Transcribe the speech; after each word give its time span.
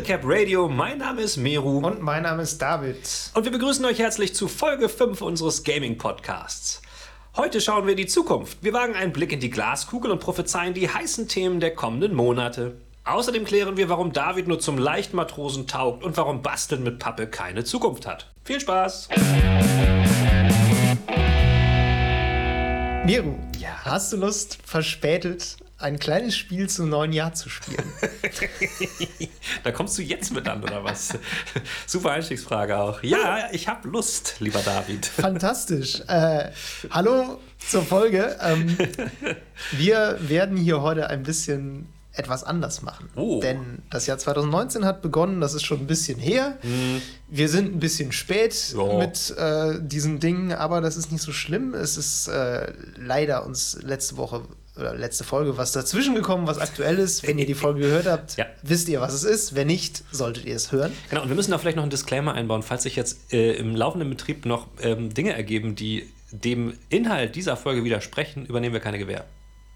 Level 0.00 0.16
Cap 0.16 0.22
Radio. 0.24 0.66
Mein 0.66 0.98
Name 0.98 1.20
ist 1.20 1.36
Meru. 1.36 1.78
Und 1.78 2.00
mein 2.00 2.22
Name 2.22 2.42
ist 2.42 2.58
David. 2.58 2.96
Und 3.34 3.44
wir 3.44 3.52
begrüßen 3.52 3.84
euch 3.84 3.98
herzlich 3.98 4.34
zu 4.34 4.48
Folge 4.48 4.88
5 4.88 5.20
unseres 5.20 5.62
Gaming 5.62 5.98
Podcasts. 5.98 6.80
Heute 7.36 7.60
schauen 7.60 7.84
wir 7.84 7.92
in 7.92 7.98
die 7.98 8.06
Zukunft. 8.06 8.58
Wir 8.62 8.72
wagen 8.72 8.94
einen 8.94 9.12
Blick 9.12 9.30
in 9.30 9.40
die 9.40 9.50
Glaskugel 9.50 10.10
und 10.10 10.20
prophezeien 10.20 10.72
die 10.72 10.88
heißen 10.88 11.28
Themen 11.28 11.60
der 11.60 11.74
kommenden 11.74 12.14
Monate. 12.14 12.76
Außerdem 13.04 13.44
klären 13.44 13.76
wir, 13.76 13.90
warum 13.90 14.12
David 14.12 14.48
nur 14.48 14.58
zum 14.58 14.78
Leichtmatrosen 14.78 15.66
taugt 15.66 16.02
und 16.02 16.16
warum 16.16 16.40
Basteln 16.40 16.82
mit 16.82 16.98
Pappe 16.98 17.26
keine 17.26 17.64
Zukunft 17.64 18.06
hat. 18.06 18.32
Viel 18.44 18.60
Spaß! 18.60 19.08
Miru, 23.04 23.34
ja. 23.58 23.70
hast 23.84 24.12
du 24.12 24.16
Lust, 24.16 24.58
verspätet 24.64 25.56
ein 25.80 25.98
kleines 25.98 26.36
Spiel 26.36 26.68
zum 26.68 26.88
neuen 26.88 27.12
Jahr 27.12 27.32
zu 27.32 27.48
spielen? 27.48 27.92
da 29.64 29.72
kommst 29.72 29.96
du 29.98 30.02
jetzt 30.02 30.32
mit 30.32 30.46
an, 30.48 30.62
oder 30.62 30.84
was? 30.84 31.18
Super 31.86 32.12
Einstiegsfrage 32.12 32.76
auch. 32.76 33.02
Ja, 33.02 33.48
ich 33.52 33.68
habe 33.68 33.88
Lust, 33.88 34.36
lieber 34.40 34.60
David. 34.60 35.06
Fantastisch. 35.06 36.02
Äh, 36.06 36.50
hallo 36.90 37.40
zur 37.58 37.82
Folge. 37.82 38.36
Ähm, 38.40 38.76
wir 39.72 40.18
werden 40.20 40.56
hier 40.56 40.82
heute 40.82 41.08
ein 41.08 41.22
bisschen 41.22 41.88
etwas 42.12 42.42
anders 42.44 42.82
machen. 42.82 43.08
Oh. 43.14 43.40
Denn 43.40 43.82
das 43.88 44.06
Jahr 44.06 44.18
2019 44.18 44.84
hat 44.84 45.00
begonnen, 45.00 45.40
das 45.40 45.54
ist 45.54 45.64
schon 45.64 45.80
ein 45.80 45.86
bisschen 45.86 46.18
her. 46.18 46.58
Mhm. 46.62 47.00
Wir 47.28 47.48
sind 47.48 47.74
ein 47.74 47.78
bisschen 47.78 48.12
spät 48.12 48.74
ja. 48.76 48.98
mit 48.98 49.34
äh, 49.38 49.78
diesen 49.80 50.18
Dingen, 50.18 50.52
aber 50.52 50.80
das 50.80 50.96
ist 50.96 51.12
nicht 51.12 51.22
so 51.22 51.32
schlimm. 51.32 51.72
Es 51.72 51.96
ist 51.96 52.28
äh, 52.28 52.72
leider 52.96 53.46
uns 53.46 53.78
letzte 53.82 54.16
Woche 54.16 54.42
oder 54.80 54.94
letzte 54.94 55.24
Folge 55.24 55.56
was 55.56 55.72
dazwischen 55.72 56.14
gekommen, 56.14 56.46
was 56.46 56.58
aktuell 56.58 56.98
ist. 56.98 57.26
Wenn 57.26 57.38
ihr 57.38 57.46
die 57.46 57.54
Folge 57.54 57.80
gehört 57.80 58.06
habt, 58.06 58.36
ja. 58.36 58.46
wisst 58.62 58.88
ihr, 58.88 59.00
was 59.00 59.12
es 59.12 59.24
ist. 59.24 59.54
Wenn 59.54 59.66
nicht, 59.66 60.02
solltet 60.10 60.44
ihr 60.44 60.56
es 60.56 60.72
hören. 60.72 60.92
Genau, 61.08 61.22
und 61.22 61.28
wir 61.28 61.36
müssen 61.36 61.50
da 61.50 61.58
vielleicht 61.58 61.76
noch 61.76 61.84
einen 61.84 61.90
Disclaimer 61.90 62.34
einbauen, 62.34 62.62
falls 62.62 62.82
sich 62.84 62.96
jetzt 62.96 63.32
äh, 63.32 63.52
im 63.52 63.76
laufenden 63.76 64.08
Betrieb 64.10 64.46
noch 64.46 64.66
ähm, 64.80 65.12
Dinge 65.14 65.34
ergeben, 65.34 65.74
die 65.74 66.10
dem 66.32 66.74
Inhalt 66.88 67.36
dieser 67.36 67.56
Folge 67.56 67.84
widersprechen, 67.84 68.46
übernehmen 68.46 68.72
wir 68.72 68.80
keine 68.80 68.98
Gewähr. 68.98 69.24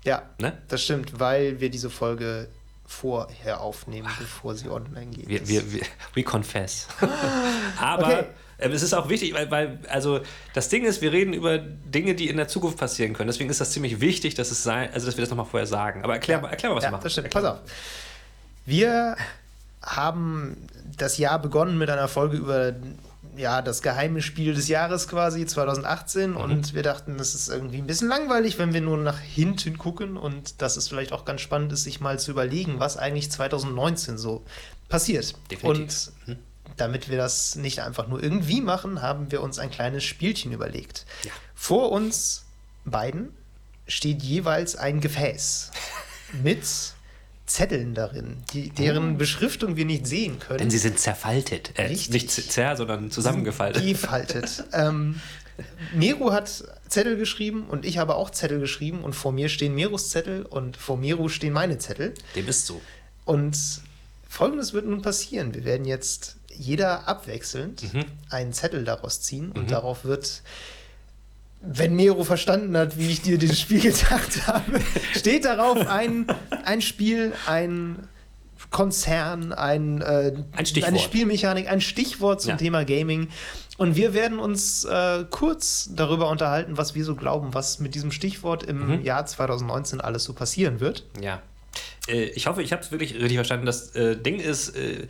Ja, 0.05 0.22
ne? 0.38 0.58
das 0.69 0.82
stimmt, 0.82 1.19
weil 1.19 1.60
wir 1.60 1.70
diese 1.70 1.91
Folge 1.91 2.48
vorher 2.86 3.60
aufnehmen, 3.60 4.08
Ach, 4.10 4.19
bevor 4.19 4.55
sie 4.55 4.69
online 4.69 5.06
geht. 5.06 5.28
Wir, 5.28 5.48
wir, 5.48 5.72
wir, 5.72 5.82
we 6.14 6.22
confess. 6.22 6.88
Aber 7.80 8.06
okay. 8.06 8.25
Ähm, 8.58 8.72
es 8.72 8.83
ist 8.83 8.94
auch 8.94 9.08
wichtig, 9.08 9.34
weil, 9.34 9.50
weil, 9.50 9.78
also 9.88 10.20
das 10.52 10.69
Ding 10.69 10.84
ist, 10.84 11.02
wir 11.02 11.12
reden 11.12 11.33
über 11.33 11.58
Dinge, 11.58 12.14
die 12.14 12.28
in 12.28 12.36
der 12.36 12.48
Zukunft 12.48 12.78
passieren 12.78 13.12
können. 13.14 13.28
Deswegen 13.28 13.50
ist 13.50 13.60
das 13.60 13.70
ziemlich 13.70 14.00
wichtig, 14.00 14.34
dass 14.34 14.50
es 14.50 14.62
sein, 14.62 14.91
also 14.92 15.06
dass 15.06 15.16
wir 15.16 15.22
das 15.22 15.30
nochmal 15.30 15.47
vorher 15.47 15.66
sagen. 15.66 16.05
Aber 16.05 16.14
erklär, 16.14 16.41
ja. 16.42 16.48
erklär 16.48 16.70
mal, 16.70 16.77
was 16.77 16.84
ja, 16.84 16.91
wir 16.91 16.92
machen. 16.92 17.05
Das 17.05 17.12
stimmt. 17.12 17.30
Pass 17.30 17.44
auf. 17.44 17.58
Wir 18.66 19.16
haben 19.82 20.56
das 20.97 21.19
Jahr 21.19 21.38
begonnen 21.38 21.78
mit 21.78 21.91
einer 21.91 22.08
Folge 22.08 22.36
über 22.36 22.75
ja, 23.36 23.62
das 23.62 23.82
geheime 23.82 24.22
Spiel 24.22 24.55
des 24.55 24.69
Jahres 24.69 25.08
quasi 25.08 25.44
2018 25.44 26.30
mhm. 26.30 26.36
und 26.36 26.75
wir 26.75 26.82
dachten, 26.82 27.19
das 27.19 27.34
ist 27.34 27.48
irgendwie 27.48 27.78
ein 27.78 27.86
bisschen 27.86 28.08
langweilig, 28.08 28.58
wenn 28.58 28.72
wir 28.72 28.80
nur 28.80 28.97
nach 28.97 29.19
hinten 29.19 29.77
gucken 29.78 30.16
und 30.16 30.62
dass 30.62 30.77
es 30.77 30.88
vielleicht 30.88 31.12
auch 31.12 31.25
ganz 31.25 31.41
spannend 31.41 31.72
ist, 31.72 31.84
sich 31.84 32.00
mal 32.00 32.19
zu 32.19 32.31
überlegen, 32.31 32.78
was 32.78 32.97
eigentlich 32.97 33.31
2019 33.31 34.19
so 34.19 34.44
passiert. 34.88 35.34
Definitiv. 35.50 36.12
Und 36.26 36.28
mhm. 36.28 36.38
Damit 36.76 37.08
wir 37.08 37.16
das 37.16 37.56
nicht 37.56 37.80
einfach 37.80 38.08
nur 38.08 38.22
irgendwie 38.22 38.60
machen, 38.60 39.02
haben 39.02 39.30
wir 39.30 39.42
uns 39.42 39.58
ein 39.58 39.70
kleines 39.70 40.04
Spielchen 40.04 40.52
überlegt. 40.52 41.06
Ja. 41.25 41.30
Vor 41.54 41.92
uns 41.92 42.44
beiden 42.84 43.30
steht 43.86 44.22
jeweils 44.22 44.76
ein 44.76 45.00
Gefäß 45.00 45.70
mit 46.42 46.64
Zetteln 47.47 47.94
darin, 47.94 48.38
die, 48.53 48.70
deren 48.70 49.14
oh. 49.14 49.19
Beschriftung 49.19 49.76
wir 49.76 49.84
nicht 49.84 50.06
sehen 50.06 50.38
können. 50.38 50.58
Denn 50.58 50.70
sie 50.70 50.78
sind 50.78 50.98
zerfaltet. 50.98 51.72
Äh, 51.76 51.91
nicht 51.91 52.30
zer, 52.30 52.76
sondern 52.76 53.10
zusammengefaltet. 53.10 53.84
Gefaltet. 53.84 54.64
ähm, 54.72 55.20
Meru 55.94 56.32
hat 56.32 56.64
Zettel 56.88 57.16
geschrieben 57.16 57.66
und 57.69 57.84
ich 57.84 57.98
habe 57.98 58.14
auch 58.16 58.30
Zettel 58.30 58.60
geschrieben 58.60 59.04
und 59.04 59.12
vor 59.12 59.32
mir 59.32 59.48
stehen 59.48 59.74
Merus 59.74 60.10
Zettel 60.10 60.42
und 60.47 60.76
vor 60.76 60.97
Meru 60.97 61.28
stehen 61.28 61.53
meine 61.53 61.78
Zettel. 61.78 62.14
Dem 62.34 62.48
ist 62.48 62.66
so. 62.66 62.80
Und 63.24 63.56
folgendes 64.28 64.72
wird 64.72 64.86
nun 64.86 65.03
passieren. 65.03 65.54
Wir 65.54 65.64
werden 65.64 65.84
jetzt 65.84 66.36
jeder 66.56 67.09
abwechselnd 67.09 67.94
mhm. 67.94 68.04
einen 68.31 68.53
Zettel 68.53 68.84
daraus 68.84 69.20
ziehen 69.20 69.53
und 69.53 69.65
mhm. 69.65 69.69
darauf 69.69 70.04
wird 70.04 70.42
wenn 71.66 71.97
Mero 71.97 72.25
verstanden 72.25 72.76
hat, 72.76 72.98
wie 72.98 73.10
ich 73.10 73.22
dir 73.22 73.38
dieses 73.38 73.59
Spiel 73.59 73.81
gedacht 73.92 74.47
habe, 74.47 74.81
steht 75.15 75.44
darauf 75.44 75.87
ein, 75.87 76.26
ein 76.65 76.82
Spiel, 76.82 77.32
ein 77.47 78.06
Konzern, 78.70 79.53
ein, 79.53 80.00
äh, 80.03 80.32
ein 80.53 80.82
eine 80.82 80.98
Spielmechanik, 80.98 81.70
ein 81.70 81.81
Stichwort 81.81 82.42
zum 82.42 82.50
ja. 82.50 82.56
Thema 82.56 82.84
Gaming. 82.84 83.28
Und 83.76 83.97
wir 83.97 84.15
werden 84.15 84.38
uns 84.38 84.84
äh, 84.84 85.25
kurz 85.31 85.91
darüber 85.94 86.28
unterhalten, 86.28 86.76
was 86.76 86.94
wir 86.94 87.04
so 87.04 87.16
glauben, 87.16 87.54
was 87.54 87.81
mit 87.81 87.94
diesem 87.94 88.12
Stichwort 88.12 88.62
im 88.62 88.98
mhm. 88.98 89.03
Jahr 89.03 89.26
2019 89.26 90.00
alles 90.00 90.25
so 90.25 90.32
passieren 90.32 90.81
wird. 90.81 91.04
Ja. 91.21 91.42
Äh, 92.09 92.25
ich 92.26 92.47
hoffe, 92.47 92.62
ich 92.62 92.72
habe 92.72 92.82
es 92.82 92.92
wirklich 92.92 93.15
richtig 93.15 93.36
verstanden. 93.36 93.66
Das 93.66 93.94
äh, 93.97 94.16
Ding 94.16 94.38
ist, 94.38 94.76
äh, 94.76 95.06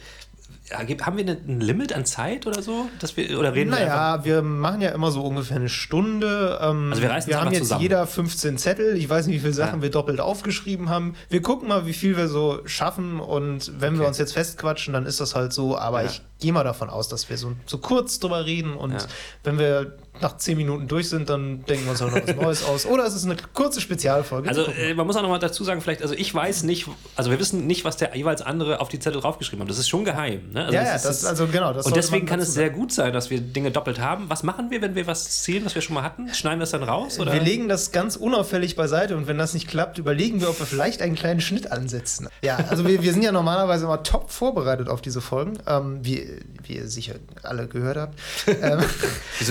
haben 0.73 1.19
wir 1.19 1.27
ein 1.27 1.61
Limit 1.61 1.93
an 1.93 2.07
Zeit 2.07 2.47
oder 2.47 2.63
so? 2.63 2.89
Dass 2.99 3.17
wir, 3.17 3.39
oder 3.39 3.55
reden 3.55 3.71
naja, 3.71 4.25
wir, 4.25 4.37
wir 4.37 4.43
machen 4.43 4.81
ja 4.81 4.91
immer 4.91 5.11
so 5.11 5.23
ungefähr 5.23 5.59
eine 5.59 5.69
Stunde. 5.69 6.59
Ähm, 6.63 6.89
also 6.91 7.03
wir 7.03 7.11
reißen 7.11 7.31
Wir 7.31 7.41
haben 7.41 7.53
jetzt 7.53 7.65
zusammen. 7.65 7.83
jeder 7.83 8.07
15 8.07 8.57
Zettel. 8.57 8.97
Ich 8.97 9.09
weiß 9.09 9.27
nicht, 9.27 9.37
wie 9.37 9.41
viele 9.41 9.53
Sachen 9.53 9.81
ja. 9.81 9.83
wir 9.83 9.91
doppelt 9.91 10.21
aufgeschrieben 10.21 10.89
haben. 10.89 11.17
Wir 11.29 11.43
gucken 11.43 11.69
mal, 11.69 11.87
wie 11.87 11.93
viel 11.93 12.17
wir 12.17 12.29
so 12.29 12.61
schaffen. 12.65 13.21
Und 13.21 13.73
wenn 13.79 13.95
okay. 13.95 14.03
wir 14.03 14.09
uns 14.09 14.17
jetzt 14.17 14.33
festquatschen, 14.33 14.95
dann 14.95 15.05
ist 15.05 15.21
das 15.21 15.35
halt 15.35 15.53
so. 15.53 15.77
Aber 15.77 16.03
ja. 16.03 16.09
ich 16.09 16.23
gehe 16.41 16.53
mal 16.53 16.65
davon 16.65 16.89
aus, 16.89 17.09
dass 17.09 17.29
wir 17.29 17.37
so, 17.37 17.53
so 17.67 17.79
kurz 17.79 18.19
drüber 18.19 18.47
reden. 18.47 18.75
Und 18.75 18.93
ja. 18.93 19.07
wenn 19.43 19.59
wir 19.59 19.99
nach 20.21 20.37
10 20.37 20.57
Minuten 20.57 20.87
durch 20.87 21.09
sind, 21.09 21.29
dann 21.29 21.65
denken 21.65 21.85
wir 21.85 21.91
uns 21.91 22.03
auch 22.03 22.11
noch 22.11 22.27
was 22.27 22.37
Neues 22.41 22.65
aus. 22.65 22.87
Oder 22.87 23.05
es 23.05 23.15
ist 23.15 23.25
eine 23.25 23.37
kurze 23.53 23.81
Spezialfolge. 23.81 24.49
Also 24.49 24.67
äh, 24.67 24.95
man 24.95 25.07
muss 25.07 25.17
auch 25.17 25.23
noch 25.23 25.29
mal 25.29 25.39
dazu 25.39 25.65
sagen, 25.65 25.81
vielleicht, 25.81 26.03
also 26.03 26.15
ich 26.15 26.33
weiß 26.33 26.63
nicht, 26.63 26.87
also 27.17 27.31
wir 27.31 27.41
wissen 27.41 27.67
nicht, 27.67 27.85
was 27.85 27.97
der 27.97 28.17
jeweils 28.17 28.41
andere 28.43 28.81
auf 28.81 28.89
die 28.89 28.99
Zettel 28.99 29.21
draufgeschrieben 29.21 29.63
hat. 29.63 29.71
Das 29.71 29.79
ist 29.79 29.89
schon 29.89 30.05
geheim. 30.05 30.53
Ne? 30.53 30.67
Also 30.67 30.75
ja, 30.75 30.85
das, 30.85 31.03
ja, 31.03 31.09
das, 31.09 31.25
also 31.25 31.47
genau. 31.49 31.73
Das 31.73 31.87
und 31.87 31.97
deswegen 31.97 32.27
kann 32.27 32.39
es 32.39 32.55
sehr 32.55 32.71
gut 32.71 32.93
sein, 32.93 33.13
dass 33.13 33.31
wir 33.31 33.41
Dinge 33.41 33.71
doppelt 33.71 33.99
haben. 33.99 34.31
Was 34.31 34.43
machen 34.45 34.71
wir, 34.71 34.81
wenn 34.83 34.95
wir 34.95 35.07
was 35.07 35.43
zählen, 35.43 35.65
was 35.65 35.75
wir 35.75 35.83
schon 35.83 35.95
mal 35.95 36.03
hatten? 36.03 36.33
Schneiden 36.33 36.61
wir 36.61 36.65
es 36.65 36.71
dann 36.71 36.85
raus? 36.85 37.19
Oder? 37.19 37.33
Wir 37.33 37.41
legen 37.41 37.69
das 37.69 37.91
ganz 37.91 38.15
unauffällig 38.17 38.77
beiseite 38.77 39.17
und 39.17 39.27
wenn 39.27 39.39
das 39.39 39.53
nicht 39.53 39.67
klappt, 39.67 39.99
überlegen 39.99 40.41
wir, 40.41 40.49
ob 40.49 40.59
wir 40.59 40.67
vielleicht 40.67 41.03
einen 41.03 41.17
kleinen 41.17 41.41
Schnitt 41.41 41.73
ansetzen. 41.73 42.29
Ja, 42.43 42.59
also 42.69 42.87
wir, 42.87 43.03
wir 43.03 43.13
sind 43.13 43.23
ja 43.23 43.33
normalerweise 43.33 43.85
immer 43.85 44.03
top 44.03 44.31
vorbereitet 44.31 44.89
auf 44.89 45.03
diese 45.03 45.21
Folgen, 45.21 45.59
ähm, 45.67 45.99
wie, 46.03 46.41
wie 46.63 46.77
ihr 46.77 46.89
sicher 46.89 47.15
alle 47.43 47.67
gehört 47.67 47.97
habt. 47.97 48.19
ähm, 48.63 48.81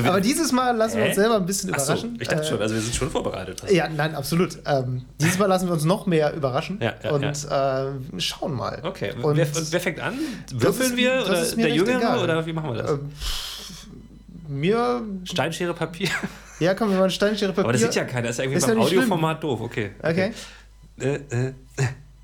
aber 0.05 0.21
dieses 0.21 0.52
Mal 0.53 0.75
lassen 0.75 0.97
wir 0.97 1.05
uns 1.07 1.15
selber 1.15 1.35
ein 1.35 1.45
bisschen 1.45 1.69
überraschen. 1.69 2.15
So, 2.15 2.21
ich 2.21 2.27
dachte 2.27 2.45
schon, 2.45 2.61
also 2.61 2.75
wir 2.75 2.81
sind 2.81 2.95
schon 2.95 3.09
vorbereitet. 3.09 3.63
Ja, 3.69 3.89
nein, 3.89 4.15
absolut. 4.15 4.57
Ähm, 4.65 5.03
dieses 5.19 5.37
Mal 5.37 5.47
lassen 5.47 5.67
wir 5.67 5.73
uns 5.73 5.83
noch 5.83 6.05
mehr 6.05 6.33
überraschen 6.33 6.79
ja, 6.81 6.93
ja, 7.03 7.11
und 7.11 7.43
ja. 7.43 7.89
Äh, 7.89 8.19
schauen 8.19 8.53
mal. 8.53 8.79
Okay, 8.83 9.11
und 9.21 9.35
wer, 9.35 9.47
wer 9.53 9.79
fängt 9.79 9.99
an? 9.99 10.13
Würfeln 10.51 10.95
wir? 10.95 11.23
Oder 11.25 11.43
der 11.43 11.69
Jüngere? 11.69 11.97
Egal. 11.97 12.23
Oder 12.23 12.45
wie 12.45 12.53
machen 12.53 12.73
wir 12.73 12.81
das? 12.81 12.91
Ähm, 12.91 13.11
mir. 14.47 15.01
Steinschere 15.25 15.73
Papier. 15.73 16.09
Ja, 16.59 16.75
komm, 16.75 16.91
wir 16.91 16.97
machen 16.97 17.11
Steinschere 17.11 17.51
Papier. 17.51 17.63
Aber 17.63 17.73
das 17.73 17.81
sieht 17.81 17.95
ja 17.95 18.05
keiner. 18.05 18.27
Das 18.27 18.37
ist 18.37 18.39
irgendwie 18.39 18.57
ist 18.57 18.67
beim 18.67 18.79
Audioformat 18.79 19.43
doof. 19.43 19.61
Okay. 19.61 19.91
Okay. 20.01 20.33
okay. 20.97 21.23
Äh, 21.31 21.47
äh, 21.47 21.53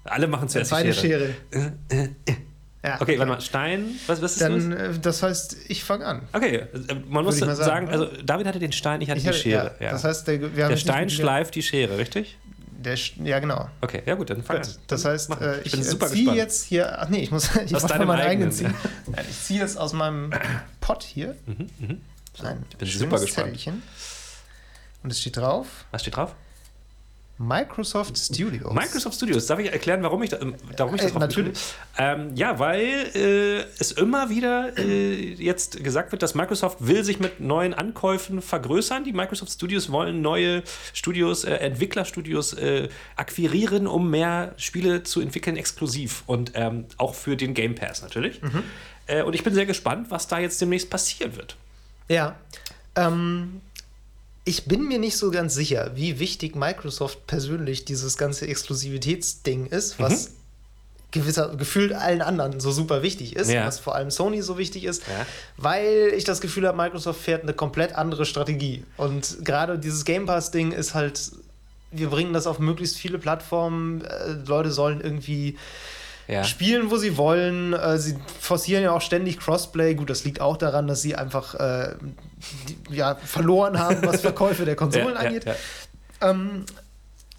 alle 0.05 0.27
machen 0.27 0.47
zuerst 0.47 0.71
Beide 0.71 0.93
Schere. 0.93 1.33
Schere. 1.51 2.09
Äh, 2.81 2.87
äh, 2.87 2.89
äh. 2.89 2.93
Ja, 2.93 2.95
ja, 2.95 3.01
okay, 3.01 3.19
warte 3.19 3.31
mal, 3.31 3.41
Stein, 3.41 3.99
was, 4.07 4.21
was 4.21 4.33
ist 4.33 4.41
Dann, 4.41 4.69
das? 4.71 4.97
Äh, 4.97 4.99
das 4.99 5.23
heißt, 5.23 5.57
ich 5.67 5.83
fange 5.83 6.05
an. 6.05 6.21
Okay, 6.31 6.67
man 7.07 7.25
muss 7.25 7.37
sagen, 7.37 7.55
sagen, 7.55 7.89
also 7.89 8.05
David 8.23 8.47
hatte 8.47 8.59
den 8.59 8.71
Stein, 8.71 9.01
ich 9.01 9.09
hatte 9.09 9.19
ich 9.19 9.27
die 9.27 9.33
Schere. 9.33 9.75
Ja, 9.79 9.91
Das 9.91 10.03
heißt, 10.03 10.27
der, 10.27 10.37
der 10.37 10.77
Stein 10.77 11.09
schleift 11.09 11.55
die 11.55 11.63
Schere, 11.63 11.97
richtig? 11.97 12.37
Der, 12.71 12.97
ja, 13.23 13.39
genau. 13.39 13.69
Okay, 13.81 14.03
ja 14.05 14.15
gut, 14.15 14.29
dann 14.29 14.41
fang 14.41 14.61
gut, 14.61 14.79
Das 14.87 15.03
heißt, 15.03 15.31
äh, 15.41 15.61
ich, 15.63 15.73
ich 15.73 15.99
ziehe 15.99 16.33
jetzt 16.33 16.63
hier, 16.63 17.01
ach 17.01 17.09
nee, 17.09 17.19
ich 17.19 17.31
muss, 17.31 17.53
ich 17.65 17.71
muss 17.71 17.83
meinen 17.89 18.09
eigenen 18.11 18.51
ziehen. 18.53 18.73
ich 19.29 19.43
ziehe 19.43 19.59
jetzt 19.59 19.77
aus 19.77 19.91
meinem 19.91 20.31
Pott 20.79 21.03
hier 21.03 21.35
mhm, 21.45 21.67
mhm. 21.79 22.01
ein 22.41 22.65
ich 22.69 22.77
bin 22.77 22.87
super 22.87 23.19
gespannt. 23.19 23.47
Zettelchen. 23.47 23.83
Und 25.03 25.11
es 25.11 25.19
steht 25.19 25.35
drauf. 25.35 25.67
Was 25.91 26.01
steht 26.01 26.15
drauf? 26.15 26.35
Microsoft 27.41 28.17
Studios. 28.17 28.73
Microsoft 28.73 29.15
Studios. 29.15 29.47
Darf 29.47 29.59
ich 29.59 29.71
erklären, 29.71 30.03
warum 30.03 30.21
ich, 30.23 30.29
da, 30.29 30.39
warum 30.75 30.95
ich 30.95 31.01
das 31.01 31.15
äh, 31.15 31.19
Natürlich. 31.19 31.57
Ähm, 31.97 32.35
ja, 32.35 32.59
weil 32.59 33.11
äh, 33.15 33.59
es 33.79 33.93
immer 33.93 34.29
wieder 34.29 34.77
äh, 34.77 35.35
jetzt 35.35 35.81
gesagt 35.81 36.11
wird, 36.11 36.21
dass 36.21 36.35
Microsoft 36.35 36.85
will 36.85 37.05
sich 37.05 37.21
mit 37.21 37.39
neuen 37.39 37.73
Ankäufen 37.73 38.41
vergrößern. 38.41 39.05
Die 39.05 39.13
Microsoft 39.13 39.53
Studios 39.53 39.89
wollen 39.89 40.21
neue 40.21 40.63
Studios, 40.93 41.45
äh, 41.45 41.53
Entwicklerstudios 41.55 42.53
äh, 42.53 42.89
akquirieren, 43.15 43.87
um 43.87 44.09
mehr 44.09 44.53
Spiele 44.57 45.03
zu 45.03 45.21
entwickeln, 45.21 45.55
exklusiv. 45.55 46.23
Und 46.25 46.51
ähm, 46.55 46.87
auch 46.97 47.15
für 47.15 47.37
den 47.37 47.53
Game 47.53 47.73
Pass 47.73 48.01
natürlich. 48.01 48.41
Mhm. 48.41 48.63
Äh, 49.07 49.23
und 49.23 49.33
ich 49.33 49.45
bin 49.45 49.53
sehr 49.53 49.65
gespannt, 49.65 50.11
was 50.11 50.27
da 50.27 50.39
jetzt 50.39 50.59
demnächst 50.59 50.89
passieren 50.89 51.37
wird. 51.37 51.55
Ja. 52.09 52.35
Ähm, 52.97 53.61
ich 54.45 54.65
bin 54.65 54.87
mir 54.87 54.99
nicht 54.99 55.17
so 55.17 55.31
ganz 55.31 55.53
sicher, 55.53 55.91
wie 55.95 56.19
wichtig 56.19 56.55
Microsoft 56.55 57.27
persönlich 57.27 57.85
dieses 57.85 58.17
ganze 58.17 58.47
Exklusivitätsding 58.47 59.67
ist, 59.67 59.99
was 59.99 60.29
mhm. 60.29 60.33
gewisser, 61.11 61.55
gefühlt 61.55 61.93
allen 61.93 62.21
anderen 62.21 62.59
so 62.59 62.71
super 62.71 63.03
wichtig 63.03 63.35
ist, 63.35 63.49
Ja. 63.51 63.65
was 63.65 63.79
vor 63.79 63.95
allem 63.95 64.11
Sony 64.11 64.41
so 64.41 64.57
wichtig 64.57 64.85
ist, 64.85 65.03
Ja. 65.07 65.25
weil 65.57 66.13
ich 66.15 66.23
das 66.23 66.41
Gefühl 66.41 66.67
habe, 66.67 66.77
Microsoft 66.77 67.21
fährt 67.21 67.43
eine 67.43 67.53
komplett 67.53 67.93
andere 67.95 68.25
Strategie. 68.25 68.85
Und 68.97 69.43
gerade 69.45 69.77
dieses 69.77 70.05
Game 70.05 70.25
Pass-Ding 70.25 70.71
ist 70.71 70.93
halt, 70.93 71.31
wir 71.91 72.09
bringen 72.09 72.33
das 72.33 72.47
auf 72.47 72.59
möglichst 72.59 72.97
viele 72.97 73.17
Plattformen, 73.19 74.01
äh, 74.05 74.31
Leute 74.45 74.71
sollen 74.71 75.01
irgendwie 75.01 75.57
Ja. 76.27 76.43
spielen, 76.43 76.91
wo 76.91 76.97
sie 76.97 77.17
wollen. 77.17 77.73
Äh, 77.73 77.97
sie 77.97 78.15
forcieren 78.39 78.83
ja 78.83 78.91
auch 78.91 79.01
ständig 79.01 79.39
Crossplay. 79.39 79.95
Gut, 79.95 80.11
das 80.11 80.23
liegt 80.23 80.39
auch 80.41 80.57
daran, 80.57 80.87
dass 80.87 81.01
sie 81.01 81.15
einfach 81.15 81.55
äh, 81.55 81.95
die, 82.67 82.95
ja, 82.95 83.15
verloren 83.15 83.77
haben, 83.79 84.05
was 84.05 84.21
Verkäufe 84.21 84.65
der 84.65 84.75
Konsolen 84.77 85.15
Ja, 85.15 85.19
angeht. 85.21 85.45
ja. 85.45 85.55
Ähm, 86.21 86.65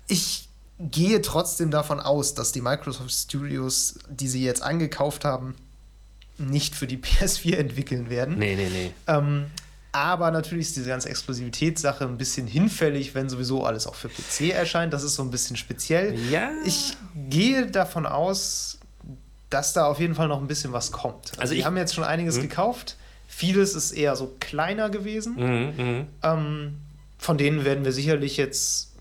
ich 0.07 0.49
gehe 0.79 1.21
trotzdem 1.23 1.71
davon 1.71 2.01
aus, 2.01 2.35
dass 2.35 2.53
die 2.53 2.61
Microsoft 2.63 3.11
Studios, 3.13 3.97
die 4.09 4.29
sie 4.29 4.43
jetzt 4.45 4.63
angekauft 4.63 5.25
haben, 5.25 5.55
nicht 6.39 6.75
für 6.75 6.87
die 6.87 6.97
PS4 7.03 7.57
entwickeln 7.57 8.09
werden. 8.11 8.39
Nee, 8.39 8.57
nee, 8.57 8.69
nee. 8.71 8.93
Ähm, 9.07 9.47
aber 9.93 10.31
natürlich 10.31 10.69
ist 10.69 10.77
diese 10.77 10.89
ganze 10.89 11.09
Exklusivitätssache 11.09 12.05
ein 12.05 12.17
bisschen 12.17 12.47
hinfällig, 12.47 13.15
wenn 13.15 13.29
sowieso 13.29 13.65
alles 13.65 13.87
auch 13.89 13.97
für 13.97 14.09
PC 14.09 14.53
erscheint. 14.53 14.93
Das 14.93 15.03
ist 15.03 15.17
so 15.17 15.23
ein 15.23 15.31
bisschen 15.33 15.57
speziell. 15.57 16.17
Ja. 16.31 16.51
Ich 16.65 16.97
gehe 17.29 17.67
davon 17.67 18.07
aus, 18.07 18.79
dass 19.51 19.73
da 19.73 19.87
auf 19.87 19.99
jeden 19.99 20.15
Fall 20.15 20.29
noch 20.29 20.41
ein 20.41 20.47
bisschen 20.47 20.73
was 20.73 20.93
kommt. 20.93 21.31
Also, 21.33 21.41
Also 21.41 21.55
die 21.55 21.65
haben 21.65 21.77
jetzt 21.77 21.93
schon 21.95 22.05
einiges 22.05 22.41
gekauft. 22.41 22.97
Vieles 23.41 23.75
ist 23.75 23.93
eher 23.93 24.17
so 24.17 24.37
kleiner 24.39 24.91
gewesen. 24.91 25.35
Mhm, 25.37 25.85
mhm. 25.85 26.07
Ähm, 26.23 26.77
von 27.17 27.39
denen 27.39 27.65
werden 27.65 27.87
wir 27.87 27.93
sicherlich 27.93 28.37
jetzt 28.37 28.93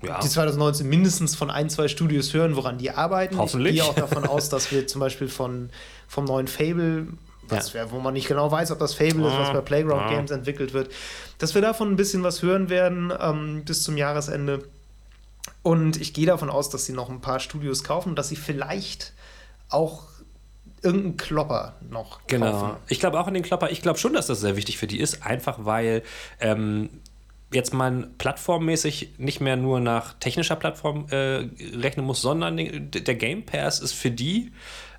Ja. 0.00 0.20
die 0.20 0.28
2019 0.28 0.88
mindestens 0.88 1.34
von 1.34 1.50
ein, 1.50 1.68
zwei 1.70 1.88
Studios 1.88 2.32
hören, 2.32 2.54
woran 2.54 2.78
die 2.78 2.92
arbeiten. 2.92 3.36
Hoffentlich. 3.36 3.74
Ich 3.76 3.80
gehe 3.82 3.90
auch 3.90 3.94
davon 3.96 4.24
aus, 4.28 4.48
dass 4.48 4.70
wir 4.70 4.86
zum 4.86 5.00
Beispiel 5.00 5.26
von, 5.28 5.70
vom 6.06 6.24
neuen 6.24 6.46
Fable, 6.46 7.08
was 7.48 7.72
Ja. 7.72 7.90
wo 7.90 7.98
man 7.98 8.14
nicht 8.14 8.28
genau 8.28 8.48
weiß, 8.50 8.70
ob 8.70 8.78
das 8.78 8.94
Fable 8.94 9.26
ist, 9.26 9.36
was 9.36 9.48
Ah, 9.48 9.54
bei 9.54 9.60
Playground 9.60 10.02
ah. 10.04 10.08
Games 10.10 10.30
entwickelt 10.30 10.72
wird, 10.72 10.92
dass 11.38 11.54
wir 11.56 11.62
davon 11.62 11.90
ein 11.90 11.96
bisschen 11.96 12.22
was 12.22 12.42
hören 12.42 12.68
werden 12.70 13.12
ähm, 13.20 13.64
bis 13.64 13.82
zum 13.82 13.96
Jahresende. 13.96 14.62
Und 15.64 16.00
ich 16.00 16.14
gehe 16.14 16.26
davon 16.26 16.48
aus, 16.48 16.70
dass 16.70 16.86
sie 16.86 16.92
noch 16.92 17.10
ein 17.10 17.20
paar 17.20 17.40
Studios 17.40 17.82
kaufen 17.82 18.10
und 18.10 18.16
dass 18.16 18.28
sie 18.28 18.36
vielleicht 18.36 19.12
auch 19.68 20.04
irgendeinen 20.82 21.16
Klopper 21.16 21.74
noch 21.90 22.20
Genau. 22.26 22.50
kaufen. 22.50 22.76
Ich 22.88 23.00
glaube 23.00 23.18
auch 23.20 23.26
an 23.26 23.34
den 23.34 23.42
Klopper. 23.42 23.70
Ich 23.70 23.82
glaube 23.82 23.98
schon, 23.98 24.12
dass 24.12 24.26
das 24.26 24.40
sehr 24.40 24.56
wichtig 24.56 24.78
für 24.78 24.86
die 24.86 25.00
ist, 25.00 25.24
einfach 25.26 25.58
weil 25.64 26.02
ähm, 26.40 26.88
jetzt 27.52 27.74
man 27.74 28.14
plattformmäßig 28.18 29.14
nicht 29.18 29.40
mehr 29.40 29.56
nur 29.56 29.80
nach 29.80 30.14
technischer 30.20 30.56
Plattform 30.56 31.06
äh, 31.10 31.48
rechnen 31.76 32.06
muss, 32.06 32.22
sondern 32.22 32.56
der 32.56 33.14
Game 33.14 33.44
Pass 33.44 33.80
ist 33.80 33.92
für 33.92 34.10
die 34.10 34.52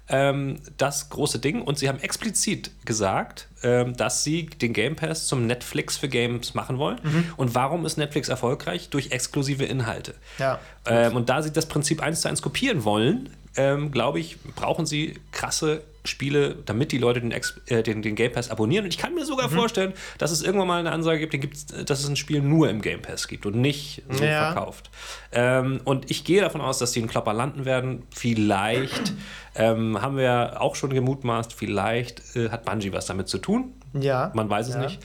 ähm, 0.10 0.60
das 0.78 1.10
große 1.10 1.40
Ding 1.40 1.62
und 1.62 1.78
sie 1.80 1.88
haben 1.88 2.00
explizit 2.00 2.72
gesagt, 2.86 3.48
ähm, 3.64 3.96
dass 3.96 4.26
sie 4.26 4.48
den 4.48 4.74
Game 4.74 4.98
Pass 4.98 5.28
zum 5.28 5.48
Netflix 5.48 5.96
für 5.96 6.10
Games 6.10 6.54
machen 6.54 6.78
wollen. 6.80 7.00
Und 7.38 7.56
warum 7.56 7.86
ist 7.86 7.98
Netflix 7.98 8.28
erfolgreich? 8.28 8.90
Durch 8.90 9.12
exklusive 9.12 9.64
Inhalte. 9.64 10.16
Ja. 10.38 10.60
Ähm, 10.86 11.16
und 11.16 11.30
da 11.30 11.42
sie 11.42 11.54
das 11.54 11.68
Prinzip 11.68 12.02
eins 12.02 12.22
zu 12.22 12.28
eins 12.28 12.42
kopieren 12.42 12.84
wollen, 12.84 13.30
ähm, 13.58 13.92
glaube 13.92 14.20
ich, 14.20 14.38
brauchen 14.56 14.86
sie 14.86 15.20
krasse 15.32 15.84
Spiele, 16.04 16.56
damit 16.66 16.92
die 16.92 16.98
Leute 16.98 17.22
den, 17.22 17.32
Ex 17.32 17.62
äh, 17.68 17.84
den, 17.84 18.02
den 18.02 18.16
Game 18.16 18.32
Pass 18.32 18.50
abonnieren. 18.50 18.86
Und 18.86 18.90
ich 18.92 18.98
kann 18.98 19.14
mir 19.14 19.24
sogar 19.24 19.50
Mhm. 19.50 19.54
vorstellen, 19.56 19.94
dass 20.18 20.32
es 20.32 20.42
irgendwann 20.42 20.68
mal 20.68 20.80
eine 20.80 20.92
Ansage 20.92 21.28
gibt, 21.28 21.72
äh, 21.74 21.86
dass 21.86 22.00
es 22.00 22.10
ein 22.10 22.16
Spiel 22.16 22.42
nur 22.42 22.70
im 22.72 22.82
Game 22.82 23.02
Pass 23.04 23.28
gibt 23.28 23.46
und 23.46 23.56
nicht 23.56 24.02
so 24.10 24.24
Ja. 24.24 24.46
verkauft. 24.52 24.90
Ähm, 25.32 25.80
und 25.86 26.10
ich 26.10 26.24
gehe 26.24 26.42
davon 26.42 26.60
aus, 26.62 26.80
dass 26.80 26.92
die 26.94 27.00
einen 27.02 27.08
Klopper 27.10 27.34
landen 27.34 27.66
werden. 27.66 28.02
Vielleicht 28.16 29.14
ähm, 29.56 30.02
haben 30.02 30.18
wir 30.18 30.60
auch 30.62 30.76
schon 30.76 30.92
gemutmaßt, 30.92 31.54
vielleicht 31.54 32.36
äh, 32.36 32.50
hat 32.50 32.66
Bungie 32.66 32.92
was 32.94 33.06
damit 33.06 33.28
zu 33.28 33.38
tun. 33.38 33.74
Ja. 33.94 34.32
Man 34.34 34.50
weiß 34.50 34.70
es 34.70 34.76
Ja. 34.76 34.82
nicht. 34.82 35.00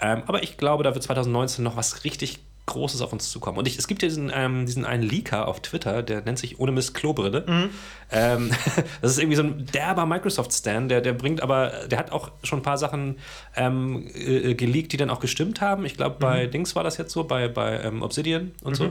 Ähm, 0.00 0.22
aber 0.26 0.42
ich 0.42 0.56
glaube, 0.58 0.82
da 0.84 0.92
wird 0.94 1.02
2019 1.04 1.64
noch 1.64 1.76
was 1.76 2.04
richtig 2.04 2.40
Großes 2.66 3.00
auf 3.02 3.12
uns 3.12 3.30
zukommen. 3.30 3.58
Und 3.58 3.66
ich, 3.66 3.76
es 3.76 3.88
gibt 3.88 4.02
ja 4.02 4.08
diesen, 4.08 4.30
ähm, 4.32 4.66
diesen 4.66 4.84
einen 4.84 5.02
Leaker 5.02 5.48
auf 5.48 5.60
Twitter, 5.60 6.02
der 6.02 6.22
nennt 6.22 6.38
sich 6.38 6.60
ohne 6.60 6.70
Mist 6.70 6.94
Klobrille. 6.94 7.44
Mhm. 7.46 7.70
Ähm, 8.12 8.50
das 9.00 9.12
ist 9.12 9.18
irgendwie 9.18 9.36
so 9.36 9.42
ein 9.42 9.66
derber 9.66 10.06
Microsoft-Stan, 10.06 10.88
der, 10.88 11.00
der 11.00 11.12
bringt 11.12 11.42
aber, 11.42 11.86
der 11.90 11.98
hat 11.98 12.12
auch 12.12 12.30
schon 12.44 12.60
ein 12.60 12.62
paar 12.62 12.78
Sachen 12.78 13.18
ähm, 13.56 14.08
äh, 14.14 14.54
geleakt, 14.54 14.92
die 14.92 14.96
dann 14.96 15.10
auch 15.10 15.20
gestimmt 15.20 15.60
haben. 15.60 15.84
Ich 15.84 15.96
glaube, 15.96 16.16
bei 16.18 16.46
Mhm. 16.46 16.50
Dings 16.52 16.76
war 16.76 16.84
das 16.84 16.98
jetzt 16.98 17.12
so, 17.12 17.24
bei, 17.24 17.48
bei 17.48 17.80
ähm, 17.80 18.02
Obsidian 18.02 18.52
und 18.62 18.76
so. 18.76 18.90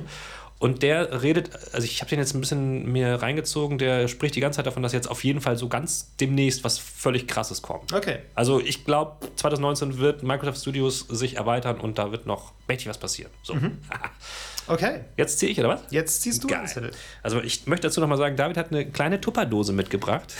Und 0.61 0.83
der 0.83 1.23
redet, 1.23 1.49
also 1.73 1.85
ich 1.85 2.01
habe 2.01 2.11
den 2.11 2.19
jetzt 2.19 2.35
ein 2.35 2.39
bisschen 2.39 2.91
mir 2.91 3.15
reingezogen, 3.15 3.79
der 3.79 4.07
spricht 4.07 4.35
die 4.35 4.41
ganze 4.41 4.57
Zeit 4.57 4.67
davon, 4.67 4.83
dass 4.83 4.93
jetzt 4.93 5.09
auf 5.09 5.23
jeden 5.23 5.41
Fall 5.41 5.57
so 5.57 5.67
ganz 5.67 6.15
demnächst 6.17 6.63
was 6.63 6.77
völlig 6.77 7.27
krasses 7.27 7.63
kommt. 7.63 7.91
Okay. 7.91 8.19
Also 8.35 8.59
ich 8.59 8.85
glaube, 8.85 9.25
2019 9.37 9.97
wird 9.97 10.21
Microsoft 10.21 10.61
Studios 10.61 10.99
sich 11.09 11.37
erweitern 11.37 11.79
und 11.79 11.97
da 11.97 12.11
wird 12.11 12.27
noch 12.27 12.53
mächtig 12.67 12.87
was 12.89 12.99
passieren. 12.99 13.31
So. 13.41 13.55
Okay. 14.67 15.01
Jetzt 15.17 15.39
ziehe 15.39 15.51
ich, 15.51 15.59
oder 15.59 15.69
was? 15.69 15.81
Jetzt 15.89 16.21
ziehst 16.21 16.43
du 16.43 16.47
Geil. 16.47 16.65
Zettel. 16.67 16.91
Also 17.23 17.41
ich 17.41 17.65
möchte 17.65 17.87
dazu 17.87 17.99
nochmal 17.99 18.19
sagen, 18.19 18.37
David 18.37 18.57
hat 18.57 18.71
eine 18.71 18.85
kleine 18.85 19.19
Tupperdose 19.19 19.73
mitgebracht. 19.73 20.33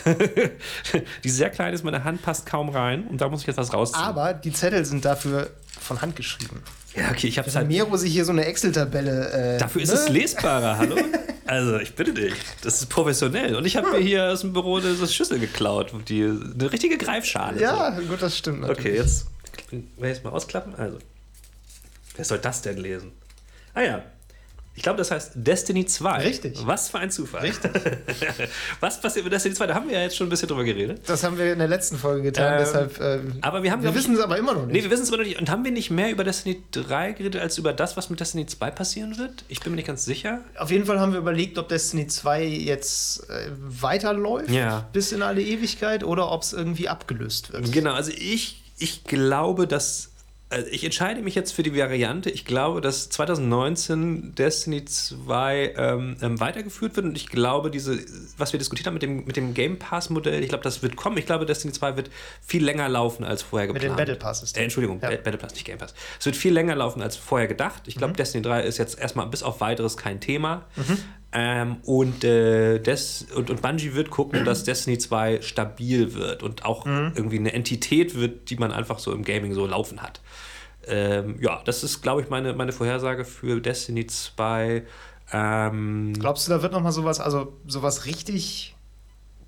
die 1.23 1.29
sehr 1.29 1.49
klein 1.49 1.73
ist, 1.73 1.83
meine 1.83 2.03
Hand 2.03 2.21
passt 2.21 2.45
kaum 2.45 2.69
rein 2.69 3.07
und 3.07 3.19
da 3.19 3.27
muss 3.27 3.41
ich 3.41 3.47
jetzt 3.47 3.57
was 3.57 3.73
rausziehen. 3.73 4.05
Aber 4.05 4.33
die 4.33 4.53
Zettel 4.53 4.85
sind 4.85 5.03
dafür 5.03 5.49
von 5.79 6.01
Hand 6.01 6.15
geschrieben. 6.15 6.61
Ja, 6.95 7.11
okay, 7.11 7.27
ich 7.27 7.37
habe 7.37 7.47
es 7.47 7.55
halt... 7.55 7.67
Mero 7.67 7.95
sich 7.97 8.11
hier 8.11 8.25
so 8.25 8.31
eine 8.31 8.45
Excel-Tabelle. 8.45 9.55
Äh, 9.55 9.57
Dafür 9.57 9.81
ist 9.81 9.89
ne? 9.89 9.95
es 9.95 10.09
lesbarer, 10.09 10.77
hallo? 10.77 10.95
Also, 11.47 11.79
ich 11.79 11.95
bitte 11.95 12.13
dich. 12.13 12.33
Das 12.63 12.75
ist 12.75 12.85
professionell. 12.85 13.57
Und 13.57 13.65
ich 13.65 13.75
habe 13.75 13.91
mir 13.91 13.97
hier 13.97 14.31
aus 14.31 14.39
dem 14.39 14.53
Büro 14.53 14.77
eine 14.77 15.05
Schüssel 15.05 15.37
geklaut. 15.37 15.91
Die, 16.07 16.23
eine 16.23 16.71
richtige 16.71 16.97
Greifschale. 16.97 17.59
Ja, 17.59 17.89
gut, 17.89 18.21
das 18.21 18.37
stimmt. 18.37 18.61
So. 18.61 18.67
natürlich. 18.67 18.91
Okay, 18.91 18.97
jetzt 18.97 19.25
ich 19.71 20.03
jetzt 20.03 20.23
mal 20.23 20.29
ausklappen. 20.29 20.75
Also, 20.75 20.99
wer 22.15 22.23
soll 22.25 22.39
das 22.39 22.61
denn 22.61 22.77
lesen? 22.77 23.11
Ah 23.73 23.81
ja. 23.81 24.03
Ich 24.73 24.83
glaube, 24.83 24.97
das 24.97 25.11
heißt 25.11 25.31
Destiny 25.35 25.85
2. 25.85 26.17
Richtig. 26.23 26.59
Was 26.65 26.89
für 26.89 26.99
ein 26.99 27.11
Zufall. 27.11 27.41
Richtig. 27.41 27.71
Was 28.79 29.01
passiert 29.01 29.25
mit 29.25 29.33
Destiny 29.33 29.53
2? 29.53 29.67
Da 29.67 29.75
haben 29.75 29.87
wir 29.89 29.95
ja 29.97 30.03
jetzt 30.03 30.15
schon 30.15 30.27
ein 30.27 30.29
bisschen 30.29 30.47
drüber 30.47 30.63
geredet. 30.63 31.01
Das 31.07 31.23
haben 31.23 31.37
wir 31.37 31.51
in 31.51 31.59
der 31.59 31.67
letzten 31.67 31.97
Folge 31.97 32.23
getan, 32.23 32.53
Ähm, 32.53 32.59
deshalb. 32.59 32.99
ähm, 33.01 33.33
aber 33.41 33.63
wir 33.63 33.71
haben, 33.71 33.83
wir 33.83 33.93
wissen 33.93 34.15
es 34.15 34.21
aber 34.21 34.37
immer 34.37 34.53
noch 34.53 34.65
Nee, 34.65 34.73
nicht. 34.73 34.83
wir 34.85 34.91
wissen 34.91 35.03
es 35.03 35.09
immer 35.09 35.17
noch 35.17 35.25
nicht. 35.25 35.39
Und 35.39 35.49
haben 35.49 35.65
wir 35.65 35.71
nicht 35.71 35.91
mehr 35.91 36.09
über 36.09 36.23
Destiny 36.23 36.63
3 36.71 37.11
geredet, 37.11 37.41
als 37.41 37.57
über 37.57 37.73
das, 37.73 37.97
was 37.97 38.09
mit 38.09 38.21
Destiny 38.21 38.45
2 38.45 38.71
passieren 38.71 39.17
wird? 39.17 39.43
Ich 39.49 39.59
bin 39.59 39.71
mir 39.73 39.75
nicht 39.75 39.87
ganz 39.87 40.05
sicher. 40.05 40.39
Auf 40.57 40.71
jeden 40.71 40.85
Fall 40.85 40.99
haben 41.01 41.11
wir 41.11 41.19
überlegt, 41.19 41.57
ob 41.57 41.67
Destiny 41.67 42.07
2 42.07 42.45
jetzt 42.45 43.29
äh, 43.29 43.49
weiterläuft 43.57 44.49
Ja. 44.51 44.87
bis 44.93 45.11
in 45.11 45.21
alle 45.21 45.41
Ewigkeit 45.41 46.03
oder 46.05 46.31
ob 46.31 46.43
es 46.43 46.53
irgendwie 46.53 46.87
abgelöst 46.87 47.51
wird. 47.51 47.71
Genau, 47.73 47.93
also 47.93 48.11
ich, 48.15 48.63
ich 48.77 49.03
glaube, 49.03 49.67
dass. 49.67 50.10
Also 50.51 50.67
ich 50.69 50.83
entscheide 50.83 51.21
mich 51.21 51.33
jetzt 51.33 51.53
für 51.53 51.63
die 51.63 51.75
Variante. 51.75 52.29
Ich 52.29 52.43
glaube, 52.45 52.81
dass 52.81 53.09
2019 53.09 54.35
Destiny 54.35 54.85
2 54.85 55.73
ähm, 55.77 56.15
ähm, 56.21 56.39
weitergeführt 56.39 56.95
wird 56.95 57.05
und 57.05 57.15
ich 57.17 57.27
glaube, 57.27 57.71
diese, 57.71 57.97
was 58.37 58.51
wir 58.53 58.57
diskutiert 58.57 58.87
haben 58.87 58.95
mit 58.95 59.03
dem, 59.03 59.25
mit 59.25 59.37
dem 59.37 59.53
Game 59.53 59.79
Pass-Modell, 59.79 60.41
ich 60.43 60.49
glaube, 60.49 60.63
das 60.63 60.81
wird 60.83 60.95
kommen. 60.95 61.17
Ich 61.17 61.25
glaube, 61.25 61.45
Destiny 61.45 61.73
2 61.73 61.95
wird 61.95 62.09
viel 62.41 62.63
länger 62.63 62.89
laufen 62.89 63.23
als 63.23 63.41
vorher 63.43 63.67
Mit 63.67 63.75
geplant. 63.81 63.97
dem 63.99 64.01
Battle 64.01 64.15
Pass-System. 64.17 64.59
Äh, 64.61 64.63
Entschuldigung, 64.65 64.99
Ja. 65.01 65.09
Ba- 65.11 65.15
Battle 65.17 65.37
Pass, 65.37 65.53
nicht 65.53 65.65
Game 65.65 65.77
Pass. 65.77 65.93
Es 66.19 66.25
wird 66.25 66.35
viel 66.35 66.53
länger 66.53 66.75
laufen 66.75 67.01
als 67.01 67.15
vorher 67.15 67.47
gedacht. 67.47 67.83
Ich 67.87 67.95
Mhm. 67.95 67.99
glaube, 67.99 68.13
Destiny 68.15 68.41
3 68.43 68.63
ist 68.63 68.77
jetzt 68.77 68.99
erstmal 68.99 69.27
bis 69.27 69.43
auf 69.43 69.61
weiteres 69.61 69.97
kein 69.97 70.19
Thema. 70.19 70.65
Ähm, 71.33 71.77
und, 71.83 72.25
äh, 72.25 72.79
Des 72.79 73.25
und, 73.33 73.49
und 73.49 73.61
Bungie 73.61 73.93
wird 73.93 74.09
gucken, 74.09 74.43
dass 74.43 74.65
Destiny 74.65 74.97
2 74.97 75.41
stabil 75.41 76.13
wird 76.13 76.43
und 76.43 76.65
auch 76.65 76.85
Mhm. 76.85 77.13
irgendwie 77.15 77.39
eine 77.39 77.53
Entität 77.53 78.15
wird, 78.15 78.49
die 78.49 78.57
man 78.57 78.73
einfach 78.73 78.99
so 78.99 79.13
im 79.13 79.23
Gaming 79.23 79.53
so 79.53 79.65
laufen 79.65 80.01
hat. 80.01 80.19
Ähm, 80.87 81.37
ja, 81.41 81.61
das 81.65 81.83
ist, 81.83 82.01
glaube 82.01 82.21
ich, 82.21 82.29
meine, 82.29 82.53
meine 82.53 82.71
Vorhersage 82.71 83.23
für 83.25 83.59
Destiny 83.61 84.07
2. 84.07 84.83
Ähm, 85.31 86.13
Glaubst 86.19 86.47
du, 86.47 86.51
da 86.51 86.61
wird 86.61 86.73
noch 86.73 86.81
mal 86.81 86.91
sowas, 86.91 87.19
also 87.19 87.53
sowas 87.67 88.05
richtig 88.05 88.75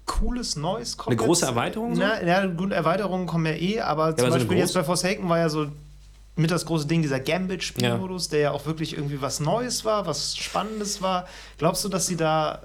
cooles, 0.05 0.55
Neues 0.55 0.97
kommen? 0.97 1.17
Eine 1.17 1.25
große 1.25 1.41
jetzt? 1.45 1.49
Erweiterung 1.49 1.95
so? 1.95 2.01
Na, 2.01 2.15
na 2.23 2.45
gut, 2.45 2.71
Erweiterungen 2.71 3.25
kommen 3.27 3.45
ja 3.45 3.53
eh, 3.53 3.79
aber 3.81 4.15
zum 4.15 4.25
aber 4.27 4.33
so 4.33 4.39
Beispiel 4.45 4.57
jetzt 4.57 4.71
große- 4.71 4.79
bei 4.79 4.83
Forsaken 4.83 5.29
war 5.29 5.39
ja 5.39 5.49
so 5.49 5.67
mit 6.35 6.49
das 6.51 6.65
große 6.65 6.87
Ding, 6.87 7.01
dieser 7.03 7.19
Gambit-Spielmodus, 7.19 8.29
der 8.29 8.39
ja 8.39 8.51
auch 8.51 8.65
wirklich 8.65 8.95
irgendwie 8.97 9.21
was 9.21 9.39
Neues 9.39 9.85
war, 9.85 10.05
was 10.07 10.35
Spannendes 10.35 11.01
war. 11.01 11.27
Glaubst 11.57 11.83
du, 11.85 11.89
dass 11.89 12.07
sie 12.07 12.15
da 12.15 12.63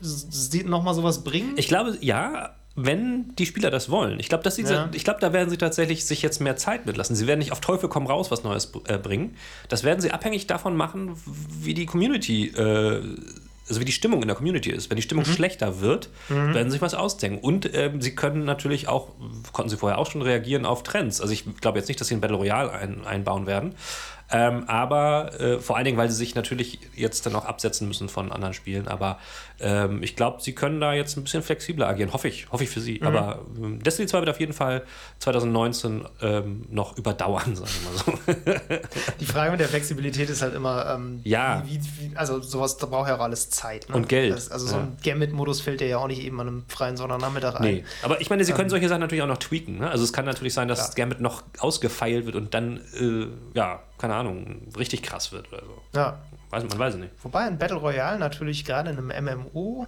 s- 0.00 0.26
s- 0.28 0.64
noch 0.64 0.82
mal 0.82 0.94
sowas 0.94 1.22
bringen? 1.22 1.52
Ich 1.56 1.68
glaube, 1.68 1.96
ja, 2.00 2.54
wenn 2.76 3.34
die 3.36 3.46
Spieler 3.46 3.70
das 3.70 3.88
wollen. 3.88 4.18
Ich 4.18 4.28
glaube, 4.28 4.42
dass 4.42 4.56
diese, 4.56 4.74
Ja. 4.74 4.90
ich 4.92 5.04
glaube, 5.04 5.20
da 5.20 5.32
werden 5.32 5.48
sie 5.50 5.56
tatsächlich 5.58 6.04
sich 6.06 6.22
jetzt 6.22 6.40
mehr 6.40 6.56
Zeit 6.56 6.86
mitlassen. 6.86 7.14
Sie 7.14 7.26
werden 7.26 7.38
nicht 7.38 7.52
auf 7.52 7.60
Teufel 7.60 7.88
komm 7.88 8.06
raus 8.06 8.30
was 8.30 8.42
Neues 8.42 8.72
äh, 8.88 8.98
bringen. 8.98 9.36
Das 9.68 9.84
werden 9.84 10.00
sie 10.00 10.10
abhängig 10.10 10.46
davon 10.48 10.76
machen, 10.76 11.16
wie 11.60 11.74
die 11.74 11.86
Community, 11.86 12.48
äh, 12.48 13.00
also 13.68 13.80
wie 13.80 13.84
die 13.86 13.92
Stimmung 13.92 14.20
in 14.22 14.28
der 14.28 14.36
Community 14.36 14.70
ist. 14.70 14.90
Wenn 14.90 14.96
die 14.96 15.02
Stimmung 15.02 15.24
schlechter 15.24 15.80
wird, 15.80 16.10
werden 16.28 16.64
sie 16.64 16.72
sich 16.72 16.82
was 16.82 16.92
ausdenken. 16.94 17.38
Und 17.38 17.70
ähm, 17.74 18.02
sie 18.02 18.14
können 18.14 18.44
natürlich 18.44 18.88
auch, 18.88 19.12
konnten 19.52 19.70
sie 19.70 19.76
vorher 19.78 19.96
auch 19.98 20.10
schon 20.10 20.20
reagieren 20.20 20.66
auf 20.66 20.82
Trends. 20.82 21.20
Also 21.22 21.32
ich 21.32 21.44
glaube 21.62 21.78
jetzt 21.78 21.88
nicht, 21.88 21.98
dass 21.98 22.08
sie 22.08 22.14
ein 22.14 22.20
Battle 22.20 22.36
Royale 22.36 22.70
ein, 22.72 23.06
einbauen 23.06 23.46
werden. 23.46 23.74
Ähm, 24.34 24.64
aber 24.66 25.40
äh, 25.40 25.60
vor 25.60 25.76
allen 25.76 25.84
Dingen, 25.84 25.96
weil 25.96 26.10
sie 26.10 26.16
sich 26.16 26.34
natürlich 26.34 26.80
jetzt 26.96 27.24
dann 27.24 27.36
auch 27.36 27.44
absetzen 27.44 27.86
müssen 27.86 28.08
von 28.08 28.32
anderen 28.32 28.52
Spielen. 28.52 28.88
Aber 28.88 29.20
ähm, 29.60 30.02
ich 30.02 30.16
glaube, 30.16 30.42
sie 30.42 30.56
können 30.56 30.80
da 30.80 30.92
jetzt 30.92 31.16
ein 31.16 31.22
bisschen 31.22 31.44
flexibler 31.44 31.86
agieren. 31.86 32.12
Hoffe 32.12 32.26
ich. 32.26 32.50
Hoffe 32.50 32.64
ich 32.64 32.70
für 32.70 32.80
sie. 32.80 32.98
Mhm. 32.98 33.06
Aber 33.06 33.42
ähm, 33.56 33.80
Destiny 33.80 34.08
2 34.08 34.18
wird 34.18 34.30
auf 34.30 34.40
jeden 34.40 34.52
Fall 34.52 34.82
2019 35.20 36.04
ähm, 36.20 36.66
noch 36.68 36.98
überdauern, 36.98 37.54
sagen 37.54 37.70
wir 37.82 37.90
mal 37.92 38.50
so. 38.50 38.58
Die 39.20 39.24
Frage 39.24 39.52
mit 39.52 39.60
der 39.60 39.68
Flexibilität 39.68 40.28
ist 40.28 40.42
halt 40.42 40.54
immer, 40.54 40.92
ähm, 40.96 41.20
ja. 41.22 41.62
Wie, 41.64 41.78
wie, 41.80 42.16
also 42.16 42.40
sowas, 42.40 42.76
da 42.76 42.86
braucht 42.86 43.08
ja 43.08 43.16
auch 43.16 43.22
alles 43.22 43.50
Zeit. 43.50 43.88
Ne? 43.88 43.94
Und 43.94 44.08
Geld. 44.08 44.34
Das, 44.34 44.50
also 44.50 44.66
so 44.66 44.76
ein 44.76 44.96
Gambit-Modus 45.04 45.60
fällt 45.60 45.80
ja 45.80 45.98
auch 45.98 46.08
nicht 46.08 46.24
eben 46.24 46.40
an 46.40 46.48
einem 46.48 46.64
freien 46.66 46.96
Sonntagnachmittag 46.96 47.54
ein. 47.60 47.62
Nee. 47.62 47.84
Aber 48.02 48.20
ich 48.20 48.30
meine, 48.30 48.44
sie 48.44 48.50
können 48.50 48.64
ähm. 48.64 48.70
solche 48.70 48.88
Sachen 48.88 49.00
natürlich 49.00 49.22
auch 49.22 49.28
noch 49.28 49.38
tweaken. 49.38 49.78
Ne? 49.78 49.88
Also 49.88 50.02
es 50.02 50.12
kann 50.12 50.24
natürlich 50.24 50.54
sein, 50.54 50.66
dass 50.66 50.88
ja. 50.88 50.94
Gambit 50.96 51.20
noch 51.20 51.44
ausgefeilt 51.60 52.26
wird 52.26 52.34
und 52.34 52.52
dann, 52.52 52.80
äh, 52.98 53.28
ja, 53.56 53.80
keine 53.98 54.14
Ahnung, 54.14 54.68
richtig 54.76 55.02
krass 55.02 55.32
wird 55.32 55.52
oder 55.52 55.62
so. 55.62 55.82
Ja. 55.94 56.18
Weiß, 56.50 56.64
man 56.64 56.78
weiß 56.78 56.94
es 56.94 57.00
nicht. 57.00 57.12
Wobei 57.22 57.40
ein 57.40 57.58
Battle 57.58 57.76
Royale 57.76 58.18
natürlich 58.18 58.64
gerade 58.64 58.90
in 58.90 59.10
einem 59.10 59.24
MMO 59.24 59.86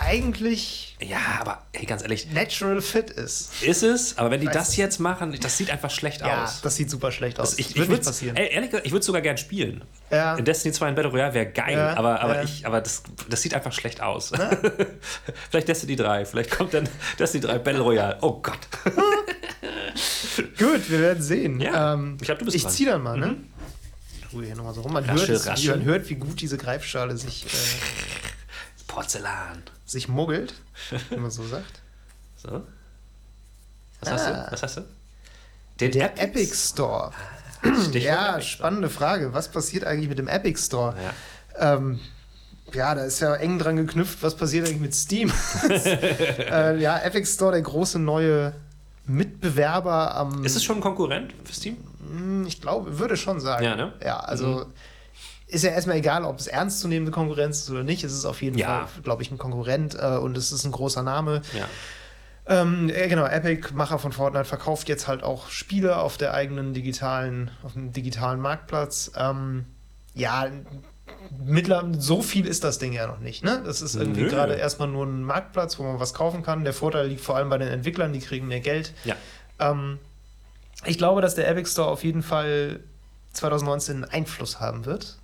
eigentlich. 0.00 0.96
Ja, 1.00 1.38
aber 1.40 1.62
hey, 1.72 1.86
ganz 1.86 2.02
ehrlich. 2.02 2.30
Natural 2.32 2.80
Fit 2.80 3.10
ist. 3.10 3.62
Ist 3.62 3.82
es, 3.82 4.18
aber 4.18 4.30
wenn 4.30 4.40
die 4.40 4.46
das 4.46 4.76
jetzt 4.76 4.98
machen, 4.98 5.36
das 5.40 5.56
sieht 5.56 5.70
einfach 5.70 5.90
schlecht 5.90 6.20
ja, 6.20 6.44
aus. 6.44 6.60
Das 6.60 6.76
sieht 6.76 6.90
super 6.90 7.12
schlecht 7.12 7.38
aus. 7.38 7.50
Das, 7.50 7.58
ich, 7.58 7.76
würde 7.76 7.92
nicht 7.92 8.04
passieren. 8.04 8.36
Ey, 8.36 8.52
ehrlich 8.52 8.70
gesagt, 8.70 8.86
ich 8.86 8.92
würde 8.92 9.04
sogar 9.04 9.22
gern 9.22 9.38
spielen. 9.38 9.84
Ja. 10.10 10.36
In 10.36 10.44
Destiny 10.44 10.72
2 10.72 10.88
in 10.88 10.94
Battle 10.94 11.10
Royale 11.10 11.34
wäre 11.34 11.46
geil, 11.46 11.76
ja, 11.76 11.96
aber, 11.96 12.20
aber, 12.20 12.36
ja. 12.36 12.42
ich, 12.42 12.66
aber 12.66 12.80
das, 12.80 13.02
das 13.28 13.42
sieht 13.42 13.54
einfach 13.54 13.72
schlecht 13.72 14.00
aus. 14.00 14.32
vielleicht 15.50 15.68
Destiny 15.68 15.96
3, 15.96 16.24
vielleicht 16.24 16.50
kommt 16.50 16.74
dann 16.74 16.88
Destiny 17.18 17.44
3 17.44 17.58
Battle 17.58 17.82
Royale. 17.82 18.18
Oh 18.20 18.40
Gott. 18.42 18.58
Gut, 20.58 20.90
wir 20.90 21.00
werden 21.00 21.22
sehen. 21.22 21.60
Ja. 21.60 21.94
Ähm, 21.94 22.16
ich 22.20 22.26
glaube, 22.26 22.40
du 22.40 22.44
bist 22.44 22.56
Ich 22.56 22.66
ziehe 22.68 22.90
dann 22.90 23.02
mal, 23.02 23.16
ne? 23.16 23.26
Mhm. 23.28 23.48
Ruhe 24.32 24.44
hier 24.44 24.56
nochmal 24.56 24.74
so 24.74 24.82
rum. 24.82 24.92
Man, 24.92 25.04
rasche, 25.04 25.28
hört, 25.28 25.46
rasche. 25.46 25.70
man 25.70 25.84
hört, 25.84 26.08
wie 26.10 26.16
gut 26.16 26.40
diese 26.40 26.58
Greifschale 26.58 27.16
sich. 27.16 27.46
Äh, 27.46 27.48
Porzellan. 28.86 29.62
Sich 29.88 30.06
muggelt, 30.06 30.52
wie 31.10 31.16
man 31.16 31.30
so 31.30 31.44
sagt. 31.44 31.80
So. 32.40 32.62
Was 33.98 34.08
ah. 34.08 34.12
hast 34.12 34.28
du? 34.28 34.32
Ah. 34.32 34.48
Was 34.52 34.62
hast 34.62 34.76
du? 34.76 34.82
Den 35.80 35.90
Der 35.90 36.12
Epic, 36.12 36.22
Epic 36.22 36.54
Store. 36.54 37.10
Stichwort 37.58 37.94
ja, 37.96 38.34
Epic 38.34 38.46
spannende 38.46 38.88
Store. 38.88 39.08
Frage. 39.08 39.34
Was 39.34 39.50
passiert 39.50 39.82
eigentlich 39.82 40.08
mit 40.08 40.20
dem 40.20 40.28
Epic 40.28 40.60
Store? 40.60 40.94
Ja. 41.58 41.74
Ähm, 41.74 41.98
ja, 42.72 42.94
da 42.94 43.02
ist 43.02 43.18
ja 43.18 43.34
eng 43.34 43.58
dran 43.58 43.74
geknüpft, 43.74 44.22
was 44.22 44.36
passiert 44.36 44.68
eigentlich 44.68 44.80
mit 44.80 44.94
Steam? 44.94 45.32
äh, 45.68 46.78
ja, 46.78 46.98
Epic 46.98 47.26
Store, 47.26 47.50
der 47.50 47.62
große 47.62 47.98
neue 47.98 48.54
Mitbewerber 49.06 50.14
am. 50.14 50.44
Ist 50.44 50.54
es 50.54 50.62
schon 50.62 50.76
ein 50.76 50.82
Konkurrent 50.82 51.34
für 51.42 51.54
Steam? 51.54 51.76
Hm, 52.08 52.46
ich 52.46 52.60
glaube, 52.60 53.00
würde 53.00 53.16
schon 53.16 53.40
sagen. 53.40 53.64
Ja, 53.64 53.74
ne? 53.74 53.94
Ja, 54.04 54.20
also. 54.20 54.46
Mhm. 54.46 54.72
Ist 55.48 55.64
ja 55.64 55.70
erstmal 55.70 55.96
egal, 55.96 56.24
ob 56.24 56.38
es 56.38 56.46
ernstzunehmende 56.46 57.10
Konkurrenz 57.10 57.62
ist 57.62 57.70
oder 57.70 57.82
nicht. 57.82 58.04
Es 58.04 58.12
ist 58.12 58.26
auf 58.26 58.42
jeden 58.42 58.58
ja. 58.58 58.86
Fall, 58.86 59.02
glaube 59.02 59.22
ich, 59.22 59.30
ein 59.30 59.38
Konkurrent 59.38 59.96
äh, 59.98 60.18
und 60.18 60.36
es 60.36 60.52
ist 60.52 60.64
ein 60.64 60.72
großer 60.72 61.02
Name. 61.02 61.42
Ja. 61.56 61.66
Ähm, 62.48 62.88
genau, 62.88 63.26
Epic, 63.26 63.74
Macher 63.74 63.98
von 63.98 64.12
Fortnite, 64.12 64.46
verkauft 64.46 64.88
jetzt 64.88 65.06
halt 65.06 65.22
auch 65.22 65.50
Spiele 65.50 65.98
auf 65.98 66.16
der 66.16 66.32
eigenen 66.32 66.72
digitalen, 66.72 67.50
auf 67.62 67.74
dem 67.74 67.92
digitalen 67.92 68.40
Marktplatz. 68.40 69.12
Ähm, 69.16 69.66
ja, 70.14 70.48
mittlerweile 71.44 72.00
so 72.00 72.22
viel 72.22 72.46
ist 72.46 72.64
das 72.64 72.78
Ding 72.78 72.92
ja 72.92 73.06
noch 73.06 73.20
nicht. 73.20 73.44
Ne? 73.44 73.62
Das 73.64 73.82
ist 73.82 73.94
irgendwie 73.94 74.24
gerade 74.24 74.54
erstmal 74.54 74.88
nur 74.88 75.04
ein 75.04 75.22
Marktplatz, 75.22 75.78
wo 75.78 75.82
man 75.82 76.00
was 76.00 76.14
kaufen 76.14 76.42
kann. 76.42 76.64
Der 76.64 76.72
Vorteil 76.72 77.08
liegt 77.08 77.20
vor 77.20 77.36
allem 77.36 77.50
bei 77.50 77.58
den 77.58 77.68
Entwicklern, 77.68 78.12
die 78.12 78.20
kriegen 78.20 78.48
mehr 78.48 78.60
Geld. 78.60 78.94
Ja. 79.04 79.16
Ähm, 79.58 79.98
ich 80.84 80.96
glaube, 80.96 81.20
dass 81.20 81.34
der 81.34 81.48
Epic 81.48 81.70
Store 81.70 81.88
auf 81.88 82.04
jeden 82.04 82.22
Fall 82.22 82.80
2019 83.32 83.96
einen 83.96 84.04
Einfluss 84.04 84.60
haben 84.60 84.86
wird. 84.86 85.18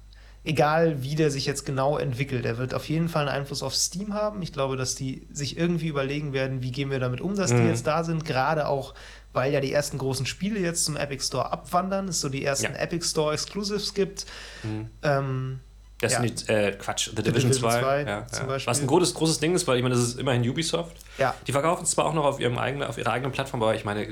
Egal, 0.47 1.03
wie 1.03 1.15
der 1.15 1.31
sich 1.31 1.47
jetzt 1.47 1.65
genau 1.65 1.97
entwickelt. 1.97 2.45
Er 2.45 2.59
wird 2.59 2.75
auf 2.75 2.87
jeden 2.89 3.09
Fall 3.09 3.29
einen 3.29 3.41
Einfluss 3.41 3.63
auf 3.63 3.75
Steam 3.75 4.13
haben. 4.13 4.43
Ich 4.43 4.53
glaube, 4.53 4.77
dass 4.77 4.95
die 4.95 5.27
sich 5.33 5.57
irgendwie 5.57 5.89
überlegen 5.89 6.35
werden, 6.35 6.63
wie 6.63 6.71
gehen 6.71 6.91
wir 6.91 7.01
damit 7.01 7.23
um, 7.23 7.35
dass 7.35 7.51
mhm. 7.51 7.63
die 7.63 7.69
jetzt 7.69 7.87
da 7.87 8.05
sind. 8.05 8.27
Gerade 8.27 8.69
auch, 8.69 8.93
weil 9.33 9.53
ja 9.53 9.61
die 9.61 9.73
ersten 9.73 9.97
großen 9.97 10.27
Spiele 10.27 10.61
jetzt 10.61 10.85
zum 10.85 10.97
Epic 10.97 11.25
Store 11.25 11.51
abwandern, 11.51 12.09
es 12.09 12.21
so 12.21 12.29
die 12.29 12.45
ersten 12.45 12.75
ja. 12.75 12.79
Epic 12.79 13.07
Store 13.07 13.33
Exclusives 13.33 13.95
gibt. 13.95 14.27
Mhm. 14.63 14.91
Ähm, 15.03 15.61
Destiny, 16.03 16.35
ja. 16.47 16.55
äh, 16.55 16.73
Quatsch, 16.73 17.11
The 17.17 17.23
Division, 17.23 17.53
The 17.53 17.61
Division 17.61 17.71
2. 17.71 17.81
2 17.81 18.01
ja, 18.03 18.27
ja. 18.31 18.67
Was 18.67 18.81
ein 18.81 18.87
großes, 18.87 19.15
großes 19.15 19.39
Ding 19.39 19.55
ist, 19.55 19.67
weil 19.67 19.79
ich 19.79 19.83
meine, 19.83 19.95
das 19.95 20.05
ist 20.05 20.19
immerhin 20.19 20.47
Ubisoft. 20.49 20.97
Ja. 21.17 21.35
Die 21.47 21.53
verkaufen 21.53 21.85
es 21.85 21.93
zwar 21.93 22.05
auch 22.05 22.15
noch 22.15 22.25
auf, 22.25 22.39
ihrem 22.39 22.59
eigenen, 22.59 22.87
auf 22.87 22.99
ihrer 22.99 23.13
eigenen 23.13 23.33
Plattform, 23.33 23.63
aber 23.63 23.75
ich 23.75 23.87
meine, 23.87 24.07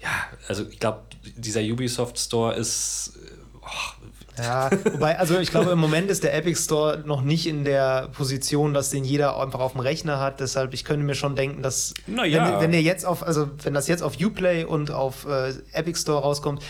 ja, 0.00 0.10
also 0.46 0.68
ich 0.68 0.78
glaube, 0.78 1.02
dieser 1.36 1.62
Ubisoft 1.62 2.18
Store 2.18 2.54
ist. 2.54 3.18
Oh, 3.60 4.04
ja, 4.38 4.70
wobei, 4.92 5.18
also 5.18 5.38
ich 5.38 5.50
glaube, 5.50 5.70
im 5.70 5.78
Moment 5.78 6.10
ist 6.10 6.24
der 6.24 6.34
Epic 6.34 6.60
Store 6.60 7.02
noch 7.04 7.22
nicht 7.22 7.46
in 7.46 7.64
der 7.64 8.08
Position, 8.08 8.74
dass 8.74 8.90
den 8.90 9.04
jeder 9.04 9.40
einfach 9.40 9.60
auf 9.60 9.72
dem 9.72 9.80
Rechner 9.80 10.20
hat. 10.20 10.40
Deshalb, 10.40 10.74
ich 10.74 10.84
könnte 10.84 11.04
mir 11.04 11.14
schon 11.14 11.36
denken, 11.36 11.62
dass 11.62 11.94
ja. 12.06 12.22
wenn, 12.22 12.60
wenn 12.60 12.72
der 12.72 12.82
jetzt 12.82 13.04
auf, 13.04 13.22
also 13.22 13.48
wenn 13.62 13.74
das 13.74 13.88
jetzt 13.88 14.02
auf 14.02 14.20
Uplay 14.20 14.64
und 14.64 14.90
auf 14.90 15.26
äh, 15.26 15.52
Epic 15.72 15.98
Store 16.00 16.22
rauskommt, 16.22 16.62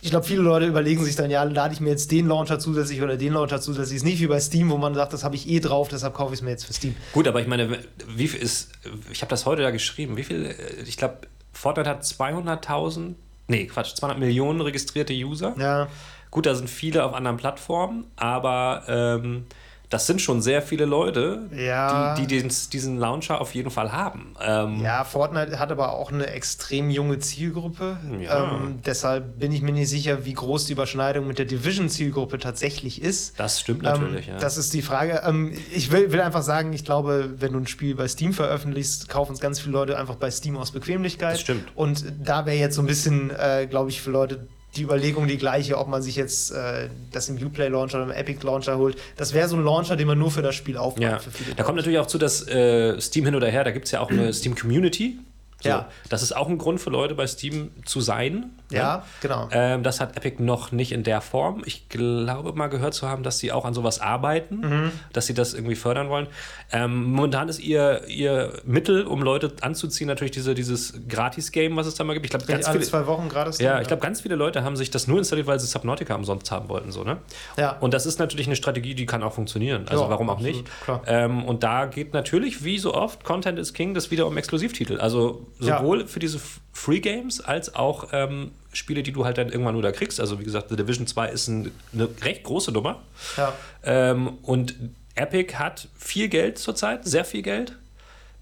ich 0.00 0.10
glaube, 0.10 0.26
viele 0.26 0.42
Leute 0.42 0.66
überlegen 0.66 1.04
sich 1.04 1.16
dann, 1.16 1.30
ja, 1.30 1.42
lade 1.42 1.74
ich 1.74 1.80
mir 1.80 1.90
jetzt 1.90 2.10
den 2.12 2.28
Launcher 2.28 2.58
zusätzlich 2.58 3.02
oder 3.02 3.16
den 3.16 3.32
Launcher 3.32 3.60
zusätzlich. 3.60 3.96
Ist 3.96 4.04
nicht 4.04 4.20
wie 4.20 4.28
bei 4.28 4.38
Steam, 4.38 4.70
wo 4.70 4.76
man 4.76 4.94
sagt, 4.94 5.12
das 5.12 5.24
habe 5.24 5.34
ich 5.34 5.48
eh 5.48 5.60
drauf, 5.60 5.88
deshalb 5.88 6.14
kaufe 6.14 6.34
ich 6.34 6.40
es 6.40 6.44
mir 6.44 6.50
jetzt 6.50 6.64
für 6.64 6.72
Steam. 6.72 6.94
Gut, 7.12 7.26
aber 7.26 7.40
ich 7.40 7.48
meine, 7.48 7.78
wie 8.06 8.28
viel 8.28 8.40
ist, 8.40 8.70
ich 9.10 9.22
habe 9.22 9.30
das 9.30 9.44
heute 9.44 9.62
da 9.62 9.70
geschrieben, 9.70 10.16
wie 10.16 10.22
viel, 10.22 10.46
äh, 10.46 10.82
ich 10.86 10.96
glaube, 10.96 11.18
Fortnite 11.52 11.90
hat 11.90 12.02
200.000, 12.04 13.14
nee, 13.48 13.66
Quatsch, 13.66 13.96
200 13.96 14.18
Millionen 14.18 14.60
registrierte 14.60 15.12
User. 15.12 15.54
Ja. 15.58 15.88
Gut, 16.30 16.46
da 16.46 16.54
sind 16.54 16.68
viele 16.68 17.04
auf 17.04 17.14
anderen 17.14 17.36
Plattformen, 17.36 18.04
aber 18.16 18.84
ähm, 18.88 19.46
das 19.90 20.06
sind 20.06 20.20
schon 20.20 20.42
sehr 20.42 20.60
viele 20.60 20.84
Leute, 20.84 21.48
ja. 21.56 22.14
die, 22.14 22.26
die 22.26 22.40
den, 22.40 22.52
diesen 22.72 22.98
Launcher 22.98 23.40
auf 23.40 23.54
jeden 23.54 23.70
Fall 23.70 23.92
haben. 23.92 24.34
Ähm 24.40 24.80
ja, 24.82 25.02
Fortnite 25.04 25.58
hat 25.58 25.72
aber 25.72 25.94
auch 25.94 26.12
eine 26.12 26.26
extrem 26.26 26.90
junge 26.90 27.18
Zielgruppe. 27.20 27.96
Ja. 28.20 28.52
Ähm, 28.52 28.80
deshalb 28.84 29.38
bin 29.38 29.50
ich 29.50 29.62
mir 29.62 29.72
nicht 29.72 29.88
sicher, 29.88 30.26
wie 30.26 30.34
groß 30.34 30.66
die 30.66 30.74
Überschneidung 30.74 31.26
mit 31.26 31.38
der 31.38 31.46
Division-Zielgruppe 31.46 32.38
tatsächlich 32.38 33.00
ist. 33.00 33.40
Das 33.40 33.60
stimmt 33.60 33.82
natürlich, 33.82 34.28
ähm, 34.28 34.34
ja. 34.34 34.40
Das 34.40 34.58
ist 34.58 34.74
die 34.74 34.82
Frage. 34.82 35.22
Ähm, 35.24 35.54
ich 35.74 35.90
will, 35.90 36.12
will, 36.12 36.20
einfach 36.20 36.42
sagen, 36.42 36.72
ich 36.74 36.84
glaube, 36.84 37.30
wenn 37.38 37.54
du 37.54 37.58
ein 37.58 37.66
Spiel 37.66 37.94
bei 37.94 38.08
Steam 38.08 38.34
veröffentlichst, 38.34 39.08
kaufen 39.08 39.32
es 39.32 39.40
ganz 39.40 39.58
viele 39.58 39.72
Leute 39.72 39.98
einfach 39.98 40.16
bei 40.16 40.30
Steam 40.30 40.58
aus 40.58 40.72
Bequemlichkeit. 40.72 41.34
Das 41.34 41.40
stimmt. 41.40 41.64
Und 41.74 42.04
da 42.22 42.44
wäre 42.44 42.58
jetzt 42.58 42.74
so 42.74 42.82
ein 42.82 42.86
bisschen, 42.86 43.30
äh, 43.30 43.66
glaube 43.66 43.88
ich, 43.88 44.02
für 44.02 44.10
Leute 44.10 44.48
die 44.76 44.82
Überlegung 44.82 45.26
die 45.26 45.38
gleiche, 45.38 45.78
ob 45.78 45.88
man 45.88 46.02
sich 46.02 46.16
jetzt 46.16 46.50
äh, 46.50 46.88
das 47.12 47.28
im 47.28 47.36
Uplay 47.36 47.68
Launcher 47.68 47.98
oder 47.98 48.06
im 48.06 48.12
Epic 48.12 48.44
Launcher 48.44 48.78
holt. 48.78 48.96
Das 49.16 49.32
wäre 49.32 49.48
so 49.48 49.56
ein 49.56 49.64
Launcher, 49.64 49.96
den 49.96 50.06
man 50.06 50.18
nur 50.18 50.30
für 50.30 50.42
das 50.42 50.54
Spiel 50.54 50.76
aufbaut. 50.76 51.02
Ja. 51.02 51.20
da 51.56 51.62
kommt 51.62 51.76
natürlich 51.76 51.98
auch 51.98 52.06
zu, 52.06 52.18
dass 52.18 52.46
äh, 52.46 53.00
Steam 53.00 53.24
hin 53.24 53.34
oder 53.34 53.48
her, 53.48 53.64
da 53.64 53.70
gibt 53.70 53.86
es 53.86 53.92
ja 53.92 54.00
auch 54.00 54.10
eine 54.10 54.32
Steam 54.32 54.54
Community. 54.54 55.18
So, 55.60 55.70
ja. 55.70 55.88
Das 56.08 56.22
ist 56.22 56.36
auch 56.36 56.48
ein 56.48 56.56
Grund 56.56 56.80
für 56.80 56.90
Leute 56.90 57.16
bei 57.16 57.26
Steam 57.26 57.70
zu 57.84 58.00
sein. 58.00 58.50
Ja, 58.70 58.98
ne? 58.98 59.02
genau. 59.20 59.48
Ähm, 59.50 59.82
das 59.82 60.00
hat 60.00 60.16
Epic 60.16 60.40
noch 60.40 60.70
nicht 60.70 60.92
in 60.92 61.02
der 61.02 61.20
Form. 61.20 61.62
Ich 61.66 61.88
glaube 61.88 62.52
mal 62.52 62.68
gehört 62.68 62.94
zu 62.94 63.08
haben, 63.08 63.24
dass 63.24 63.38
sie 63.38 63.50
auch 63.50 63.64
an 63.64 63.74
sowas 63.74 64.00
arbeiten, 64.00 64.60
mhm. 64.60 64.92
dass 65.12 65.26
sie 65.26 65.34
das 65.34 65.54
irgendwie 65.54 65.74
fördern 65.74 66.10
wollen. 66.10 66.28
Ähm, 66.70 67.10
momentan 67.10 67.48
ist 67.48 67.58
ihr, 67.58 68.06
ihr 68.06 68.52
Mittel, 68.64 69.04
um 69.04 69.20
Leute 69.20 69.52
anzuziehen, 69.60 70.06
natürlich 70.06 70.30
diese, 70.30 70.54
dieses 70.54 70.94
Gratis-Game, 71.08 71.74
was 71.76 71.88
es 71.88 71.96
da 71.96 72.04
mal 72.04 72.12
gibt. 72.12 72.26
Ich 72.26 72.30
glaube, 72.30 72.46
ganz 72.46 72.66
alle 72.66 72.78
viele, 72.78 72.88
zwei 72.88 73.06
Wochen 73.08 73.28
gratis. 73.28 73.58
Ja, 73.58 73.80
ich 73.80 73.88
glaube, 73.88 74.02
ganz 74.02 74.20
viele 74.20 74.36
Leute 74.36 74.62
haben 74.62 74.76
sich 74.76 74.90
das 74.90 75.08
nur 75.08 75.18
installiert, 75.18 75.48
weil 75.48 75.58
sie 75.58 75.66
Subnautica 75.66 76.14
umsonst 76.14 76.52
haben 76.52 76.68
wollten. 76.68 76.92
So, 76.92 77.02
ne? 77.02 77.16
Ja. 77.56 77.72
Und 77.80 77.94
das 77.94 78.06
ist 78.06 78.20
natürlich 78.20 78.46
eine 78.46 78.56
Strategie, 78.56 78.94
die 78.94 79.06
kann 79.06 79.24
auch 79.24 79.32
funktionieren. 79.32 79.86
Also 79.88 80.04
ja, 80.04 80.10
warum 80.10 80.30
auch 80.30 80.34
absolut, 80.34 80.54
nicht? 80.54 80.70
Ähm, 81.06 81.44
und 81.44 81.64
da 81.64 81.86
geht 81.86 82.14
natürlich, 82.14 82.62
wie 82.62 82.78
so 82.78 82.94
oft, 82.94 83.24
Content 83.24 83.58
is 83.58 83.72
King, 83.72 83.94
das 83.94 84.12
wieder 84.12 84.26
um 84.28 84.36
Exklusivtitel. 84.36 85.00
Also 85.00 85.47
sowohl 85.58 86.00
ja. 86.00 86.06
für 86.06 86.20
diese 86.20 86.40
Free 86.72 87.00
Games 87.00 87.40
als 87.40 87.74
auch 87.74 88.08
ähm, 88.12 88.52
Spiele, 88.72 89.02
die 89.02 89.12
du 89.12 89.24
halt 89.24 89.38
dann 89.38 89.48
irgendwann 89.48 89.74
nur 89.74 89.82
da 89.82 89.92
kriegst. 89.92 90.20
Also 90.20 90.38
wie 90.38 90.44
gesagt, 90.44 90.70
The 90.70 90.76
Division 90.76 91.06
2 91.06 91.28
ist 91.28 91.48
ein, 91.48 91.72
eine 91.92 92.08
recht 92.22 92.44
große 92.44 92.72
Nummer. 92.72 93.02
Ja. 93.36 93.52
Ähm, 93.82 94.38
und 94.42 94.74
Epic 95.14 95.56
hat 95.56 95.88
viel 95.96 96.28
Geld 96.28 96.58
zurzeit, 96.58 97.04
sehr 97.04 97.24
viel 97.24 97.42
Geld. 97.42 97.76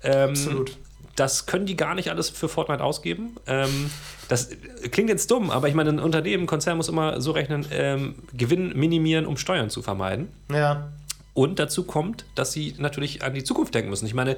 Ähm, 0.03 0.31
Absolut. 0.31 0.77
Das 1.15 1.47
können 1.47 1.65
die 1.65 1.77
gar 1.77 1.95
nicht 1.95 2.11
alles 2.11 2.29
für 2.29 2.49
Fortnite 2.49 2.85
ausgeben. 2.85 3.37
Ähm, 3.47 3.91
das 4.29 4.51
klingt 4.91 5.09
jetzt 5.09 5.31
dumm, 5.31 5.51
aber 5.51 5.69
ich 5.69 5.75
meine, 5.75 5.91
ein 5.91 5.99
Unternehmen, 5.99 6.45
ein 6.45 6.47
Konzern 6.47 6.77
muss 6.77 6.89
immer 6.89 7.21
so 7.21 7.31
rechnen, 7.31 7.65
ähm, 7.71 8.17
Gewinn 8.35 8.77
minimieren, 8.77 9.25
um 9.25 9.39
Steuern 9.39 9.71
zu 9.71 9.81
vermeiden. 9.81 10.29
Ja. 10.53 10.93
Und 11.33 11.59
dazu 11.59 11.85
kommt, 11.85 12.25
dass 12.35 12.53
sie 12.53 12.75
natürlich 12.79 13.23
an 13.23 13.35
die 13.35 13.45
Zukunft 13.45 13.75
denken 13.75 13.91
müssen. 13.91 14.07
Ich 14.07 14.15
meine, 14.15 14.37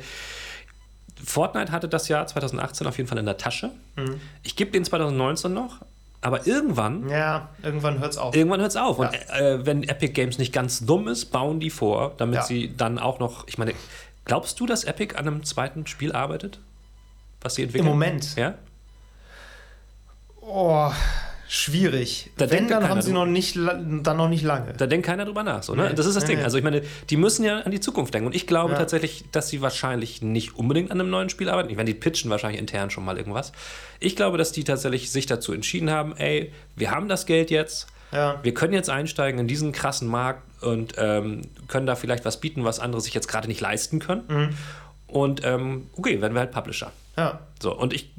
Fortnite 1.25 1.73
hatte 1.73 1.89
das 1.89 2.09
Jahr 2.09 2.27
2018 2.27 2.87
auf 2.87 2.97
jeden 2.97 3.09
Fall 3.09 3.19
in 3.19 3.27
der 3.27 3.37
Tasche. 3.37 3.71
Mhm. 3.97 4.21
Ich 4.43 4.57
gebe 4.57 4.71
den 4.71 4.85
2019 4.85 5.53
noch, 5.53 5.81
aber 6.21 6.47
irgendwann. 6.47 7.09
Ja, 7.09 7.51
irgendwann 7.63 7.99
hört 7.99 8.13
es 8.13 8.19
auf. 8.19 8.35
Irgendwann 8.35 8.61
hört 8.61 8.71
es 8.71 8.77
auf. 8.77 8.99
Ja. 8.99 9.09
Und 9.09 9.15
äh, 9.15 9.67
wenn 9.67 9.83
Epic 9.83 10.13
Games 10.13 10.39
nicht 10.39 10.53
ganz 10.53 10.85
dumm 10.85 11.09
ist, 11.09 11.27
bauen 11.27 11.61
die 11.61 11.71
vor, 11.71 12.15
damit 12.17 12.37
ja. 12.37 12.43
sie 12.43 12.75
dann 12.77 12.99
auch 12.99 13.19
noch. 13.19 13.47
Ich 13.49 13.59
meine, 13.59 13.75
glaubst 14.25 14.59
du, 14.61 14.67
dass 14.67 14.85
Epic 14.85 15.15
an 15.17 15.27
einem 15.27 15.45
zweiten 15.45 15.87
Spiel 15.87 16.13
arbeitet? 16.13 16.61
Was 17.41 17.55
sie 17.55 17.63
entwickeln? 17.63 17.87
Im 17.87 17.93
Moment. 17.93 18.35
Ja. 18.37 18.55
Oh, 20.41 20.91
schwierig. 21.49 22.31
Da 22.37 22.45
Wenn, 22.51 22.59
denkt 22.59 22.71
dann 22.71 22.89
haben 22.89 23.01
sie 23.03 23.11
drüber. 23.11 23.25
noch 23.25 23.33
nicht, 23.33 23.57
dann 23.57 24.17
noch 24.17 24.29
nicht 24.29 24.43
lange. 24.45 24.73
Da 24.75 24.87
denkt 24.87 25.07
keiner 25.07 25.25
drüber 25.25 25.43
nach. 25.43 25.63
So, 25.63 25.75
ne? 25.75 25.89
Nee. 25.89 25.95
Das 25.95 26.07
ist 26.07 26.15
das 26.15 26.25
Nee, 26.25 26.37
Ding. 26.37 26.45
Also 26.45 26.59
ich 26.59 26.65
meine, 26.65 26.83
die 27.11 27.17
müssen 27.17 27.45
ja 27.45 27.61
an 27.61 27.71
die 27.71 27.81
Zukunft 27.81 28.13
denken. 28.15 28.27
Und 28.27 28.35
ich 28.37 28.47
glaube 28.47 28.73
Ja. 28.73 28.79
tatsächlich, 28.79 29.25
dass 29.33 29.49
sie 29.49 29.61
wahrscheinlich 29.63 30.23
nicht 30.23 30.57
unbedingt 30.57 30.91
an 30.91 31.01
einem 31.01 31.11
neuen 31.11 31.29
Spiel 31.31 31.49
arbeiten. 31.49 31.71
Ich 31.71 31.77
meine, 31.77 31.87
die 31.93 31.99
pitchen 31.99 32.31
wahrscheinlich 32.31 32.61
intern 32.61 32.91
schon 32.91 33.05
mal 33.05 33.17
irgendwas. 33.17 33.53
Ich 33.99 34.15
glaube, 34.15 34.39
dass 34.39 34.53
die 34.53 34.65
tatsächlich 34.65 35.11
sich 35.11 35.27
dazu 35.27 35.53
entschieden 35.53 35.91
haben, 35.91 36.17
ey, 36.17 36.53
wir 36.77 36.91
haben 36.91 37.09
das 37.09 37.27
Geld 37.27 37.51
jetzt. 37.51 37.87
Ja. 38.13 38.39
Wir 38.43 38.55
können 38.55 38.73
jetzt 38.73 38.91
einsteigen 38.91 39.41
in 39.41 39.49
diesen 39.49 39.73
krassen 39.73 40.09
Markt 40.09 40.43
und 40.63 40.95
ähm, 40.99 41.43
können 41.67 41.87
da 41.87 41.95
vielleicht 41.95 42.25
was 42.25 42.41
bieten, 42.41 42.65
was 42.65 42.79
andere 42.81 43.01
sich 43.01 43.15
jetzt 43.15 43.29
gerade 43.29 43.49
nicht 43.49 43.61
leisten 43.61 43.99
können. 43.99 44.23
Mhm. 44.29 44.49
Und 45.07 45.41
ähm, 45.45 45.87
okay, 45.97 46.21
werden 46.21 46.35
wir 46.35 46.41
halt 46.41 46.51
Publisher. 46.53 46.93
Ja. 47.19 47.41
So, 47.61 47.77
und 47.77 47.93
ich, 47.93 48.15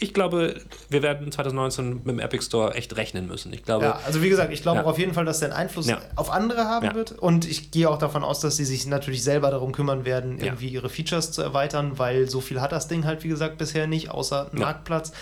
ich 0.00 0.12
glaube, 0.12 0.60
wir 0.90 1.02
werden 1.04 1.30
2019 1.30 1.98
mit 1.98 2.06
dem 2.08 2.18
Epic 2.18 2.44
Store 2.44 2.74
echt 2.74 2.96
rechnen 2.96 3.28
müssen. 3.28 3.52
Ich 3.52 3.62
glaube, 3.62 3.84
Ja, 3.84 4.00
also 4.04 4.20
wie 4.22 4.28
gesagt, 4.28 4.52
ich 4.52 4.60
glaube 4.62 4.78
Ja. 4.78 4.84
auch 4.84 4.88
auf 4.88 4.98
jeden 4.98 5.14
Fall, 5.14 5.24
dass 5.24 5.38
der 5.38 5.50
einen 5.50 5.56
Einfluss 5.56 5.86
Ja. 5.86 6.00
auf 6.16 6.30
andere 6.30 6.64
haben 6.64 6.92
wird. 6.96 7.12
Und 7.12 7.48
ich 7.48 7.70
gehe 7.70 7.88
auch 7.88 7.98
davon 7.98 8.24
aus, 8.24 8.40
dass 8.40 8.56
sie 8.56 8.64
sich 8.64 8.84
natürlich 8.86 9.22
selber 9.22 9.52
darum 9.52 9.70
kümmern 9.70 10.04
werden, 10.04 10.38
irgendwie 10.40 10.68
ihre 10.68 10.88
Features 10.88 11.30
zu 11.30 11.42
erweitern, 11.42 11.98
weil 12.00 12.28
so 12.28 12.40
viel 12.40 12.60
hat 12.60 12.72
das 12.72 12.88
Ding 12.88 13.04
halt, 13.04 13.22
wie 13.22 13.28
gesagt, 13.28 13.56
bisher 13.58 13.86
nicht, 13.86 14.10
außer. 14.10 14.50
Marktplatz. 14.52 15.12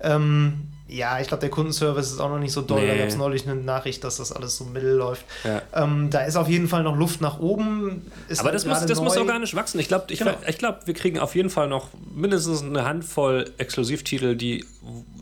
Ähm, 0.00 0.68
ja, 0.94 1.18
ich 1.20 1.28
glaube, 1.28 1.40
der 1.40 1.50
Kundenservice 1.50 2.12
ist 2.12 2.20
auch 2.20 2.28
noch 2.28 2.38
nicht 2.38 2.52
so 2.52 2.62
doll. 2.62 2.86
Da 2.86 2.92
Nee. 2.92 2.98
gab 2.98 3.08
es 3.08 3.16
neulich 3.16 3.48
eine 3.48 3.56
Nachricht, 3.60 4.04
dass 4.04 4.16
das 4.18 4.32
alles 4.32 4.56
so 4.56 4.64
mittel 4.64 4.92
läuft. 4.96 5.24
Ja. 5.44 5.62
Ähm, 5.74 6.10
da 6.10 6.20
ist 6.20 6.36
auf 6.36 6.48
jeden 6.48 6.68
Fall 6.68 6.82
noch 6.82 6.96
Luft 6.96 7.20
nach 7.20 7.38
oben. 7.40 8.10
Ist 8.28 8.40
Aber 8.40 8.46
halt 8.48 8.56
das 8.56 8.64
muss, 8.66 8.78
gerade 8.78 8.86
das 8.88 9.00
muss 9.00 9.14
neu. 9.14 9.20
organisch 9.22 9.54
wachsen. 9.54 9.78
Ich 9.80 9.88
glaube, 9.88 10.04
ich, 10.08 10.18
Genau. 10.18 10.32
ich 10.46 10.58
glaub, 10.58 10.86
wir 10.86 10.94
kriegen 10.94 11.18
auf 11.18 11.34
jeden 11.34 11.50
Fall 11.50 11.68
noch 11.68 11.88
mindestens 12.14 12.62
eine 12.62 12.84
Handvoll 12.84 13.50
Exklusivtitel, 13.58 14.36
die, 14.36 14.64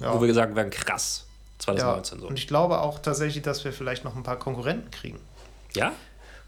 Ja. 0.00 0.14
wo 0.14 0.22
wir 0.22 0.34
sagen 0.34 0.56
werden, 0.56 0.70
krass. 0.70 1.26
Ja, 1.60 1.64
2019 1.76 2.20
so. 2.20 2.26
und 2.26 2.38
ich 2.38 2.48
glaube 2.48 2.80
auch 2.80 2.98
tatsächlich, 3.00 3.42
dass 3.42 3.64
wir 3.64 3.72
vielleicht 3.72 4.02
noch 4.04 4.16
ein 4.16 4.22
paar 4.22 4.38
Konkurrenten 4.38 4.90
kriegen. 4.90 5.18
Ja? 5.74 5.92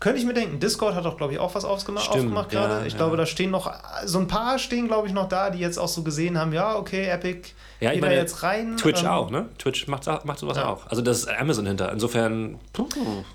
Könnte 0.01 0.19
ich 0.19 0.25
mir 0.27 0.35
denken. 0.35 0.59
Discord 0.59 0.95
hat 0.97 1.05
doch, 1.05 1.17
glaube 1.17 1.35
ich, 1.35 1.39
auch 1.39 1.55
was 1.55 1.65
aufgemacht, 1.65 2.07
Stimmt, 2.07 2.25
aufgemacht 2.25 2.53
ja, 2.53 2.67
gerade. 2.67 2.87
Ich 2.87 2.95
ja. 2.95 2.97
glaube, 2.99 3.17
da 3.17 3.25
stehen 3.25 3.51
noch, 3.53 3.73
so 4.05 4.19
ein 4.19 4.27
paar 4.27 4.59
stehen, 4.59 4.89
glaube 4.89 5.07
ich, 5.07 5.13
noch 5.13 5.29
da, 5.29 5.51
die 5.51 5.61
jetzt 5.61 5.79
auch 5.79 5.87
so 5.87 6.03
gesehen 6.03 6.37
haben, 6.39 6.53
ja, 6.53 6.75
okay, 6.77 7.05
Epic, 7.09 7.51
Ja, 7.83 7.91
ich 7.91 7.95
geht 7.97 8.03
meine, 8.03 8.15
jetzt 8.15 8.43
rein. 8.43 8.77
Twitch 8.77 9.03
ähm, 9.03 9.09
auch, 9.09 9.31
ne? 9.31 9.49
Twitch 9.59 9.89
macht, 9.89 10.07
macht 10.25 10.39
sowas 10.39 10.57
Ja. 10.57 10.69
auch. 10.69 10.87
Also 10.87 11.03
das 11.03 11.19
ist 11.19 11.29
Amazon 11.29 11.67
hinter. 11.67 11.91
Insofern, 11.93 12.59
puh, 12.73 12.87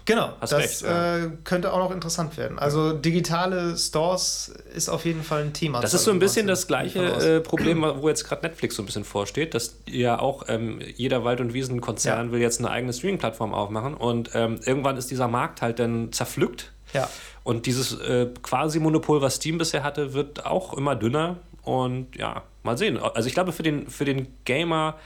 Genau, 0.06 0.30
Hast 0.39 0.54
das 0.54 0.62
recht, 0.62 0.84
äh, 0.84 1.30
könnte 1.44 1.74
auch 1.74 1.80
noch 1.80 1.92
interessant 1.92 2.38
werden. 2.38 2.58
Also 2.58 2.94
digitale 2.94 3.77
Stores 3.77 4.54
ist 4.74 4.89
auf 4.89 5.06
jeden 5.06 5.24
Fall 5.24 5.42
ein 5.44 5.54
Thema. 5.54 5.82
Das 5.82 5.94
ist 5.94 6.04
so 6.06 6.12
ein 6.12 6.20
bisschen 6.20 6.48
das 6.48 6.68
2019, 6.68 7.04
gleiche 7.04 7.20
ich 7.20 7.36
äh, 7.38 7.39
Problem, 7.42 7.84
wo 8.01 8.08
jetzt 8.08 8.24
gerade 8.24 8.42
Netflix 8.48 8.75
so 8.75 8.84
ein 8.84 8.86
bisschen 8.86 9.04
vorsteht, 9.04 9.54
dass 9.54 9.75
ja 9.86 10.20
auch 10.20 10.46
ähm, 10.48 10.80
jeder 10.96 11.24
Wald- 11.24 11.42
und 11.42 11.54
Wiesenkonzern 11.54 12.27
Ja. 12.27 12.32
will 12.32 12.39
jetzt 12.42 12.60
eine 12.60 12.70
eigene 12.72 12.94
Streaming-Plattform 12.94 13.54
aufmachen 13.54 13.94
und 13.96 14.30
ähm, 14.34 14.60
irgendwann 14.66 14.96
ist 14.98 15.12
dieser 15.12 15.27
Markt 15.27 15.62
halt 15.62 15.80
dann 15.80 16.12
zerpflückt. 16.13 16.72
Ja, 16.94 17.10
und 17.44 17.66
dieses 17.66 18.00
äh, 18.00 18.27
quasi 18.42 18.80
Monopol, 18.80 19.22
was 19.22 19.36
Steam 19.36 19.58
bisher 19.58 19.84
hatte, 19.84 20.13
wird 20.13 20.46
auch 20.46 20.74
immer 20.74 20.96
dünner 20.96 21.36
und 21.67 22.15
ja, 22.15 22.43
mal 22.63 22.77
sehen. 22.77 22.97
Also 22.97 23.27
ich 23.27 23.33
glaube, 23.33 23.51
für 23.51 23.63
den, 23.63 23.89
für 23.89 24.05
den 24.05 24.27
Gamer 24.45 24.97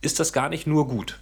ist 0.00 0.18
das 0.20 0.32
gar 0.32 0.48
nicht 0.48 0.66
nur 0.66 0.88
gut. 0.88 1.20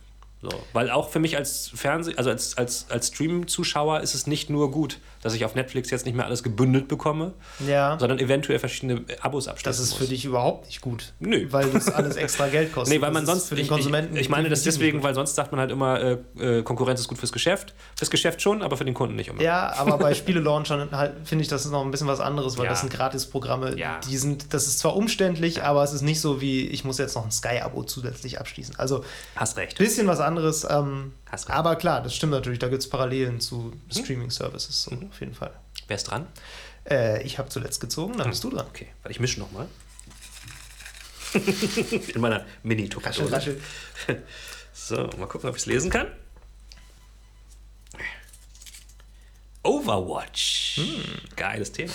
So, 0.49 0.63
weil 0.73 0.91
auch 0.91 1.09
für 1.11 1.19
mich 1.19 1.37
als 1.37 1.71
Fernseh, 1.75 2.15
also 2.17 2.31
als, 2.31 2.57
als, 2.57 2.87
als 2.91 3.09
Stream-Zuschauer 3.09 4.01
ist 4.01 4.15
es 4.15 4.27
nicht 4.27 4.49
nur 4.51 4.71
gut, 4.71 4.99
dass 5.23 5.35
ich 5.35 5.45
auf 5.45 5.55
Netflix 5.57 5.91
jetzt 5.91 6.07
nicht 6.07 6.15
mehr 6.15 6.25
alles 6.27 6.43
gebündelt 6.45 6.87
bekomme, 6.87 7.33
ja. 7.67 7.97
sondern 7.99 8.19
eventuell 8.21 8.59
verschiedene 8.61 9.03
Abos 9.21 9.49
abschließen 9.49 9.69
Das 9.71 9.81
ist 9.81 9.91
muss. 9.91 9.99
für 9.99 10.05
dich 10.07 10.25
überhaupt 10.25 10.67
nicht 10.67 10.81
gut. 10.81 11.15
Nö. 11.19 11.47
Weil 11.51 11.69
das 11.71 11.89
alles 11.89 12.15
extra 12.17 12.47
Geld 12.49 12.73
kostet. 12.73 12.95
Nee, 12.95 13.01
weil 13.03 13.11
man 13.11 13.27
sonst, 13.27 13.49
für 13.49 13.57
den 13.57 13.63
ich, 13.65 13.69
Konsumenten. 13.69 14.15
ich, 14.15 14.23
ich 14.23 14.29
meine 14.29 14.49
das 14.49 14.63
deswegen, 14.63 15.03
weil 15.03 15.15
sonst 15.15 15.35
sagt 15.35 15.51
man 15.51 15.61
halt 15.61 15.73
immer, 15.73 16.01
äh, 16.01 16.19
äh, 16.39 16.63
Konkurrenz 16.63 17.01
ist 17.01 17.09
gut 17.09 17.19
fürs 17.19 17.33
Geschäft. 17.33 17.75
Fürs 17.97 18.11
Geschäft 18.11 18.41
schon, 18.41 18.63
aber 18.63 18.77
für 18.77 18.85
den 18.85 18.95
Kunden 18.95 19.17
nicht 19.17 19.29
immer. 19.29 19.43
Ja, 19.43 19.73
aber 19.77 19.99
bei 19.99 20.15
Spiele-Launchern 20.37 20.91
halt, 20.93 21.15
finde 21.25 21.43
ich, 21.43 21.49
das 21.49 21.65
ist 21.65 21.73
noch 21.73 21.85
ein 21.85 21.91
bisschen 21.91 22.07
was 22.07 22.21
anderes, 22.21 22.57
weil 22.59 22.67
Ja. 22.67 22.71
das 22.71 22.81
sind 22.81 22.93
Gratisprogramme. 22.93 23.77
Ja. 23.77 23.99
Die 24.09 24.17
sind, 24.19 24.55
das 24.55 24.69
ist 24.69 24.79
zwar 24.79 24.95
umständlich, 24.95 25.63
aber 25.65 25.83
es 25.83 25.93
ist 25.93 26.03
nicht 26.03 26.21
so 26.21 26.41
wie, 26.41 26.69
ich 26.69 26.85
muss 26.85 26.99
jetzt 26.99 27.17
noch 27.17 27.25
ein 27.25 27.33
Sky-Abo 27.33 27.83
zusätzlich 27.83 28.39
abschließen. 28.39 28.77
Also 28.79 29.05
Hast 29.35 29.57
recht. 29.57 29.79
bisschen 29.79 30.07
was 30.07 30.21
anderes. 30.21 30.36
Ähm, 30.71 31.13
Hast 31.31 31.49
recht. 31.49 31.57
aber 31.59 31.77
klar, 31.77 32.03
das 32.03 32.15
stimmt 32.15 32.33
natürlich. 32.33 32.59
Da 32.59 32.69
gibt 32.69 32.83
es 32.83 32.89
Parallelen 32.91 33.41
zu 33.41 33.73
Streaming-Services, 33.91 34.83
so, 34.85 34.95
Mhm. 34.95 35.09
auf 35.11 35.21
jeden 35.21 35.35
Fall. 35.35 35.53
Wer 35.89 35.97
ist 35.97 36.05
dran? 36.05 36.27
Äh, 36.89 37.23
ich 37.23 37.39
habe 37.39 37.49
zuletzt 37.49 37.81
gezogen, 37.81 38.17
dann 38.19 38.31
bist 38.31 38.43
du 38.45 38.51
dran. 38.51 38.67
Okay, 38.69 38.89
warte, 39.03 39.13
ich 39.13 39.21
mische 39.21 39.41
nochmal. 39.41 39.69
In 42.15 42.21
meiner 42.21 42.45
mini 42.63 42.89
raschel. 43.03 43.61
So, 44.73 45.09
mal 45.19 45.27
gucken, 45.27 45.49
ob 45.49 45.57
ich 45.57 45.63
es 45.63 45.67
lesen 45.67 45.91
kann. 45.91 46.07
Overwatch. 49.63 50.81
Geiles 51.35 51.73
Thema. 51.73 51.93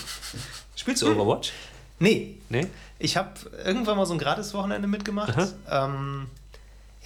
Spielst 0.76 1.02
du 1.02 1.10
Overwatch? 1.12 1.52
Nee, 1.98 2.36
Nee? 2.48 2.66
ich 2.98 3.16
habe 3.16 3.32
irgendwann 3.64 3.96
mal 3.96 4.04
so 4.06 4.12
ein 4.12 4.18
Gratis-Wochenende 4.18 4.88
mitgemacht. 4.88 5.34
Ähm, 5.70 6.28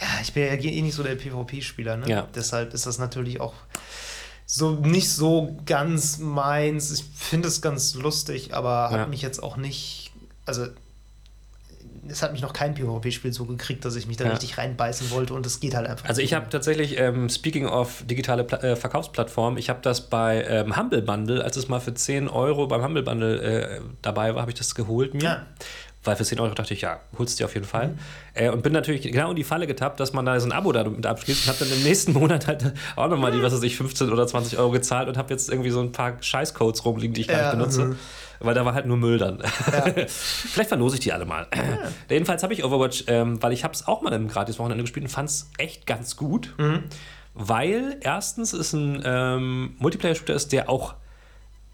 ja, 0.01 0.07
ich 0.23 0.33
bin 0.33 0.43
ja 0.45 0.53
eh 0.55 0.83
nicht 0.83 0.95
so 0.95 1.03
der 1.03 1.15
PvP-Spieler, 1.17 1.97
ne? 1.97 2.09
Ja. 2.09 2.29
Deshalb 2.35 2.75
ist 2.75 2.87
das 2.87 2.99
natürlich 2.99 3.41
auch 3.41 3.55
so 4.45 4.71
nicht 4.73 5.11
so 5.11 5.57
ganz 5.67 6.19
meins. 6.19 6.93
Ich 6.93 7.05
finde 7.15 7.49
es 7.49 7.61
ganz 7.63 7.95
lustig, 7.95 8.55
aber 8.55 8.91
Ja. 8.93 9.01
hat 9.01 9.09
mich 9.11 9.23
jetzt 9.23 9.43
auch 9.43 9.57
nicht. 9.57 10.13
Also, 10.45 10.67
es 12.09 12.23
hat 12.23 12.31
mich 12.31 12.41
noch 12.43 12.53
kein 12.53 12.75
PvP-Spiel 12.75 13.33
so 13.33 13.47
gekriegt, 13.47 13.85
dass 13.85 13.97
ich 13.97 14.07
mich 14.07 14.17
da 14.17 14.27
Ja. 14.27 14.31
richtig 14.31 14.59
reinbeißen 14.59 15.11
wollte 15.11 15.35
und 15.35 15.45
es 15.45 15.59
geht 15.59 15.75
halt 15.75 15.89
einfach. 15.89 16.09
Also 16.09 16.21
ich 16.23 16.35
habe 16.35 16.49
tatsächlich, 16.49 17.01
ähm, 17.01 17.29
speaking 17.29 17.67
of 17.67 18.05
digitale 18.07 18.45
Pla 18.45 18.59
äh, 18.63 18.77
Verkaufsplattformen, 18.77 19.59
ich 19.59 19.69
habe 19.71 19.81
das 19.83 20.03
bei 20.09 20.45
ähm, 20.45 20.77
Humble 20.77 21.03
Bundle, 21.03 21.43
als 21.43 21.57
es 21.57 21.67
mal 21.69 21.81
für 21.81 21.95
10 21.95 22.29
Euro 22.29 22.69
beim 22.69 22.85
Humble 22.85 23.03
Bundle 23.03 23.41
äh, 23.43 23.81
dabei 24.03 24.33
war, 24.37 24.43
habe 24.43 24.53
ich 24.53 24.59
das 24.59 24.77
geholt 24.77 25.15
mir. 25.15 25.23
Ja. 25.25 25.47
Weil 26.07 26.17
für 26.17 26.25
10 26.25 26.41
Euro 26.41 26.55
dachte 26.55 26.73
ich, 26.73 26.81
ja, 26.83 27.01
holst 27.19 27.35
du 27.39 27.43
dir 27.43 27.47
auf 27.47 27.55
jeden 27.55 27.67
Fall. 27.67 27.95
Äh, 28.35 28.49
und 28.51 28.63
bin 28.63 28.73
natürlich 28.73 29.03
genau 29.03 29.31
in 29.31 29.37
die 29.37 29.45
Falle 29.45 29.67
getappt, 29.67 30.01
dass 30.01 30.13
man 30.13 30.25
da 30.25 30.39
so 30.41 30.47
ein 30.49 30.53
Abo 30.53 30.73
damit 30.73 31.05
abschließt 31.05 31.47
und 31.47 31.53
habe 31.55 31.65
dann 31.69 31.77
im 31.77 31.85
nächsten 31.85 32.13
Monat 32.19 32.47
halt 32.47 32.73
auch 32.97 33.09
nochmal 33.09 33.33
die, 33.33 33.43
was 33.43 33.53
weiß 33.53 33.63
ich, 33.65 33.77
15 33.77 34.11
oder 34.13 34.27
20 34.27 34.59
Euro 34.59 34.71
gezahlt 34.71 35.09
und 35.09 35.17
habe 35.19 35.33
jetzt 35.33 35.51
irgendwie 35.51 35.71
so 35.71 35.81
ein 35.81 35.93
paar 35.93 36.23
Scheißcodes 36.23 36.85
rumliegen, 36.85 37.13
die 37.15 37.23
ich 37.23 37.29
gar 37.29 37.39
Ja, 37.39 37.43
nicht 37.51 37.59
benutze. 37.59 37.85
mhm. 37.87 37.97
Weil 38.39 38.55
da 38.55 38.65
war 38.67 38.75
halt 38.75 38.85
nur 38.87 38.99
Müll 38.99 39.17
dann. 39.19 39.39
Vielleicht 40.07 40.69
verlose 40.69 40.97
ich 40.97 41.01
die 41.01 41.13
alle 41.13 41.25
mal. 41.25 41.47
Jedenfalls 42.11 42.43
habe 42.43 42.53
ich 42.53 42.65
Overwatch, 42.65 43.05
ähm, 43.07 43.43
weil 43.43 43.53
ich 43.53 43.65
habe 43.65 43.73
es 43.75 43.87
auch 43.89 44.03
mal 44.03 44.13
im 44.13 44.29
Gratis-Wochenende 44.29 44.85
gespielt 44.85 45.05
und 45.07 45.11
fand 45.11 45.31
es 45.31 45.51
echt 45.59 45.87
ganz 45.87 46.17
gut. 46.17 46.55
Weil 47.35 47.99
erstens 48.01 48.53
es 48.53 48.73
ein 48.73 49.03
ähm, 49.05 49.75
Multiplayer-Shooter 49.79 50.35
ist, 50.35 50.53
der 50.53 50.69
auch 50.71 50.95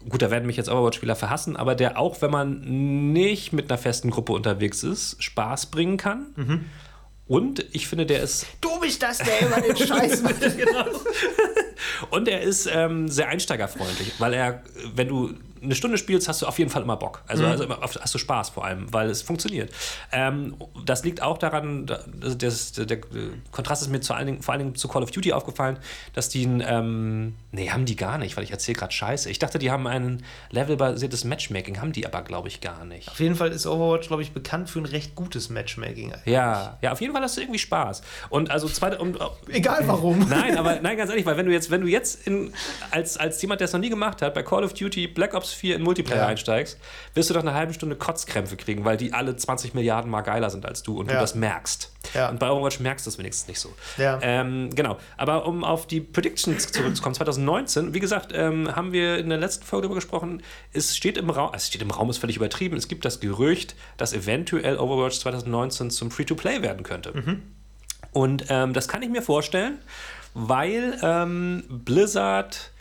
gut, 0.09 0.21
da 0.21 0.31
werden 0.31 0.45
mich 0.45 0.57
jetzt 0.57 0.69
Overwatch-Spieler 0.69 1.15
verhassen, 1.15 1.55
aber 1.55 1.75
der 1.75 1.97
auch, 1.97 2.21
wenn 2.21 2.31
man 2.31 2.61
nicht 3.13 3.53
mit 3.53 3.71
einer 3.71 3.77
festen 3.77 4.09
Gruppe 4.09 4.33
unterwegs 4.33 4.83
ist, 4.83 5.21
Spaß 5.21 5.67
bringen 5.67 5.97
kann. 5.97 6.27
Und 7.25 7.65
ich 7.71 7.87
finde, 7.87 8.05
der 8.05 8.21
ist 8.21 8.47
du 8.61 8.79
bist 8.79 9.01
das, 9.01 9.19
der 9.19 9.39
immer 9.39 9.61
den 9.61 9.77
Scheiß 9.77 10.23
mit. 10.23 10.39
genau. 10.57 10.85
Und 12.09 12.27
er 12.27 12.41
ist 12.41 12.69
ähm, 12.71 13.07
sehr 13.07 13.29
einsteigerfreundlich, 13.29 14.13
weil 14.19 14.33
er, 14.33 14.61
wenn 14.93 15.07
du 15.07 15.33
eine 15.63 15.75
Stunde 15.75 15.97
spielst, 15.97 16.27
hast 16.27 16.41
du 16.41 16.45
auf 16.45 16.59
jeden 16.59 16.69
Fall 16.69 16.81
immer 16.81 16.97
Bock. 16.97 17.23
Also, 17.27 17.45
also 17.45 17.63
immer 17.63 17.79
hast 17.81 18.13
du 18.13 18.17
Spaß 18.17 18.49
vor 18.49 18.65
allem, 18.65 18.91
weil 18.93 19.09
es 19.09 19.21
funktioniert. 19.21 19.71
Ähm, 20.11 20.55
das 20.85 21.03
liegt 21.03 21.21
auch 21.21 21.37
daran, 21.37 21.85
da- 21.85 22.03
das, 22.19 22.37
das, 22.37 22.71
der, 22.73 22.85
der 22.85 22.99
Kontrast 23.51 23.81
ist 23.81 23.89
mir 23.89 24.01
zu 24.01 24.13
allen 24.13 24.27
Dingen, 24.27 24.41
vor 24.41 24.53
allen 24.53 24.59
Dingen 24.59 24.75
zu 24.75 24.87
Call 24.87 25.03
of 25.03 25.11
Duty 25.11 25.33
aufgefallen, 25.33 25.77
dass 26.13 26.29
die 26.29 26.45
ein, 26.45 26.63
ähm, 26.67 27.35
nee, 27.51 27.69
haben 27.69 27.85
die 27.85 27.95
gar 27.95 28.17
nicht, 28.17 28.35
weil 28.37 28.43
ich 28.43 28.51
erzähle 28.51 28.77
gerade 28.77 28.91
Scheiße. 28.93 29.29
Ich 29.29 29.39
dachte, 29.39 29.57
die 29.59 29.71
haben 29.71 29.87
ein 29.87 30.23
levelbasiertes 30.51 31.23
Matchmaking, 31.23 31.79
haben 31.81 31.91
die 31.91 32.05
aber, 32.05 32.21
glaube 32.21 32.47
ich, 32.47 32.61
gar 32.61 32.85
nicht. 32.85 33.09
Auf 33.09 33.19
jeden 33.19 33.35
Fall 33.35 33.51
ist 33.51 33.65
Overwatch, 33.65 34.07
glaube 34.07 34.21
ich, 34.21 34.31
bekannt 34.31 34.69
für 34.69 34.79
ein 34.79 34.85
recht 34.85 35.15
gutes 35.15 35.49
Matchmaking. 35.49 36.11
eigentlich. 36.13 36.33
Ja, 36.33 36.77
ja, 36.81 36.91
auf 36.91 37.01
jeden 37.01 37.13
Fall 37.13 37.21
hast 37.21 37.37
du 37.37 37.41
irgendwie 37.41 37.59
Spaß. 37.59 38.01
Und 38.29 38.51
also 38.51 38.67
zweite, 38.67 38.97
um, 38.99 39.15
Egal 39.49 39.87
warum. 39.87 40.19
Nein, 40.29 40.57
aber 40.57 40.79
nein, 40.81 40.97
ganz 40.97 41.09
ehrlich, 41.09 41.25
weil 41.25 41.37
wenn 41.37 41.45
du 41.45 41.51
jetzt, 41.51 41.71
wenn 41.71 41.81
du 41.81 41.87
jetzt 41.87 42.27
in, 42.27 42.53
als, 42.91 43.17
als 43.17 43.41
jemand, 43.41 43.61
der 43.61 43.65
es 43.65 43.73
noch 43.73 43.79
nie 43.79 43.89
gemacht 43.89 44.21
hat, 44.21 44.33
bei 44.33 44.43
Call 44.43 44.63
of 44.63 44.73
Duty 44.73 45.07
Black 45.07 45.33
Ops 45.33 45.52
4 45.53 45.75
in 45.77 45.81
Multiplayer 45.83 46.21
Ja. 46.21 46.27
einsteigst, 46.27 46.77
wirst 47.13 47.29
du 47.29 47.33
doch 47.33 47.41
eine 47.41 47.53
halbe 47.53 47.73
Stunde 47.73 47.95
Kotzkrämpfe 47.95 48.57
kriegen, 48.57 48.83
weil 48.85 48.97
die 48.97 49.13
alle 49.13 49.35
20 49.35 49.73
Milliarden 49.73 50.09
mal 50.11 50.21
geiler 50.21 50.49
sind 50.49 50.65
als 50.65 50.83
du 50.83 50.99
und 50.99 51.09
du 51.09 51.13
Ja. 51.13 51.19
das 51.19 51.35
merkst. 51.35 51.91
Ja. 52.13 52.29
Und 52.29 52.39
bei 52.39 52.49
Overwatch 52.51 52.79
merkst 52.79 53.05
du 53.05 53.09
es 53.09 53.17
wenigstens 53.17 53.47
nicht 53.47 53.59
so. 53.59 53.73
Ähm, 54.21 54.69
genau. 54.75 54.97
Aber 55.17 55.45
um 55.45 55.63
auf 55.63 55.87
die 55.87 56.01
Predictions 56.01 56.71
zurückzukommen, 56.71 57.15
2019, 57.15 57.93
wie 57.93 57.99
gesagt, 57.99 58.31
ähm, 58.35 58.75
haben 58.75 58.91
wir 58.91 59.17
in 59.17 59.29
der 59.29 59.37
letzten 59.37 59.63
Folge 59.65 59.83
darüber 59.87 59.95
gesprochen, 59.95 60.41
es 60.73 60.95
steht 60.97 61.17
im 61.17 61.29
Raum, 61.29 61.51
es 61.53 61.67
steht 61.67 61.81
im 61.81 61.91
Raum, 61.91 62.09
ist 62.09 62.17
völlig 62.17 62.35
übertrieben, 62.35 62.75
es 62.75 62.87
gibt 62.87 63.05
das 63.05 63.19
Gerücht, 63.19 63.75
dass 63.97 64.13
eventuell 64.13 64.77
Overwatch 64.77 65.19
2019 65.19 65.89
zum 65.91 66.11
Free-to-Play 66.11 66.61
werden 66.61 66.83
könnte. 66.83 67.13
Und 68.11 68.45
ähm, 68.49 68.73
das 68.73 68.87
kann 68.87 69.01
ich 69.01 69.09
mir 69.09 69.21
vorstellen, 69.21 69.79
weil 70.35 70.99
ähm, 71.01 71.63
Blizzard, 71.69 72.71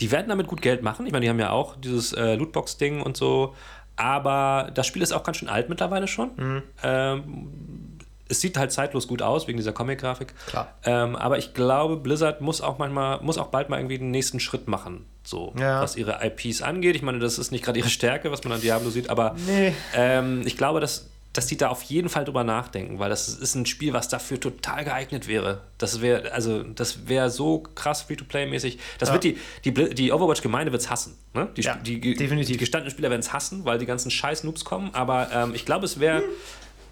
die 0.00 0.10
werden 0.10 0.28
damit 0.28 0.46
gut 0.46 0.62
Geld 0.62 0.82
machen. 0.82 1.06
Ich 1.06 1.12
meine, 1.12 1.24
die 1.24 1.30
haben 1.30 1.38
ja 1.40 1.50
auch 1.50 1.76
dieses 1.76 2.12
äh, 2.12 2.34
Lootbox-Ding 2.36 3.02
und 3.02 3.16
so. 3.16 3.54
Aber 3.96 4.70
das 4.74 4.86
Spiel 4.86 5.02
ist 5.02 5.12
auch 5.12 5.22
ganz 5.24 5.36
schön 5.36 5.48
alt 5.48 5.68
mittlerweile 5.68 6.08
schon. 6.08 6.62
Ähm, 6.82 7.98
es 8.28 8.40
sieht 8.40 8.56
halt 8.56 8.70
zeitlos 8.72 9.08
gut 9.08 9.22
aus 9.22 9.48
wegen 9.48 9.58
dieser 9.58 9.72
Comic-Grafik. 9.72 10.32
Klar. 10.46 10.72
Ähm, 10.84 11.16
aber 11.16 11.36
ich 11.38 11.52
glaube, 11.52 11.96
Blizzard 11.96 12.40
muss 12.40 12.60
auch 12.60 12.78
manchmal, 12.78 13.20
muss 13.22 13.36
auch 13.38 13.48
bald 13.48 13.68
mal 13.68 13.78
irgendwie 13.78 13.98
den 13.98 14.12
nächsten 14.12 14.38
Schritt 14.40 14.68
machen, 14.68 15.04
so 15.24 15.52
Ja. 15.58 15.82
was 15.82 15.96
ihre 15.96 16.20
IPs 16.24 16.62
angeht. 16.62 16.94
Ich 16.96 17.02
meine, 17.02 17.18
das 17.18 17.38
ist 17.38 17.50
nicht 17.50 17.64
gerade 17.64 17.78
ihre 17.80 17.88
Stärke, 17.90 18.30
was 18.30 18.44
man 18.44 18.52
an 18.52 18.60
Diablo 18.60 18.88
sieht, 18.90 19.10
aber 19.10 19.34
Nee. 19.46 19.74
ähm, 19.94 20.42
ich 20.46 20.56
glaube, 20.56 20.78
dass, 20.80 21.09
dass 21.32 21.46
die 21.46 21.56
da 21.56 21.68
auf 21.68 21.82
jeden 21.82 22.08
Fall 22.08 22.24
drüber 22.24 22.42
nachdenken, 22.42 22.98
weil 22.98 23.08
das 23.08 23.28
ist 23.28 23.54
ein 23.54 23.64
Spiel, 23.64 23.92
was 23.92 24.08
dafür 24.08 24.40
total 24.40 24.84
geeignet 24.84 25.28
wäre. 25.28 25.60
Das 25.78 26.00
wäre, 26.00 26.32
also 26.32 26.64
das 26.64 27.06
wäre 27.06 27.30
so 27.30 27.60
krass 27.60 28.02
Free-to-Play-mäßig. 28.02 28.78
Das 28.98 29.10
Ja. 29.10 29.12
wird 29.14 29.24
die, 29.24 29.38
die, 29.64 29.72
die 29.94 30.10
Overwatch-Gemeinde 30.12 30.72
wird 30.72 30.82
es 30.82 30.90
hassen. 30.90 31.16
Ne? 31.32 31.48
Die, 31.56 31.62
Ja, 31.62 31.76
die, 31.76 32.00
definitiv. 32.00 32.54
die 32.54 32.58
gestandenen 32.58 32.90
Spieler 32.90 33.10
werden 33.10 33.20
es 33.20 33.32
hassen, 33.32 33.64
weil 33.64 33.78
die 33.78 33.86
ganzen 33.86 34.10
scheiß 34.10 34.42
Noobs 34.42 34.64
kommen. 34.64 34.90
Aber 34.92 35.28
ähm, 35.32 35.54
ich 35.54 35.64
glaube, 35.64 35.84
es 35.84 36.00
wäre. 36.00 36.22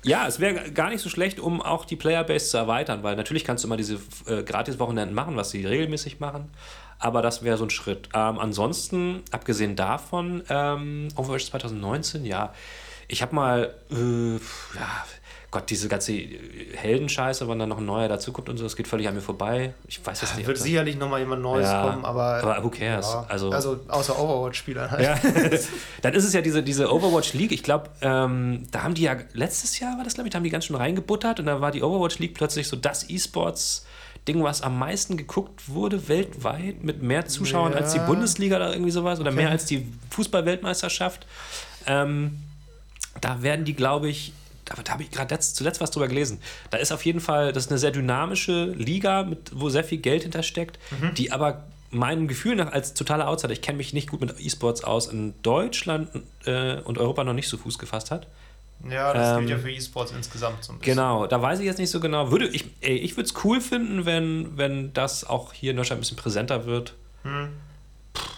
Ja, 0.04 0.28
es 0.28 0.38
wäre 0.38 0.70
gar 0.70 0.90
nicht 0.90 1.00
so 1.02 1.08
schlecht, 1.08 1.40
um 1.40 1.60
auch 1.60 1.84
die 1.84 1.96
Playerbase 1.96 2.46
zu 2.50 2.56
erweitern, 2.56 3.02
weil 3.02 3.16
natürlich 3.16 3.44
kannst 3.44 3.64
du 3.64 3.68
immer 3.68 3.76
diese 3.76 3.98
äh, 4.26 4.44
Gratis-Wochenenden 4.44 5.12
machen, 5.12 5.34
was 5.34 5.50
sie 5.50 5.66
regelmäßig 5.66 6.20
machen. 6.20 6.50
Aber 7.00 7.20
das 7.20 7.42
wäre 7.42 7.56
so 7.58 7.64
ein 7.64 7.70
Schritt. 7.70 8.08
Ähm, 8.14 8.38
ansonsten, 8.38 9.22
abgesehen 9.32 9.74
davon, 9.74 10.44
ähm, 10.48 11.08
Overwatch 11.16 11.46
2019, 11.46 12.24
ja. 12.24 12.54
Ich 13.08 13.22
habe 13.22 13.34
mal, 13.34 13.74
äh, 13.90 14.34
ja, 14.76 15.04
Gott, 15.50 15.70
diese 15.70 15.88
ganze 15.88 16.12
Heldenscheiße, 16.74 17.48
wann 17.48 17.58
dann 17.58 17.70
noch 17.70 17.78
ein 17.78 17.86
neuer 17.86 18.06
dazukommt 18.06 18.50
und 18.50 18.58
so, 18.58 18.64
das 18.64 18.76
geht 18.76 18.86
völlig 18.86 19.08
an 19.08 19.14
mir 19.14 19.22
vorbei. 19.22 19.72
Ich 19.86 20.04
weiß 20.04 20.20
jetzt 20.20 20.36
nicht. 20.36 20.44
ob 20.44 20.48
Wird 20.48 20.58
sicherlich 20.58 20.96
nochmal 20.96 21.20
jemand 21.20 21.40
Neues 21.40 21.66
Ja, 21.66 21.88
kommen, 21.90 22.04
aber. 22.04 22.42
aber 22.42 22.62
who 22.62 22.68
cares? 22.68 23.06
Ja, 23.10 23.24
Also- 23.30 23.50
also, 23.50 23.80
außer 23.88 24.18
Overwatch-Spielern 24.18 24.90
halt. 24.90 25.02
ja. 25.02 25.18
Dann 26.02 26.12
ist 26.12 26.24
es 26.26 26.34
ja 26.34 26.42
diese, 26.42 26.62
diese 26.62 26.92
Overwatch 26.92 27.32
League. 27.32 27.52
Ich 27.52 27.62
glaube, 27.62 27.88
ähm, 28.02 28.66
da 28.70 28.82
haben 28.82 28.92
die 28.92 29.02
ja 29.04 29.16
letztes 29.32 29.78
Jahr 29.78 29.96
war 29.96 30.04
das, 30.04 30.12
glaube 30.14 30.28
ich, 30.28 30.32
da 30.32 30.36
haben 30.36 30.44
die 30.44 30.50
ganz 30.50 30.66
schön 30.66 30.76
reingebuttert 30.76 31.40
und 31.40 31.46
da 31.46 31.62
war 31.62 31.70
die 31.70 31.82
Overwatch 31.82 32.18
League 32.18 32.34
plötzlich 32.34 32.68
so 32.68 32.76
das 32.76 33.08
E-Sports. 33.08 33.86
Ding, 34.26 34.42
was 34.42 34.60
am 34.60 34.78
meisten 34.78 35.16
geguckt 35.16 35.70
wurde 35.70 36.08
weltweit 36.08 36.84
mit 36.84 37.02
mehr 37.02 37.24
Zuschauern 37.24 37.72
Ja. 37.72 37.78
als 37.78 37.94
die 37.94 38.00
Bundesliga 38.00 38.56
oder 38.56 38.72
irgendwie 38.72 38.90
sowas 38.90 39.18
oder 39.18 39.30
Okay. 39.30 39.36
mehr 39.44 39.50
als 39.50 39.64
die 39.64 39.86
Fußball-Weltmeisterschaft. 40.10 41.26
Ähm, 41.86 42.42
da 43.20 43.42
werden 43.42 43.64
die, 43.64 43.74
glaube 43.74 44.08
ich, 44.08 44.32
aber 44.70 44.82
da 44.82 44.92
habe 44.92 45.02
ich 45.02 45.10
gerade 45.10 45.34
letzt, 45.34 45.56
zuletzt 45.56 45.80
was 45.80 45.90
drüber 45.90 46.08
gelesen. 46.08 46.40
Da 46.70 46.78
ist 46.78 46.92
auf 46.92 47.04
jeden 47.04 47.20
Fall, 47.20 47.52
das 47.52 47.64
ist 47.64 47.70
eine 47.70 47.78
sehr 47.78 47.90
dynamische 47.90 48.66
Liga, 48.76 49.22
mit, 49.22 49.50
wo 49.54 49.70
sehr 49.70 49.84
viel 49.84 49.98
Geld 49.98 50.22
hintersteckt, 50.22 50.78
die 51.16 51.32
aber 51.32 51.64
meinem 51.90 52.28
Gefühl 52.28 52.56
nach 52.56 52.72
als 52.72 52.92
totaler 52.94 53.28
Outsider, 53.28 53.52
ich 53.52 53.62
kenne 53.62 53.78
mich 53.78 53.92
nicht 53.94 54.10
gut 54.10 54.20
mit 54.20 54.38
E-Sports 54.38 54.84
aus, 54.84 55.06
in 55.06 55.34
Deutschland 55.42 56.10
äh, 56.44 56.80
und 56.80 56.98
Europa 56.98 57.24
noch 57.24 57.32
nicht 57.32 57.48
so 57.48 57.56
Fuß 57.56 57.78
gefasst 57.78 58.10
hat. 58.10 58.26
Ja, 58.88 59.12
das 59.12 59.38
gilt 59.38 59.50
Ähm, 59.50 59.56
ja 59.56 59.58
für 59.58 59.70
E-Sports 59.72 60.12
insgesamt 60.12 60.62
so 60.62 60.72
ein 60.72 60.78
bisschen. 60.78 60.94
Genau, 60.94 61.26
da 61.26 61.40
weiß 61.40 61.58
ich 61.60 61.64
jetzt 61.64 61.78
nicht 61.78 61.90
so 61.90 61.98
genau. 61.98 62.30
Würde 62.30 62.46
ich, 62.46 62.66
ey, 62.80 62.96
ich 62.96 63.16
würde 63.16 63.28
es 63.28 63.44
cool 63.44 63.60
finden, 63.60 64.06
wenn, 64.06 64.56
wenn 64.56 64.92
das 64.92 65.24
auch 65.24 65.52
hier 65.52 65.72
in 65.72 65.76
Deutschland 65.76 65.98
ein 65.98 66.02
bisschen 66.02 66.16
präsenter 66.16 66.66
wird. 66.66 66.94
Hm. 67.22 67.48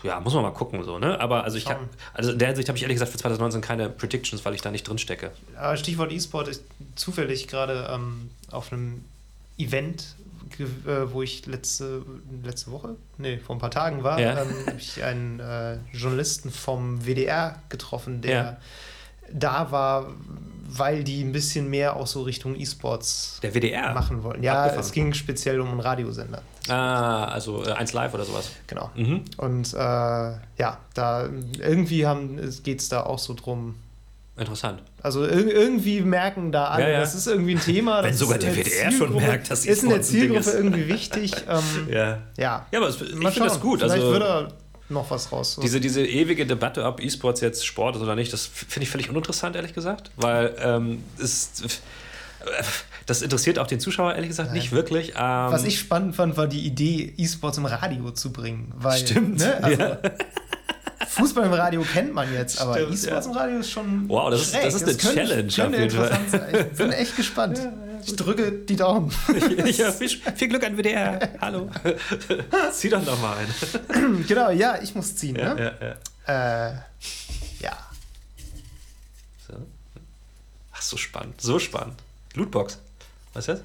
Ja, 0.03 0.19
muss 0.21 0.33
man 0.35 0.43
mal 0.43 0.51
gucken, 0.53 0.83
so, 0.85 0.99
ne? 0.99 1.21
Aber 1.21 1.45
also 1.45 1.57
ich 1.59 1.65
Schauen. 1.65 1.89
also 2.15 2.33
in 2.33 2.39
der 2.39 2.49
Hinsicht 2.49 2.69
habe 2.69 2.77
ich 2.77 2.83
ehrlich 2.83 2.97
gesagt 2.97 3.13
für 3.13 3.19
2019 3.19 3.61
keine 3.61 3.89
Predictions, 3.91 4.45
weil 4.45 4.55
ich 4.55 4.63
da 4.63 4.71
nicht 4.71 4.89
drin 4.89 4.99
stecke. 4.99 5.31
Stichwort 5.77 6.11
E-Sport 6.13 6.49
ist 6.49 6.65
zufällig 6.95 7.49
gerade 7.49 7.89
ähm, 7.93 8.31
auf 8.51 8.73
einem 8.73 9.05
Event, 9.59 10.15
äh, 10.59 10.65
wo 11.13 11.23
ich 11.23 11.47
letzte, 11.47 12.03
letzte 12.43 12.71
Woche, 12.73 12.97
nee, 13.19 13.39
vor 13.39 13.57
ein 13.57 13.59
paar 13.61 13.71
Tagen 13.71 14.03
war, 14.03 14.19
Ja. 14.21 14.43
ähm, 14.43 14.49
habe 14.67 14.79
ich 14.79 15.03
einen 15.03 15.39
äh, 15.41 15.77
Journalisten 15.93 16.51
vom 16.51 17.05
WDR 17.07 17.57
getroffen, 17.69 18.21
der 18.23 18.33
Ja. 18.33 18.57
da 19.33 19.71
war, 19.71 20.07
weil 20.79 21.05
die 21.05 21.23
ein 21.23 21.33
bisschen 21.33 21.69
mehr 21.69 21.97
auch 21.97 22.07
so 22.07 22.23
Richtung 22.23 22.55
E-Sports 22.59 23.41
Der 23.43 23.55
WDR. 23.55 23.93
machen 23.95 24.23
wollten. 24.23 24.43
Ja, 24.43 24.67
es 24.75 24.93
ging 24.93 25.13
speziell 25.15 25.61
um 25.61 25.69
einen 25.71 25.81
Radiosender. 25.81 26.43
Ah, 26.69 27.25
also 27.27 27.65
äh, 27.65 27.73
1 27.73 27.93
Live 27.93 28.15
oder 28.15 28.25
sowas. 28.25 28.51
Genau. 28.67 28.91
Mhm. 28.95 29.23
Und 29.37 29.73
äh, 29.75 29.77
ja, 29.77 30.79
da 30.95 31.29
irgendwie 31.59 32.07
geht 32.63 32.81
es 32.81 32.89
da 32.89 33.03
auch 33.05 33.19
so 33.19 33.35
drum. 33.35 33.75
Interessant. 34.37 34.83
Also 35.03 35.25
ir 35.27 35.53
irgendwie 35.55 36.01
merken 36.01 36.51
da 36.51 36.67
alle, 36.69 36.85
Ja, 36.85 36.89
ja. 36.91 37.01
das 37.01 37.15
ist 37.15 37.27
irgendwie 37.27 37.57
ein 37.57 37.61
Thema. 37.61 38.03
Wenn 38.03 38.15
sogar 38.15 38.39
der 38.39 38.57
WDR 38.57 38.91
schon 38.91 39.15
merkt, 39.15 39.51
dass 39.51 39.67
ist 39.67 39.83
in 39.83 39.91
der 39.91 40.01
Zielgruppe 40.01 40.51
irgendwie 40.51 40.89
wichtig. 40.89 41.33
Ähm, 41.49 41.89
Ja. 41.91 42.19
ja. 42.39 42.67
Ja, 42.71 42.79
aber 42.79 42.89
es, 42.89 43.01
ich 43.03 43.09
finde 43.11 43.41
das 43.41 43.61
gut. 43.61 43.81
Vielleicht 43.81 43.97
Also, 43.97 44.13
wird 44.13 44.23
da 44.23 44.49
noch 44.91 45.11
was 45.11 45.33
raus. 45.33 45.55
So. 45.55 45.63
diese, 45.63 45.81
diese 45.81 46.05
ewige 46.05 46.47
Debatte, 46.47 46.85
ob 46.85 47.03
E-Sports 47.03 47.41
jetzt 47.41 47.65
Sport 47.67 47.97
ist 47.97 48.03
oder 48.03 48.15
nicht, 48.17 48.33
das 48.33 48.47
finde 48.47 48.83
ich 48.85 48.91
völlig 48.91 49.09
uninteressant, 49.11 49.57
ehrlich 49.57 49.75
gesagt. 49.75 50.11
Weil 50.17 50.55
ähm, 50.61 51.03
es, 51.19 51.63
das 53.07 53.23
interessiert 53.23 53.59
auch 53.59 53.67
den 53.67 53.81
Zuschauer, 53.81 54.15
ehrlich 54.15 54.29
gesagt, 54.29 54.53
nicht 54.53 54.73
wirklich. 54.73 55.11
Ähm, 55.11 55.15
was 55.19 55.65
ich 55.65 55.79
spannend 55.79 56.17
fand, 56.17 56.37
war 56.37 56.47
die 56.47 56.61
Idee, 56.67 57.13
E-Sports 57.17 57.59
im 57.59 57.67
Radio 57.67 58.11
zu 58.13 58.33
bringen. 58.33 58.73
Weil, 58.77 58.99
Stimmt, 59.01 59.39
Ne? 59.39 59.59
Also, 59.63 59.81
ja. 59.83 59.99
Fußball 61.09 61.45
im 61.47 61.53
Radio 61.53 61.83
kennt 61.83 62.15
man 62.15 62.33
jetzt, 62.33 62.61
aber 62.61 62.79
E-Sports 62.81 63.05
ja. 63.27 63.33
im 63.33 63.37
Radio 63.37 63.59
ist 63.59 63.71
schon. 63.71 64.09
Wow, 64.09 64.31
das 64.31 64.43
ist- 64.43 64.55
das 64.55 64.75
ist 64.75 64.83
eine 64.85 64.95
könnte, 64.95 65.15
Challenge 65.15 65.49
auf 65.49 65.55
Könnte 65.57 65.79
jeden 65.79 65.91
Fall. 65.91 66.07
interessant 66.07 66.31
sein. 66.31 66.67
Ich 66.73 66.79
bin 66.79 66.93
echt 66.93 67.17
gespannt. 67.17 67.61
Ich 68.05 68.17
drücke 68.17 68.53
die 68.53 68.77
Daumen. 68.77 69.11
ja, 69.67 69.93
viel, 69.93 70.09
viel 70.09 70.49
Glück 70.49 70.65
an 70.65 70.77
WDR. 70.77 71.31
Hallo. 71.41 71.71
Zieh 72.73 72.89
doch 72.89 73.05
noch 73.05 73.21
mal 73.21 73.37
ein. 73.39 74.25
genau, 74.27 74.51
ja, 74.51 74.81
ich 74.83 74.95
muss 74.95 75.17
ziehen. 75.17 75.37
Ja, 75.37 75.55
ne? 75.55 75.77
ja, 75.81 75.87
ja. 75.87 76.71
Äh, 76.71 76.75
ja. 77.61 77.79
So. 79.47 79.55
Ach, 80.73 80.83
so 80.83 80.97
spannend. 80.97 81.41
So 81.41 81.59
spannend. 81.59 82.01
Lootbox. 82.35 82.79
Was 83.35 83.49
ist 83.49 83.63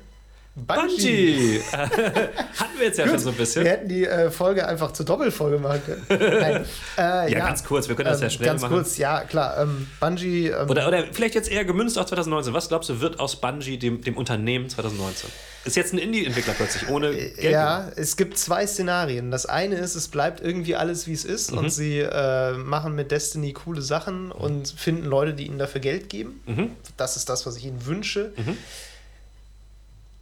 Bungie! 0.56 1.60
Hatten 1.72 2.80
wir 2.80 2.86
jetzt 2.86 2.98
ja 2.98 3.08
schon 3.08 3.20
so 3.20 3.30
ein 3.30 3.36
Wir 3.36 3.40
bisschen. 3.40 3.66
hätten 3.66 3.90
die 3.90 4.06
äh, 4.06 4.32
Folge 4.32 4.66
einfach 4.66 4.94
zur 4.94 5.06
Doppelfolge 5.06 5.60
machen 5.60 5.82
können. 5.86 6.06
Nein. 6.10 6.66
Äh, 6.98 7.32
Ja, 7.34 7.40
ganz 7.40 7.64
kurz, 7.64 7.90
wir 7.90 7.96
können 7.96 8.10
das 8.10 8.22
ja 8.22 8.30
schnell 8.30 8.48
Ganz 8.50 8.62
machen. 8.62 8.74
kurz, 8.74 8.98
ja, 8.98 9.22
klar. 9.26 9.62
Ähm, 9.62 9.88
Bungie. 10.00 10.48
Ähm, 10.48 10.70
Oder, 10.70 10.88
oder 10.88 11.04
vielleicht 11.12 11.36
jetzt 11.36 11.52
eher 11.52 11.66
gemünzt 11.66 11.98
auf 12.00 12.06
2019. 12.06 12.54
Was 12.54 12.70
glaubst 12.70 12.90
du, 12.90 13.02
wird 13.02 13.20
aus 13.20 13.36
Bungie, 13.42 13.78
dem, 13.78 14.02
dem 14.02 14.16
Unternehmen 14.16 14.70
2019? 14.70 15.30
Ist 15.66 15.76
jetzt 15.76 15.94
ein 15.94 15.98
Indie-Entwickler 15.98 16.54
plötzlich, 16.54 16.88
ohne 16.90 17.12
Geld. 17.12 17.40
ja, 17.42 17.90
es 17.96 18.16
gibt 18.16 18.38
zwei 18.38 18.66
Szenarien. 18.68 19.32
Das 19.32 19.46
eine 19.48 19.76
ist, 19.76 19.96
es 19.96 20.08
bleibt 20.08 20.40
irgendwie 20.40 20.76
alles, 20.76 21.06
wie 21.08 21.14
es 21.14 21.26
ist, 21.26 21.52
Mhm. 21.52 21.58
und 21.58 21.70
sie 21.72 22.00
äh, 22.00 22.54
machen 22.54 22.96
mit 22.96 23.12
Destiny 23.12 23.52
coole 23.52 23.82
Sachen 23.82 24.32
und 24.32 24.70
finden 24.70 25.06
Leute, 25.06 25.34
die 25.34 25.48
ihnen 25.48 25.58
dafür 25.60 25.82
Geld 25.82 26.08
geben. 26.08 26.42
Mhm. 26.46 26.70
Das 26.98 27.18
ist 27.18 27.28
das, 27.30 27.46
was 27.46 27.58
ich 27.58 27.66
ihnen 27.66 27.86
wünsche. 27.86 28.32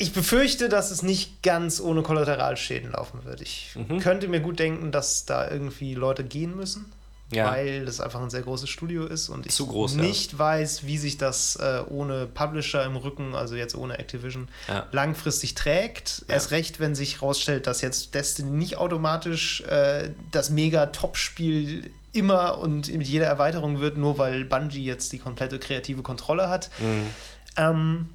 Ich 0.04 0.12
befürchte, 0.12 0.68
dass 0.68 0.92
es 0.92 1.02
nicht 1.02 1.44
ganz 1.44 1.80
ohne 1.80 2.02
Kollateralschäden 2.04 2.92
laufen 2.92 3.24
wird. 3.24 3.40
Ich 3.40 3.74
Mhm. 3.76 4.00
könnte 4.00 4.28
mir 4.28 4.42
gut 4.42 4.60
denken, 4.60 4.92
dass 4.92 5.24
da 5.26 5.50
irgendwie 5.50 5.94
Leute 5.96 6.26
gehen 6.26 6.58
müssen, 6.58 6.92
Ja. 7.32 7.50
weil 7.50 7.86
das 7.86 8.02
einfach 8.02 8.22
ein 8.22 8.30
sehr 8.30 8.42
großes 8.42 8.70
Studio 8.70 9.06
ist 9.06 9.30
und 9.30 9.46
ich 9.46 9.56
groß, 9.58 9.96
ja. 9.96 10.02
nicht 10.02 10.38
weiß, 10.38 10.86
wie 10.86 10.98
sich 10.98 11.18
das 11.18 11.56
äh, 11.56 11.84
ohne 11.90 12.26
Publisher 12.28 12.84
im 12.84 12.98
Rücken, 12.98 13.34
also 13.34 13.56
jetzt 13.56 13.76
ohne 13.76 13.98
Activision, 13.98 14.50
Ja. 14.68 14.88
langfristig 14.92 15.56
trägt. 15.56 16.26
Erst 16.28 16.52
recht, 16.52 16.82
wenn 16.82 16.96
sich 16.96 17.22
herausstellt, 17.22 17.66
dass 17.66 17.80
jetzt 17.80 18.14
Destiny 18.14 18.52
nicht 18.52 18.76
automatisch 18.78 19.62
äh, 19.62 20.10
das 20.32 20.50
mega 20.50 20.88
Top-Spiel 20.88 21.92
immer 22.12 22.58
und 22.58 22.94
mit 22.94 23.08
jeder 23.08 23.28
Erweiterung 23.28 23.80
wird, 23.80 23.98
nur 23.98 24.18
weil 24.18 24.44
Bungie 24.44 24.84
jetzt 24.84 25.14
die 25.14 25.18
komplette 25.20 25.60
kreative 25.60 26.02
Kontrolle 26.04 26.50
hat. 26.50 26.70
Mhm. 26.80 27.08
Ähm, 27.56 28.10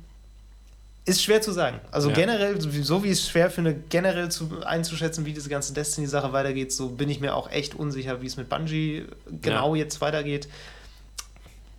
ist 1.08 1.22
schwer 1.22 1.40
zu 1.40 1.52
sagen. 1.52 1.80
Also 1.90 2.10
Ja. 2.10 2.14
generell, 2.14 2.60
so 2.60 3.02
wie 3.02 3.08
ich 3.08 3.12
es 3.18 3.28
schwer 3.28 3.50
finde, 3.50 3.74
generell 3.88 4.30
zu, 4.30 4.62
einzuschätzen, 4.64 5.24
wie 5.24 5.32
diese 5.32 5.48
ganze 5.48 5.72
Destiny-Sache 5.72 6.32
weitergeht, 6.32 6.72
so 6.72 6.88
bin 6.90 7.08
ich 7.08 7.20
mir 7.20 7.34
auch 7.34 7.50
echt 7.50 7.74
unsicher, 7.74 8.20
wie 8.22 8.26
es 8.26 8.36
mit 8.36 8.48
Bungie 8.48 9.06
genau 9.40 9.74
jetzt 9.74 10.00
weitergeht. 10.00 10.48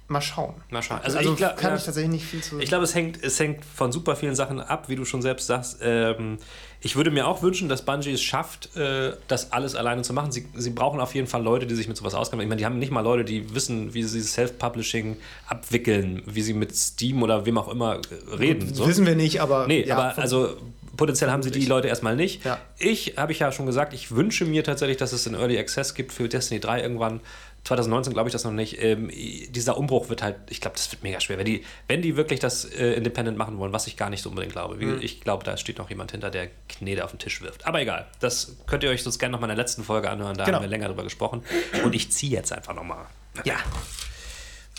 Mal 0.08 0.22
schauen. 0.22 0.56
Mal 0.72 0.82
schauen. 0.82 1.00
Also, 1.04 1.20
Also, 1.20 1.32
ich 1.34 1.38
glaub, 1.38 1.56
kann 1.56 1.72
ja. 1.72 1.78
ich 1.78 1.84
tatsächlich 1.84 2.12
nicht 2.12 2.26
viel 2.26 2.42
zu. 2.42 2.60
Ich 2.60 2.70
glaube, 2.70 2.84
es 2.84 2.96
hängt, 2.96 3.24
es 3.24 3.39
hängt 3.39 3.63
von 3.63 3.92
super 3.92 4.15
vielen 4.15 4.34
Sachen 4.34 4.60
ab, 4.60 4.89
wie 4.89 4.96
du 4.96 5.06
schon 5.06 5.22
selbst 5.22 5.46
sagst. 5.46 5.78
Ähm, 5.84 6.39
ich 6.82 6.96
würde 6.96 7.12
mir 7.12 7.28
auch 7.28 7.42
wünschen, 7.42 7.68
dass 7.68 7.84
Bungie 7.84 8.13
es 8.13 8.22
schafft, 8.22 8.76
äh, 8.78 9.13
das 9.28 9.52
alles 9.52 9.76
alleine 9.76 10.02
zu 10.02 10.13
machen. 10.13 10.32
Sie, 10.32 10.46
sie 10.56 10.70
brauchen 10.70 11.00
auf 11.00 11.13
jeden 11.13 11.28
Fall 11.28 11.44
Leute, 11.44 11.68
die 11.68 11.76
sich 11.76 11.88
mit 11.89 11.98
sowas 11.98 12.13
auskennen. 12.13 12.42
Ich 12.44 12.48
meine, 12.48 12.60
die 12.60 12.65
haben 12.65 12.80
nicht 12.80 12.92
mal 12.92 13.02
Leute, 13.02 13.26
die 13.26 13.54
wissen, 13.54 13.94
wie 13.94 14.04
sie 14.04 14.22
Self-Publishing 14.22 15.18
abwickeln, 15.48 16.24
wie 16.26 16.42
sie 16.42 16.54
mit 16.54 16.76
Steam 16.76 17.22
oder 17.22 17.46
wem 17.46 17.58
auch 17.58 17.68
immer 17.68 17.96
äh, 17.96 18.36
reden. 18.36 18.74
So. 18.74 18.88
Wissen 18.88 19.06
wir 19.06 19.15
nicht, 19.15 19.42
aber. 19.42 19.68
Nee, 19.68 19.86
ja, 19.86 19.98
aber 19.98 20.22
also 20.22 20.56
potenziell 20.96 21.32
haben 21.32 21.44
sie 21.44 21.52
die 21.52 21.65
Leute 21.65 21.88
erstmal 21.88 22.15
nicht. 22.15 22.46
Ja. 22.46 22.60
Ich, 22.78 23.15
habe 23.18 23.32
ich 23.32 23.39
ja 23.39 23.52
schon 23.52 23.65
gesagt, 23.65 23.94
ich 23.94 24.12
wünsche 24.12 24.46
mir 24.46 24.63
tatsächlich, 24.63 24.98
dass 24.98 25.13
es 25.13 25.28
einen 25.28 25.36
Early 25.36 25.58
Access 25.58 25.96
gibt 25.96 26.13
für 26.13 26.30
Destiny 26.30 26.60
3 26.60 26.82
irgendwann. 26.82 27.22
2019 27.65 28.13
glaube 28.13 28.30
ich 28.30 28.34
das 28.34 28.43
noch 28.43 28.52
nicht. 28.52 28.82
Ähm, 28.82 29.10
dieser 29.50 29.78
Umbruch 29.78 30.10
wird 30.10 30.24
halt, 30.24 30.38
ich 30.50 30.60
glaube, 30.62 30.76
das 30.78 30.91
wird 30.91 31.04
mega 31.04 31.19
schwer. 31.19 31.38
Wenn 31.38 31.45
die, 31.45 31.63
wenn 31.88 32.02
die 32.02 32.15
wirklich 32.15 32.39
das 32.39 32.65
äh, 32.65 32.93
Independent 32.93 33.38
machen 33.38 33.58
wollen, 33.60 33.74
was 33.74 33.86
ich 33.88 33.95
gar 33.98 34.10
nicht 34.10 34.24
so 34.24 34.30
unbedingt 34.30 34.54
glaube. 34.54 34.76
Mhm. 34.76 35.00
Ich 35.02 35.22
glaube, 35.22 35.43
da 35.43 35.56
steht 35.58 35.78
noch 35.78 35.89
jemand 35.89 36.12
hinter, 36.12 36.30
der 36.32 36.48
Knete 36.67 37.04
auf 37.04 37.12
den 37.12 37.19
Tisch 37.19 37.41
wirft. 37.41 37.65
Aber 37.67 37.80
egal, 37.82 38.08
das 38.19 38.56
könnt 38.65 38.84
ihr 38.84 38.89
euch 38.89 39.04
sonst 39.04 39.19
gerne 39.19 39.34
noch 39.34 39.39
mal 39.39 39.45
in 39.50 39.56
der 39.56 39.63
letzten 39.63 39.84
Folge 39.84 40.10
anhören. 40.10 40.36
Da 40.38 40.45
Genau. 40.45 40.58
haben 40.58 40.63
wir 40.63 40.69
länger 40.69 40.88
drüber 40.88 41.04
gesprochen. 41.04 41.43
Und 41.84 41.93
ich 41.93 42.12
ziehe 42.12 42.32
jetzt 42.32 42.52
einfach 42.52 42.74
nochmal. 42.74 43.06
Ja. 43.43 43.58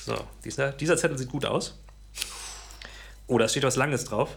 So, 0.05 0.17
dieser, 0.45 0.73
dieser 0.73 0.97
Zettel 0.97 1.17
sieht 1.19 1.29
gut 1.31 1.45
aus. 1.45 1.79
Oh, 3.27 3.39
da 3.39 3.47
steht 3.49 3.63
was 3.63 3.77
Langes 3.77 4.05
drauf. 4.07 4.37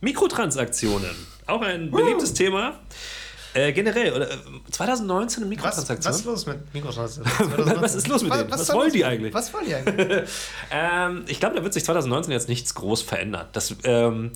Mikrotransaktionen. 0.00 1.16
Auch 1.46 1.62
ein 1.62 1.90
beliebtes 1.90 2.34
Thema. 2.34 2.78
Äh, 3.66 3.72
generell, 3.72 4.12
oder, 4.12 4.30
äh, 4.30 4.36
2019 4.70 5.42
eine 5.42 5.50
Was, 5.50 5.56
Mikrotransaktion. 5.56 6.12
was 6.12 6.18
ist 6.20 6.24
los 6.26 6.46
mit 6.46 6.74
Mikrotransaktionen? 6.74 7.66
Was- 7.66 7.82
was 7.82 7.94
ist 7.94 8.08
los 8.08 8.22
mit 8.22 8.32
denen? 8.32 8.50
Was 8.50 8.60
ist 8.62 8.70
da 8.70 8.74
wollen 8.74 8.92
die 8.92 9.04
eigentlich? 9.04 9.34
Was 9.34 9.52
wollen 9.54 9.66
die 9.66 9.74
eigentlich? 9.74 10.28
Ähm, 10.70 11.24
ich 11.28 11.40
glaube, 11.40 11.56
da 11.56 11.62
wird 11.62 11.72
sich 11.74 11.84
2019 11.84 12.32
jetzt 12.32 12.48
nichts 12.48 12.74
groß 12.74 13.02
verändern. 13.02 13.46
Das, 13.52 13.74
ähm, 13.84 14.32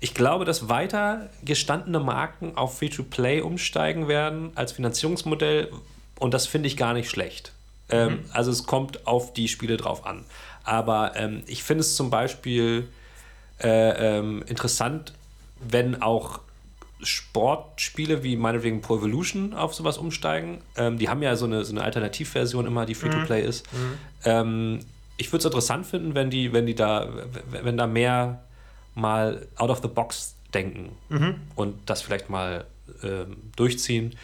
ich 0.00 0.14
glaube, 0.14 0.44
dass 0.44 0.68
weiter 0.68 1.28
gestandene 1.44 2.00
Marken 2.00 2.56
auf 2.56 2.78
Free-to-Play 2.78 3.40
umsteigen 3.42 4.08
werden 4.08 4.52
als 4.54 4.72
Finanzierungsmodell 4.72 5.70
und 6.18 6.34
das 6.34 6.46
finde 6.46 6.68
ich 6.68 6.76
gar 6.76 6.94
nicht 6.94 7.10
schlecht. 7.10 7.52
Ähm, 7.90 8.20
Also 8.32 8.50
es 8.50 8.64
kommt 8.64 9.06
auf 9.06 9.32
die 9.34 9.48
Spiele 9.48 9.76
drauf 9.76 10.06
an. 10.06 10.24
Aber 10.64 11.12
ähm, 11.16 11.42
ich 11.46 11.62
finde 11.62 11.80
es 11.80 11.96
zum 11.96 12.10
Beispiel 12.10 12.88
äh, 13.62 14.18
ähm, 14.18 14.42
interessant, 14.46 15.12
wenn 15.60 16.02
auch 16.02 16.40
Sportspiele 17.02 18.22
wie 18.22 18.36
meinetwegen 18.36 18.80
Pro 18.80 18.96
Evolution 18.96 19.54
auf 19.54 19.74
sowas 19.74 19.98
umsteigen. 19.98 20.58
Ähm, 20.76 20.98
die 20.98 21.08
haben 21.08 21.22
ja 21.22 21.36
so 21.36 21.44
eine, 21.46 21.64
so 21.64 21.72
eine 21.72 21.82
Alternativversion 21.82 22.66
immer, 22.66 22.86
die 22.86 22.94
Free-to-Play 22.94 23.42
ist. 23.44 23.66
Ähm, 24.24 24.80
ich 25.16 25.28
würde 25.32 25.38
es 25.38 25.44
interessant 25.44 25.86
finden, 25.86 26.14
wenn 26.14 26.30
die, 26.30 26.52
wenn 26.52 26.66
die 26.66 26.74
da, 26.74 27.08
wenn 27.50 27.76
da 27.76 27.86
mehr 27.86 28.42
mal 28.94 29.46
out 29.56 29.70
of 29.70 29.80
the 29.82 29.88
box 29.88 30.34
denken 30.54 30.90
und 31.54 31.76
das 31.86 32.02
vielleicht 32.02 32.30
mal 32.30 32.64
ähm, 33.02 33.36
durchziehen. 33.56 34.16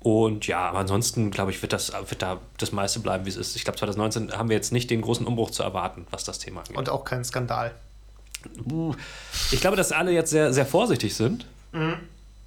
Und 0.00 0.46
ja, 0.48 0.60
aber 0.68 0.78
ansonsten, 0.80 1.30
glaube 1.30 1.52
ich, 1.52 1.62
wird 1.62 1.72
das, 1.72 1.92
wird 2.08 2.22
da 2.22 2.40
das 2.58 2.72
meiste 2.72 2.98
bleiben, 3.00 3.24
wie 3.24 3.30
es 3.30 3.36
ist. 3.36 3.54
Ich 3.56 3.64
glaube, 3.64 3.78
2019 3.78 4.32
haben 4.32 4.48
wir 4.48 4.56
jetzt 4.56 4.72
nicht 4.72 4.90
den 4.90 5.00
großen 5.00 5.26
Umbruch 5.26 5.50
zu 5.50 5.62
erwarten, 5.62 6.06
was 6.10 6.24
das 6.24 6.38
Thema 6.38 6.60
angeht. 6.60 6.76
Und 6.76 6.88
auch 6.88 7.04
kein 7.04 7.24
Skandal. 7.24 7.72
Uh, 8.68 8.94
Ich 9.52 9.60
glaube, 9.60 9.76
dass 9.76 9.92
alle 9.92 10.10
jetzt 10.10 10.30
sehr, 10.30 10.52
sehr 10.52 10.66
vorsichtig 10.66 11.14
sind. 11.14 11.46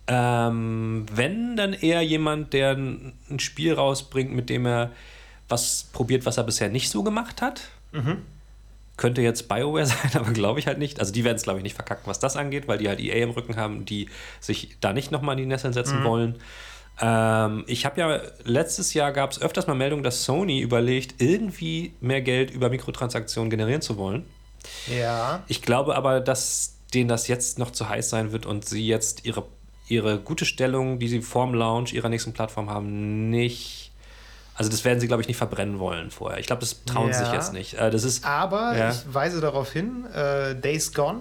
Ähm, 0.07 1.05
wenn, 1.11 1.55
dann 1.55 1.73
eher 1.73 2.01
jemand, 2.01 2.53
der 2.53 2.71
ein, 2.71 3.13
ein 3.29 3.39
Spiel 3.39 3.73
rausbringt, 3.73 4.33
mit 4.33 4.49
dem 4.49 4.65
er 4.65 4.91
was 5.47 5.89
probiert, 5.93 6.25
was 6.25 6.37
er 6.37 6.43
bisher 6.43 6.69
nicht 6.69 6.89
so 6.89 7.03
gemacht 7.03 7.41
hat. 7.41 7.69
Könnte 8.97 9.21
jetzt 9.21 9.47
BioWare 9.47 9.85
sein, 9.85 10.11
aber 10.13 10.31
glaube 10.31 10.59
ich 10.59 10.67
halt 10.67 10.77
nicht. 10.77 10.99
Also 10.99 11.11
die 11.11 11.23
werden 11.23 11.37
es, 11.37 11.43
glaube 11.43 11.59
ich, 11.59 11.63
nicht 11.63 11.75
verkacken, 11.75 12.03
was 12.05 12.19
das 12.19 12.37
angeht, 12.37 12.67
weil 12.67 12.77
die 12.77 12.87
halt 12.87 12.99
EA 12.99 13.23
im 13.23 13.31
Rücken 13.31 13.55
haben, 13.55 13.85
die 13.85 14.09
sich 14.39 14.77
da 14.79 14.93
nicht 14.93 15.11
nochmal 15.11 15.33
in 15.33 15.43
die 15.43 15.47
Nesseln 15.47 15.73
setzen 15.73 16.03
wollen. 16.03 16.35
Ähm, 17.01 17.63
ich 17.67 17.85
habe 17.85 17.99
ja, 17.99 18.21
letztes 18.43 18.93
Jahr 18.93 19.11
gab 19.11 19.31
es 19.31 19.41
öfters 19.41 19.67
mal 19.67 19.73
Meldungen, 19.73 20.03
dass 20.03 20.23
Sony 20.23 20.61
überlegt, 20.61 21.21
irgendwie 21.21 21.93
mehr 21.99 22.21
Geld 22.21 22.51
über 22.51 22.69
Mikrotransaktionen 22.69 23.49
generieren 23.49 23.81
zu 23.81 23.97
wollen. 23.97 24.25
Ja. 24.87 25.43
Ich 25.47 25.61
glaube 25.61 25.95
aber, 25.95 26.21
dass 26.21 26.75
denen 26.93 27.09
das 27.09 27.27
jetzt 27.27 27.59
noch 27.59 27.71
zu 27.71 27.89
heiß 27.89 28.09
sein 28.09 28.31
wird 28.31 28.45
und 28.45 28.65
sie 28.65 28.87
jetzt 28.87 29.25
ihre, 29.25 29.45
ihre 29.87 30.19
gute 30.19 30.45
Stellung, 30.45 30.99
die 30.99 31.07
sie 31.07 31.21
vorm 31.21 31.53
Launch 31.53 31.93
ihrer 31.93 32.09
nächsten 32.09 32.33
Plattform 32.33 32.69
haben, 32.69 33.29
nicht. 33.29 33.91
Also 34.55 34.71
das 34.71 34.85
werden 34.85 34.99
sie, 34.99 35.07
glaube 35.07 35.21
ich, 35.21 35.27
nicht 35.27 35.37
verbrennen 35.37 35.79
wollen 35.79 36.11
vorher. 36.11 36.39
Ich 36.39 36.47
glaube, 36.47 36.61
das 36.61 36.83
trauen 36.85 37.11
sie 37.11 37.19
sich 37.19 37.27
Ja. 37.27 37.33
jetzt 37.33 37.51
nicht. 37.53 37.73
Äh, 37.75 37.91
das 37.91 38.03
ist. 38.03 38.25
Aber 38.25 38.75
Ja. 38.77 38.91
ich 38.91 39.13
weise 39.13 39.41
darauf 39.41 39.71
hin, 39.71 40.05
äh, 40.13 40.55
Days 40.55 40.93
Gone, 40.93 41.19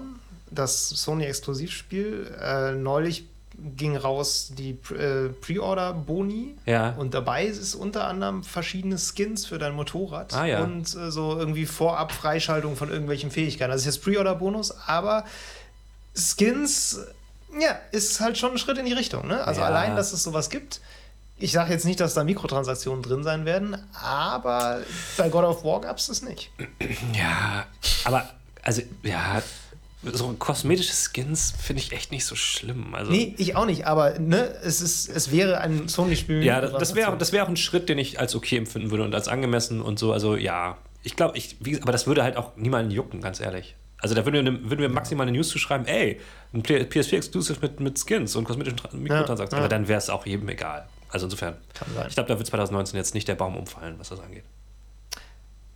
das 0.50 0.88
Sony-Exklusivspiel, 0.90 2.32
äh, 2.40 2.72
neulich 2.72 3.24
ging 3.76 3.96
raus 3.96 4.52
die 4.56 4.70
äh, 4.94 5.28
Pre-Order-Boni. 5.40 6.54
Ja. 6.66 6.90
Und 6.96 7.14
dabei 7.14 7.44
ist 7.46 7.74
unter 7.74 8.04
anderem 8.06 8.42
verschiedene 8.44 8.98
Skins 8.98 9.46
für 9.46 9.58
dein 9.58 9.74
Motorrad 9.74 10.32
Ah, 10.34 10.44
ja. 10.46 10.62
und 10.62 10.94
äh, 10.96 11.10
so 11.10 11.36
irgendwie 11.38 11.66
vorab 11.66 12.12
Freischaltung 12.12 12.76
von 12.76 12.88
irgendwelchen 12.88 13.30
Fähigkeiten. 13.30 13.70
Also 13.72 13.88
ist 13.88 13.96
jetzt 13.96 14.04
Pre-Order-Bonus, 14.04 14.72
aber 14.86 15.24
Skins, 16.14 17.00
ja, 17.60 17.78
ist 17.92 18.20
halt 18.20 18.38
schon 18.38 18.52
ein 18.52 18.58
Schritt 18.58 18.78
in 18.78 18.86
die 18.86 18.92
Richtung. 18.92 19.26
Ne? 19.26 19.42
Also 19.44 19.60
Ja. 19.60 19.66
allein, 19.66 19.96
dass 19.96 20.12
es 20.12 20.22
sowas 20.22 20.50
gibt. 20.50 20.80
Ich 21.36 21.50
sage 21.52 21.72
jetzt 21.72 21.84
nicht, 21.84 21.98
dass 21.98 22.14
da 22.14 22.22
Mikrotransaktionen 22.22 23.02
drin 23.02 23.24
sein 23.24 23.44
werden, 23.44 23.76
aber 24.00 24.80
bei 25.16 25.28
God 25.28 25.44
of 25.44 25.64
War 25.64 25.80
gab 25.80 25.98
es 25.98 26.06
das 26.06 26.22
nicht. 26.22 26.50
Ja, 27.14 27.66
aber, 28.04 28.30
also, 28.62 28.82
ja, 29.02 29.42
so 30.12 30.32
kosmetische 30.38 30.92
Skins 30.92 31.52
finde 31.58 31.82
ich 31.82 31.92
echt 31.92 32.12
nicht 32.12 32.24
so 32.26 32.36
schlimm. 32.36 32.94
Also, 32.94 33.10
Nee, 33.10 33.34
ich 33.38 33.56
auch 33.56 33.66
nicht, 33.66 33.86
aber 33.86 34.18
ne, 34.18 34.54
es, 34.62 34.80
ist, 34.80 35.08
es 35.08 35.32
wäre 35.32 35.58
ein 35.58 35.88
Sony-Spiel. 35.88 36.42
Ja, 36.44 36.60
das, 36.60 36.72
das 36.72 36.94
wäre 36.94 37.16
das 37.16 37.32
wär 37.32 37.42
auch 37.44 37.48
ein 37.48 37.56
Schritt, 37.56 37.88
den 37.88 37.98
ich 37.98 38.20
als 38.20 38.34
okay 38.34 38.56
empfinden 38.58 38.90
würde 38.90 39.02
und 39.04 39.14
als 39.14 39.28
angemessen 39.28 39.80
und 39.80 39.98
so. 39.98 40.12
Also 40.12 40.36
ja, 40.36 40.76
ich 41.02 41.16
glaube, 41.16 41.36
ich, 41.38 41.56
wie, 41.60 41.80
aber 41.82 41.92
das 41.92 42.06
würde 42.06 42.22
halt 42.22 42.36
auch 42.36 42.54
niemanden 42.56 42.90
jucken, 42.90 43.20
ganz 43.22 43.40
ehrlich. 43.40 43.74
Also 44.04 44.14
da 44.14 44.26
würden 44.26 44.44
wir, 44.44 44.52
ne- 44.52 44.60
würden 44.68 44.80
wir 44.82 44.90
maximal 44.90 45.26
eine 45.26 45.34
News 45.34 45.48
zu 45.48 45.58
schreiben, 45.58 45.86
ey, 45.86 46.20
ein 46.52 46.62
PS4-Exclusive 46.62 47.58
mit, 47.62 47.80
mit 47.80 47.98
Skins 47.98 48.36
und 48.36 48.44
kosmetischen 48.44 48.78
Tra- 48.78 48.94
Mikrotransaktionen. 48.94 49.50
ja. 49.62 49.64
Aber 49.64 49.68
dann 49.68 49.88
wäre 49.88 49.96
es 49.96 50.10
auch 50.10 50.26
jedem 50.26 50.46
egal. 50.50 50.86
Also 51.08 51.24
insofern, 51.24 51.56
ich 52.06 52.14
glaube, 52.14 52.28
da 52.28 52.36
wird 52.36 52.46
2019 52.46 52.98
jetzt 52.98 53.14
nicht 53.14 53.26
der 53.28 53.34
Baum 53.34 53.56
umfallen, 53.56 53.94
was 53.98 54.10
das 54.10 54.20
angeht. 54.20 54.44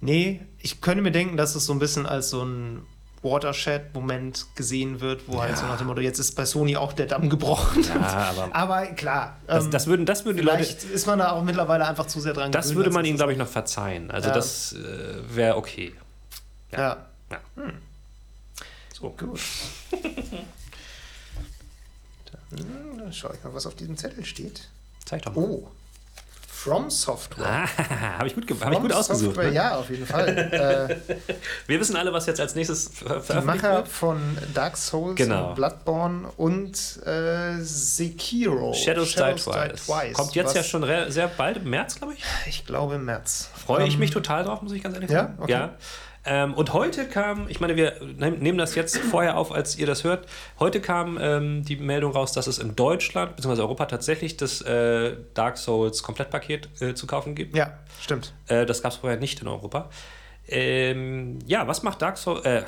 Nee, 0.00 0.42
ich 0.58 0.82
könnte 0.82 1.02
mir 1.02 1.10
denken, 1.10 1.38
dass 1.38 1.54
es 1.54 1.64
so 1.64 1.72
ein 1.72 1.78
bisschen 1.78 2.04
als 2.04 2.28
so 2.28 2.44
ein 2.44 2.82
Watershed-Moment 3.22 4.46
gesehen 4.56 5.00
wird, 5.00 5.22
wo 5.26 5.40
halt 5.42 5.56
so 5.56 5.64
nach 5.66 5.78
dem 5.78 5.86
Motto, 5.86 6.00
jetzt 6.02 6.18
ist 6.18 6.36
bei 6.36 6.44
Sony 6.44 6.76
auch 6.76 6.92
der 6.92 7.06
Damm 7.06 7.30
gebrochen. 7.30 7.82
Ja, 7.82 8.30
aber 8.30 8.48
aber 8.54 8.86
klar, 8.88 9.38
das, 9.46 9.70
das 9.70 9.86
würden, 9.86 10.04
das 10.06 10.24
würden 10.24 10.36
die 10.36 10.42
Leute, 10.42 10.58
vielleicht 10.64 10.84
ist 10.84 11.06
man 11.06 11.18
da 11.18 11.32
auch 11.32 11.42
mittlerweile 11.42 11.86
einfach 11.88 12.06
zu 12.06 12.20
sehr 12.20 12.34
dran 12.34 12.52
das 12.52 12.66
gewöhnt, 12.66 12.76
würde 12.86 12.90
man 12.90 13.04
ihnen, 13.06 13.16
glaube 13.16 13.32
ich, 13.32 13.38
noch 13.38 13.48
verzeihen. 13.48 14.10
Also 14.10 14.28
Ja. 14.28 14.34
das 14.34 14.74
äh, 14.74 15.34
wäre 15.34 15.56
okay. 15.56 15.94
Ja, 16.72 16.98
Ja. 17.30 17.38
So. 19.00 19.10
gut. 19.10 19.40
Dann 22.50 23.08
äh, 23.08 23.12
schaue 23.12 23.34
ich 23.34 23.44
mal, 23.44 23.54
was 23.54 23.66
auf 23.66 23.74
diesem 23.74 23.96
Zettel 23.96 24.24
steht. 24.24 24.68
Zeig 25.04 25.22
doch 25.22 25.34
mal. 25.34 25.42
Oh, 25.42 25.68
From 26.48 26.90
Software. 26.90 27.46
Ah, 27.46 27.68
habe 28.18 28.26
ich 28.26 28.34
gut, 28.34 28.44
hab 28.60 28.72
ich 28.72 28.80
gut 28.80 28.92
ausgesucht. 28.92 29.26
Software, 29.36 29.50
Ne? 29.50 29.54
Ja, 29.54 29.76
auf 29.76 29.88
jeden 29.90 30.04
Fall. 30.04 30.26
äh, 31.08 31.16
Wir 31.68 31.78
wissen 31.78 31.94
alle, 31.94 32.12
was 32.12 32.26
jetzt 32.26 32.40
als 32.40 32.56
nächstes 32.56 32.88
ver 32.88 32.90
die 32.90 33.06
veröffentlicht 33.06 33.46
Macher 33.62 33.76
wird. 33.76 33.88
von 33.88 34.38
Dark 34.54 34.76
Souls, 34.76 35.14
Genau. 35.14 35.50
und 35.50 35.54
Bloodborne 35.54 36.28
und 36.36 36.76
äh, 37.06 37.60
Sekiro. 37.60 38.74
Shadows, 38.74 39.12
Die 39.12 39.16
Twice. 39.16 40.14
Kommt 40.14 40.34
jetzt 40.34 40.56
ja 40.56 40.64
schon 40.64 40.84
sehr 41.12 41.28
bald 41.28 41.58
im 41.58 41.70
März, 41.70 41.94
glaube 41.94 42.14
ich. 42.14 42.24
Ich 42.48 42.66
glaube 42.66 42.96
im 42.96 43.04
März. 43.04 43.50
Freue 43.54 43.86
ich 43.86 43.94
Ähm, 43.94 44.00
mich 44.00 44.10
total 44.10 44.42
drauf, 44.42 44.60
muss 44.60 44.72
ich 44.72 44.82
ganz 44.82 44.96
ehrlich 44.96 45.10
ja? 45.10 45.22
sagen. 45.26 45.34
Okay. 45.38 45.52
Ja. 45.52 45.74
Ähm, 46.24 46.52
und 46.54 46.72
heute 46.72 47.06
kam, 47.06 47.48
ich 47.48 47.60
meine, 47.60 47.76
wir 47.76 47.94
nehm- 48.02 48.38
nehmen 48.38 48.58
das 48.58 48.74
jetzt 48.74 48.98
vorher 48.98 49.36
auf, 49.38 49.50
als 49.52 49.78
ihr 49.78 49.86
das 49.86 50.04
hört. 50.04 50.26
Heute 50.58 50.80
kam 50.80 51.16
ähm, 51.20 51.64
die 51.64 51.76
Meldung 51.76 52.12
raus, 52.12 52.32
dass 52.32 52.46
es 52.46 52.58
in 52.58 52.76
Deutschland 52.76 53.36
bzw. 53.36 53.60
Europa 53.62 53.86
tatsächlich 53.86 54.36
das 54.36 54.60
äh, 54.62 55.16
Dark 55.34 55.56
Souls 55.58 56.02
Komplettpaket 56.02 56.68
äh, 56.82 56.94
zu 56.94 57.06
kaufen 57.06 57.34
gibt. 57.34 57.56
Ja, 57.56 57.78
stimmt. 58.00 58.34
Äh, 58.48 58.66
das 58.66 58.82
gab 58.82 58.92
es 58.92 58.98
vorher 58.98 59.18
nicht 59.18 59.40
in 59.40 59.48
Europa. 59.48 59.88
Ähm, 60.46 61.38
ja, 61.46 61.66
was 61.66 61.82
macht 61.82 62.02
Dark 62.02 62.18
Souls? 62.18 62.44
Äh, 62.44 62.62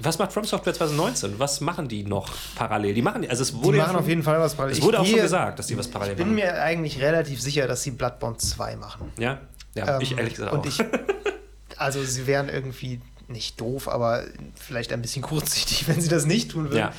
was 0.00 0.18
macht 0.18 0.32
From 0.32 0.42
Software 0.44 0.74
2019? 0.74 1.38
Was 1.38 1.60
machen 1.60 1.86
die 1.86 2.02
noch 2.02 2.28
parallel? 2.56 2.94
Die 2.94 3.02
machen, 3.02 3.28
also 3.28 3.42
es 3.42 3.52
Die 3.52 3.62
wurde 3.62 3.76
ja 3.78 3.82
machen 3.84 3.92
schon, 3.92 4.00
auf 4.02 4.08
jeden 4.08 4.22
Fall 4.24 4.40
was 4.40 4.54
parallel. 4.54 4.72
Es 4.72 4.78
Ich 4.78 4.84
wurde 4.84 4.98
auch 4.98 5.04
schon 5.04 5.14
gehe- 5.14 5.22
gesagt, 5.22 5.58
dass 5.60 5.68
die 5.68 5.78
was 5.78 5.86
parallel 5.88 6.12
Ich 6.14 6.18
bin 6.18 6.26
machen. 6.34 6.34
mir 6.36 6.60
eigentlich 6.62 7.00
relativ 7.00 7.40
sicher, 7.40 7.68
dass 7.68 7.82
sie 7.84 7.92
Bloodborne 7.92 8.36
2 8.38 8.74
machen. 8.76 9.12
ja, 9.18 9.38
ja, 9.74 10.00
ich 10.00 10.12
Ähm, 10.12 10.18
ehrlich 10.18 10.34
gesagt 10.34 10.52
und 10.52 10.60
auch. 10.60 10.66
Ich, 10.66 10.78
also 11.76 12.02
sie 12.04 12.26
wären 12.26 12.48
irgendwie 12.48 13.00
nicht 13.28 13.60
doof, 13.60 13.88
aber 13.88 14.24
vielleicht 14.54 14.92
ein 14.92 15.02
bisschen 15.02 15.22
kurzsichtig, 15.32 15.88
wenn 15.88 16.00
sie 16.00 16.08
das 16.08 16.26
nicht 16.26 16.50
tun 16.50 16.64
würden. 16.70 16.76
Ja. 16.78 16.92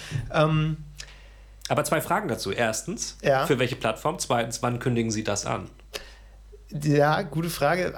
Ähm, 0.43 0.77
Aber 1.67 1.83
zwei 1.83 2.01
Fragen 2.01 2.27
dazu. 2.27 2.51
Erstens, 2.51 3.17
Ja. 3.21 3.45
für 3.45 3.59
welche 3.59 3.75
Plattform? 3.75 4.17
Zweitens, 4.19 4.61
wann 4.63 4.79
kündigen 4.79 5.11
Sie 5.11 5.23
das 5.23 5.45
an? 5.45 5.69
ja, 6.83 7.21
gute 7.21 7.49
Frage. 7.49 7.93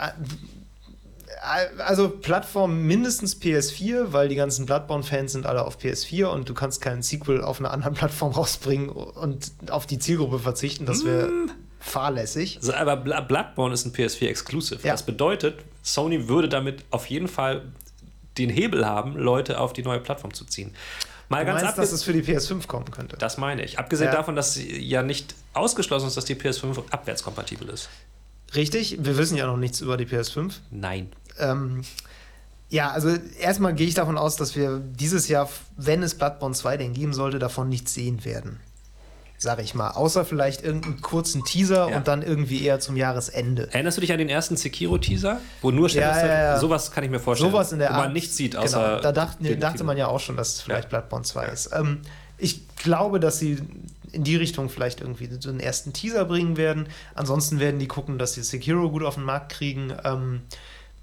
Also 1.80 2.10
Plattform 2.10 2.82
mindestens 2.84 3.40
PS4, 3.40 4.12
weil 4.12 4.28
die 4.28 4.36
ganzen 4.36 4.66
Bloodborne-Fans 4.66 5.32
sind 5.34 5.46
alle 5.46 5.64
auf 5.66 5.78
PS4 5.78 6.26
und 6.26 6.50
du 6.50 6.54
kannst 6.54 6.82
keinen 6.82 7.02
Sequel 7.04 7.42
auf 7.44 7.60
einer 7.60 7.72
anderen 7.72 7.94
Plattform 7.94 8.32
rausbringen 8.34 8.90
und 8.90 9.52
auf 9.70 9.86
die 9.86 10.00
Zielgruppe 10.00 10.40
verzichten. 10.40 10.86
Das 10.86 11.06
wäre 11.06 11.28
Mm. 11.28 11.52
Fahrlässig. 11.88 12.58
Also, 12.58 12.74
aber 12.74 12.96
Bloodborne 12.98 13.74
ist 13.74 13.86
ein 13.86 13.94
PS4-Exclusive. 13.94 14.86
Ja. 14.86 14.94
Das 14.94 15.04
bedeutet, 15.04 15.60
Sony 15.84 16.28
würde 16.28 16.50
damit 16.50 16.84
auf 16.92 17.08
jeden 17.08 17.28
Fall 17.28 17.64
den 18.38 18.50
Hebel 18.50 18.86
haben, 18.86 19.16
Leute 19.18 19.60
auf 19.60 19.74
die 19.74 19.84
neue 19.84 20.00
Plattform 20.00 20.34
zu 20.34 20.46
ziehen. 20.46 20.74
Mal 21.30 21.44
Du 21.44 21.52
ganz 21.52 21.64
meinst, 21.64 21.78
dass 21.78 21.92
es 21.92 22.04
für 22.04 22.14
die 22.14 22.22
PS5 22.24 22.68
kommen 22.68 22.90
könnte? 22.92 23.18
Das 23.18 23.38
meine 23.38 23.64
ich. 23.64 23.80
Abgesehen 23.80 24.08
Ja. 24.08 24.16
davon, 24.16 24.36
dass 24.36 24.54
sie 24.54 24.80
ja 24.82 25.04
nicht 25.04 25.36
ausgeschlossen 25.54 26.08
ist, 26.08 26.16
dass 26.16 26.26
die 26.26 26.36
PS5 26.36 26.84
abwärtskompatibel 26.92 27.68
ist. 27.70 27.90
Richtig, 28.56 28.98
wir 29.02 29.18
wissen 29.18 29.36
ja 29.36 29.46
noch 29.48 29.58
nichts 29.58 29.82
über 29.82 29.98
die 29.98 30.06
PS5. 30.06 30.54
Nein. 30.72 31.10
Ähm, 31.38 31.82
ja, 32.70 32.92
also 32.92 33.10
erstmal 33.40 33.74
gehe 33.74 33.88
ich 33.88 33.94
davon 33.94 34.18
aus, 34.18 34.36
dass 34.38 34.56
wir 34.56 34.80
dieses 34.80 35.28
Jahr, 35.28 35.50
wenn 35.76 36.02
es 36.04 36.16
Bloodborne 36.16 36.56
2 36.56 36.78
denn 36.78 36.94
geben 36.94 37.14
sollte, 37.14 37.40
davon 37.40 37.68
nichts 37.68 37.94
sehen 37.94 38.24
werden. 38.24 38.60
Sag 39.40 39.62
ich 39.62 39.76
mal. 39.76 39.92
Außer 39.92 40.26
vielleicht 40.26 40.64
irgendeinen 40.64 41.02
kurzen 41.02 41.44
Teaser 41.46 41.90
Ja. 41.90 41.98
und 41.98 42.08
dann 42.08 42.22
irgendwie 42.24 42.64
eher 42.64 42.80
zum 42.80 42.96
Jahresende. 42.98 43.70
Erinnerst 43.72 43.98
du 43.98 44.02
dich 44.02 44.12
an 44.12 44.18
den 44.18 44.30
ersten 44.30 44.58
Sekiro-Teaser? 44.58 45.40
Wo 45.62 45.72
nur 45.72 45.90
steht, 45.90 46.02
Ja, 46.02 46.20
ja, 46.26 46.28
ja. 46.44 46.60
sowas 46.60 46.92
kann 46.92 47.04
ich 47.04 47.10
mir 47.12 47.20
vorstellen. 47.20 47.52
Sowas 47.52 47.72
in 47.72 47.80
der 47.80 47.90
wo 47.90 47.94
Art. 47.94 48.04
man 48.06 48.14
nichts 48.14 48.36
sieht, 48.36 48.56
außer. 48.56 48.80
Genau, 48.90 49.02
da 49.02 49.12
dachten, 49.12 49.44
den 49.44 49.60
dachte 49.60 49.84
man 49.84 49.98
ja 49.98 50.08
auch 50.08 50.20
schon, 50.20 50.38
dass 50.38 50.56
es 50.56 50.62
vielleicht. 50.62 50.90
Bloodborne 50.90 51.24
2 51.26 51.46
ist. 51.48 51.70
Ähm, 51.74 52.02
ich 52.38 52.68
glaube, 52.78 53.20
dass 53.20 53.40
sie 53.40 53.58
in 54.12 54.24
die 54.24 54.36
Richtung 54.38 54.70
vielleicht 54.70 55.02
irgendwie 55.02 55.30
so 55.40 55.50
einen 55.50 55.60
ersten 55.60 55.92
Teaser 55.94 56.26
bringen 56.26 56.56
werden. 56.58 56.88
Ansonsten 57.14 57.60
werden 57.60 57.80
die 57.80 57.88
gucken, 57.88 58.18
dass 58.18 58.34
sie 58.34 58.42
Sekiro 58.44 58.90
gut 58.90 59.04
auf 59.04 59.16
den 59.16 59.24
Markt 59.24 59.52
kriegen. 59.52 59.94
Ähm, 60.04 60.42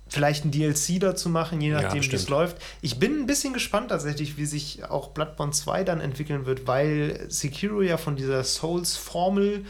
vielleicht 0.08 0.44
ein 0.44 0.50
DLC 0.50 1.00
dazu 1.00 1.28
machen, 1.28 1.60
je 1.60 1.70
Ja, 1.70 1.80
nachdem, 1.82 2.02
wie 2.02 2.14
es 2.14 2.28
läuft. 2.28 2.58
Ich 2.82 2.98
bin 2.98 3.20
ein 3.20 3.26
bisschen 3.26 3.52
gespannt 3.54 3.88
tatsächlich, 3.88 4.36
wie 4.36 4.46
sich 4.46 4.84
auch 4.84 5.08
Bloodborne 5.08 5.52
2 5.52 5.82
dann 5.84 6.00
entwickeln 6.00 6.46
wird, 6.46 6.66
weil 6.66 7.24
Sekiro 7.28 7.80
ja 7.82 7.96
von 7.96 8.14
dieser 8.16 8.44
Souls-Formel 8.44 9.64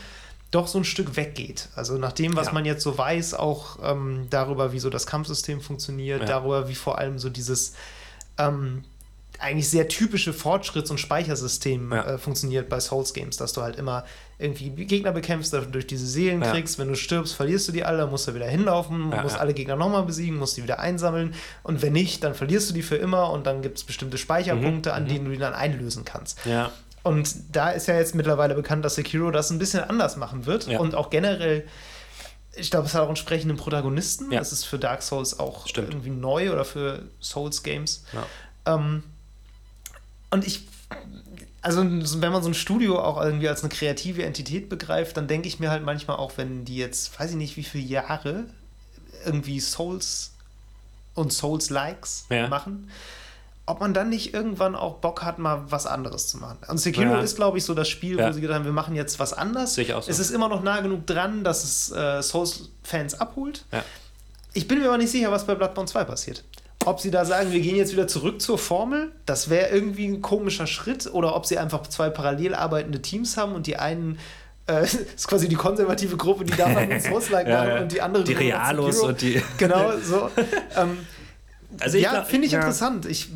doch 0.51 0.66
so 0.68 0.79
ein 0.79 0.85
Stück 0.85 1.16
weggeht. 1.16 1.68
Also 1.75 1.99
nach 1.99 2.12
dem, 2.12 2.37
was 2.37 2.49
Ja. 2.49 2.53
man 2.53 2.64
jetzt 2.64 2.83
so 2.83 2.97
weiß, 2.97 3.35
auch 3.35 3.79
ähm, 3.83 4.27
darüber, 4.31 4.73
wie 4.73 4.79
so 4.79 4.90
das 4.90 5.07
Kampfsystem 5.07 5.61
funktioniert, 5.61 6.20
Ja. 6.20 6.27
darüber, 6.27 6.68
wie 6.68 6.75
vor 6.75 6.99
allem 6.99 7.18
so 7.18 7.29
dieses 7.31 7.75
ähm, 8.38 8.85
eigentlich 9.40 9.68
sehr 9.68 9.88
typische 9.88 10.33
Fortschritts- 10.33 10.90
und 10.90 10.99
Speichersystem 10.99 11.92
Ja. 11.92 12.05
äh, 12.05 12.18
funktioniert 12.18 12.68
bei 12.68 12.79
Souls-Games, 12.81 13.37
dass 13.37 13.53
du 13.53 13.62
halt 13.62 13.77
immer 13.77 14.05
irgendwie 14.38 14.70
Gegner 14.70 15.12
bekämpfst, 15.12 15.53
durch 15.70 15.87
diese 15.87 16.07
Seelen 16.07 16.42
Ja. 16.42 16.51
kriegst. 16.51 16.79
Wenn 16.79 16.88
du 16.88 16.97
stirbst, 16.97 17.35
verlierst 17.35 17.68
du 17.68 17.73
die 17.73 17.85
alle, 17.85 18.07
musst 18.07 18.27
du 18.27 18.35
wieder 18.35 18.47
hinlaufen, 18.47 19.11
Ja, 19.12 19.23
musst 19.23 19.37
ja. 19.37 19.40
alle 19.40 19.55
Gegner 19.55 19.77
nochmal 19.77 20.03
besiegen, 20.03 20.37
musst 20.38 20.57
die 20.57 20.62
wieder 20.62 20.81
einsammeln. 20.81 21.35
Und 21.62 21.83
wenn 21.83 21.92
nicht, 21.92 22.25
dann 22.25 22.35
verlierst 22.35 22.70
du 22.70 22.75
die 22.75 22.83
für 22.83 22.97
immer 22.97 23.31
und 23.31 23.47
dann 23.47 23.62
gibt 23.62 23.79
es 23.79 23.85
bestimmte 23.85 24.18
Speicherpunkte, 24.18 24.90
Mhm, 24.90 24.94
an 24.97 25.03
mhm. 25.05 25.09
denen 25.09 25.25
du 25.27 25.31
die 25.31 25.38
dann 25.38 25.55
einlösen 25.55 26.05
kannst. 26.05 26.38
Und 27.03 27.35
da 27.53 27.70
ist 27.70 27.87
ja 27.87 27.97
jetzt 27.97 28.14
mittlerweile 28.14 28.55
bekannt, 28.55 28.85
dass 28.85 28.94
Sekiro 28.94 29.31
das 29.31 29.51
ein 29.51 29.59
bisschen 29.59 29.81
anders 29.85 30.16
machen 30.16 30.47
wird. 30.47 30.66
Und 30.68 30.94
auch 30.94 31.11
generell, 31.11 31.64
ich 32.57 32.70
glaube, 32.70 32.87
es 32.87 32.94
hat 32.94 33.03
auch 33.03 33.09
entsprechenden 33.09 33.57
Protagonisten. 33.57 34.33
Ja. 34.33 34.38
Das 34.38 34.53
ist 34.53 34.64
für 34.64 34.79
Dark 34.79 35.03
Souls 35.03 35.38
auch 35.38 35.66
Stimmt. 35.68 35.90
irgendwie 35.90 36.11
neu 36.11 36.51
oder 36.53 36.64
für 36.64 37.03
Souls-Games. 37.20 38.05
Ja. 38.12 38.75
Ähm, 38.75 39.03
und 40.31 40.47
ich, 40.47 40.66
also 41.64 41.81
wenn 41.83 42.31
man 42.33 42.42
so 42.42 42.48
ein 42.50 42.55
Studio 42.55 43.00
auch 43.00 43.20
irgendwie 43.20 43.48
als 43.48 43.62
eine 43.62 43.70
kreative 43.70 44.22
Entität 44.24 44.68
begreift, 44.68 45.16
dann 45.16 45.27
denke 45.27 45.48
ich 45.48 45.59
mir 45.61 45.70
halt 45.70 45.83
manchmal 45.85 46.18
auch, 46.18 46.33
wenn 46.37 46.64
die 46.64 46.77
jetzt, 46.77 47.18
weiß 47.18 47.31
ich 47.31 47.37
nicht, 47.37 47.57
wie 47.57 47.64
viele 47.64 47.85
Jahre 47.85 48.44
irgendwie 49.24 49.59
Souls 49.61 50.33
und 51.14 51.33
Souls-Likes 51.33 52.27
Ja. 52.29 52.48
machen, 52.48 52.90
ob 53.66 53.81
man 53.81 53.94
dann 53.94 54.11
nicht 54.11 54.35
irgendwann 54.35 54.74
auch 54.77 54.96
Bock 54.96 55.22
hat, 55.22 55.38
mal 55.38 55.62
was 55.70 55.87
anderes 55.87 56.29
zu 56.29 56.37
machen. 56.37 56.59
Und 56.68 56.77
Sekiro 56.79 57.14
Ja. 57.14 57.20
ist, 57.20 57.37
glaube 57.37 57.57
ich, 57.57 57.64
so 57.64 57.72
das 57.72 57.88
Spiel, 57.88 58.18
Ja. 58.18 58.29
wo 58.29 58.33
sie 58.33 58.42
gedacht 58.42 58.57
haben, 58.57 58.66
wir 58.66 58.72
machen 58.72 58.94
jetzt 58.94 59.18
was 59.18 59.33
anderes. 59.33 59.74
Sehe 59.74 59.85
ich 59.85 59.94
auch 59.94 60.03
so. 60.03 60.11
Es 60.11 60.18
ist 60.18 60.31
immer 60.33 60.48
noch 60.48 60.62
nah 60.62 60.81
genug 60.83 61.07
dran, 61.07 61.44
dass 61.44 61.64
es 61.64 61.90
äh, 61.92 62.22
Souls-Fans 62.22 63.14
abholt. 63.20 63.64
Ich 64.53 64.68
bin 64.68 64.81
mir 64.81 64.88
aber 64.88 64.98
nicht 64.98 65.11
sicher, 65.11 65.33
was 65.33 65.46
bei 65.46 65.55
Bloodborne 65.55 65.88
2 65.88 66.05
passiert. 66.05 66.44
Ob 66.87 67.01
sie 67.01 67.11
da 67.11 67.25
sagen, 67.25 67.53
wir 67.53 67.61
gehen 67.61 67.77
jetzt 67.77 67.92
wieder 67.92 68.07
zurück 68.09 68.40
zur 68.42 68.59
Formel, 68.59 69.12
das 69.27 69.49
wäre 69.51 69.68
irgendwie 69.70 70.07
ein 70.07 70.20
komischer 70.23 70.66
Schritt, 70.66 71.07
oder 71.12 71.35
ob 71.37 71.47
sie 71.47 71.59
einfach 71.59 71.87
zwei 71.87 72.11
parallel 72.11 72.55
arbeitende 72.55 73.01
Teams 73.01 73.37
haben 73.37 73.55
und 73.55 73.66
die 73.66 73.77
einen 73.77 74.18
äh, 74.66 74.85
ist 75.16 75.29
quasi 75.29 75.49
die 75.49 75.57
konservative 75.57 76.16
Gruppe, 76.16 76.44
die 76.44 76.57
darf 76.57 76.77
einen 76.77 77.01
Souls-like 77.01 77.47
Ja, 77.49 77.59
machen 77.59 77.68
ja. 77.68 77.83
und 77.83 77.92
die 77.92 78.01
andere 78.03 78.25
Die 78.25 78.33
Gruppe 78.35 78.47
Realos 78.47 79.01
und 79.01 79.20
die- 79.20 79.42
Genau, 79.59 79.92
so. 79.99 80.31
ähm, 80.77 80.99
Also 81.81 81.97
ich 81.99 82.05
ja, 82.05 82.23
finde 82.25 82.47
ich 82.47 82.53
ja. 82.53 82.61
interessant. 82.61 83.07
Ich, 83.07 83.31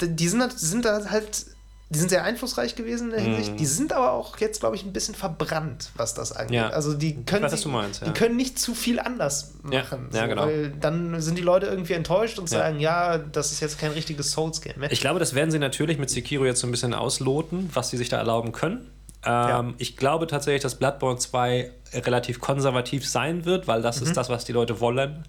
die 0.00 0.28
sind, 0.28 0.40
halt- 0.42 0.58
sind 0.58 0.84
da 0.84 1.04
halt, 1.10 1.46
die 1.88 1.98
sind 2.00 2.08
sehr 2.08 2.24
einflussreich 2.24 2.74
gewesen 2.74 3.04
in 3.04 3.10
der 3.12 3.20
Hinsicht. 3.20 3.52
Mhm. 3.52 3.56
Die 3.58 3.66
sind 3.66 3.92
aber 3.92 4.10
auch 4.12 4.38
jetzt, 4.38 4.58
glaube 4.60 4.74
ich, 4.74 4.84
ein 4.84 4.92
bisschen 4.92 5.14
verbrannt, 5.14 5.90
was 5.96 6.14
das 6.14 6.32
angeht. 6.32 6.56
Ja. 6.56 6.68
Also 6.70 6.94
die 6.94 7.22
können, 7.24 7.44
was 7.44 7.60
du 7.60 7.68
meinst, 7.68 8.00
ja. 8.00 8.08
die 8.08 8.12
können 8.12 8.34
nicht 8.36 8.58
zu 8.58 8.74
viel 8.74 8.98
anders 8.98 9.54
machen. 9.62 10.08
ja, 10.12 10.26
genau. 10.26 10.46
Weil 10.46 10.70
dann 10.80 11.20
sind 11.20 11.38
die 11.38 11.42
Leute 11.42 11.66
irgendwie 11.66 11.92
enttäuscht 11.92 12.38
und 12.40 12.48
sagen, 12.48 12.80
ja, 12.80 13.18
das 13.18 13.52
ist 13.52 13.60
jetzt 13.60 13.78
kein 13.78 13.92
richtiges 13.92 14.32
Souls-Game 14.32 14.80
mehr. 14.80 14.90
Ich 14.90 15.00
glaube, 15.00 15.20
das 15.20 15.34
werden 15.34 15.50
sie 15.52 15.60
natürlich 15.60 15.98
mit 15.98 16.10
Sekiro 16.10 16.44
jetzt 16.44 16.60
so 16.60 16.66
ein 16.66 16.72
bisschen 16.72 16.92
ausloten, 16.92 17.70
was 17.72 17.90
sie 17.90 17.96
sich 17.96 18.08
da 18.08 18.16
erlauben 18.18 18.50
können. 18.52 18.90
Ähm. 19.24 19.74
Ich 19.78 19.96
glaube 19.96 20.26
tatsächlich, 20.26 20.62
dass 20.62 20.74
Bloodborne 20.76 21.18
2 21.18 21.70
relativ 21.94 22.40
konservativ 22.40 23.08
sein 23.08 23.44
wird, 23.44 23.68
weil 23.68 23.80
das 23.82 24.00
Mhm. 24.00 24.06
ist 24.08 24.16
das, 24.16 24.28
was 24.28 24.44
die 24.44 24.52
Leute 24.52 24.80
wollen. 24.80 25.24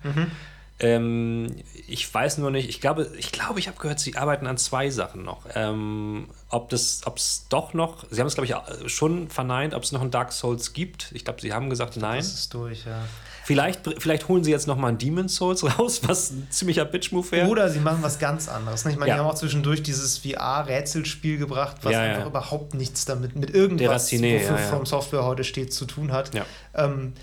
Ähm, 0.80 1.48
ich 1.88 2.12
weiß 2.14 2.38
nur 2.38 2.52
nicht, 2.52 2.70
ich 2.70 2.80
glaube, 2.82 3.10
ich, 3.18 3.32
glaube, 3.32 3.60
ich 3.60 3.68
habe 3.68 3.80
gehört, 3.80 4.00
sie 4.00 4.16
arbeiten 4.16 4.46
an 4.46 4.58
zwei 4.58 4.90
Sachen 4.92 5.24
noch. 5.24 5.42
Ähm, 5.56 6.28
ob 6.50 6.72
es 6.72 7.02
doch 7.50 7.74
noch, 7.74 8.06
sie 8.12 8.20
haben 8.20 8.28
es, 8.28 8.36
glaube 8.36 8.46
ich, 8.48 8.92
schon 8.92 9.30
verneint, 9.30 9.74
ob 9.74 9.84
es 9.84 9.92
noch 9.92 10.02
ein 10.02 10.12
Dark 10.12 10.32
Souls 10.32 10.74
gibt. 10.74 11.12
Ich 11.14 11.26
glaube, 11.26 11.42
sie 11.42 11.52
haben 11.52 11.70
gesagt, 11.70 11.98
nein. 11.98 12.18
das 12.18 12.34
ist 12.34 12.54
durch, 12.54 12.86
ja. 12.86 13.04
Vielleicht, 13.44 13.82
vielleicht 14.00 14.28
holen 14.28 14.44
sie 14.44 14.52
jetzt 14.52 14.68
noch 14.68 14.76
mal 14.76 14.90
ein 14.90 14.98
Demon's 14.98 15.36
Souls 15.36 15.64
raus, 15.80 16.02
was 16.06 16.32
ein 16.32 16.48
ziemlicher 16.52 16.84
Bitch-Move 16.86 17.32
wäre. 17.32 17.48
Oder 17.48 17.70
sie 17.70 17.80
machen 17.80 18.00
was 18.02 18.20
ganz 18.20 18.48
anderes. 18.50 18.84
ne? 18.86 18.92
Ich 18.92 18.98
meine, 18.98 19.10
Ja. 19.10 19.16
die 19.16 19.22
haben 19.22 19.28
auch 19.30 19.36
zwischendurch 19.36 19.82
dieses 19.82 20.18
VR-Rätselspiel 20.20 21.38
gebracht, 21.38 21.78
was 21.84 21.94
Ja, 21.94 22.02
einfach 22.02 22.22
ja. 22.22 22.28
überhaupt 22.28 22.74
nichts 22.74 23.06
damit, 23.06 23.36
mit 23.36 23.50
irgendwas, 23.52 24.12
Deraciné, 24.12 24.42
wofür. 24.42 24.58
From 24.58 24.86
Software 24.86 25.24
heute 25.24 25.44
steht, 25.44 25.74
zu 25.74 25.86
tun 25.86 26.12
hat. 26.12 26.34
Ja. 26.36 26.46
Ähm, 26.76 27.14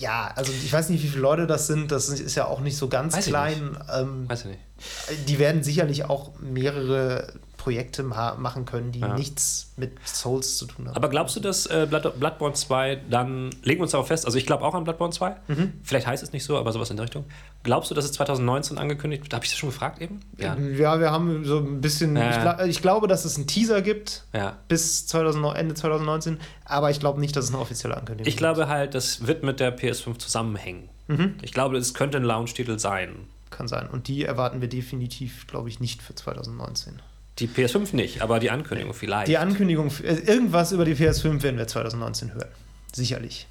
ja, 0.00 0.32
also 0.34 0.50
ich 0.52 0.72
weiß 0.72 0.88
nicht, 0.88 1.02
wie 1.02 1.08
viele 1.08 1.22
Leute 1.22 1.46
das 1.46 1.66
sind. 1.66 1.92
Das 1.92 2.08
ist 2.08 2.34
ja 2.34 2.46
auch 2.46 2.60
nicht 2.60 2.76
so 2.76 2.88
ganz 2.88 3.14
Weiß 3.14 3.26
ich 3.26 3.30
klein. 3.32 3.76
Ähm, 3.94 4.28
Weiß 4.28 4.40
ich 4.40 4.46
nicht. 4.46 5.28
die 5.28 5.38
werden 5.38 5.62
sicherlich 5.62 6.04
auch 6.06 6.32
mehrere 6.40 7.34
Projekte 7.60 8.02
ma 8.02 8.36
machen 8.36 8.64
können, 8.64 8.90
die 8.90 9.00
Ja. 9.00 9.12
nichts 9.14 9.72
mit 9.76 9.92
Souls 10.06 10.56
zu 10.56 10.64
tun 10.64 10.88
haben. 10.88 10.96
Aber 10.96 11.10
glaubst 11.10 11.36
du, 11.36 11.40
dass 11.40 11.66
äh, 11.66 11.86
Blood, 11.88 12.18
Bloodborne 12.18 12.54
2 12.54 13.02
dann, 13.10 13.50
legen 13.62 13.80
wir 13.80 13.82
uns 13.82 13.92
darauf 13.92 14.06
fest, 14.06 14.24
also 14.24 14.38
ich 14.38 14.46
glaube 14.46 14.64
auch 14.64 14.74
an 14.74 14.84
Bloodborne 14.84 15.12
2, 15.12 15.36
Mhm. 15.48 15.72
vielleicht 15.82 16.06
heißt 16.06 16.22
es 16.22 16.32
nicht 16.32 16.42
so, 16.44 16.56
aber 16.56 16.72
sowas 16.72 16.88
in 16.88 16.96
der 16.96 17.04
Richtung. 17.04 17.26
Glaubst 17.62 17.90
du, 17.90 17.94
dass 17.94 18.06
es 18.06 18.12
2019 18.12 18.78
angekündigt 18.78 19.22
wird? 19.24 19.34
Habe 19.34 19.44
ich 19.44 19.50
das 19.50 19.58
schon 19.58 19.68
gefragt 19.68 20.00
eben? 20.00 20.20
Ja. 20.38 20.56
ja, 20.56 20.98
wir 21.00 21.10
haben 21.10 21.44
so 21.44 21.58
ein 21.58 21.82
bisschen. 21.82 22.16
Ja, 22.16 22.62
ich, 22.64 22.70
ich 22.70 22.82
glaube, 22.82 23.06
dass 23.08 23.26
es 23.26 23.36
einen 23.36 23.46
Teaser 23.46 23.82
gibt 23.82 24.24
ja. 24.32 24.56
bis 24.68 25.06
2000, 25.06 25.54
Ende 25.54 25.74
2019, 25.74 26.40
aber 26.64 26.90
ich 26.90 26.98
glaube 26.98 27.20
nicht, 27.20 27.36
dass 27.36 27.44
es 27.44 27.50
eine 27.50 27.58
offizielle 27.60 27.94
Ankündigung 27.94 28.26
Ich 28.26 28.38
glaube 28.38 28.68
halt, 28.68 28.94
das 28.94 29.26
wird 29.26 29.42
mit 29.42 29.60
der 29.60 29.76
PS5 29.78 30.18
zusammenhängen. 30.18 30.88
Mhm. 31.08 31.34
Ich 31.42 31.52
glaube, 31.52 31.76
es 31.76 31.92
könnte 31.92 32.16
ein 32.16 32.24
Launch-Titel 32.24 32.78
sein. 32.78 33.14
Kann 33.50 33.68
sein. 33.68 33.88
Und 33.90 34.08
die 34.08 34.24
erwarten 34.24 34.62
wir 34.62 34.68
definitiv, 34.68 35.46
glaube 35.46 35.68
ich, 35.68 35.80
nicht 35.80 36.00
für 36.02 36.14
2019. 36.14 37.02
Die 37.40 37.48
PS5 37.48 37.96
nicht, 37.96 38.20
aber 38.22 38.38
die 38.38 38.50
Ankündigung 38.50 38.92
vielleicht. 38.94 39.28
Die 39.28 39.38
Ankündigung, 39.38 39.90
äh, 40.02 40.14
irgendwas 40.26 40.72
über 40.72 40.84
die 40.84 40.94
PS5 40.94 41.42
werden 41.42 41.56
wir 41.56 41.66
2019 41.66 42.34
hören. 42.34 42.48
Sicherlich. 42.92 43.46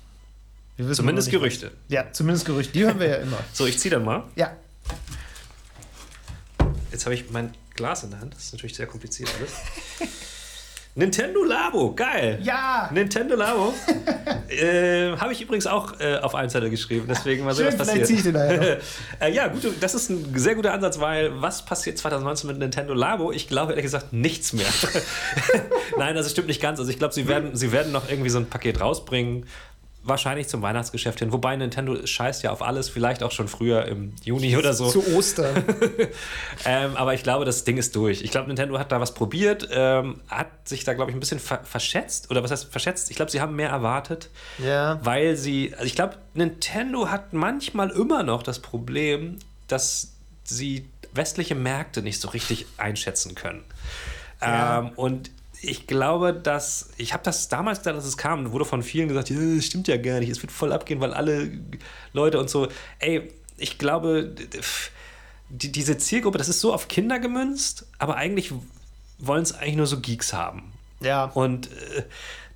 Wir 0.78 0.86
wissen 0.86 0.98
Zumindest 0.98 1.32
Gerüchte. 1.32 1.68
was. 1.68 1.74
Ja, 1.94 2.06
zumindest 2.12 2.46
Gerüchte. 2.46 2.72
Die 2.74 2.84
hören 2.86 3.00
wir 3.00 3.08
ja 3.08 3.16
immer. 3.18 3.40
So, 3.54 3.66
ich 3.66 3.78
ziehe 3.80 3.94
dann 3.94 4.06
mal. 4.06 4.24
Ja. 4.36 4.56
Jetzt 6.92 7.06
habe 7.06 7.16
ich 7.16 7.30
mein 7.32 7.54
Glas 7.76 8.04
in 8.04 8.12
der 8.12 8.22
Hand. 8.22 8.34
Das 8.36 8.46
ist 8.46 8.54
natürlich 8.54 8.76
sehr 8.76 8.88
kompliziert 8.88 9.30
alles. 9.40 10.10
Nintendo 11.00 11.46
Labo, 11.46 11.94
geil. 11.94 12.40
Ja! 12.44 12.90
Nintendo 12.92 13.38
Labo. 13.38 13.74
äh, 14.50 15.16
Habe 15.16 15.32
ich 15.32 15.42
übrigens 15.42 15.66
auch 15.66 15.98
äh, 16.02 16.18
auf 16.18 16.36
einen 16.36 16.50
Zettel 16.50 16.70
geschrieben, 16.70 17.06
deswegen 17.08 17.46
mal 17.46 17.54
sehen, 17.54 17.68
was 17.68 17.76
vielleicht 17.76 17.90
passiert. 17.90 18.08
zieh 18.08 18.16
ich 18.16 18.24
den 18.24 18.34
nachher 18.34 18.80
äh, 19.22 19.32
ja, 19.32 19.48
gut, 19.48 19.62
das 19.80 19.96
ist 19.96 20.10
ein 20.10 20.38
sehr 20.38 20.56
guter 20.56 20.74
Ansatz, 20.74 21.00
weil 21.00 21.42
was 21.42 21.64
passiert 21.64 21.98
2019 21.98 22.48
mit 22.50 22.60
Nintendo 22.60 22.94
Labo? 22.94 23.32
Ich 23.32 23.48
glaube 23.48 23.72
ehrlich 23.72 23.86
gesagt 23.86 24.12
nichts 24.12 24.52
mehr. 24.52 24.68
Nein, 25.98 26.16
das 26.16 26.30
stimmt 26.30 26.50
nicht 26.50 26.62
ganz. 26.62 26.80
Also 26.80 26.92
ich 26.92 27.00
glaube, 27.00 27.14
sie 27.14 27.30
werden, 27.30 27.56
sie 27.56 27.72
werden 27.72 27.94
noch 27.94 28.10
irgendwie 28.10 28.30
so 28.30 28.40
ein 28.40 28.48
Paket 28.48 28.82
rausbringen. 28.82 29.46
Wahrscheinlich 30.10 30.48
zum 30.48 30.62
Weihnachtsgeschäft 30.62 31.20
hin. 31.20 31.32
Wobei 31.32 31.56
Nintendo 31.56 32.06
scheißt 32.06 32.44
ja 32.44 32.52
auf 32.52 32.62
alles, 32.62 32.90
vielleicht 32.90 33.24
auch 33.24 33.32
schon 33.32 33.48
früher 33.48 33.86
im 33.86 34.14
Juni 34.24 34.58
oder 34.58 34.74
so. 34.74 34.90
Zu 34.90 35.16
Ostern. 35.16 35.64
Ähm, 36.66 36.96
aber 36.98 37.14
ich 37.14 37.24
glaube, 37.24 37.46
das 37.46 37.64
Ding 37.64 37.78
ist 37.78 37.96
durch. 37.96 38.22
Ich 38.22 38.32
glaube, 38.32 38.48
Nintendo 38.48 38.78
hat 38.78 38.92
da 38.92 39.00
was 39.00 39.14
probiert, 39.14 39.70
ähm, 39.72 40.20
hat 40.28 40.68
sich 40.68 40.84
da, 40.84 40.94
glaube 40.94 41.12
ich, 41.12 41.18
ein 41.18 41.20
bisschen 41.20 41.40
ver 41.40 41.64
verschätzt. 41.64 42.30
Oder 42.32 42.44
was 42.44 42.52
heißt 42.52 42.72
verschätzt? 42.72 43.10
Ich 43.10 43.16
glaube, 43.16 43.32
sie 43.32 43.40
haben 43.40 43.56
mehr 43.56 43.70
erwartet, 43.70 44.30
ja. 44.58 45.00
weil 45.04 45.36
sie. 45.36 45.74
Also 45.74 45.86
ich 45.86 45.96
glaube, 45.96 46.18
Nintendo 46.34 47.10
hat 47.10 47.34
manchmal 47.34 47.92
immer 47.92 48.24
noch 48.24 48.44
das 48.44 48.60
Problem, 48.60 49.38
dass 49.68 50.14
sie 50.44 50.90
westliche 51.14 51.56
Märkte 51.56 52.02
nicht 52.02 52.20
so 52.20 52.30
richtig 52.30 52.66
einschätzen 52.78 53.36
können. 53.36 53.64
Ja. 54.42 54.80
Ähm, 54.80 54.90
und 54.96 55.32
ich 55.62 55.88
glaube, 55.88 56.34
dass. 56.34 56.90
Ich 56.98 57.14
habe 57.14 57.24
das 57.24 57.48
damals 57.50 57.80
gedacht, 57.80 57.98
dass 57.98 58.06
es 58.06 58.18
kam, 58.18 58.52
wurde 58.52 58.66
von 58.66 58.84
vielen 58.84 59.08
gesagt, 59.08 59.32
das 59.32 59.66
stimmt 59.66 59.88
ja 59.88 59.98
gar 59.98 60.20
nicht, 60.20 60.30
es 60.30 60.42
wird 60.42 60.52
voll 60.52 60.72
abgehen, 60.72 61.00
weil 61.02 61.14
alle 61.14 61.52
Leute 62.14 62.40
und 62.40 62.50
so. 62.50 62.68
Ey, 63.00 63.32
ich 63.58 63.78
glaube, 63.78 64.34
die, 65.50 65.72
diese 65.72 65.98
Zielgruppe, 65.98 66.38
das 66.38 66.50
ist 66.50 66.62
so 66.62 66.74
auf 66.74 66.88
Kinder 66.88 67.20
gemünzt, 67.20 67.88
aber 67.98 68.16
eigentlich 68.16 68.54
wollen 69.18 69.44
es 69.44 69.54
eigentlich 69.54 69.76
nur 69.76 69.88
so 69.88 70.00
Geeks 70.00 70.34
haben. 70.34 70.72
Ja. 71.02 71.26
Und 71.26 71.72
äh, 71.72 72.04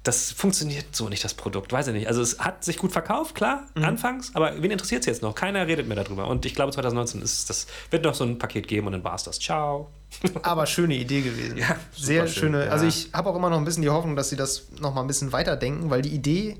das 0.03 0.31
funktioniert 0.31 0.93
so 0.93 1.07
nicht, 1.07 1.23
das 1.23 1.33
Produkt. 1.33 1.71
Weiß 1.71 1.87
ich 1.87 1.93
nicht. 1.93 2.07
Also 2.07 2.21
es 2.21 2.37
hat 2.39 2.63
sich 2.65 2.77
gut 2.77 2.91
verkauft, 2.91 3.35
klar, 3.35 3.67
anfangs, 3.75 4.31
aber 4.35 4.61
wen 4.61 4.69
interessiert 4.69 5.01
es 5.01 5.05
jetzt 5.05 5.21
noch? 5.21 5.33
Keiner 5.33 5.65
redet 5.65 5.87
mehr 5.87 5.95
darüber. 6.03 6.27
Und 6.27 6.45
ich 6.45 6.53
glaube, 6.55 6.73
2019 6.73 7.21
ist 7.21 7.49
das, 7.49 7.67
wird 7.89 8.03
noch 8.03 8.13
so 8.13 8.25
ein 8.25 8.37
Paket 8.37 8.67
geben 8.67 8.87
und 8.87 8.93
dann 8.93 9.03
war 9.05 9.15
es 9.15 9.23
das. 9.23 9.39
Ciao. 9.39 9.89
Aber 10.43 10.65
schöne 10.65 10.95
Idee 10.95 11.21
gewesen. 11.21 11.57
Ja, 11.57 11.77
Sehr 11.95 12.27
schön, 12.27 12.51
schöne. 12.51 12.65
ja. 12.65 12.71
Also 12.71 12.85
ich 12.85 13.09
habe 13.13 13.29
auch 13.29 13.35
immer 13.35 13.49
noch 13.49 13.57
ein 13.57 13.65
bisschen 13.65 13.81
die 13.81 13.89
Hoffnung, 13.89 14.15
dass 14.17 14.29
sie 14.29 14.35
das 14.35 14.67
noch 14.79 14.93
mal 14.93 15.01
ein 15.01 15.07
bisschen 15.07 15.31
weiterdenken, 15.31 15.89
weil 15.89 16.01
die 16.01 16.09
Idee, 16.13 16.57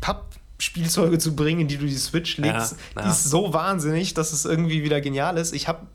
Pappspielzeuge 0.00 1.18
zu 1.18 1.34
bringen, 1.36 1.60
in 1.62 1.68
die 1.68 1.76
du 1.78 1.86
die 1.86 1.96
Switch 1.96 2.36
legst, 2.38 2.72
Ja, 2.72 3.02
die 3.02 3.06
ja. 3.06 3.10
ist 3.12 3.24
so 3.24 3.52
wahnsinnig, 3.52 4.14
dass 4.14 4.32
es 4.32 4.44
irgendwie 4.44 4.82
wieder 4.82 5.00
genial 5.00 5.38
ist. 5.38 5.54
Ich 5.54 5.68
habe 5.68 5.86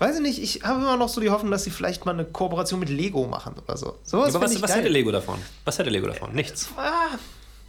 Weiß 0.00 0.16
ich 0.16 0.22
nicht, 0.22 0.42
ich 0.42 0.62
habe 0.64 0.80
immer 0.80 0.96
noch 0.96 1.08
so 1.08 1.20
die 1.20 1.30
Hoffnung, 1.30 1.50
dass 1.52 1.64
sie 1.64 1.70
vielleicht 1.70 2.06
mal 2.06 2.12
eine 2.12 2.24
Kooperation 2.24 2.80
mit 2.80 2.88
Lego 2.88 3.26
machen 3.26 3.54
oder 3.64 3.76
so. 3.76 3.98
Sowas 4.02 4.34
Aber 4.34 4.44
was, 4.46 4.62
was 4.62 4.74
hätte 4.74 4.88
Lego 4.88 5.10
davon? 5.12 5.38
Was 5.64 5.78
hätte 5.78 5.90
Lego 5.90 6.06
davon? 6.06 6.34
Nichts. 6.34 6.68
Ah, 6.76 7.16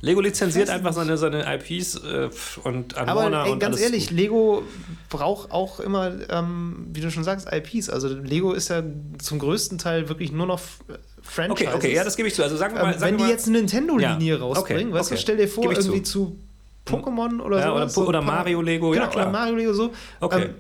Lego 0.04 0.22
lizenziert 0.22 0.70
einfach 0.70 0.94
seine, 0.94 1.18
seine 1.18 1.46
IPs 1.56 1.96
äh, 1.98 2.30
und 2.64 2.98
an 2.98 3.08
aber 3.10 3.24
Warner 3.24 3.46
ey, 3.46 3.52
und 3.52 3.60
ganz 3.60 3.76
alles 3.76 3.86
ehrlich, 3.86 4.08
gut. 4.08 4.18
Lego 4.18 4.64
braucht 5.10 5.52
auch 5.52 5.80
immer, 5.80 6.12
ähm, 6.30 6.88
wie 6.92 7.02
du 7.02 7.12
schon 7.12 7.24
sagst, 7.24 7.48
IPs. 7.52 7.90
Also 7.90 8.08
Lego 8.08 8.54
ist 8.54 8.70
ja 8.70 8.82
zum 9.22 9.38
größten 9.38 9.78
Teil 9.78 10.10
wirklich 10.10 10.32
nur 10.32 10.48
noch 10.48 10.60
äh, 10.88 10.94
Franchises. 11.22 11.68
Okay, 11.68 11.76
okay, 11.90 11.96
ja, 11.96 12.04
das 12.04 12.16
gebe 12.16 12.28
ich 12.28 12.34
zu. 12.34 12.42
Also 12.42 12.58
sagen 12.58 12.76
wir 12.76 12.82
mal, 12.82 12.94
Ähm, 12.94 13.00
sagen 13.00 13.04
wenn 13.12 13.14
wir 13.14 13.18
die 13.18 13.24
mal, 13.26 13.30
jetzt 13.32 13.48
eine 13.48 13.58
Nintendo-Linie 13.60 14.34
Ja, 14.36 14.40
rausbringen, 14.42 14.88
okay, 14.88 15.00
weißt 15.00 15.12
du, 15.12 15.14
okay. 15.16 15.22
stell 15.22 15.38
dir 15.38 15.48
vor, 15.48 15.72
irgendwie 15.72 16.02
zu. 16.02 16.38
zu 16.86 16.98
Pokémon 16.98 17.40
oder 17.42 17.60
Ja, 17.60 17.88
so. 17.88 18.02
oder 18.02 18.08
oder 18.10 18.22
Mario 18.24 18.62
Lego, 18.62 18.94
ja, 18.96 19.02
genau, 19.02 19.12
klar. 19.12 19.26
Oder 19.30 19.32
Mario 19.32 19.56
Lego 19.56 19.74
so. 19.74 19.92
Okay. 20.20 20.46
Ähm, 20.46 20.56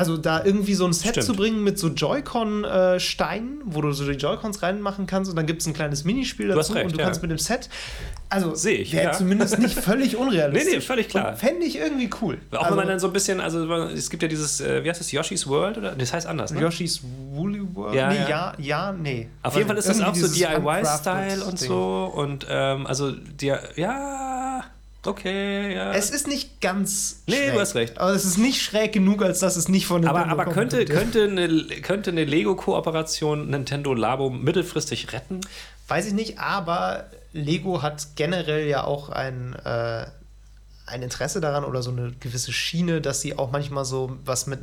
also 0.00 0.16
da 0.16 0.42
irgendwie 0.42 0.72
so 0.72 0.86
ein 0.86 0.94
Set 0.94 1.10
Stimmt. 1.10 1.26
zu 1.26 1.34
bringen 1.34 1.62
mit 1.62 1.78
so 1.78 1.88
Joy-Con-Steinen, 1.88 3.60
wo 3.66 3.82
du 3.82 3.92
so 3.92 4.10
die 4.10 4.16
Joy-Cons 4.16 4.62
reinmachen 4.62 5.06
kannst 5.06 5.30
und 5.30 5.36
dann 5.36 5.44
gibt 5.44 5.60
es 5.60 5.68
ein 5.68 5.74
kleines 5.74 6.04
Minispiel 6.04 6.48
dazu 6.48 6.72
recht, 6.72 6.86
und 6.86 6.92
du 6.94 6.98
ja. 6.98 7.04
kannst 7.04 7.20
mit 7.20 7.30
dem 7.30 7.36
Set. 7.36 7.68
Also 8.30 8.54
Seh 8.54 8.76
ich, 8.76 8.94
wäre 8.94 9.04
ja. 9.04 9.12
zumindest 9.12 9.58
nicht 9.58 9.74
völlig 9.78 10.16
unrealistisch. 10.16 10.72
Nee, 10.72 10.78
nee, 10.78 10.80
völlig 10.80 11.08
klar. 11.10 11.36
Fände 11.36 11.66
ich 11.66 11.76
irgendwie 11.76 12.08
cool. 12.22 12.38
Auch 12.50 12.60
also, 12.60 12.70
wenn 12.70 12.76
man 12.76 12.88
dann 12.88 12.98
so 12.98 13.08
ein 13.08 13.12
bisschen, 13.12 13.40
also 13.40 13.70
es 13.88 14.08
gibt 14.08 14.22
ja 14.22 14.28
dieses, 14.28 14.62
äh, 14.62 14.82
wie 14.82 14.88
heißt 14.88 15.00
das, 15.00 15.12
Yoshi's 15.12 15.46
World? 15.46 15.76
Oder? 15.76 15.92
Das 15.92 16.14
heißt 16.14 16.26
anders, 16.26 16.52
ne? 16.52 16.62
Yoshi's 16.62 17.02
Woolly 17.32 17.60
World? 17.74 17.94
Ja, 17.94 18.08
nee, 18.08 18.20
ja. 18.20 18.28
ja, 18.28 18.54
ja, 18.58 18.92
nee. 18.92 19.28
Auf 19.42 19.54
jeden 19.54 19.68
Fall 19.68 19.76
ist 19.76 19.88
das 19.88 20.00
auch 20.00 20.14
so 20.14 20.28
DIY-Style 20.28 21.44
und 21.44 21.58
so. 21.58 22.10
Und 22.14 22.46
ähm, 22.48 22.86
also, 22.86 23.12
die, 23.12 23.52
ja, 23.76 24.64
okay, 25.06 25.74
ja. 25.74 25.92
Es 25.92 26.10
ist 26.10 26.26
nicht 26.26 26.60
ganz 26.60 27.22
Nee, 27.26 27.36
schräg. 27.36 27.52
du 27.54 27.60
hast 27.60 27.74
recht. 27.74 27.98
Aber 27.98 28.10
es 28.12 28.24
ist 28.24 28.38
nicht 28.38 28.62
schräg 28.62 28.92
genug, 28.92 29.22
als 29.22 29.40
dass 29.40 29.56
es 29.56 29.68
nicht 29.68 29.86
von 29.86 30.04
aber 30.04 30.20
Nintendo 30.20 30.32
aber 30.42 30.44
kommen 30.44 30.68
könnte, 30.68 30.84
könnte 30.84 31.24
eine, 31.24 31.48
könnte 31.82 32.10
eine 32.10 32.24
Lego-Kooperation 32.24 33.48
Nintendo 33.50 33.94
Labo 33.94 34.30
mittelfristig 34.30 35.12
retten? 35.12 35.40
Weiß 35.88 36.06
ich 36.06 36.12
nicht, 36.12 36.38
aber 36.38 37.06
Lego 37.32 37.82
hat 37.82 38.08
generell 38.16 38.66
ja 38.68 38.84
auch 38.84 39.08
ein, 39.08 39.54
äh, 39.64 40.06
ein 40.86 41.02
Interesse 41.02 41.40
daran 41.40 41.64
oder 41.64 41.82
so 41.82 41.90
eine 41.90 42.12
gewisse 42.20 42.52
Schiene, 42.52 43.00
dass 43.00 43.20
sie 43.20 43.38
auch 43.38 43.50
manchmal 43.50 43.84
so 43.84 44.16
was 44.24 44.46
mit 44.46 44.62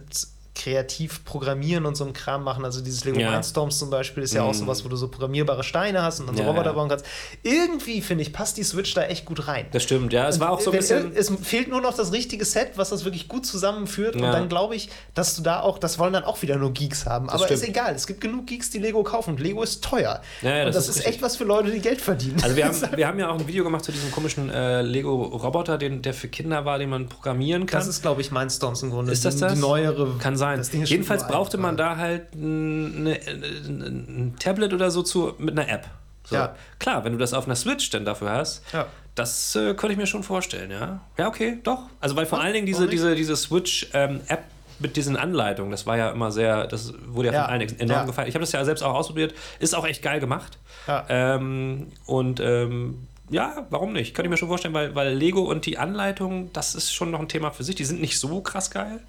kreativ 0.58 1.24
programmieren 1.24 1.86
und 1.86 1.95
so 1.95 2.03
ein 2.05 2.14
Kram 2.14 2.43
machen. 2.43 2.66
Also 2.66 2.82
dieses 2.82 3.05
Lego 3.05 3.20
Ja. 3.20 3.32
Mindstorms 3.32 3.78
zum 3.80 3.89
Beispiel 3.89 4.24
ist 4.24 4.34
ja 4.34 4.43
auch 4.43 4.51
Mm. 4.51 4.55
sowas, 4.55 4.84
wo 4.84 4.89
du 4.89 4.95
so 4.95 5.08
programmierbare 5.08 5.64
Steine 5.64 6.01
hast 6.01 6.20
und 6.20 6.28
dann 6.28 6.36
so 6.36 6.41
Ja, 6.43 6.49
Roboter 6.49 6.68
ja. 6.68 6.72
bauen 6.74 6.89
kannst. 6.89 7.05
Irgendwie, 7.43 8.01
finde 8.01 8.24
ich, 8.24 8.34
passt 8.34 8.58
die 8.58 8.64
Switch 8.64 8.93
da 8.93 9.03
echt 9.03 9.26
gut 9.26 9.47
rein. 9.47 9.68
Das 9.72 9.84
stimmt, 9.84 10.12
ja. 10.14 10.28
Es 10.28 10.39
war 10.39 10.51
auch 10.51 10.60
so 10.60 10.72
ein 10.72 10.78
bisschen. 10.78 11.12
Es 11.16 11.32
fehlt 11.43 11.68
nur 11.70 11.82
noch 11.82 11.93
das 11.95 12.12
richtige 12.12 12.43
Set, 12.45 12.72
was 12.76 12.89
das 12.89 13.05
wirklich 13.05 13.28
gut 13.28 13.45
zusammenführt. 13.45 14.16
Und 14.16 14.24
dann 14.24 14.49
glaube 14.49 14.76
ich, 14.76 14.89
dass 15.14 15.36
du 15.36 15.41
da 15.43 15.60
auch, 15.62 15.78
das 15.78 15.99
wollen 15.99 16.14
dann 16.14 16.24
auch 16.24 16.41
wieder 16.41 16.55
nur 16.58 16.72
Geeks 16.74 17.05
haben. 17.05 17.30
Aber 17.30 17.45
stimmt. 17.45 17.62
ist 17.62 17.68
egal, 17.70 17.93
es 17.95 18.08
gibt 18.08 18.22
genug 18.22 18.47
Geeks, 18.47 18.70
die 18.72 18.80
Lego 18.80 19.03
kaufen. 19.03 19.32
Und 19.36 19.39
Lego 19.39 19.62
ist 19.64 19.84
teuer. 19.84 20.22
Ja, 20.41 20.66
das 20.66 20.76
das, 20.76 20.89
ist 20.89 20.97
ist, 20.97 21.08
echt 21.08 21.22
was 21.22 21.36
für 21.38 21.43
Leute, 21.43 21.72
die 21.72 21.80
Geld 21.80 22.01
verdienen. 22.01 22.38
Also 22.41 22.55
wir 22.55 22.66
haben, 22.66 22.76
wir 22.95 23.08
haben 23.08 23.20
ja 23.20 23.30
auch 23.30 23.39
ein 23.39 23.47
Video 23.47 23.64
gemacht 23.64 23.84
zu 23.86 23.91
diesem 23.91 24.12
komischen 24.12 24.49
äh, 24.49 24.82
Lego-Roboter, 24.82 25.78
der 25.78 26.14
für 26.14 26.28
Kinder 26.28 26.66
war, 26.66 26.80
den 26.80 26.89
man 26.89 27.08
programmieren 27.10 27.66
kann. 27.66 27.80
das 27.80 27.88
ist, 27.88 28.01
glaube 28.01 28.22
ich, 28.22 28.32
Mindstorms 28.32 28.82
im 28.84 28.89
Grunde. 28.91 29.12
Ist 29.12 29.26
das 29.26 29.36
die, 29.36 29.41
das? 29.41 29.53
Die 29.53 29.60
neuere. 29.60 30.16
Kann 30.20 30.36
sein. 30.36 30.47
Schon 30.56 30.84
Jedenfalls 30.86 31.28
brauchte 31.28 31.58
man 31.58 31.78
da 31.78 31.98
halt 31.98 32.34
ein, 32.36 33.08
ein 33.08 34.36
Tablet 34.39 34.74
oder 34.74 34.91
so 34.91 35.02
zu, 35.04 35.34
mit 35.38 35.58
einer 35.58 35.70
App. 35.70 35.88
So. 36.26 36.36
Ja. 36.36 36.56
Klar, 36.80 37.06
wenn 37.06 37.14
du 37.14 37.18
das 37.18 37.34
auf 37.34 37.45
einer 37.45 37.56
Switch 37.56 37.89
dann 37.89 38.04
dafür 38.06 38.32
hast, 38.32 38.62
Ja. 38.74 38.88
das 39.16 39.56
äh, 39.56 39.74
könnte 39.76 39.93
ich 39.93 39.98
mir 39.98 40.08
schon 40.08 40.24
vorstellen, 40.24 40.72
ja. 40.72 41.00
Ja, 41.18 41.28
okay, 41.28 41.60
doch. 41.64 41.84
Also 42.02 42.16
weil 42.16 42.26
vor 42.26 42.39
Ja, 42.39 42.43
allen 42.45 42.54
Dingen 42.54 42.66
diese, 42.66 42.88
diese, 42.88 43.16
diese 43.16 43.36
Switch-App 43.38 44.43
mit 44.80 44.95
diesen 44.95 45.16
Anleitungen, 45.16 45.72
das 45.72 45.86
war 45.88 45.98
ja 45.98 46.12
immer 46.12 46.32
sehr, 46.32 46.68
das 46.68 46.93
wurde 47.08 47.30
ja 47.30 47.34
von 47.34 47.41
Ja. 47.41 47.45
allen 47.48 47.80
enorm 47.80 48.00
Ja. 48.02 48.04
gefallen. 48.06 48.28
Ich 48.28 48.36
habe 48.36 48.43
das 48.43 48.52
ja 48.52 48.64
selbst 48.66 48.84
auch 48.84 48.93
ausprobiert, 48.93 49.34
ist 49.60 49.74
auch 49.74 49.88
echt 49.88 50.02
geil 50.04 50.20
gemacht. 50.20 50.58
Ja. 50.86 51.06
Ähm, 51.10 51.88
und 52.06 52.39
ähm, 52.41 53.08
ja, 53.30 53.66
warum 53.70 53.93
nicht? 53.93 54.14
Könnte 54.14 54.28
ich 54.28 54.32
mir 54.32 54.38
schon 54.38 54.48
vorstellen, 54.50 54.74
weil, 54.74 54.95
weil 54.95 55.14
Lego 55.14 55.41
und 55.41 55.66
die 55.66 55.78
Anleitung, 55.78 56.52
das 56.54 56.76
ist 56.76 56.93
schon 56.93 57.10
noch 57.12 57.20
ein 57.20 57.28
Thema 57.28 57.52
für 57.52 57.64
sich. 57.64 57.76
Die 57.76 57.86
sind 57.86 58.00
nicht 58.02 58.20
so 58.20 58.39
krass 58.41 58.70
geil. 58.72 59.00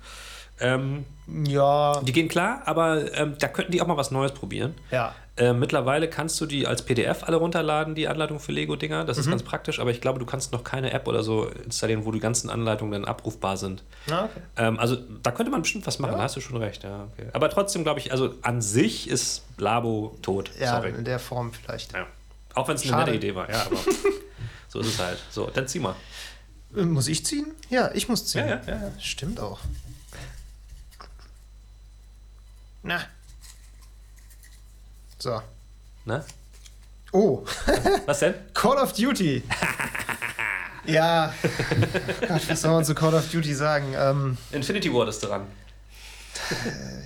Ähm, 0.60 1.04
Ja. 1.46 2.00
die 2.02 2.12
gehen 2.12 2.28
klar, 2.28 2.62
aber 2.66 3.12
ähm, 3.14 3.36
da 3.38 3.48
könnten 3.48 3.72
die 3.72 3.80
auch 3.82 3.86
mal 3.86 3.96
was 3.96 4.10
Neues 4.10 4.32
probieren. 4.32 4.74
Ja. 4.90 5.14
Äh, 5.36 5.52
mittlerweile 5.52 6.08
kannst 6.08 6.40
du 6.40 6.46
die 6.46 6.66
als 6.66 6.82
PDF 6.82 7.22
alle 7.22 7.36
runterladen, 7.36 7.94
die 7.94 8.08
Anleitung 8.08 8.40
für 8.40 8.50
Lego-Dinger. 8.50 9.04
Das 9.04 9.18
ist 9.18 9.26
Mhm. 9.26 9.30
ganz 9.30 9.42
praktisch, 9.44 9.78
aber 9.78 9.92
ich 9.92 10.00
glaube, 10.00 10.18
du 10.18 10.26
kannst 10.26 10.50
noch 10.52 10.64
keine 10.64 10.90
App 10.92 11.06
oder 11.06 11.22
so 11.22 11.44
installieren, 11.46 12.04
wo 12.04 12.10
die 12.10 12.18
ganzen 12.18 12.50
Anleitungen 12.50 12.90
dann 12.92 13.04
abrufbar 13.04 13.56
sind. 13.56 13.84
Na, 14.08 14.24
okay. 14.24 14.40
Ähm, 14.56 14.80
also 14.80 14.96
da 15.22 15.30
könnte 15.30 15.52
man 15.52 15.62
bestimmt 15.62 15.86
was 15.86 16.00
machen, 16.00 16.16
da 16.16 16.22
hast 16.24 16.34
du 16.34 16.40
schon 16.40 16.56
recht. 16.56 16.82
Ja, 16.82 17.04
okay. 17.12 17.28
Aber 17.34 17.48
trotzdem 17.50 17.84
glaube 17.84 18.00
ich, 18.00 18.10
also 18.10 18.34
an 18.42 18.60
sich 18.62 19.08
ist 19.08 19.44
Labo 19.58 20.16
tot. 20.22 20.50
Ja, 20.58 20.76
Sorry. 20.76 20.90
in 20.90 21.04
der 21.04 21.20
Form 21.20 21.52
vielleicht. 21.52 21.92
Ja. 21.92 22.06
Auch 22.54 22.66
wenn 22.66 22.74
es 22.74 22.82
eine 22.90 22.96
nette 23.04 23.14
Idee 23.14 23.36
war, 23.36 23.48
ja, 23.48 23.62
aber 23.66 23.76
so 24.68 24.80
ist 24.80 24.88
es 24.88 24.98
halt. 24.98 25.18
So, 25.30 25.48
dann 25.54 25.68
zieh 25.68 25.78
mal. 25.78 25.94
Äh, 26.76 26.82
Muss 26.82 27.06
ich 27.06 27.24
ziehen? 27.24 27.46
Ja, 27.70 27.92
ich 27.94 28.08
muss 28.08 28.26
ziehen. 28.26 28.48
Ja, 28.48 28.56
ja, 28.56 28.60
ja, 28.66 28.74
ja. 28.74 28.90
Stimmt 28.98 29.38
auch. 29.38 29.60
Na. 32.88 33.00
So. 35.18 35.42
Ne? 36.06 36.24
Oh, 37.12 37.44
Was 38.06 38.20
denn? 38.20 38.34
Call 38.54 38.78
of 38.78 38.94
Duty. 38.94 39.42
ja. 40.86 41.34
Gott, 42.26 42.48
was 42.48 42.62
soll 42.62 42.70
man 42.72 42.84
zu 42.86 42.94
Call 42.94 43.12
of 43.14 43.30
Duty 43.30 43.52
sagen? 43.54 43.94
Ähm, 43.94 44.38
Infinity 44.52 44.90
Ward 44.92 45.10
ist 45.10 45.20
dran. 45.20 45.46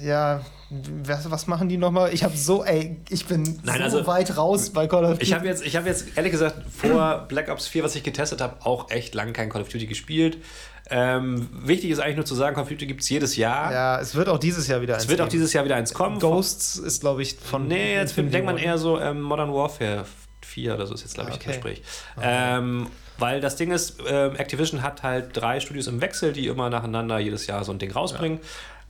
ja, 0.02 0.44
was, 0.70 1.28
was 1.28 1.46
machen 1.48 1.68
die 1.68 1.78
nochmal? 1.78 2.14
Ich 2.14 2.22
habe 2.22 2.36
so, 2.36 2.64
ey, 2.64 2.96
ich 3.08 3.26
bin 3.26 3.42
Nein, 3.64 3.78
so 3.78 3.98
also- 3.98 4.06
weit 4.06 4.36
raus 4.36 4.70
bei 4.70 4.86
Call 4.86 5.04
of 5.04 5.12
Duty. 5.14 5.24
Ich 5.24 5.32
habe 5.32 5.46
jetzt, 5.46 5.64
ich 5.66 5.74
hab 5.74 5.84
jetzt 5.84 6.16
ehrlich 6.16 6.30
gesagt 6.30 6.58
vor 6.70 7.24
Black 7.26 7.48
Ops 7.48 7.66
4, 7.66 7.82
was 7.82 7.96
ich 7.96 8.04
getestet 8.04 8.40
habe, 8.40 8.64
auch 8.64 8.88
echt 8.92 9.16
lange 9.16 9.32
kein 9.32 9.48
Call 9.48 9.62
of 9.62 9.68
Duty 9.68 9.86
gespielt. 9.88 10.38
Ähm, 10.90 11.48
wichtig 11.52 11.90
ist 11.90 12.00
eigentlich 12.00 12.16
nur 12.16 12.24
zu 12.24 12.34
sagen, 12.34 12.56
Duty 12.56 12.86
gibt 12.86 13.02
es 13.02 13.08
jedes 13.08 13.36
Jahr. 13.36 13.72
ja, 13.72 14.00
es 14.00 14.14
wird 14.14 14.28
auch 14.28 14.38
dieses 14.38 14.66
Jahr 14.68 14.82
wieder 14.82 14.96
Es 14.96 15.08
wird 15.08 15.20
auch 15.20 15.28
dieses 15.28 15.52
Jahr 15.52 15.64
wieder 15.64 15.76
eins 15.76 15.94
kommen. 15.94 16.18
Ghosts 16.18 16.76
ist, 16.76 17.00
glaube 17.00 17.22
ich, 17.22 17.36
von. 17.36 17.68
Nee, 17.68 17.94
jetzt 17.94 18.16
denkt 18.16 18.44
man 18.44 18.58
eher 18.58 18.78
so 18.78 18.98
ähm, 19.00 19.20
Modern 19.22 19.52
Warfare 19.52 20.04
4 20.44 20.74
oder 20.74 20.86
so 20.86 20.94
ist 20.94 21.02
jetzt, 21.02 21.14
glaube 21.14 21.30
ich, 21.30 21.36
Okay. 21.36 21.44
im 21.46 21.52
Gespräch. 21.52 21.82
Ähm, 22.20 22.88
weil 23.18 23.40
das 23.40 23.56
Ding 23.56 23.70
ist, 23.70 23.98
ähm, 24.06 24.34
Activision 24.36 24.82
hat 24.82 25.02
halt 25.02 25.36
drei 25.36 25.60
Studios 25.60 25.86
im 25.86 26.00
Wechsel, 26.00 26.32
die 26.32 26.46
immer 26.48 26.68
nacheinander 26.70 27.18
jedes 27.18 27.46
Jahr 27.46 27.62
so 27.64 27.70
ein 27.72 27.78
Ding 27.78 27.92
rausbringen. 27.92 28.40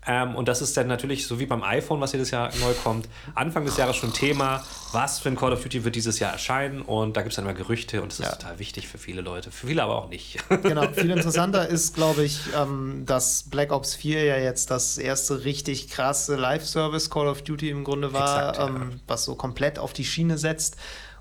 Ähm, 0.04 0.34
und 0.34 0.48
das 0.48 0.60
ist 0.62 0.76
dann 0.76 0.88
natürlich 0.88 1.28
so 1.28 1.38
wie 1.38 1.46
beim 1.46 1.62
iPhone, 1.62 2.00
was 2.00 2.10
jedes 2.12 2.32
Jahr 2.32 2.50
neu 2.60 2.72
kommt, 2.82 3.08
Anfang 3.36 3.64
des 3.64 3.76
Jahres 3.76 3.94
schon 3.94 4.12
Thema, 4.12 4.64
was 4.90 5.20
für 5.20 5.28
ein 5.28 5.36
Call 5.36 5.52
of 5.52 5.62
Duty 5.62 5.84
wird 5.84 5.94
dieses 5.94 6.18
Jahr 6.18 6.32
erscheinen. 6.32 6.82
Und 6.82 7.16
da 7.16 7.22
gibt 7.22 7.30
es 7.32 7.36
dann 7.36 7.44
immer 7.44 7.54
Gerüchte 7.54 8.02
und 8.02 8.10
das 8.10 8.18
ist 8.18 8.26
Ja. 8.26 8.32
total 8.32 8.58
wichtig 8.58 8.88
für 8.88 8.98
viele 8.98 9.20
Leute. 9.20 9.52
Für 9.52 9.68
viele 9.68 9.82
aber 9.84 9.94
auch 9.96 10.08
nicht. 10.08 10.38
Genau, 10.62 10.88
viel 10.92 11.10
interessanter 11.10 11.68
ist, 11.68 11.94
glaube 11.94 12.24
ich, 12.24 12.40
ähm, 12.56 13.04
dass 13.06 13.44
Black 13.44 13.70
Ops 13.72 13.94
4 13.94 14.24
ja 14.24 14.36
jetzt 14.38 14.70
das 14.72 14.98
erste 14.98 15.44
richtig 15.44 15.88
krasse 15.88 16.34
Live-Service 16.34 17.08
Call 17.08 17.28
of 17.28 17.42
Duty 17.42 17.70
im 17.70 17.84
Grunde 17.84 18.12
war, 18.12 18.48
Exakt, 18.50 18.58
ja. 18.58 18.66
ähm, 18.74 19.00
was 19.06 19.24
so 19.24 19.34
komplett 19.36 19.78
auf 19.78 19.92
die 19.92 20.04
Schiene 20.04 20.36
setzt. 20.36 20.76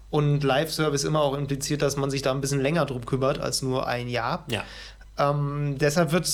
Und 0.10 0.44
Live-Service 0.44 1.04
immer 1.04 1.22
auch 1.22 1.36
impliziert, 1.38 1.82
dass 1.84 1.96
man 1.98 2.10
sich 2.10 2.22
da 2.24 2.32
ein 2.32 2.42
bisschen 2.42 2.60
länger 2.62 2.86
drum 2.86 3.06
kümmert 3.06 3.40
als 3.40 3.62
nur 3.62 3.88
ein 3.88 4.08
Jahr. 4.10 4.44
ja. 4.50 4.64
Ähm, 5.18 5.78
deshalb 5.78 6.14
wird 6.14 6.26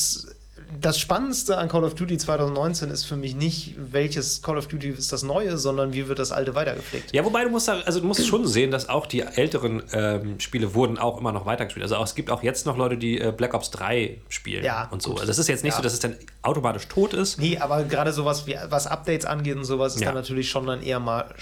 das 0.82 1.00
Spannendste 1.00 1.58
an 1.58 1.70
Call 1.70 1.84
of 1.84 1.96
Duty 1.96 2.18
2019 2.18 2.90
ist 2.90 3.06
für 3.06 3.16
mich 3.16 3.36
nicht, 3.36 3.76
welches 3.78 4.42
Call 4.42 4.58
of 4.58 4.68
Duty 4.68 4.90
ist 4.90 5.12
das 5.12 5.24
neue, 5.24 5.58
sondern 5.58 5.94
wie 5.94 6.08
wird 6.08 6.20
das 6.20 6.32
alte 6.32 6.56
weitergepflegt. 6.56 7.14
Ja, 7.14 7.24
wobei 7.26 7.44
du 7.44 7.50
musst, 7.50 7.68
da, 7.68 7.80
also 7.82 8.00
du 8.00 8.06
musst 8.08 8.26
schon 8.28 8.46
sehen, 8.48 8.70
dass 8.72 8.90
auch 8.90 9.06
die 9.06 9.22
älteren 9.22 9.82
ähm, 9.94 10.40
Spiele 10.40 10.74
wurden 10.74 10.98
auch 10.98 11.18
immer 11.20 11.32
noch 11.32 11.46
weitergespielt. 11.46 11.84
Also 11.84 11.96
auch, 11.96 12.04
es 12.06 12.16
gibt 12.16 12.30
auch 12.30 12.44
jetzt 12.44 12.66
noch 12.66 12.78
Leute, 12.78 12.98
die 12.98 13.20
äh, 13.20 13.32
Black 13.36 13.54
Ops 13.54 13.72
3 13.72 14.18
spielen 14.30 14.64
Ja, 14.64 14.88
und 14.92 15.02
so. 15.02 15.12
gut. 15.12 15.20
Also 15.22 15.30
das 15.30 15.40
ist 15.40 15.48
jetzt 15.48 15.64
nicht 15.64 15.74
Ja. 15.74 15.78
so, 15.78 15.84
dass 15.84 15.94
es 15.94 16.00
dann 16.00 16.16
automatisch 16.42 16.88
tot 16.88 17.14
ist. 17.14 17.40
Nee, 17.40 17.58
aber 17.58 17.84
gerade 17.84 18.12
sowas 18.14 18.46
wie 18.48 18.56
was 18.70 18.88
Updates 18.88 19.26
angeht 19.26 19.56
und 19.56 19.66
sowas 19.66 19.96
ist 19.96 20.02
Ja. 20.02 20.08
dann 20.08 20.16
natürlich 20.16 20.50
schon 20.50 20.66
dann 20.68 20.82
eher 20.84 21.00
mal 21.00 21.34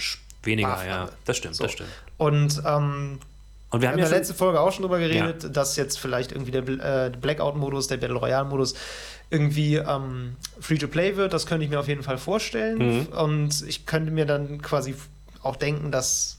Weniger, 0.42 0.68
Sparflamme. 0.68 1.06
ja. 1.06 1.12
Das 1.24 1.36
stimmt, 1.36 1.56
So. 1.56 1.64
das 1.64 1.72
stimmt. 1.72 1.90
Und 2.18 2.62
ähm, 2.64 3.18
Und 3.72 3.80
wir 3.82 3.88
haben 3.88 3.98
ja 3.98 4.04
in 4.04 4.10
der 4.10 4.18
letzten 4.20 4.34
Folge 4.36 4.60
auch 4.60 4.70
schon 4.72 4.82
drüber 4.82 5.00
geredet, 5.00 5.54
dass 5.56 5.74
jetzt 5.76 5.98
vielleicht 5.98 6.30
irgendwie 6.30 6.52
der 6.52 6.62
äh, 7.06 7.10
Blackout-Modus, 7.10 7.88
der 7.88 7.96
Battle 7.96 8.16
Royale-Modus 8.16 8.74
irgendwie 9.30 9.76
ähm, 9.76 10.36
Free-to-Play 10.60 11.16
wird. 11.16 11.32
Das 11.32 11.46
könnte 11.46 11.64
ich 11.64 11.70
mir 11.70 11.80
auf 11.80 11.88
jeden 11.88 12.02
Fall 12.02 12.18
vorstellen. 12.18 12.78
Mhm. 12.78 13.06
Und 13.06 13.64
ich 13.66 13.86
könnte 13.86 14.10
mir 14.10 14.26
dann 14.26 14.62
quasi 14.62 14.94
auch 15.42 15.56
denken, 15.56 15.90
dass 15.90 16.35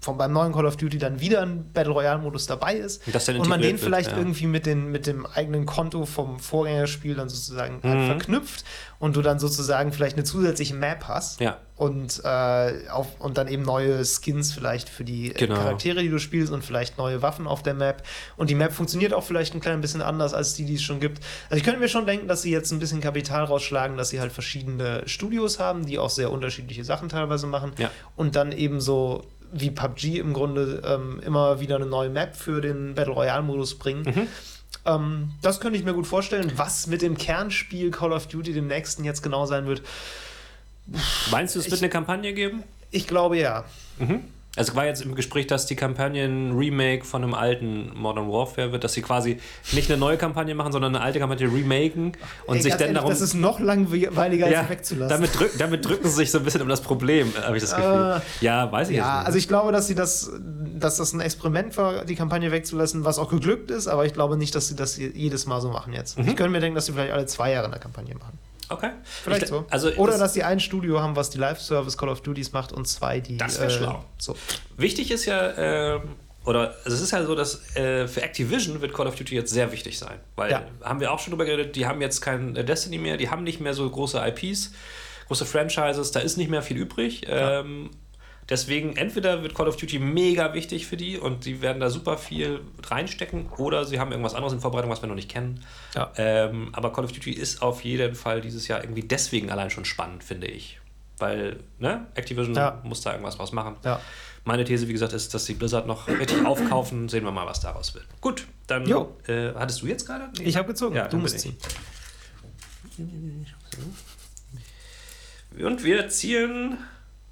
von 0.00 0.16
beim 0.16 0.32
neuen 0.32 0.52
Call 0.52 0.64
of 0.66 0.76
Duty 0.78 0.96
dann 0.98 1.20
wieder 1.20 1.42
ein 1.42 1.72
Battle 1.72 1.92
Royale-Modus 1.92 2.46
dabei 2.46 2.74
ist 2.76 3.02
und 3.06 3.14
man 3.48 3.60
den 3.60 3.70
integriert 3.70 3.72
wird, 3.72 3.80
vielleicht 3.80 4.10
ja. 4.12 4.18
irgendwie 4.18 4.46
mit, 4.46 4.64
den, 4.64 4.90
mit 4.90 5.06
dem 5.06 5.26
eigenen 5.26 5.66
Konto 5.66 6.06
vom 6.06 6.38
Vorgängerspiel 6.40 7.14
dann 7.14 7.28
sozusagen 7.28 7.80
Mhm. 7.82 7.88
halt 7.88 8.06
verknüpft 8.06 8.64
und 8.98 9.16
du 9.16 9.22
dann 9.22 9.38
sozusagen 9.38 9.92
vielleicht 9.92 10.16
eine 10.16 10.24
zusätzliche 10.24 10.74
Map 10.74 11.04
hast 11.06 11.40
Ja. 11.40 11.58
und, 11.76 12.20
äh, 12.24 12.88
auf, 12.90 13.08
und 13.20 13.36
dann 13.36 13.46
eben 13.48 13.62
neue 13.62 14.02
Skins 14.04 14.52
vielleicht 14.52 14.88
für 14.88 15.04
die 15.04 15.30
Genau. 15.34 15.54
Charaktere, 15.56 16.00
die 16.02 16.08
du 16.08 16.18
spielst 16.18 16.50
und 16.52 16.64
vielleicht 16.64 16.96
neue 16.96 17.20
Waffen 17.20 17.46
auf 17.46 17.62
der 17.62 17.74
Map. 17.74 18.02
Und 18.38 18.48
die 18.50 18.54
Map 18.54 18.72
funktioniert 18.72 19.12
auch 19.12 19.24
vielleicht 19.24 19.54
ein 19.54 19.60
klein 19.60 19.80
bisschen 19.82 20.00
anders 20.02 20.32
als 20.32 20.54
die, 20.54 20.64
die 20.64 20.74
es 20.76 20.82
schon 20.82 21.00
gibt. 21.00 21.22
Also 21.50 21.56
ich 21.58 21.64
könnte 21.64 21.78
mir 21.80 21.88
schon 21.88 22.06
denken, 22.06 22.26
dass 22.26 22.40
sie 22.42 22.50
jetzt 22.50 22.72
ein 22.72 22.78
bisschen 22.78 23.00
Kapital 23.02 23.44
rausschlagen, 23.44 23.96
dass 23.98 24.08
sie 24.08 24.20
halt 24.20 24.32
verschiedene 24.32 25.02
Studios 25.06 25.58
haben, 25.58 25.84
die 25.84 25.98
auch 25.98 26.10
sehr 26.10 26.30
unterschiedliche 26.32 26.84
Sachen 26.84 27.08
teilweise 27.10 27.46
machen. 27.46 27.72
Ja. 27.78 27.90
Und 28.16 28.36
dann 28.36 28.52
eben 28.52 28.80
so 28.80 29.24
wie 29.52 29.70
PUBG 29.70 30.18
im 30.18 30.32
Grunde 30.32 30.82
ähm, 30.84 31.20
immer 31.24 31.60
wieder 31.60 31.76
eine 31.76 31.86
neue 31.86 32.08
Map 32.10 32.36
für 32.36 32.60
den 32.60 32.94
Battle 32.94 33.12
Royale-Modus 33.14 33.76
bringen. 33.78 34.02
Mhm. 34.02 34.26
Ähm, 34.86 35.30
das 35.42 35.60
könnte 35.60 35.78
ich 35.78 35.84
mir 35.84 35.92
gut 35.94 36.06
vorstellen. 36.06 36.52
Was 36.56 36.86
mit 36.86 37.02
dem 37.02 37.16
Kernspiel 37.18 37.90
Call 37.90 38.12
of 38.12 38.26
Duty, 38.28 38.52
dem 38.52 38.66
nächsten, 38.68 39.04
jetzt 39.04 39.22
genau 39.22 39.46
sein 39.46 39.66
wird, 39.66 39.82
Meinst 41.30 41.54
du, 41.54 41.58
es 41.60 41.66
wird 41.66 41.74
Ich- 41.74 41.82
eine 41.82 41.90
Kampagne 41.90 42.32
geben? 42.32 42.62
ich 42.90 43.06
glaube 43.06 43.38
ja. 43.38 43.64
Also 44.56 44.74
war 44.74 44.84
jetzt 44.84 45.02
im 45.02 45.14
Gespräch, 45.14 45.46
dass 45.46 45.66
die 45.66 45.76
Kampagne 45.76 46.24
ein 46.24 46.56
Remake 46.56 47.04
von 47.04 47.22
einem 47.22 47.34
alten 47.34 47.92
Modern 47.94 48.28
Warfare 48.28 48.72
wird, 48.72 48.82
dass 48.82 48.94
sie 48.94 49.02
quasi 49.02 49.38
nicht 49.72 49.88
eine 49.88 49.98
neue 49.98 50.16
Kampagne 50.16 50.56
machen, 50.56 50.72
sondern 50.72 50.96
eine 50.96 51.04
alte 51.04 51.20
Kampagne 51.20 51.46
remaken 51.46 52.12
und 52.46 52.56
Ey, 52.56 52.62
sich 52.62 52.72
dann 52.72 52.80
ehrlich, 52.80 52.94
darum. 52.96 53.10
Das 53.10 53.20
ist 53.20 53.34
noch 53.34 53.60
langweiliger 53.60 54.46
als 54.46 54.54
ja, 54.54 54.68
wegzulassen. 54.68 55.08
damit, 55.08 55.38
drück, 55.38 55.52
damit 55.56 55.86
drücken 55.86 56.08
sie 56.08 56.16
sich 56.16 56.32
so 56.32 56.38
ein 56.38 56.44
bisschen 56.44 56.62
um 56.62 56.68
das 56.68 56.80
Problem, 56.80 57.32
habe 57.40 57.56
ich 57.56 57.62
das 57.62 57.76
Gefühl. 57.76 58.20
ja, 58.40 58.70
weiß 58.70 58.90
ich 58.90 58.96
ja, 58.96 59.02
jetzt 59.02 59.26
also 59.26 59.36
nicht. 59.36 59.44
ich 59.44 59.48
glaube, 59.48 59.70
dass 59.70 59.86
sie 59.86 59.94
das, 59.94 60.32
dass 60.40 60.96
das 60.96 61.12
ein 61.12 61.20
Experiment 61.20 61.76
war, 61.76 62.04
die 62.04 62.16
Kampagne 62.16 62.50
wegzulassen, 62.50 63.04
was 63.04 63.20
auch 63.20 63.30
geglückt 63.30 63.70
ist, 63.70 63.86
aber 63.86 64.04
ich 64.04 64.14
glaube 64.14 64.36
nicht, 64.36 64.56
dass 64.56 64.66
sie 64.66 64.74
das 64.74 64.96
jedes 64.96 65.46
Mal 65.46 65.60
so 65.60 65.70
machen 65.70 65.92
jetzt. 65.92 66.18
Mhm. 66.18 66.26
Ich 66.26 66.34
könnte 66.34 66.50
mir 66.50 66.60
denken, 66.60 66.74
dass 66.74 66.86
sie 66.86 66.92
vielleicht 66.92 67.12
alle 67.12 67.26
zwei 67.26 67.52
Jahre 67.52 67.68
eine 67.68 67.78
Kampagne 67.78 68.16
machen. 68.16 68.36
Okay. 68.70 68.90
Vielleicht 69.22 69.42
ich, 69.42 69.48
so. 69.48 69.66
Also 69.70 69.90
Oder 69.92 70.12
das, 70.12 70.20
dass 70.20 70.34
sie 70.34 70.42
ein 70.42 70.60
Studio 70.60 71.00
haben, 71.00 71.16
was 71.16 71.30
die 71.30 71.38
Live-Service 71.38 71.96
Call 71.98 72.08
of 72.08 72.22
Duties 72.22 72.52
macht 72.52 72.72
und 72.72 72.86
zwei, 72.86 73.20
die. 73.20 73.36
Das 73.36 73.60
wär 73.60 73.70
schlau. 73.70 74.04
So. 74.18 74.36
wichtig 74.76 75.10
ist 75.10 75.26
ja, 75.26 75.96
ähm, 75.96 76.02
oder 76.44 76.74
also 76.84 76.96
es 76.96 77.02
ist 77.02 77.10
ja 77.10 77.24
so, 77.24 77.34
dass 77.34 77.76
äh, 77.76 78.08
für 78.08 78.22
Activision 78.22 78.80
wird 78.80 78.94
Call 78.94 79.06
of 79.06 79.14
Duty 79.16 79.34
jetzt 79.34 79.52
sehr 79.52 79.70
wichtig 79.72 79.98
sein. 79.98 80.18
Weil, 80.36 80.50
Ja. 80.50 80.62
haben 80.82 81.00
wir 81.00 81.12
auch 81.12 81.18
schon 81.18 81.32
drüber 81.32 81.44
geredet, 81.44 81.76
die 81.76 81.86
haben 81.86 82.00
jetzt 82.00 82.20
kein 82.20 82.56
äh, 82.56 82.64
Destiny 82.64 82.98
mehr, 82.98 83.16
die 83.16 83.28
haben 83.28 83.44
nicht 83.44 83.60
mehr 83.60 83.74
so 83.74 83.88
große 83.88 84.18
IPs, 84.18 84.72
große 85.28 85.44
Franchises, 85.44 86.12
da 86.12 86.20
ist 86.20 86.38
nicht 86.38 86.50
mehr 86.50 86.62
viel 86.62 86.78
übrig. 86.78 87.26
Ähm, 87.28 87.90
deswegen, 88.50 88.96
entweder 88.96 89.42
wird 89.42 89.54
Call 89.54 89.68
of 89.68 89.76
Duty 89.76 89.98
mega 89.98 90.52
wichtig 90.52 90.86
für 90.86 90.96
die 90.96 91.16
und 91.18 91.44
die 91.46 91.62
werden 91.62 91.80
da 91.80 91.88
super 91.88 92.18
viel 92.18 92.60
reinstecken, 92.86 93.48
oder 93.56 93.84
sie 93.86 93.98
haben 93.98 94.10
irgendwas 94.10 94.34
anderes 94.34 94.52
in 94.52 94.60
Vorbereitung, 94.60 94.90
was 94.90 95.02
wir 95.02 95.08
noch 95.08 95.14
nicht 95.14 95.30
kennen. 95.30 95.64
Ja. 95.94 96.12
Ähm, 96.16 96.68
aber 96.72 96.92
Call 96.92 97.04
of 97.04 97.12
Duty 97.12 97.32
ist 97.32 97.62
auf 97.62 97.82
jeden 97.84 98.14
Fall 98.14 98.40
dieses 98.40 98.68
Jahr 98.68 98.82
irgendwie 98.82 99.02
deswegen 99.02 99.50
allein 99.50 99.70
schon 99.70 99.84
spannend, 99.84 100.22
finde 100.24 100.48
ich. 100.48 100.78
Weil, 101.18 101.60
ne, 101.78 102.06
Activision 102.14 102.54
Ja. 102.54 102.80
muss 102.82 103.02
da 103.02 103.12
irgendwas 103.12 103.36
draus 103.36 103.52
machen. 103.52 103.76
Ja. 103.84 104.00
Meine 104.44 104.64
These, 104.64 104.88
wie 104.88 104.92
gesagt, 104.94 105.12
ist, 105.12 105.34
dass 105.34 105.44
sie 105.44 105.52
Blizzard 105.52 105.86
noch 105.86 106.08
richtig 106.08 106.46
aufkaufen. 106.46 107.10
Sehen 107.10 107.24
wir 107.24 107.30
mal, 107.30 107.46
was 107.46 107.60
daraus 107.60 107.94
wird. 107.94 108.06
Gut, 108.22 108.46
dann 108.66 108.86
äh, 109.26 109.52
hattest 109.54 109.82
du 109.82 109.86
jetzt 109.86 110.06
gerade? 110.06 110.30
Nee. 110.38 110.44
Ich 110.44 110.56
habe 110.56 110.68
gezogen. 110.68 110.96
Ja, 110.96 111.08
du 111.08 111.18
musst 111.18 111.38
ziehen. 111.40 111.56
Und 115.58 115.84
wir 115.84 116.08
ziehen 116.08 116.78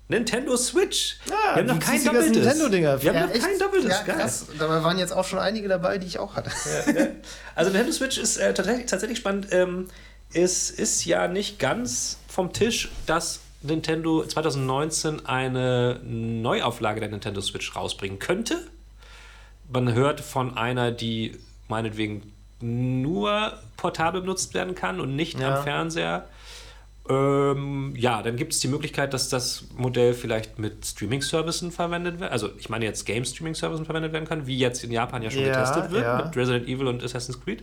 Nintendo 0.09 0.57
Switch. 0.57 1.17
Ja, 1.29 1.35
wir 1.57 1.63
haben 1.63 1.67
noch 1.67 1.79
kein 1.81 2.03
doppeltes. 2.05 2.31
Nintendo-Dinger. 2.33 3.03
Wir 3.03 3.11
haben 3.11 3.17
Ja, 3.17 3.27
noch 3.27 3.35
echt? 3.35 3.45
kein 3.45 3.59
doppeltes. 3.59 3.91
Ja, 3.91 4.03
krass. 4.15 4.47
Dabei 4.59 4.83
waren 4.83 4.99
jetzt 4.99 5.13
auch 5.13 5.25
schon 5.25 5.39
einige 5.39 5.69
dabei, 5.69 5.99
die 5.99 6.07
ich 6.07 6.19
auch 6.19 6.35
hatte. 6.35 6.51
Also 7.55 7.71
Nintendo 7.71 7.93
Switch 7.93 8.17
ist 8.19 8.39
äh, 8.39 8.55
tatsächlich, 8.55 8.87
tatsächlich 8.87 9.19
spannend. 9.19 9.49
Ähm, 9.51 9.89
es 10.33 10.71
ist 10.71 11.05
ja 11.05 11.29
nicht 11.29 11.59
ganz 11.59 12.19
vom 12.29 12.53
Tisch, 12.55 12.91
dass 13.07 13.41
Nintendo 13.63 14.25
2019 14.25 15.27
eine 15.27 16.01
Neuauflage 16.05 17.01
der 17.01 17.09
Nintendo 17.11 17.41
Switch 17.43 17.75
rausbringen 17.77 18.19
könnte. 18.19 18.67
Man 19.71 19.93
hört 19.93 20.21
von 20.21 20.57
einer, 20.57 20.91
die 20.91 21.39
meinetwegen 21.69 22.33
nur 22.61 23.59
portabel 23.77 24.23
benutzt 24.23 24.55
werden 24.55 24.75
kann 24.75 25.01
und 25.01 25.15
nicht 25.17 25.39
Ja. 25.39 25.57
am 25.59 25.63
Fernseher. 25.65 26.27
Ähm, 27.09 27.95
ja, 27.97 28.23
dann 28.23 28.37
gibt 28.37 28.53
es 28.53 28.61
die 28.61 28.69
Möglichkeit, 28.69 29.15
dass 29.15 29.29
das 29.29 29.65
Modell 29.77 30.15
vielleicht 30.15 30.59
mit 30.59 30.85
Streaming-Services 30.85 31.75
verwendet 31.75 32.21
wird. 32.21 32.31
Also 32.31 32.51
ich 32.59 32.69
meine 32.69 32.85
jetzt 32.85 33.05
Game-Streaming-Services 33.07 33.87
verwendet 33.87 34.13
werden 34.13 34.29
kann, 34.29 34.47
wie 34.47 34.59
jetzt 34.59 34.85
in 34.85 34.91
Japan 34.91 35.23
ja 35.23 35.31
schon 35.31 35.43
Ja, 35.43 35.49
getestet 35.49 35.91
wird 35.91 36.05
ja. 36.05 36.23
mit 36.23 36.37
Resident 36.37 36.69
Evil 36.69 36.87
und 36.87 37.03
Assassin's 37.03 37.41
Creed. 37.41 37.63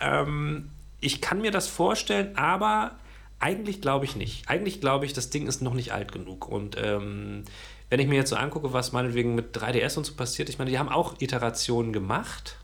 Ähm, 0.00 0.70
ich 1.00 1.20
kann 1.20 1.40
mir 1.40 1.50
das 1.50 1.68
vorstellen, 1.68 2.36
aber 2.36 2.92
eigentlich 3.38 3.80
glaube 3.80 4.04
ich 4.04 4.16
nicht. 4.16 4.48
Eigentlich 4.48 4.80
glaube 4.80 5.06
ich, 5.06 5.12
das 5.12 5.30
Ding 5.30 5.46
ist 5.46 5.62
noch 5.62 5.74
nicht 5.74 5.92
alt 5.92 6.12
genug. 6.12 6.48
Und 6.48 6.76
ähm, 6.82 7.44
wenn 7.90 8.00
ich 8.00 8.08
mir 8.08 8.16
jetzt 8.16 8.30
so 8.30 8.36
angucke, 8.36 8.72
was 8.72 8.92
meinetwegen 8.92 9.34
mit 9.34 9.56
3DS 9.56 9.96
und 9.98 10.04
so 10.04 10.14
passiert, 10.14 10.48
ich 10.48 10.58
meine, 10.58 10.70
die 10.70 10.78
haben 10.78 10.88
auch 10.88 11.20
Iterationen 11.20 11.92
gemacht. 11.92 12.56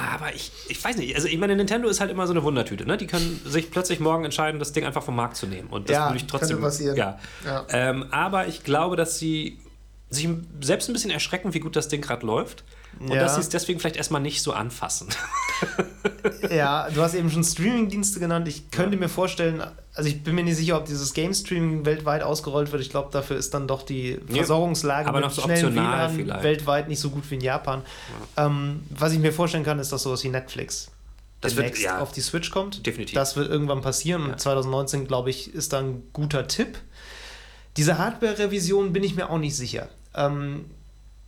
Aber 0.00 0.32
ich, 0.32 0.52
ich 0.68 0.82
weiß 0.84 0.96
nicht, 0.96 1.16
also 1.16 1.26
ich 1.26 1.38
meine, 1.38 1.56
Nintendo 1.56 1.88
ist 1.88 1.98
halt 1.98 2.10
immer 2.12 2.26
so 2.28 2.32
eine 2.32 2.44
Wundertüte, 2.44 2.86
ne? 2.86 2.96
Die 2.96 3.08
können 3.08 3.40
sich 3.44 3.68
plötzlich 3.72 3.98
morgen 3.98 4.24
entscheiden, 4.24 4.60
das 4.60 4.72
Ding 4.72 4.84
einfach 4.84 5.02
vom 5.02 5.16
Markt 5.16 5.36
zu 5.36 5.46
nehmen. 5.46 5.68
Und 5.70 5.88
das 5.88 5.94
Ja, 5.96 6.06
würde 6.08 6.18
ich 6.18 6.26
trotzdem. 6.28 6.60
passieren. 6.60 6.96
Ja. 6.96 7.18
Ja. 7.44 7.66
Ähm, 7.70 8.06
aber 8.12 8.46
ich 8.46 8.62
glaube, 8.62 8.94
dass 8.94 9.18
sie 9.18 9.58
sich 10.08 10.28
selbst 10.60 10.88
ein 10.88 10.92
bisschen 10.92 11.10
erschrecken, 11.10 11.52
wie 11.52 11.58
gut 11.60 11.74
das 11.74 11.88
Ding 11.88 12.00
gerade 12.00 12.24
läuft. 12.24 12.62
Und 13.00 13.08
Ja. 13.12 13.16
dass 13.20 13.34
sie 13.34 13.40
es 13.40 13.48
deswegen 13.48 13.80
vielleicht 13.80 13.96
erstmal 13.96 14.20
nicht 14.20 14.40
so 14.40 14.52
anfassen. 14.52 15.08
Ja, 16.50 16.88
du 16.90 17.02
hast 17.02 17.14
eben 17.14 17.30
schon 17.30 17.44
Streaming-Dienste 17.44 18.20
genannt. 18.20 18.46
Ich 18.48 18.70
könnte 18.70 18.96
mir 18.96 19.08
vorstellen, 19.08 19.62
also 19.98 20.08
ich 20.08 20.22
bin 20.22 20.34
mir 20.36 20.44
nicht 20.44 20.56
sicher, 20.56 20.76
ob 20.76 20.84
dieses 20.86 21.12
Game-Streaming 21.12 21.84
weltweit 21.84 22.22
ausgerollt 22.22 22.70
wird. 22.72 22.80
Ich 22.82 22.90
glaube, 22.90 23.08
dafür 23.10 23.36
ist 23.36 23.52
dann 23.52 23.66
doch 23.66 23.82
die 23.82 24.18
Versorgungslage 24.28 25.08
aber 25.08 25.20
mit 25.20 25.30
so 25.32 25.42
schnellen 25.42 25.74
WLAN 25.74 26.14
vielleicht. 26.14 26.42
weltweit 26.44 26.88
nicht 26.88 27.00
so 27.00 27.10
gut 27.10 27.28
wie 27.30 27.34
in 27.34 27.40
Japan. 27.40 27.82
Ähm, 28.36 28.84
was 28.90 29.12
ich 29.12 29.18
mir 29.18 29.32
vorstellen 29.32 29.64
kann, 29.64 29.78
ist, 29.80 29.90
dass 29.92 30.04
sowas 30.04 30.22
wie 30.22 30.28
Netflix 30.28 30.90
Das 31.40 31.56
wird- 31.56 31.64
demnächst 31.66 31.82
ja. 31.82 31.98
auf 32.00 32.12
die 32.12 32.20
Switch 32.20 32.50
kommt. 32.50 32.86
Definitiv. 32.86 33.14
Das 33.14 33.34
wird 33.36 33.50
irgendwann 33.50 33.80
passieren 33.80 34.22
und 34.30 34.40
2019, 34.40 35.06
glaube 35.08 35.30
ich, 35.30 35.52
ist 35.52 35.72
dann 35.72 35.84
ein 35.90 36.02
guter 36.12 36.46
Tipp. 36.46 36.78
Diese 37.76 37.98
Hardware-Revision 37.98 38.92
bin 38.92 39.02
ich 39.02 39.16
mir 39.16 39.28
auch 39.30 39.38
nicht 39.38 39.56
sicher. 39.56 39.88
Ähm, 40.14 40.64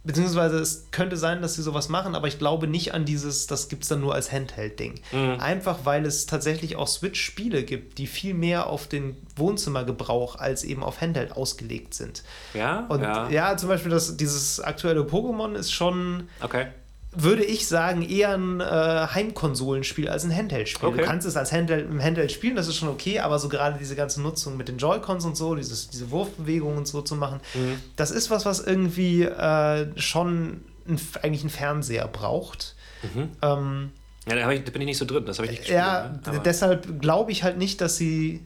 beziehungsweise 0.02 0.58
es 0.58 0.90
könnte 0.90 1.16
sein, 1.16 1.42
dass 1.42 1.54
sie 1.54 1.62
sowas 1.62 1.88
machen, 1.88 2.14
aber 2.14 2.26
ich 2.26 2.38
glaube 2.38 2.66
nicht 2.66 2.94
an 2.94 3.04
dieses, 3.04 3.46
das 3.46 3.68
gibt 3.68 3.82
es 3.82 3.88
dann 3.88 4.00
nur 4.00 4.14
als 4.14 4.32
Handheld-Ding. 4.32 5.00
Mhm. 5.12 5.40
Einfach 5.40 5.80
weil 5.84 6.06
es 6.06 6.26
tatsächlich 6.26 6.76
auch 6.76 6.88
Switch-Spiele 6.88 7.64
gibt, 7.64 7.98
die 7.98 8.06
viel 8.06 8.34
mehr 8.34 8.66
auf 8.66 8.86
den 8.86 9.16
Wohnzimmergebrauch 9.36 10.36
als 10.36 10.64
eben 10.64 10.82
auf 10.82 11.00
Handheld 11.00 11.32
ausgelegt 11.32 11.94
sind. 11.94 12.22
Ja? 12.54 12.86
Und 12.88 13.02
ja, 13.02 13.56
zum 13.56 13.68
Beispiel 13.68 13.90
das, 13.90 14.16
dieses 14.16 14.60
aktuelle 14.60 15.02
Pokémon 15.02 15.54
ist 15.54 15.72
schon 15.72 16.28
Okay. 16.40 16.68
Würde 17.12 17.44
ich 17.44 17.66
sagen, 17.66 18.02
eher 18.02 18.34
ein 18.34 18.60
äh, 18.60 18.64
Heimkonsolenspiel 18.64 20.08
als 20.08 20.24
ein 20.24 20.34
Handheld-Spiel. 20.34 20.88
Okay. 20.88 20.98
Du 20.98 21.04
kannst 21.04 21.26
es 21.26 21.36
als 21.36 21.50
Handheld, 21.52 21.90
im 21.90 22.00
Handheld 22.02 22.30
spielen, 22.32 22.54
das 22.56 22.68
ist 22.68 22.76
schon 22.76 22.88
okay, 22.88 23.18
aber 23.20 23.38
so 23.38 23.48
gerade 23.48 23.78
diese 23.78 23.96
ganze 23.96 24.20
Nutzung 24.22 24.56
mit 24.56 24.68
den 24.68 24.78
Joy-Cons 24.78 25.24
und 25.24 25.36
so, 25.36 25.54
dieses, 25.56 25.88
diese 25.90 26.10
Wurfbewegungen 26.10 26.78
und 26.78 26.86
so 26.86 27.02
zu 27.02 27.16
machen, 27.16 27.40
Mhm. 27.54 27.80
das 27.96 28.10
ist 28.10 28.30
was, 28.30 28.44
was 28.46 28.60
irgendwie 28.60 29.22
äh, 29.24 29.86
schon 29.98 30.60
ein, 30.86 31.00
eigentlich 31.22 31.40
einen 31.42 31.50
Fernseher 31.50 32.06
braucht. 32.08 32.76
Mhm. 33.02 33.28
Ähm, 33.42 33.90
Ja, 34.28 34.36
da, 34.36 34.50
ich, 34.52 34.64
da 34.64 34.70
bin 34.70 34.82
ich 34.82 34.86
nicht 34.86 34.98
so 34.98 35.04
drin. 35.04 35.24
Das 35.26 35.38
habe 35.38 35.46
ich 35.46 35.50
nicht 35.52 35.60
gespielt. 35.62 35.78
ja, 35.80 36.10
ne? 36.30 36.40
deshalb 36.44 37.00
glaube 37.00 37.32
ich 37.32 37.42
halt 37.42 37.58
nicht, 37.58 37.80
dass 37.80 37.96
sie. 37.96 38.42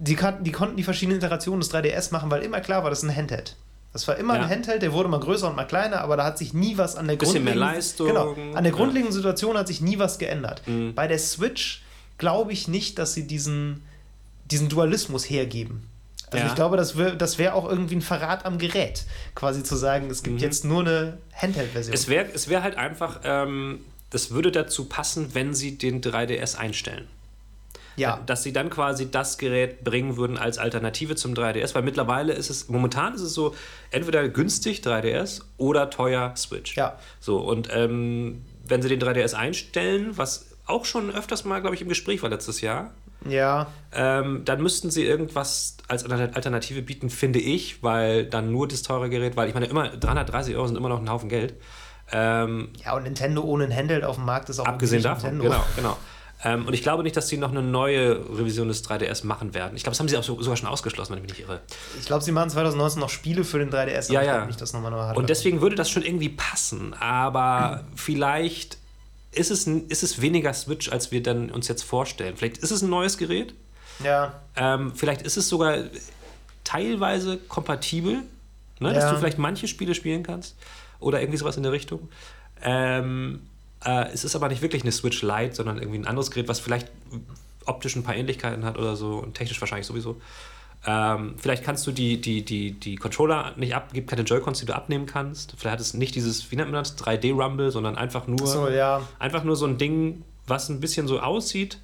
Die, 0.00 0.14
kannten, 0.14 0.44
die 0.44 0.52
konnten 0.52 0.76
die 0.76 0.84
verschiedenen 0.84 1.18
Iterationen 1.18 1.60
des 1.60 1.72
3DS 1.72 2.12
machen, 2.12 2.30
weil 2.30 2.42
immer 2.42 2.60
klar 2.60 2.82
war, 2.84 2.90
das 2.90 3.02
ist 3.02 3.08
ein 3.10 3.16
Handheld. 3.16 3.56
Das 3.92 4.06
war 4.06 4.16
immer 4.16 4.36
Ja. 4.36 4.42
ein 4.42 4.50
Handheld, 4.50 4.82
der 4.82 4.92
wurde 4.92 5.08
mal 5.08 5.18
größer 5.20 5.48
und 5.48 5.56
mal 5.56 5.64
kleiner, 5.64 6.00
aber 6.02 6.16
da 6.16 6.24
hat 6.24 6.38
sich 6.38 6.52
nie 6.52 6.76
was 6.76 6.94
an 6.96 7.08
der 7.08 7.16
Bisschen 7.16 7.42
mehr 7.44 7.54
grundlegenden- 7.54 7.74
Leistung. 7.76 8.06
Genau, 8.08 8.32
an 8.54 8.62
der 8.64 8.72
Ja. 8.72 8.76
grundlegenden 8.78 9.12
Situation 9.14 9.56
hat 9.56 9.66
sich 9.66 9.80
nie 9.80 9.98
was 9.98 10.18
geändert. 10.18 10.62
Mhm. 10.66 10.94
Bei 10.94 11.06
der 11.08 11.18
Switch 11.18 11.82
glaube 12.18 12.52
ich 12.52 12.68
nicht, 12.68 12.98
dass 12.98 13.14
sie 13.14 13.26
diesen, 13.26 13.82
diesen 14.50 14.68
Dualismus 14.68 15.24
hergeben. 15.28 15.88
Also 16.30 16.38
Ja. 16.44 16.46
ich 16.48 16.54
glaube, 16.54 16.76
das 16.76 16.96
wäre 16.98 17.18
wär 17.38 17.54
auch 17.54 17.66
irgendwie 17.68 17.96
ein 17.96 18.02
Verrat 18.02 18.44
am 18.44 18.58
Gerät, 18.58 19.04
quasi 19.34 19.62
zu 19.62 19.76
sagen, 19.76 20.10
es 20.10 20.22
gibt 20.22 20.36
Mhm. 20.36 20.42
jetzt 20.42 20.64
nur 20.66 20.80
eine 20.80 21.18
Handheld-Version. 21.34 21.94
Es 21.94 22.08
wäre 22.08 22.26
es 22.34 22.48
wär 22.48 22.62
halt 22.62 22.76
einfach, 22.76 23.20
ähm, 23.24 23.80
das 24.10 24.30
würde 24.30 24.52
dazu 24.52 24.84
passen, 24.84 25.30
wenn 25.34 25.54
sie 25.54 25.78
den 25.78 26.02
3DS 26.02 26.54
einstellen. 26.54 27.08
Ja, 27.98 28.20
Dass 28.26 28.42
sie 28.42 28.52
dann 28.52 28.70
quasi 28.70 29.10
das 29.10 29.38
Gerät 29.38 29.84
bringen 29.84 30.16
würden 30.16 30.38
als 30.38 30.58
Alternative 30.58 31.16
zum 31.16 31.34
3DS, 31.34 31.74
weil 31.74 31.82
mittlerweile 31.82 32.32
ist 32.32 32.50
es, 32.50 32.68
momentan 32.68 33.14
ist 33.14 33.22
es 33.22 33.34
so, 33.34 33.54
entweder 33.90 34.28
günstig 34.28 34.80
3DS 34.80 35.42
oder 35.56 35.90
teuer 35.90 36.34
Switch. 36.36 36.76
Ja. 36.76 36.98
So, 37.20 37.38
und 37.38 37.68
ähm, 37.72 38.42
wenn 38.66 38.82
sie 38.82 38.88
den 38.88 39.00
3DS 39.00 39.34
einstellen, 39.34 40.12
was 40.16 40.46
auch 40.66 40.84
schon 40.84 41.10
öfters 41.10 41.44
mal, 41.44 41.60
glaube 41.60 41.74
ich, 41.74 41.82
im 41.82 41.88
Gespräch 41.88 42.22
war 42.22 42.30
letztes 42.30 42.60
Jahr, 42.60 42.92
Ja. 43.26 43.66
Ähm, 43.92 44.42
dann 44.44 44.62
müssten 44.62 44.90
sie 44.90 45.04
irgendwas 45.04 45.76
als 45.88 46.04
Alternative 46.04 46.82
bieten, 46.82 47.10
finde 47.10 47.40
ich, 47.40 47.82
weil 47.82 48.26
dann 48.26 48.52
nur 48.52 48.68
das 48.68 48.82
teure 48.82 49.08
Gerät, 49.08 49.36
weil 49.36 49.48
ich 49.48 49.54
meine, 49.54 49.66
immer 49.66 49.88
330 49.88 50.54
Euro 50.56 50.66
sind 50.66 50.76
immer 50.76 50.88
noch 50.88 51.00
ein 51.00 51.10
Haufen 51.10 51.28
Geld. 51.28 51.54
Ähm, 52.12 52.70
ja, 52.84 52.94
und 52.94 53.02
Nintendo 53.02 53.42
ohne 53.42 53.64
ein 53.64 53.74
Handheld 53.74 54.04
auf 54.04 54.16
dem 54.16 54.24
Markt 54.24 54.48
ist 54.48 54.60
auch 54.60 54.66
abgesehen 54.66 55.02
davon. 55.02 55.38
Nintendo. 55.38 55.50
Genau, 55.50 55.64
genau. 55.76 55.96
Ähm, 56.44 56.66
und 56.66 56.72
ich 56.72 56.82
glaube 56.82 57.02
nicht, 57.02 57.16
dass 57.16 57.28
sie 57.28 57.36
noch 57.36 57.50
eine 57.50 57.62
neue 57.62 58.16
Revision 58.30 58.68
des 58.68 58.84
3DS 58.84 59.26
machen 59.26 59.54
werden. 59.54 59.76
Ich 59.76 59.82
glaube, 59.82 59.92
das 59.92 60.00
haben 60.00 60.08
sie 60.08 60.16
auch 60.16 60.22
so, 60.22 60.40
sogar 60.40 60.56
schon 60.56 60.68
ausgeschlossen, 60.68 61.12
wenn 61.12 61.18
ich 61.18 61.28
mich 61.28 61.38
nicht 61.38 61.48
irre. 61.48 61.60
Ich 61.98 62.06
glaube, 62.06 62.22
sie 62.22 62.30
machen 62.30 62.50
2019 62.50 63.00
noch 63.00 63.10
Spiele 63.10 63.42
für 63.42 63.58
den 63.58 63.70
3DS. 63.70 64.12
Ja, 64.12 64.22
ja. 64.22 64.46
Nicht, 64.46 64.60
dass 64.60 64.72
nochmal 64.72 64.92
neu 64.92 65.14
und 65.14 65.28
deswegen 65.28 65.60
würde 65.60 65.74
das 65.74 65.90
schon 65.90 66.02
irgendwie 66.02 66.28
passen. 66.28 66.94
Aber 66.94 67.82
mhm. 67.82 67.96
vielleicht 67.96 68.78
ist 69.32 69.50
es, 69.50 69.66
ist 69.66 70.02
es 70.02 70.20
weniger 70.20 70.54
Switch, 70.54 70.90
als 70.90 71.10
wir 71.10 71.22
dann 71.22 71.50
uns 71.50 71.66
jetzt 71.68 71.82
vorstellen. 71.82 72.36
Vielleicht 72.36 72.58
ist 72.58 72.70
es 72.70 72.82
ein 72.82 72.90
neues 72.90 73.18
Gerät. 73.18 73.54
Ja. 74.02 74.40
Ähm, 74.56 74.92
vielleicht 74.94 75.22
ist 75.22 75.36
es 75.36 75.48
sogar 75.48 75.78
teilweise 76.62 77.36
kompatibel, 77.36 78.22
ne? 78.78 78.92
dass 78.92 79.10
du 79.10 79.18
vielleicht 79.18 79.38
manche 79.38 79.66
Spiele 79.66 79.94
spielen 79.94 80.22
kannst. 80.22 80.56
Oder 81.00 81.20
irgendwie 81.20 81.38
sowas 81.38 81.56
in 81.56 81.62
der 81.62 81.72
Richtung. 81.72 82.08
Ähm, 82.62 83.48
äh, 83.84 84.06
es 84.12 84.24
ist 84.24 84.34
aber 84.34 84.48
nicht 84.48 84.62
wirklich 84.62 84.82
eine 84.82 84.92
Switch 84.92 85.22
Lite, 85.22 85.54
sondern 85.54 85.78
irgendwie 85.78 85.98
ein 85.98 86.06
anderes 86.06 86.30
Gerät, 86.30 86.48
was 86.48 86.60
vielleicht 86.60 86.88
optisch 87.66 87.96
ein 87.96 88.02
paar 88.02 88.16
Ähnlichkeiten 88.16 88.64
hat 88.64 88.78
oder 88.78 88.96
so 88.96 89.18
und 89.18 89.34
technisch 89.34 89.60
wahrscheinlich 89.60 89.86
sowieso. 89.86 90.20
Ähm, 90.86 91.34
vielleicht 91.38 91.64
kannst 91.64 91.86
du 91.86 91.92
die, 91.92 92.20
die, 92.20 92.44
die, 92.44 92.72
die 92.72 92.96
Controller 92.96 93.52
nicht 93.56 93.74
ab, 93.74 93.92
gibt 93.92 94.08
keine 94.08 94.22
Joy-Cons, 94.22 94.60
die 94.60 94.66
du 94.66 94.74
abnehmen 94.74 95.06
kannst. 95.06 95.54
Vielleicht 95.56 95.72
hat 95.72 95.80
es 95.80 95.94
nicht 95.94 96.14
dieses, 96.14 96.50
wie 96.50 96.56
nennt 96.56 96.70
man 96.70 96.82
das, 96.82 96.96
3D-Rumble, 96.98 97.70
sondern 97.70 97.96
einfach 97.96 98.26
nur, 98.26 98.46
so, 98.46 98.68
ja. 98.68 99.02
einfach 99.18 99.42
nur 99.44 99.56
so 99.56 99.66
ein 99.66 99.76
Ding, 99.76 100.22
was 100.46 100.68
ein 100.68 100.80
bisschen 100.80 101.08
so 101.08 101.20
aussieht, 101.20 101.78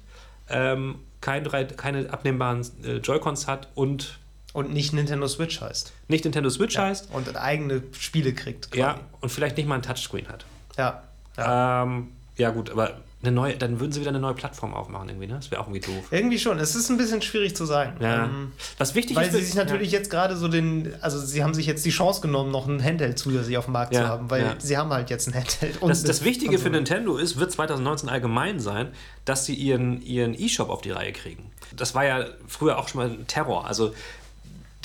ähm, 0.49 0.99
kein 1.21 1.43
keine 1.75 2.11
abnehmbaren 2.11 2.65
äh, 2.83 2.97
Joy-Cons 2.97 3.47
hat 3.47 3.69
und 3.75 4.19
und 4.53 4.71
nicht 4.71 4.93
Nintendo 4.93 5.27
Switch 5.27 5.59
heißt. 5.59 5.91
Nicht 6.07 6.23
Nintendo 6.23 6.49
Switch 6.49 6.75
ja. 6.75 6.83
heißt. 6.83 7.09
Und 7.11 7.35
eigene 7.35 7.83
Spiele 7.91 8.33
kriegt. 8.33 8.71
Quasi. 8.71 8.79
Ja, 8.79 9.01
und 9.19 9.29
vielleicht 9.29 9.57
nicht 9.57 9.67
mal 9.67 9.75
ein 9.75 9.81
Touchscreen 9.81 10.29
hat. 10.29 10.45
Ja. 10.77 11.03
Ja, 11.37 11.83
ähm, 11.83 12.09
ja 12.37 12.49
gut, 12.51 12.69
aber 12.69 12.97
eine 13.25 13.35
neue, 13.35 13.55
dann 13.55 13.79
würden 13.79 13.91
sie 13.91 14.01
wieder 14.01 14.09
eine 14.09 14.19
neue 14.19 14.33
Plattform 14.33 14.73
aufmachen 14.73 15.09
irgendwie, 15.09 15.27
ne? 15.27 15.35
Das 15.35 15.51
wäre 15.51 15.61
auch 15.61 15.67
irgendwie 15.67 15.91
doof. 15.91 16.05
Irgendwie 16.11 16.37
schon. 16.37 16.59
Es 16.59 16.75
ist 16.75 16.89
ein 16.89 16.97
bisschen 16.97 17.21
schwierig 17.21 17.55
zu 17.55 17.65
sagen. 17.65 17.95
Ja. 17.99 18.25
Ähm, 18.25 18.51
Was 18.77 18.93
wichtig 18.93 19.15
weil 19.15 19.27
ist. 19.27 19.33
Weil 19.33 19.39
sie 19.39 19.45
sich 19.47 19.55
natürlich 19.55 19.91
ja. 19.91 19.99
jetzt 19.99 20.09
gerade 20.09 20.35
so 20.35 20.47
den, 20.47 20.93
also 21.01 21.19
sie 21.19 21.43
haben 21.43 21.53
sich 21.53 21.65
jetzt 21.65 21.85
die 21.85 21.89
Chance 21.89 22.21
genommen, 22.21 22.51
noch 22.51 22.67
ein 22.67 22.83
Handheld 22.83 23.17
zusätzlich 23.17 23.57
auf 23.57 23.65
dem 23.65 23.73
Markt 23.73 23.93
ja. 23.93 24.01
zu 24.01 24.07
haben, 24.07 24.29
weil 24.29 24.55
sie 24.59 24.77
haben 24.77 24.91
halt 24.91 25.09
jetzt 25.09 25.27
ein 25.27 25.33
Handheld. 25.33 25.79
das, 25.81 26.03
das 26.03 26.23
Wichtige 26.23 26.59
für 26.59 26.69
Nintendo 26.69 27.17
ist, 27.17 27.37
wird 27.37 27.51
2019 27.51 28.09
allgemein 28.09 28.59
sein, 28.59 28.89
dass 29.25 29.45
sie 29.45 29.55
ihren 29.55 30.01
ihren 30.01 30.39
E-Shop 30.39 30.69
auf 30.69 30.81
die 30.81 30.91
Reihe 30.91 31.11
kriegen. 31.11 31.51
Das 31.75 31.95
war 31.95 32.05
ja 32.05 32.25
früher 32.47 32.77
auch 32.77 32.87
schon 32.87 33.01
mal 33.01 33.09
ein 33.09 33.27
Terror. 33.27 33.65
Also 33.65 33.93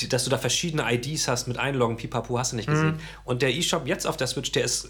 dass 0.09 0.25
du 0.25 0.31
da 0.31 0.39
verschiedene 0.39 0.91
IDs 0.91 1.29
hast 1.29 1.47
mit 1.47 1.59
Einloggen, 1.59 1.99
pipapo, 1.99 2.39
hast 2.39 2.53
du 2.53 2.57
nicht 2.57 2.69
gesehen. 2.69 2.93
Mhm. 2.93 3.01
Und 3.27 3.43
der 3.43 3.53
E-Shop 3.55 3.87
jetzt 3.87 4.07
auf 4.07 4.17
der 4.17 4.29
Switch, 4.29 4.51
der 4.53 4.65
ist 4.65 4.89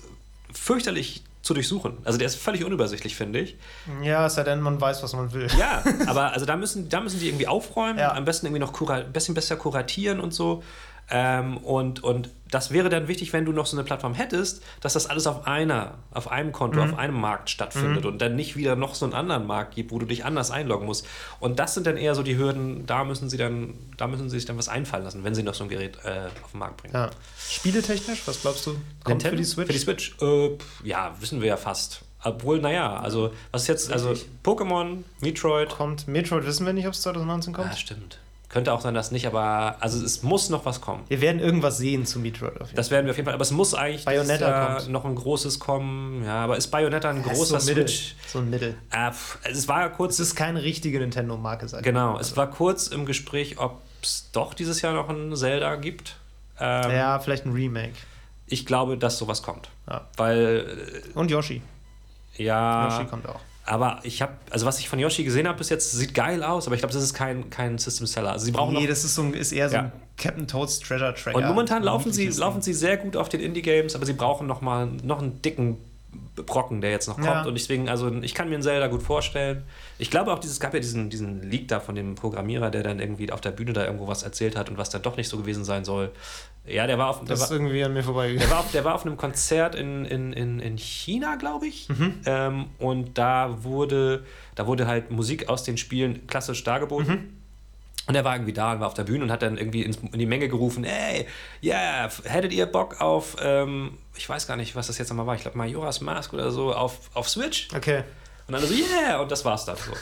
fürchterlich 0.52 1.24
zu 1.50 1.54
durchsuchen. 1.54 1.98
Also 2.04 2.16
der 2.16 2.28
ist 2.28 2.36
völlig 2.36 2.64
unübersichtlich, 2.64 3.16
finde 3.16 3.40
ich. 3.40 3.56
Ja, 4.04 4.26
es 4.26 4.34
sei 4.34 4.44
denn, 4.44 4.60
man 4.60 4.80
weiß, 4.80 5.02
was 5.02 5.14
man 5.14 5.32
will. 5.32 5.48
Ja, 5.58 5.82
aber 6.06 6.32
also 6.32 6.46
da 6.46 6.54
müssen, 6.54 6.88
da 6.88 7.00
müssen 7.00 7.18
die 7.18 7.26
irgendwie 7.26 7.48
aufräumen, 7.48 7.98
ja. 7.98 8.14
am 8.14 8.24
besten 8.24 8.46
irgendwie 8.46 8.60
noch 8.60 8.88
ein 8.88 9.12
bisschen 9.12 9.34
besser 9.34 9.56
kuratieren 9.56 10.20
und 10.20 10.32
so. 10.32 10.62
Ähm, 11.10 11.56
und, 11.58 12.04
und 12.04 12.30
das 12.50 12.70
wäre 12.70 12.88
dann 12.88 13.08
wichtig, 13.08 13.32
wenn 13.32 13.44
du 13.44 13.52
noch 13.52 13.66
so 13.66 13.76
eine 13.76 13.84
Plattform 13.84 14.14
hättest, 14.14 14.62
dass 14.80 14.94
das 14.94 15.06
alles 15.06 15.26
auf 15.26 15.46
einer, 15.46 15.94
auf 16.12 16.30
einem 16.30 16.52
Konto, 16.52 16.82
mhm. 16.82 16.92
auf 16.92 16.98
einem 16.98 17.20
Markt 17.20 17.50
stattfindet 17.50 18.04
mhm. 18.04 18.10
und 18.10 18.18
dann 18.22 18.36
nicht 18.36 18.56
wieder 18.56 18.76
noch 18.76 18.94
so 18.94 19.06
einen 19.06 19.14
anderen 19.14 19.46
Markt 19.46 19.74
gibt, 19.74 19.90
wo 19.92 19.98
du 19.98 20.06
dich 20.06 20.24
anders 20.24 20.50
einloggen 20.50 20.86
musst. 20.86 21.06
Und 21.38 21.58
das 21.58 21.74
sind 21.74 21.86
dann 21.86 21.96
eher 21.96 22.14
so 22.14 22.22
die 22.22 22.36
Hürden, 22.36 22.86
da 22.86 23.04
müssen 23.04 23.28
sie 23.30 23.36
dann, 23.36 23.74
da 23.96 24.06
müssen 24.06 24.28
sie 24.28 24.36
sich 24.36 24.46
dann 24.46 24.58
was 24.58 24.68
einfallen 24.68 25.04
lassen, 25.04 25.24
wenn 25.24 25.34
sie 25.34 25.42
noch 25.42 25.54
so 25.54 25.64
ein 25.64 25.70
Gerät 25.70 25.98
äh, 26.04 26.28
auf 26.42 26.52
den 26.52 26.58
Markt 26.58 26.78
bringen. 26.78 26.94
Ja. 26.94 27.10
Spieletechnisch, 27.38 28.22
was 28.26 28.40
glaubst 28.42 28.66
du? 28.66 28.72
Kommt 29.04 29.22
Nintendo? 29.22 29.30
für 29.30 29.36
die 29.36 29.44
Switch? 29.44 29.66
Für 29.66 29.72
die 29.72 29.78
Switch? 29.78 30.16
Äh, 30.20 30.58
ja, 30.84 31.14
wissen 31.20 31.40
wir 31.40 31.48
ja 31.48 31.56
fast. 31.56 32.02
Obwohl, 32.22 32.60
naja, 32.60 32.96
also 32.96 33.32
was 33.50 33.62
ist 33.62 33.68
jetzt, 33.68 33.92
also 33.92 34.14
Pokémon, 34.44 35.04
Metroid. 35.20 35.70
Kommt 35.70 36.06
Metroid, 36.06 36.44
wissen 36.44 36.66
wir 36.66 36.74
nicht, 36.74 36.86
ob 36.86 36.92
es 36.92 37.02
2019 37.02 37.54
kommt? 37.54 37.70
Ja, 37.70 37.76
stimmt. 37.76 38.18
Könnte 38.50 38.72
auch 38.72 38.80
sein, 38.80 38.94
dass 38.94 39.12
nicht, 39.12 39.28
aber 39.28 39.76
also 39.78 40.04
es 40.04 40.24
muss 40.24 40.50
noch 40.50 40.64
was 40.64 40.80
kommen. 40.80 41.04
Wir 41.06 41.20
werden 41.20 41.40
irgendwas 41.40 41.78
sehen 41.78 42.04
zu 42.04 42.18
Metroid. 42.18 42.60
Auf 42.60 42.66
jeden 42.66 42.76
das 42.76 42.90
werden 42.90 43.06
wir 43.06 43.12
auf 43.12 43.16
jeden 43.16 43.26
Fall, 43.26 43.34
aber 43.34 43.42
es 43.42 43.52
muss 43.52 43.74
eigentlich 43.74 44.04
Bayonetta 44.04 44.82
noch 44.88 45.04
ein 45.04 45.14
großes 45.14 45.60
kommen. 45.60 46.24
Ja, 46.24 46.42
aber 46.42 46.56
ist 46.56 46.66
Bayonetta 46.66 47.10
ein 47.10 47.22
großer 47.22 47.44
so 47.44 47.54
ein 47.54 47.60
Switch? 47.60 48.16
So 48.26 48.40
ein 48.40 48.50
Mittel. 48.50 48.74
Äh, 48.90 49.12
es 49.48 49.68
war 49.68 49.82
ja 49.82 49.88
kurz. 49.88 50.14
Es 50.14 50.30
ist 50.30 50.34
keine 50.34 50.64
richtige 50.64 50.98
Nintendo-Marke, 50.98 51.68
sag 51.68 51.84
Genau, 51.84 52.16
also. 52.16 52.22
es 52.22 52.36
war 52.36 52.50
kurz 52.50 52.88
im 52.88 53.06
Gespräch, 53.06 53.60
ob 53.60 53.80
es 54.02 54.30
doch 54.32 54.52
dieses 54.52 54.82
Jahr 54.82 54.94
noch 54.94 55.08
ein 55.08 55.36
Zelda 55.36 55.76
gibt. 55.76 56.16
Ähm, 56.58 56.90
ja, 56.90 57.20
vielleicht 57.20 57.46
ein 57.46 57.52
Remake. 57.52 57.94
Ich 58.46 58.66
glaube, 58.66 58.98
dass 58.98 59.16
sowas 59.16 59.44
kommt. 59.44 59.68
Ja. 59.88 60.08
Weil. 60.16 60.66
Und 61.14 61.30
Yoshi. 61.30 61.62
Ja. 62.36 62.88
Yoshi 62.88 63.06
kommt 63.08 63.28
auch. 63.28 63.40
Aber 63.70 64.00
ich 64.02 64.20
habe, 64.20 64.32
also 64.50 64.66
was 64.66 64.80
ich 64.80 64.88
von 64.88 64.98
Yoshi 64.98 65.22
gesehen 65.22 65.46
habe 65.46 65.58
bis 65.58 65.68
jetzt, 65.68 65.92
sieht 65.92 66.12
geil 66.12 66.42
aus, 66.42 66.66
aber 66.66 66.74
ich 66.74 66.80
glaube, 66.80 66.92
das 66.92 67.04
ist 67.04 67.14
kein, 67.14 67.50
kein 67.50 67.78
System 67.78 68.04
Seller. 68.04 68.32
Also 68.32 68.46
sie 68.46 68.50
brauchen 68.50 68.74
nee, 68.74 68.80
noch, 68.80 68.88
das 68.88 69.04
ist, 69.04 69.14
so 69.14 69.22
ein, 69.22 69.32
ist 69.32 69.52
eher 69.52 69.68
so 69.68 69.76
ja. 69.76 69.82
ein 69.82 69.92
Captain 70.16 70.48
Toads 70.48 70.80
Treasure 70.80 71.14
Tracker. 71.14 71.36
Und 71.38 71.46
momentan 71.46 71.84
laufen 71.84 72.12
sie, 72.12 72.26
laufen 72.30 72.62
sie 72.62 72.72
sehr 72.72 72.96
gut 72.96 73.16
auf 73.16 73.28
den 73.28 73.40
Indie-Games, 73.40 73.94
aber 73.94 74.06
sie 74.06 74.14
brauchen 74.14 74.48
noch 74.48 74.60
mal 74.60 74.86
noch 75.04 75.22
einen 75.22 75.40
dicken 75.40 75.76
Brocken, 76.34 76.80
der 76.80 76.90
jetzt 76.90 77.06
noch 77.06 77.14
kommt. 77.14 77.26
Ja. 77.26 77.44
Und 77.44 77.54
deswegen, 77.54 77.88
also 77.88 78.12
ich 78.22 78.34
kann 78.34 78.48
mir 78.48 78.54
einen 78.54 78.64
Zelda 78.64 78.88
gut 78.88 79.04
vorstellen. 79.04 79.62
Ich 79.98 80.10
glaube 80.10 80.32
auch, 80.32 80.40
dieses 80.40 80.58
gab 80.58 80.74
ja 80.74 80.80
diesen, 80.80 81.08
diesen 81.08 81.48
Leak 81.48 81.68
da 81.68 81.78
von 81.78 81.94
dem 81.94 82.16
Programmierer, 82.16 82.70
der 82.70 82.82
dann 82.82 82.98
irgendwie 82.98 83.30
auf 83.30 83.40
der 83.40 83.52
Bühne 83.52 83.72
da 83.72 83.84
irgendwo 83.84 84.08
was 84.08 84.24
erzählt 84.24 84.56
hat 84.56 84.68
und 84.68 84.78
was 84.78 84.90
dann 84.90 85.02
doch 85.02 85.16
nicht 85.16 85.28
so 85.28 85.36
gewesen 85.36 85.64
sein 85.64 85.84
soll. 85.84 86.10
Ja, 86.66 86.86
der 86.86 86.98
war 86.98 87.08
auf. 87.08 87.24
Das 87.24 87.42
ist 87.42 87.50
irgendwie 87.50 87.82
an 87.82 87.92
mir 87.92 88.02
vorbeigegangen. 88.02 88.48
Der 88.48 88.50
war 88.50 88.60
auf, 88.60 88.70
der 88.70 88.84
war 88.84 88.94
auf 88.94 89.06
einem 89.06 89.16
Konzert 89.16 89.74
in, 89.74 90.04
in, 90.04 90.32
in, 90.32 90.60
in 90.60 90.76
China, 90.76 91.36
glaube 91.36 91.66
ich. 91.66 91.88
Mhm. 91.88 92.20
Ähm, 92.26 92.66
und 92.78 93.18
da 93.18 93.62
wurde, 93.62 94.24
da 94.54 94.66
wurde 94.66 94.86
halt 94.86 95.10
Musik 95.10 95.48
aus 95.48 95.64
den 95.64 95.76
Spielen 95.76 96.26
klassisch 96.26 96.62
dargeboten. 96.62 97.14
Mhm. 97.14 97.40
Und 98.06 98.14
er 98.14 98.24
war 98.24 98.34
irgendwie 98.34 98.52
da 98.52 98.72
und 98.72 98.80
war 98.80 98.88
auf 98.88 98.94
der 98.94 99.04
Bühne 99.04 99.24
und 99.24 99.30
hat 99.30 99.42
dann 99.42 99.56
irgendwie 99.56 99.82
ins, 99.82 99.98
in 99.98 100.18
die 100.18 100.26
Menge 100.26 100.48
gerufen: 100.48 100.84
Ey, 100.84 101.26
ja, 101.60 101.76
yeah, 101.76 102.10
hättet 102.24 102.52
ihr 102.52 102.66
Bock 102.66 103.00
auf, 103.00 103.36
ähm, 103.40 103.98
ich 104.16 104.28
weiß 104.28 104.46
gar 104.46 104.56
nicht, 104.56 104.74
was 104.74 104.88
das 104.88 104.98
jetzt 104.98 105.10
nochmal 105.10 105.26
war, 105.26 105.34
ich 105.34 105.42
glaube 105.42 105.56
Majora's 105.56 106.00
Mask 106.00 106.32
oder 106.32 106.50
so, 106.50 106.74
auf, 106.74 107.10
auf 107.14 107.28
Switch? 107.28 107.68
Okay. 107.74 108.02
Und 108.48 108.54
dann 108.54 108.62
so: 108.62 108.74
Yeah, 108.74 109.20
und 109.20 109.30
das 109.30 109.44
war's 109.44 109.64
dann 109.64 109.76
so. 109.76 109.92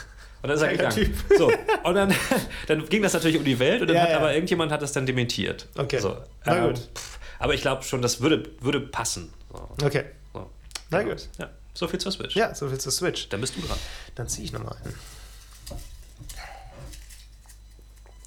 Und 0.41 0.49
dann 0.49 0.57
ist 0.57 0.61
er 0.61 0.69
gegangen. 0.69 1.17
So. 1.37 1.51
Und 1.83 1.95
dann, 1.95 2.15
dann 2.67 2.87
ging 2.87 3.01
das 3.01 3.13
natürlich 3.13 3.37
um 3.37 3.43
die 3.43 3.59
Welt 3.59 3.81
und 3.81 3.87
dann 3.87 3.97
ja, 3.97 4.03
hat 4.03 4.09
ja. 4.11 4.17
aber 4.17 4.33
irgendjemand 4.33 4.71
hat 4.71 4.81
das 4.81 4.93
dann 4.93 5.05
dementiert. 5.05 5.67
Okay. 5.77 5.99
So. 5.99 6.17
Na 6.45 6.57
ähm, 6.57 6.73
gut. 6.73 6.89
Aber 7.39 7.53
ich 7.53 7.61
glaube 7.61 7.83
schon, 7.83 8.01
das 8.01 8.21
würde, 8.21 8.49
würde 8.61 8.79
passen. 8.79 9.33
So. 9.51 9.85
Okay. 9.85 10.05
So. 10.33 10.49
Na 10.89 11.03
gut. 11.03 11.27
Ja. 11.37 11.49
So 11.73 11.87
viel 11.87 11.99
zur 11.99 12.11
Switch. 12.11 12.35
Ja, 12.35 12.53
so 12.55 12.67
viel 12.69 12.79
zur 12.79 12.91
Switch. 12.91 13.29
Dann 13.29 13.41
bist 13.41 13.55
du 13.55 13.61
dran. 13.61 13.77
Dann 14.15 14.27
ziehe 14.27 14.45
ich 14.45 14.53
nochmal 14.53 14.75
ein. 14.83 14.93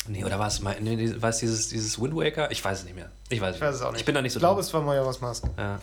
Nee, 0.08 0.24
oder 0.24 0.38
war 0.38 0.48
es 0.48 0.60
mal, 0.60 0.76
nee, 0.80 1.14
war 1.20 1.30
es 1.30 1.38
dieses, 1.38 1.68
dieses 1.68 2.00
Wind 2.00 2.16
Waker? 2.16 2.50
Ich 2.50 2.64
weiß 2.64 2.80
es 2.80 2.84
nicht 2.84 2.96
mehr. 2.96 3.10
Ich 3.28 3.40
weiß, 3.40 3.56
ich 3.56 3.60
weiß 3.60 3.76
es 3.76 3.82
auch 3.82 3.92
nicht. 3.92 4.00
Ich 4.00 4.04
bin 4.04 4.14
da 4.14 4.22
nicht 4.22 4.32
so 4.32 4.38
Ich 4.38 4.42
glaube, 4.42 4.60
es 4.60 4.72
war 4.74 4.82
Majora's 4.82 5.20
Mask. 5.20 5.44
Ja. 5.56 5.80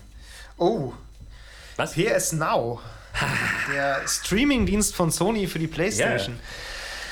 Oh. 0.58 0.94
Was? 1.78 1.94
PS 1.94 2.34
Now. 2.34 2.82
Der 3.74 4.08
Streaming-Dienst 4.08 4.96
von 4.96 5.12
Sony 5.12 5.48
für 5.48 5.60
die 5.60 5.68
PlayStation. 5.68 6.36
Yeah. 6.36 6.44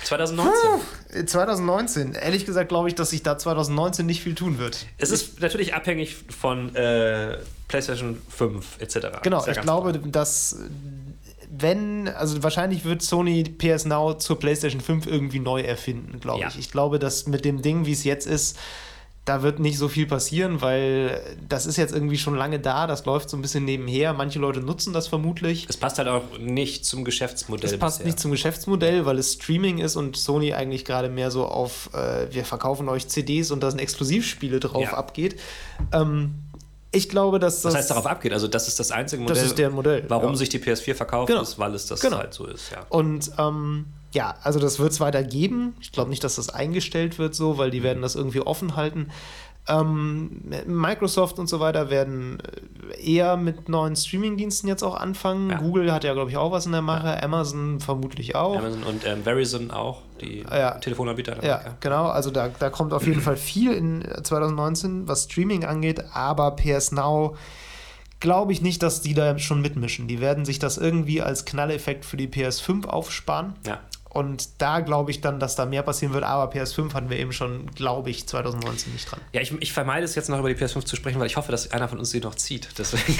2019. 0.04 0.54
Puh, 0.54 1.26
2019. 1.26 2.14
Ehrlich 2.14 2.46
gesagt 2.46 2.70
glaube 2.70 2.88
ich, 2.88 2.96
dass 2.96 3.10
sich 3.10 3.24
da 3.24 3.38
2019 3.38 4.06
nicht 4.06 4.22
viel 4.22 4.36
tun 4.36 4.58
wird. 4.58 4.86
Es 4.98 5.12
ist 5.12 5.42
natürlich 5.42 5.74
abhängig 5.74 6.16
von 6.30 6.74
äh, 6.76 7.38
PlayStation 7.68 8.22
5 8.30 8.80
etc. 8.80 9.08
Genau, 9.24 9.46
ich 9.46 9.60
glaube, 9.62 9.92
klar. 9.94 10.12
dass 10.12 10.58
wenn, 11.50 12.08
also 12.10 12.44
wahrscheinlich 12.44 12.86
wird 12.86 13.02
Sony 13.02 13.44
PS 13.44 13.86
Now 13.86 14.14
zur 14.16 14.40
PlayStation 14.40 14.82
5 14.82 15.08
irgendwie 15.08 15.40
neu 15.40 15.62
erfinden, 15.62 16.20
glaube 16.20 16.42
ja. 16.42 16.48
ich. 16.50 16.60
Ich 16.60 16.72
glaube, 16.72 17.00
dass 17.00 17.28
mit 17.28 17.46
dem 17.46 17.62
Ding, 17.62 17.86
wie 17.86 17.94
es 17.94 18.04
jetzt 18.04 18.28
ist, 18.28 18.58
da 19.28 19.44
wird 19.44 19.60
nicht 19.60 19.78
so 19.78 19.90
viel 19.90 20.08
passieren, 20.08 20.62
weil 20.62 21.20
das 21.50 21.66
ist 21.66 21.76
jetzt 21.76 21.94
irgendwie 21.94 22.18
schon 22.18 22.36
lange 22.36 22.60
da, 22.60 22.88
das 22.88 23.04
läuft 23.06 23.30
so 23.30 23.36
ein 23.36 23.42
bisschen 23.42 23.66
nebenher. 23.66 24.14
Manche 24.14 24.40
Leute 24.40 24.62
nutzen 24.62 24.94
das 24.94 25.08
vermutlich. 25.10 25.66
Es 25.68 25.76
passt 25.76 25.98
halt 25.98 26.08
auch 26.08 26.24
nicht 26.40 26.86
zum 26.86 27.04
Geschäftsmodell. 27.04 27.70
Es 27.70 27.78
passt 27.78 27.98
bisher. 27.98 28.06
nicht 28.08 28.20
zum 28.20 28.32
Geschäftsmodell, 28.32 29.06
weil 29.06 29.18
es 29.20 29.34
Streaming 29.34 29.80
ist 29.80 29.98
und 29.98 30.16
Sony 30.16 30.54
eigentlich 30.54 30.86
gerade 30.86 31.10
mehr 31.10 31.30
so 31.30 31.46
auf, 31.46 31.90
äh, 31.94 32.34
wir 32.34 32.46
verkaufen 32.46 32.88
euch 32.88 33.10
CDs 33.10 33.52
und 33.52 33.62
da 33.62 33.70
sind 33.70 33.80
Exklusivspiele 33.80 34.62
drauf 34.62 34.84
Ja. 34.84 34.94
abgeht. 34.94 35.38
Ähm, 35.92 36.36
ich 36.92 37.10
glaube, 37.10 37.40
dass 37.40 37.62
das. 37.62 37.74
Was 37.74 37.80
heißt 37.80 37.92
darauf 37.92 38.06
abgeht? 38.06 38.34
Also 38.34 38.48
das 38.48 38.68
ist 38.68 38.80
das 38.80 38.92
einzige 38.92 39.22
Modell, 39.22 39.36
Das 39.36 39.46
ist 39.46 39.58
deren 39.58 39.74
Modell. 39.74 40.06
warum 40.08 40.32
ja. 40.32 40.36
sich 40.36 40.50
die 40.50 40.60
PS4 40.60 40.96
verkauft 40.96 41.28
Genau. 41.28 41.42
ist, 41.42 41.60
weil 41.60 41.74
es 41.76 41.86
das 41.88 42.00
Genau. 42.02 42.18
halt 42.18 42.34
so 42.34 42.46
ist. 42.46 42.72
Ja. 42.72 42.86
Und 42.90 43.32
ähm, 43.38 43.86
ja, 44.14 44.36
also 44.44 44.60
das 44.60 44.80
wird 44.80 44.92
es 44.92 45.00
weiter 45.00 45.24
geben. 45.24 45.76
Ich 45.82 45.92
glaube 45.92 46.10
nicht, 46.10 46.24
dass 46.24 46.36
das 46.38 46.50
eingestellt 46.50 47.20
wird 47.20 47.36
so, 47.36 47.58
weil 47.58 47.72
die 47.72 47.84
werden 47.84 48.02
das 48.02 48.16
irgendwie 48.16 48.40
offen 48.42 48.76
halten. 48.76 49.10
Ähm, 49.70 50.44
Microsoft 50.66 51.40
und 51.40 51.48
so 51.48 51.60
weiter 51.60 51.90
werden 51.90 52.38
eher 53.04 53.36
mit 53.36 53.68
neuen 53.68 53.98
Streaming-Diensten 53.98 54.68
jetzt 54.70 54.82
auch 54.82 54.96
anfangen. 54.96 55.50
Ja. 55.50 55.58
Google 55.58 55.92
hat 55.92 56.06
ja, 56.06 56.14
glaube 56.14 56.32
ich, 56.32 56.38
auch 56.38 56.52
was 56.54 56.66
in 56.66 56.72
der 56.72 56.82
Mache. 56.82 57.22
Amazon 57.22 57.82
vermutlich 57.82 58.34
auch. 58.36 58.58
Amazon 58.58 58.84
und 58.84 59.06
ähm, 59.06 59.24
Verizon 59.24 59.72
auch, 59.72 60.04
die 60.22 60.46
Ja. 60.50 60.72
Telefonanbieter. 60.80 61.44
Ja, 61.44 61.76
genau. 61.80 62.08
Also 62.08 62.32
da, 62.32 62.50
da 62.60 62.70
kommt 62.70 62.94
auf 62.94 63.06
jeden 63.06 63.22
Fall 63.22 63.38
viel 63.38 63.74
in 63.74 64.04
2019, 64.24 65.08
was 65.08 65.24
Streaming 65.26 65.66
angeht. 65.66 66.04
Aber 66.14 66.52
PS 66.56 66.92
Now 66.92 67.36
glaube 68.20 68.52
ich 68.52 68.62
nicht, 68.62 68.82
dass 68.84 69.02
die 69.02 69.14
da 69.14 69.38
schon 69.38 69.62
mitmischen. 69.62 70.08
Die 70.08 70.20
werden 70.20 70.44
sich 70.46 70.60
das 70.60 70.78
irgendwie 70.78 71.22
als 71.22 71.46
Knalleffekt 71.46 72.04
für 72.06 72.18
die 72.18 72.28
PS5 72.28 72.86
aufsparen. 72.86 73.54
ja. 73.66 73.80
Und 74.10 74.62
da 74.62 74.80
glaube 74.80 75.12
ich 75.12 75.22
dann, 75.22 75.40
dass 75.40 75.56
da 75.56 75.68
mehr 75.68 75.84
passieren 75.84 76.12
wird. 76.12 76.24
Aber 76.24 76.52
PS5 76.52 76.94
hatten 76.96 77.10
wir 77.12 77.20
eben 77.20 77.34
schon, 77.34 77.70
glaube 77.76 78.10
ich, 78.10 78.26
2019 78.26 78.94
nicht 78.94 79.12
dran. 79.12 79.20
Ja, 79.32 79.42
ich, 79.42 79.52
ich 79.60 79.74
vermeide 79.74 80.06
es 80.06 80.16
jetzt 80.16 80.28
noch 80.30 80.40
über 80.40 80.52
die 80.52 80.56
PS5 80.56 80.86
zu 80.86 80.96
sprechen, 80.96 81.20
weil 81.20 81.28
ich 81.28 81.38
hoffe, 81.38 81.52
dass 81.52 81.72
einer 81.72 81.88
von 81.88 82.00
uns 82.00 82.10
sie 82.10 82.20
noch 82.20 82.34
zieht. 82.34 82.70
Deswegen. 82.80 83.20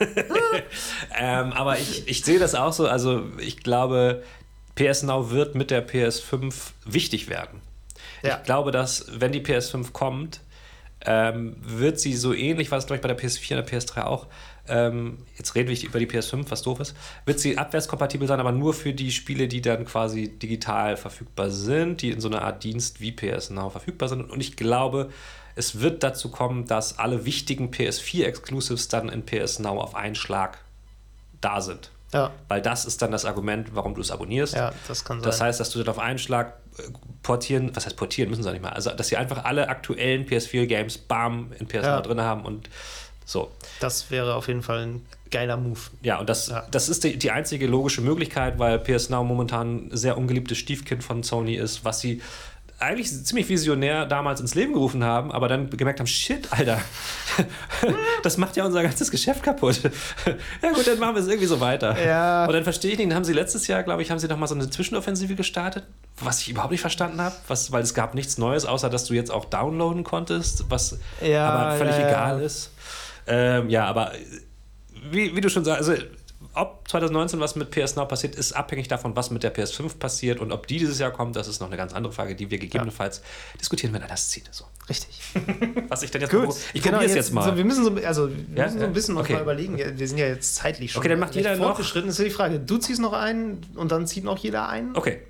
ähm, 1.18 1.52
aber 1.52 1.78
ich, 1.78 2.06
ich 2.08 2.24
sehe 2.24 2.38
das 2.38 2.54
auch 2.54 2.72
so. 2.74 2.86
Also 2.86 3.22
ich 3.38 3.62
glaube, 3.62 4.22
PS 4.78 5.02
Now 5.02 5.30
wird 5.30 5.56
mit 5.56 5.72
der 5.72 5.86
PS5 5.86 6.54
wichtig 6.84 7.28
werden. 7.28 7.60
Ja. 8.22 8.36
Ich 8.38 8.44
glaube, 8.44 8.70
dass 8.70 9.06
wenn 9.20 9.32
die 9.32 9.40
PS5 9.40 9.90
kommt, 9.90 10.40
ähm, 11.04 11.56
wird 11.60 11.98
sie 11.98 12.14
so 12.14 12.32
ähnlich, 12.32 12.70
war 12.70 12.78
es 12.78 12.86
glaube 12.86 12.96
ich 12.96 13.02
bei 13.02 13.08
der 13.08 13.18
PS4 13.18 13.58
und 13.58 13.70
der 13.70 13.80
PS3 13.80 14.04
auch, 14.04 14.28
ähm, 14.68 15.18
jetzt 15.36 15.56
reden 15.56 15.68
wir 15.68 15.82
über 15.82 15.98
die 15.98 16.06
PS5, 16.06 16.44
was 16.50 16.62
doof 16.62 16.78
ist, 16.78 16.94
wird 17.24 17.40
sie 17.40 17.58
abwärtskompatibel 17.58 18.28
sein, 18.28 18.38
aber 18.38 18.52
nur 18.52 18.72
für 18.72 18.92
die 18.92 19.10
Spiele, 19.10 19.48
die 19.48 19.62
dann 19.62 19.84
quasi 19.84 20.28
digital 20.28 20.96
verfügbar 20.96 21.50
sind, 21.50 22.02
die 22.02 22.10
in 22.10 22.20
so 22.20 22.28
einer 22.28 22.42
Art 22.42 22.62
Dienst 22.62 23.00
wie 23.00 23.10
PS 23.10 23.50
Now 23.50 23.70
verfügbar 23.70 24.08
sind. 24.08 24.30
Und 24.30 24.40
ich 24.40 24.56
glaube, 24.56 25.10
es 25.56 25.80
wird 25.80 26.04
dazu 26.04 26.30
kommen, 26.30 26.66
dass 26.66 27.00
alle 27.00 27.24
wichtigen 27.24 27.72
PS4-Exclusives 27.72 28.88
dann 28.88 29.08
in 29.08 29.24
PS 29.24 29.58
Now 29.58 29.80
auf 29.80 29.96
einen 29.96 30.14
Schlag 30.14 30.58
da 31.40 31.60
sind. 31.60 31.90
Ja, 32.12 32.30
Weil 32.48 32.62
das 32.62 32.84
ist 32.86 33.02
dann 33.02 33.10
das 33.10 33.24
Argument, 33.26 33.74
warum 33.74 33.94
du 33.94 34.00
es 34.00 34.10
abonnierst. 34.10 34.54
ja 34.54 34.72
das 34.88 35.04
kann 35.04 35.18
sein. 35.20 35.28
Das 35.30 35.40
heißt, 35.40 35.60
dass 35.60 35.70
du 35.70 35.78
dann 35.80 35.88
auf 35.88 35.98
einen 35.98 36.18
Schlag 36.18 36.54
äh, 36.78 36.82
portieren, 37.22 37.70
was 37.74 37.84
heißt 37.84 37.96
portieren, 37.96 38.30
müssen 38.30 38.42
sie 38.42 38.48
auch 38.48 38.52
nicht 38.54 38.62
mal. 38.62 38.70
Also, 38.72 38.90
dass 38.90 39.08
sie 39.08 39.16
einfach 39.18 39.44
alle 39.44 39.68
aktuellen 39.68 40.24
PS4-Games 40.26 40.98
bam 40.98 41.52
in 41.58 41.68
PS4 41.68 41.82
Ja. 41.82 42.00
drin 42.00 42.20
haben 42.22 42.44
und 42.46 42.70
so. 43.26 43.50
das 43.80 44.10
wäre 44.10 44.34
auf 44.36 44.48
jeden 44.48 44.62
Fall 44.62 44.78
ein 44.86 45.06
geiler 45.30 45.58
Move. 45.58 45.78
Ja, 46.00 46.18
und 46.18 46.30
das, 46.30 46.48
Ja. 46.48 46.66
das 46.70 46.88
ist 46.88 47.04
die, 47.04 47.18
die 47.18 47.30
einzige 47.30 47.66
logische 47.66 48.00
Möglichkeit, 48.00 48.58
weil 48.58 48.78
PS 48.78 49.10
Now 49.10 49.22
momentan 49.22 49.88
ein 49.88 49.96
sehr 49.96 50.16
ungeliebtes 50.16 50.56
Stiefkind 50.56 51.04
von 51.04 51.22
Sony 51.22 51.56
ist, 51.56 51.84
was 51.84 52.00
sie 52.00 52.22
eigentlich 52.80 53.10
ziemlich 53.24 53.48
visionär 53.48 54.06
damals 54.06 54.40
ins 54.40 54.54
Leben 54.54 54.72
gerufen 54.72 55.02
haben, 55.02 55.32
aber 55.32 55.48
dann 55.48 55.68
gemerkt 55.68 55.98
haben, 55.98 56.06
shit, 56.06 56.46
Alter, 56.52 56.80
das 58.22 58.36
macht 58.36 58.56
ja 58.56 58.64
unser 58.64 58.82
ganzes 58.84 59.10
Geschäft 59.10 59.42
kaputt. 59.42 59.80
ja 60.62 60.72
gut, 60.72 60.86
dann 60.86 60.98
machen 61.00 61.16
wir 61.16 61.22
es 61.22 61.26
irgendwie 61.26 61.48
so 61.48 61.60
weiter. 61.60 62.00
Ja. 62.00 62.46
Und 62.46 62.52
dann 62.52 62.62
verstehe 62.62 62.92
ich 62.92 62.98
nicht, 62.98 63.10
dann 63.10 63.16
haben 63.16 63.24
sie 63.24 63.32
letztes 63.32 63.66
Jahr, 63.66 63.82
glaube 63.82 64.02
ich, 64.02 64.12
haben 64.12 64.20
sie 64.20 64.28
noch 64.28 64.36
mal 64.36 64.46
so 64.46 64.54
eine 64.54 64.70
Zwischenoffensive 64.70 65.34
gestartet, 65.34 65.84
was 66.20 66.40
ich 66.40 66.50
überhaupt 66.50 66.70
nicht 66.70 66.80
verstanden 66.80 67.20
habe, 67.20 67.34
was, 67.48 67.72
weil 67.72 67.82
es 67.82 67.94
gab 67.94 68.14
nichts 68.14 68.38
Neues, 68.38 68.64
außer 68.64 68.88
dass 68.88 69.06
du 69.06 69.14
jetzt 69.14 69.32
auch 69.32 69.46
downloaden 69.46 70.04
konntest, 70.04 70.66
was 70.68 70.98
Ja, 71.20 71.48
aber 71.48 71.76
völlig 71.78 71.98
ja. 71.98 72.08
egal 72.08 72.42
ist. 72.42 72.70
Ähm, 73.26 73.70
ja, 73.70 73.86
aber 73.86 74.12
wie, 75.10 75.34
wie 75.34 75.40
du 75.40 75.50
schon 75.50 75.64
sagst, 75.64 75.88
also 75.88 76.00
ob 76.60 76.88
2019 76.88 77.40
was 77.40 77.56
mit 77.56 77.70
PS 77.70 77.96
Now 77.96 78.04
passiert, 78.06 78.34
ist 78.34 78.52
abhängig 78.52 78.88
davon, 78.88 79.14
was 79.16 79.30
mit 79.30 79.42
der 79.42 79.54
PS5 79.54 79.98
passiert 79.98 80.40
und 80.40 80.52
ob 80.52 80.66
die 80.66 80.78
dieses 80.78 80.98
Jahr 80.98 81.10
kommt, 81.10 81.36
das 81.36 81.48
ist 81.48 81.60
noch 81.60 81.68
eine 81.68 81.76
ganz 81.76 81.92
andere 81.94 82.12
Frage, 82.12 82.34
die 82.34 82.50
wir 82.50 82.58
gegebenenfalls 82.58 83.22
diskutieren, 83.60 83.92
wenn 83.92 84.02
einer 84.02 84.14
es 84.14 84.28
zieht. 84.30 84.48
So. 84.50 84.64
Richtig. 84.88 85.20
Was 85.88 86.02
ich 86.02 86.10
denn 86.10 86.22
jetzt 86.22 86.30
Gut, 86.30 86.54
ich 86.72 86.82
genau, 86.82 86.96
probiere 86.98 87.10
es 87.10 87.14
jetzt 87.16 87.32
mal. 87.32 87.44
So, 87.44 87.56
wir 87.56 87.64
müssen 87.64 87.84
so, 87.84 87.94
also, 88.06 88.30
wir 88.30 88.36
Ja, 88.56 88.64
müssen 88.64 88.78
so 88.78 88.80
ja. 88.82 88.86
ein 88.86 88.92
bisschen 88.92 89.16
Okay. 89.18 89.34
mal 89.34 89.42
überlegen. 89.42 89.76
Ja, 89.78 89.98
Wir 89.98 90.08
sind 90.08 90.18
ja 90.18 90.26
jetzt 90.26 90.54
zeitlich 90.54 90.92
schon. 90.92 91.00
Okay, 91.00 91.08
dann 91.10 91.18
macht 91.18 91.34
jeder 91.34 91.56
noch- 91.56 91.78
ist 91.78 91.94
ja 92.18 92.24
die 92.24 92.30
Frage. 92.30 92.58
Du 92.60 92.78
ziehst 92.78 93.00
noch 93.00 93.12
einen 93.12 93.64
und 93.74 93.92
dann 93.92 94.06
zieht 94.06 94.24
noch 94.24 94.38
jeder 94.38 94.68
einen? 94.68 94.96
okay. 94.96 95.20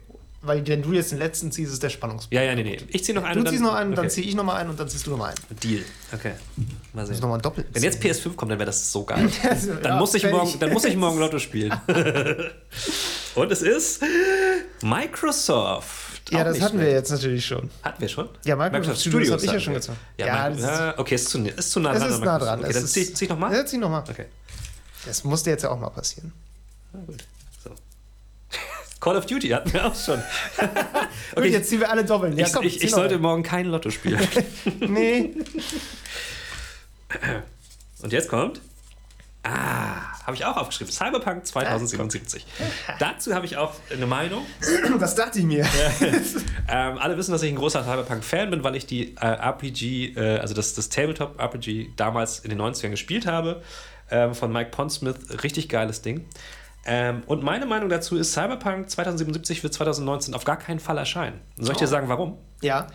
Weil 0.48 0.66
wenn 0.66 0.82
du 0.82 0.92
jetzt 0.92 1.12
den 1.12 1.18
letzten 1.18 1.52
ziehst, 1.52 1.72
ist 1.72 1.82
der 1.82 1.90
Spannungspunkt. 1.90 2.32
Ja, 2.34 2.42
ja, 2.42 2.54
nee, 2.54 2.62
nee. 2.64 2.78
Ich 2.88 3.04
ziehe 3.04 3.14
noch 3.16 3.22
einen. 3.24 3.44
Du 3.44 3.50
ziehst 3.50 3.62
noch 3.62 3.74
einen, 3.74 3.90
dann 3.94 4.06
okay. 4.06 4.14
ziehe 4.14 4.26
ich 4.26 4.34
noch 4.34 4.44
mal 4.44 4.56
einen 4.56 4.70
und 4.70 4.80
dann 4.80 4.88
ziehst 4.88 5.06
du 5.06 5.10
noch 5.10 5.18
mal 5.18 5.26
einen. 5.26 5.36
Deal. 5.60 5.84
Okay. 6.12 6.32
Mal 6.92 7.06
sehen. 7.06 7.14
ist 7.14 7.20
noch 7.20 7.28
mal 7.28 7.38
doppelt. 7.38 7.66
Wenn 7.72 7.82
jetzt 7.82 8.02
PS5 8.02 8.34
kommt, 8.34 8.50
dann 8.50 8.58
wäre 8.58 8.66
das 8.66 8.90
so 8.90 9.04
geil. 9.04 9.28
Also, 9.48 9.74
Dann, 9.74 9.92
ja, 9.92 9.96
muss 9.98 10.14
ich 10.14 10.24
morgen, 10.28 10.58
dann 10.58 10.72
muss 10.72 10.84
ich 10.84 10.96
morgen 10.96 11.18
Lotto 11.18 11.38
spielen. 11.38 11.72
Und 13.34 13.52
es 13.52 13.62
ist 13.62 14.02
Microsoft. 14.82 16.30
Ja, 16.30 16.44
das 16.44 16.60
hatten 16.60 16.78
wir 16.78 16.84
schlecht. 16.84 16.94
jetzt 16.96 17.10
natürlich 17.10 17.46
schon. 17.46 17.70
Hatten 17.82 18.00
wir 18.00 18.08
schon? 18.08 18.28
Ja, 18.44 18.56
Microsoft 18.56 19.00
Studios 19.00 19.30
hab 19.32 19.42
ich 19.42 19.52
ja 19.52 19.60
schon 19.60 19.72
wir. 19.74 19.80
gezogen. 19.80 19.98
Ja, 20.18 20.26
Ja, 20.26 20.50
das 20.50 20.60
ja 20.60 20.94
okay, 20.98 21.14
ist 21.14 21.28
zu, 21.28 21.38
ist 21.46 21.70
zu 21.70 21.80
nah 21.80 21.92
Es 21.92 22.00
dran. 22.00 22.08
ist 22.10 22.14
an 22.16 22.20
nah 22.24 22.32
Microsoft. 22.38 22.46
dran. 22.50 22.58
Okay, 22.60 22.68
Es 22.70 22.74
dann 22.74 22.84
ist- 22.84 22.92
zieh, 22.92 23.14
zieh 23.14 23.24
ich 23.24 23.30
nochmal? 23.30 23.54
Ja, 23.54 23.66
zieh 23.66 23.78
noch 23.78 23.90
mal. 23.90 24.04
Okay. 24.08 24.26
Das 25.06 25.24
musste 25.24 25.50
jetzt 25.50 25.62
ja 25.62 25.70
auch 25.70 25.78
mal 25.78 25.90
passieren. 25.90 26.32
Na 26.92 27.00
gut. 27.06 27.24
Call 29.00 29.16
of 29.16 29.26
Duty 29.26 29.48
hatten 29.50 29.72
wir 29.72 29.86
auch 29.86 29.94
schon. 29.94 30.20
Okay, 31.34 31.48
jetzt 31.48 31.68
ziehen 31.68 31.80
wir 31.80 31.90
alle 31.90 32.04
doppeln. 32.04 32.36
Ja, 32.36 32.46
ich 32.46 32.52
komm, 32.52 32.64
ich, 32.64 32.82
ich 32.82 32.90
sollte 32.90 33.18
morgen 33.18 33.42
kein 33.42 33.66
Lotto 33.66 33.90
spielen. 33.90 34.20
Nee. 34.80 35.34
Und 38.02 38.12
jetzt 38.12 38.28
kommt. 38.28 38.60
Ah, 39.42 40.24
habe 40.26 40.34
ich 40.34 40.44
auch 40.44 40.56
aufgeschrieben. 40.56 40.92
Cyberpunk 40.92 41.46
2077. 41.46 42.44
Dazu 42.98 43.34
habe 43.34 43.46
ich 43.46 43.56
auch 43.56 43.72
eine 43.92 44.06
Meinung. 44.06 44.44
Das 45.00 45.14
dachte 45.14 45.38
ich 45.38 45.44
mir. 45.44 45.66
Ähm, 46.68 46.98
alle 46.98 47.16
wissen, 47.16 47.32
dass 47.32 47.42
ich 47.42 47.50
ein 47.50 47.56
großer 47.56 47.82
Cyberpunk-Fan 47.82 48.50
bin, 48.50 48.64
weil 48.64 48.76
ich 48.76 48.86
die 48.86 49.14
äh, 49.16 49.20
RPG, 49.20 50.14
äh, 50.16 50.38
also 50.38 50.54
das, 50.54 50.74
das 50.74 50.88
Tabletop-RPG 50.88 51.90
damals 51.96 52.40
in 52.40 52.50
den 52.50 52.60
90ern 52.60 52.90
gespielt 52.90 53.26
habe. 53.26 53.62
Ähm, 54.10 54.34
von 54.34 54.52
Mike 54.52 54.70
Pondsmith. 54.70 55.16
Richtig 55.42 55.68
geiles 55.68 56.02
Ding. 56.02 56.26
Ähm, 56.84 57.22
und 57.26 57.42
meine 57.42 57.66
Meinung 57.66 57.88
dazu 57.88 58.16
ist, 58.16 58.32
Cyberpunk 58.32 58.88
2077 58.90 59.62
wird 59.62 59.74
2019 59.74 60.34
auf 60.34 60.44
gar 60.44 60.56
keinen 60.56 60.80
Fall 60.80 60.96
erscheinen. 60.98 61.40
Soll 61.56 61.72
ich 61.72 61.78
dir 61.78 61.84
Oh. 61.84 61.88
sagen, 61.88 62.08
warum? 62.08 62.38
Ja. 62.62 62.86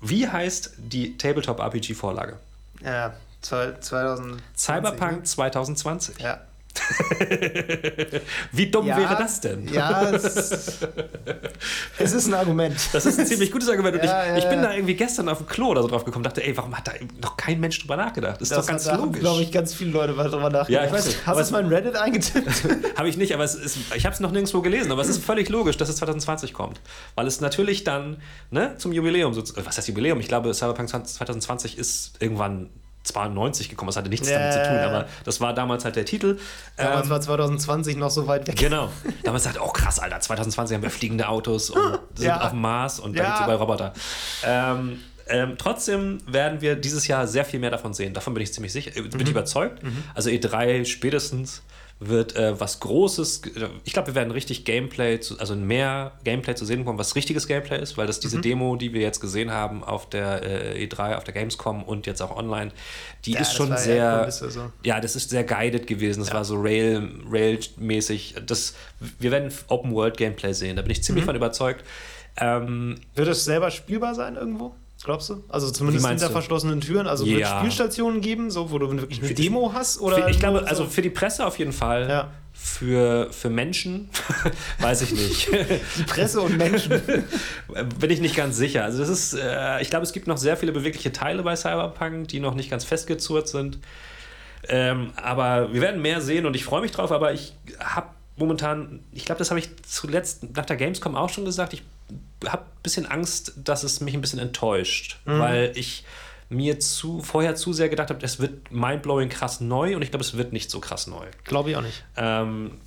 Wie 0.00 0.28
heißt 0.28 0.74
die 0.78 1.16
Tabletop-RPG-Vorlage? 1.16 2.38
Ja, 2.82 3.14
zwei- 3.40 3.72
2000. 3.80 4.42
Cyberpunk 4.56 5.26
2020. 5.26 6.20
Ja. 6.20 6.40
Wie 8.52 8.70
dumm 8.70 8.86
ja, 8.86 8.96
wäre 8.96 9.16
das 9.16 9.40
denn? 9.40 9.66
Ja, 9.68 10.10
es, 10.10 10.26
es 11.98 12.12
ist 12.12 12.26
ein 12.26 12.34
Argument. 12.34 12.74
Das 12.92 13.06
ist 13.06 13.18
ein 13.18 13.26
ziemlich 13.26 13.50
gutes 13.50 13.68
Argument. 13.68 13.96
Und 13.96 14.04
Ja, 14.04 14.22
ich, 14.24 14.28
ja, 14.28 14.36
ich 14.38 14.48
bin 14.48 14.62
da 14.62 14.72
irgendwie 14.74 14.94
gestern 14.94 15.28
auf 15.28 15.38
dem 15.38 15.46
Klo 15.46 15.68
oder 15.68 15.82
so 15.82 15.88
drauf 15.88 16.04
gekommen 16.04 16.24
dachte, 16.24 16.44
ey, 16.44 16.56
warum 16.56 16.76
hat 16.76 16.88
da 16.88 16.92
noch 17.22 17.36
kein 17.36 17.60
Mensch 17.60 17.80
drüber 17.80 17.96
nachgedacht? 17.96 18.40
Das 18.40 18.50
ist 18.50 18.56
doch 18.56 18.66
ganz 18.66 18.84
da 18.84 18.96
logisch. 18.96 19.20
glaube 19.20 19.42
ich, 19.42 19.52
ganz 19.52 19.74
viele 19.74 19.90
Leute 19.90 20.12
drüber 20.14 20.50
nachgedacht. 20.50 20.68
Ja, 20.70 20.84
ich 20.84 20.92
weiß 20.92 21.06
nicht. 21.06 21.26
Hast 21.26 21.36
du 21.36 21.42
es- 21.42 21.50
mal 21.50 21.62
in 21.64 21.68
Reddit 21.68 21.96
eingetippt? 21.96 22.48
Habe 22.96 23.08
ich 23.08 23.16
nicht, 23.16 23.34
aber 23.34 23.44
ist, 23.44 23.76
ich 23.94 24.04
habe 24.06 24.14
es 24.14 24.20
noch 24.20 24.30
nirgendwo 24.32 24.60
gelesen, 24.60 24.90
aber 24.92 25.02
es 25.02 25.08
ist 25.08 25.24
völlig 25.24 25.48
logisch, 25.48 25.76
dass 25.76 25.88
es 25.88 25.96
2020 25.96 26.52
kommt. 26.52 26.80
Weil 27.14 27.26
es 27.26 27.40
natürlich 27.40 27.84
dann 27.84 28.18
ne, 28.50 28.74
zum 28.78 28.92
Jubiläum, 28.92 29.34
so, 29.34 29.42
was 29.64 29.76
heißt 29.76 29.88
Jubiläum? 29.88 30.20
Ich 30.20 30.28
glaube, 30.28 30.52
Cyberpunk 30.54 30.88
2020 30.88 31.78
ist 31.78 32.12
irgendwann 32.20 32.70
92 33.04 33.68
gekommen, 33.68 33.88
das 33.88 33.96
hatte 33.96 34.08
nichts 34.08 34.28
damit 34.28 34.52
zu 34.52 34.62
tun, 34.62 34.78
aber 34.78 35.06
das 35.24 35.40
war 35.40 35.54
damals 35.54 35.84
halt 35.84 35.96
der 35.96 36.04
Titel. 36.04 36.38
Damals 36.76 37.04
Ähm, 37.04 37.10
war 37.10 37.20
2020 37.20 37.96
noch 37.96 38.10
so 38.10 38.26
weit 38.26 38.46
weg. 38.48 38.56
Genau. 38.56 38.90
Damals 39.22 39.44
sagt, 39.44 39.60
oh 39.60 39.68
krass, 39.68 39.98
Alter, 39.98 40.20
2020 40.20 40.74
haben 40.76 40.82
wir 40.82 40.90
fliegende 40.90 41.28
Autos 41.28 41.70
und 41.70 41.82
sind 42.14 42.26
Ja. 42.28 42.40
auf 42.40 42.50
dem 42.50 42.60
Mars 42.60 42.98
und 43.00 43.16
da 43.16 43.22
Ja. 43.22 43.24
gibt 43.28 43.36
es 43.38 43.42
überall 43.44 43.58
Roboter. 43.58 43.92
Ähm, 44.44 45.00
ähm, 45.26 45.54
trotzdem 45.58 46.18
werden 46.26 46.60
wir 46.60 46.76
dieses 46.76 47.06
Jahr 47.06 47.26
sehr 47.26 47.44
viel 47.44 47.60
mehr 47.60 47.70
davon 47.70 47.94
sehen. 47.94 48.12
Davon 48.14 48.34
bin 48.34 48.42
ich 48.42 48.52
ziemlich 48.52 48.72
sicher, 48.72 48.96
äh, 48.96 49.02
bin 49.02 49.20
ich 49.20 49.30
überzeugt. 49.30 49.80
Also 50.14 50.30
E3 50.30 50.84
spätestens 50.84 51.62
wird 52.00 52.36
äh, 52.36 52.58
was 52.60 52.80
Großes. 52.80 53.42
Ich 53.84 53.92
glaube, 53.92 54.08
wir 54.08 54.14
werden 54.14 54.30
richtig 54.30 54.64
Gameplay, 54.64 55.20
zu, 55.20 55.38
also 55.38 55.54
mehr 55.54 56.12
Gameplay 56.24 56.54
zu 56.54 56.64
sehen 56.64 56.80
bekommen, 56.80 56.98
was 56.98 57.14
richtiges 57.14 57.46
Gameplay 57.46 57.80
ist, 57.80 57.96
weil 57.96 58.06
das 58.06 58.20
diese 58.20 58.40
Demo, 58.40 58.76
die 58.76 58.92
wir 58.92 59.00
jetzt 59.00 59.20
gesehen 59.20 59.50
haben 59.52 59.82
auf 59.84 60.08
der 60.10 60.42
äh, 60.74 60.84
E3, 60.86 61.14
auf 61.16 61.24
der 61.24 61.32
Gamescom 61.32 61.82
und 61.82 62.06
jetzt 62.06 62.20
auch 62.20 62.36
online, 62.36 62.72
die 63.24 63.32
Ja, 63.32 63.40
ist 63.40 63.54
schon 63.54 63.70
ja 63.70 63.76
sehr. 63.78 64.18
Kulisse 64.20 64.50
so. 64.50 64.72
Ja, 64.82 65.00
das 65.00 65.16
ist 65.16 65.30
sehr 65.30 65.44
guided 65.44 65.86
gewesen. 65.86 66.20
Das 66.20 66.32
war 66.34 66.44
so 66.44 66.56
Rail, 66.60 67.08
Rail-mäßig. 67.30 68.34
Das, 68.46 68.74
wir 69.18 69.30
werden 69.30 69.52
Open-World-Gameplay 69.68 70.52
sehen. 70.52 70.76
Da 70.76 70.82
bin 70.82 70.90
ich 70.90 71.02
ziemlich 71.02 71.24
Mhm. 71.24 71.28
von 71.28 71.36
überzeugt. 71.36 71.84
Ähm, 72.36 72.96
Wird 73.14 73.28
es 73.28 73.44
selber 73.44 73.70
spielbar 73.70 74.14
sein 74.14 74.36
irgendwo? 74.36 74.74
Glaubst 75.04 75.28
du? 75.28 75.44
Also 75.48 75.70
zumindest 75.70 76.06
hinter 76.08 76.26
du? 76.28 76.32
verschlossenen 76.32 76.80
Türen. 76.80 77.06
Also 77.06 77.26
wird 77.26 77.36
es 77.36 77.40
Ja. 77.42 77.58
Spielstationen 77.58 78.20
geben, 78.22 78.50
so, 78.50 78.70
wo 78.70 78.78
du 78.78 78.90
wirklich 78.90 79.22
eine 79.22 79.34
Demo 79.34 79.72
hast? 79.74 80.00
Oder 80.00 80.28
ich 80.28 80.38
glaube, 80.40 80.60
nur 80.60 80.68
also 80.68 80.84
so- 80.84 80.90
für 80.90 81.02
die 81.02 81.10
Presse 81.10 81.46
auf 81.46 81.58
jeden 81.58 81.72
Fall. 81.72 82.08
Ja. 82.08 82.30
Für, 82.56 83.30
für 83.32 83.50
Menschen 83.50 84.08
weiß 84.78 85.02
ich 85.02 85.12
nicht. 85.12 85.48
die 85.98 86.02
Presse 86.04 86.40
und 86.40 86.56
Menschen. 86.56 87.02
Bin 88.00 88.10
ich 88.10 88.20
nicht 88.20 88.34
ganz 88.36 88.56
sicher. 88.56 88.84
Also 88.84 88.98
das 89.00 89.08
ist, 89.10 89.34
äh, 89.34 89.82
ich 89.82 89.90
glaube, 89.90 90.04
es 90.04 90.12
gibt 90.12 90.26
noch 90.26 90.38
sehr 90.38 90.56
viele 90.56 90.72
bewegliche 90.72 91.12
Teile 91.12 91.42
bei 91.42 91.54
Cyberpunk, 91.56 92.28
die 92.28 92.40
noch 92.40 92.54
nicht 92.54 92.70
ganz 92.70 92.84
festgezurrt 92.84 93.48
sind. 93.48 93.78
Ähm, 94.68 95.12
aber 95.16 95.74
wir 95.74 95.82
werden 95.82 96.00
mehr 96.00 96.22
sehen 96.22 96.46
und 96.46 96.56
ich 96.56 96.64
freue 96.64 96.80
mich 96.80 96.92
drauf, 96.92 97.12
aber 97.12 97.34
ich 97.34 97.52
habe 97.80 98.06
momentan, 98.36 99.00
ich 99.12 99.26
glaube, 99.26 99.40
das 99.40 99.50
habe 99.50 99.60
ich 99.60 99.68
zuletzt 99.86 100.56
nach 100.56 100.64
der 100.64 100.76
Gamescom 100.76 101.14
auch 101.16 101.28
schon 101.28 101.44
gesagt, 101.44 101.74
ich 101.74 101.82
habe 102.46 102.62
ein 102.62 102.82
bisschen 102.82 103.06
Angst, 103.06 103.52
dass 103.56 103.84
es 103.84 104.00
mich 104.00 104.14
ein 104.14 104.20
bisschen 104.20 104.38
enttäuscht, 104.38 105.18
weil 105.24 105.72
ich 105.74 106.04
mir 106.48 106.78
zu, 106.78 107.20
vorher 107.20 107.54
zu 107.56 107.72
sehr 107.72 107.88
gedacht 107.88 108.10
habe, 108.10 108.24
es 108.24 108.38
wird 108.38 108.70
mindblowing 108.70 109.28
krass 109.28 109.60
neu 109.60 109.96
und 109.96 110.02
ich 110.02 110.10
glaube, 110.10 110.24
es 110.24 110.36
wird 110.36 110.52
nicht 110.52 110.70
so 110.70 110.80
krass 110.80 111.06
neu. 111.06 111.26
Glaube 111.44 111.70
ich 111.70 111.76
auch 111.76 111.82
nicht. 111.82 112.04
Ähm, 112.16 112.78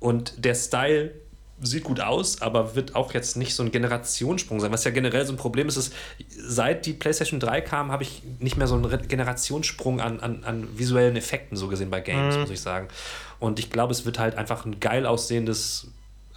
und 0.00 0.44
der 0.44 0.54
Style 0.54 1.12
sieht 1.60 1.84
gut 1.84 2.00
aus, 2.00 2.42
aber 2.42 2.74
wird 2.74 2.94
auch 2.94 3.14
jetzt 3.14 3.36
nicht 3.36 3.54
so 3.54 3.62
ein 3.62 3.70
Generationssprung 3.70 4.60
sein. 4.60 4.72
Was 4.72 4.84
ja 4.84 4.90
generell 4.90 5.24
so 5.24 5.32
ein 5.32 5.36
Problem 5.36 5.68
ist, 5.68 5.76
ist, 5.76 5.94
seit 6.36 6.84
die 6.84 6.92
PlayStation 6.92 7.40
3 7.40 7.60
kam, 7.60 7.92
habe 7.92 8.02
ich 8.02 8.22
nicht 8.40 8.56
mehr 8.56 8.66
so 8.66 8.74
einen 8.74 9.08
Generationssprung 9.08 10.00
an, 10.00 10.20
an, 10.20 10.44
an 10.44 10.68
visuellen 10.76 11.16
Effekten 11.16 11.56
so 11.56 11.68
gesehen 11.68 11.90
bei 11.90 12.00
Games, 12.00 12.34
mhm. 12.34 12.42
muss 12.42 12.50
ich 12.50 12.60
sagen. 12.60 12.88
Und 13.38 13.58
ich 13.58 13.70
glaube, 13.70 13.92
es 13.92 14.04
wird 14.04 14.18
halt 14.18 14.34
einfach 14.34 14.64
ein 14.64 14.80
geil 14.80 15.06
aussehendes 15.06 15.88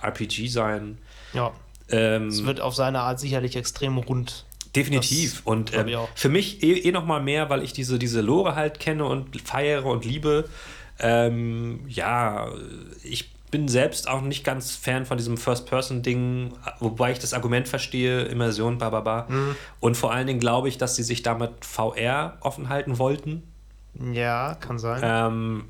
RPG 0.02 0.48
sein. 0.48 1.00
Ja. 1.34 1.52
Ähm, 1.90 2.28
es 2.28 2.46
wird 2.46 2.62
auf 2.62 2.76
seine 2.76 3.02
Art 3.02 3.20
sicherlich 3.20 3.56
extrem 3.56 3.98
rund. 3.98 4.46
Definitiv. 4.76 5.38
Das 5.38 5.42
und 5.42 5.76
ähm, 5.76 5.90
für 6.16 6.30
mich 6.30 6.62
eh, 6.64 6.74
eh 6.74 6.92
noch 6.92 7.06
mal 7.06 7.22
mehr, 7.22 7.50
weil 7.50 7.64
ich 7.64 7.74
diese, 7.74 7.98
diese 7.98 8.22
Lore 8.22 8.56
halt 8.56 8.80
kenne 8.80 9.06
und 9.06 9.42
feiere 9.42 9.86
und 9.86 10.06
liebe. 10.06 10.46
Ähm, 11.00 11.82
ja, 11.88 12.50
ich 13.04 13.32
bin 13.50 13.68
selbst 13.68 14.10
auch 14.10 14.22
nicht 14.22 14.44
ganz 14.44 14.76
Fan 14.76 15.06
von 15.06 15.18
diesem 15.18 15.38
First-Person-Ding, 15.38 16.54
wobei 16.80 17.12
ich 17.12 17.20
das 17.20 17.34
Argument 17.34 17.68
verstehe, 17.68 18.24
Immersion, 18.24 18.78
bababa. 18.78 19.26
Mhm. 19.30 19.56
Und 19.80 19.96
vor 19.96 20.12
allen 20.12 20.28
Dingen 20.28 20.40
glaube 20.40 20.68
ich, 20.68 20.78
dass 20.78 20.96
sie 20.96 21.04
sich 21.04 21.24
damit 21.24 21.52
VR 21.62 22.38
offen 22.42 22.70
halten 22.70 22.98
wollten. 23.00 23.44
Ja, 24.14 24.56
kann 24.56 24.80
sein. 24.80 25.02
Ähm, 25.04 25.66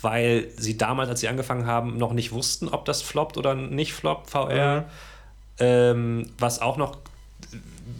weil 0.00 0.48
sie 0.56 0.78
damals, 0.78 1.08
als 1.08 1.20
sie 1.20 1.28
angefangen 1.28 1.66
haben, 1.66 1.98
noch 1.98 2.12
nicht 2.12 2.32
wussten, 2.32 2.68
ob 2.68 2.84
das 2.84 3.02
floppt 3.02 3.36
oder 3.36 3.54
nicht 3.54 3.92
floppt, 3.92 4.30
VR. 4.30 4.80
Mhm. 4.80 4.84
Ähm, 5.58 6.30
was 6.38 6.60
auch 6.60 6.76
noch 6.76 6.98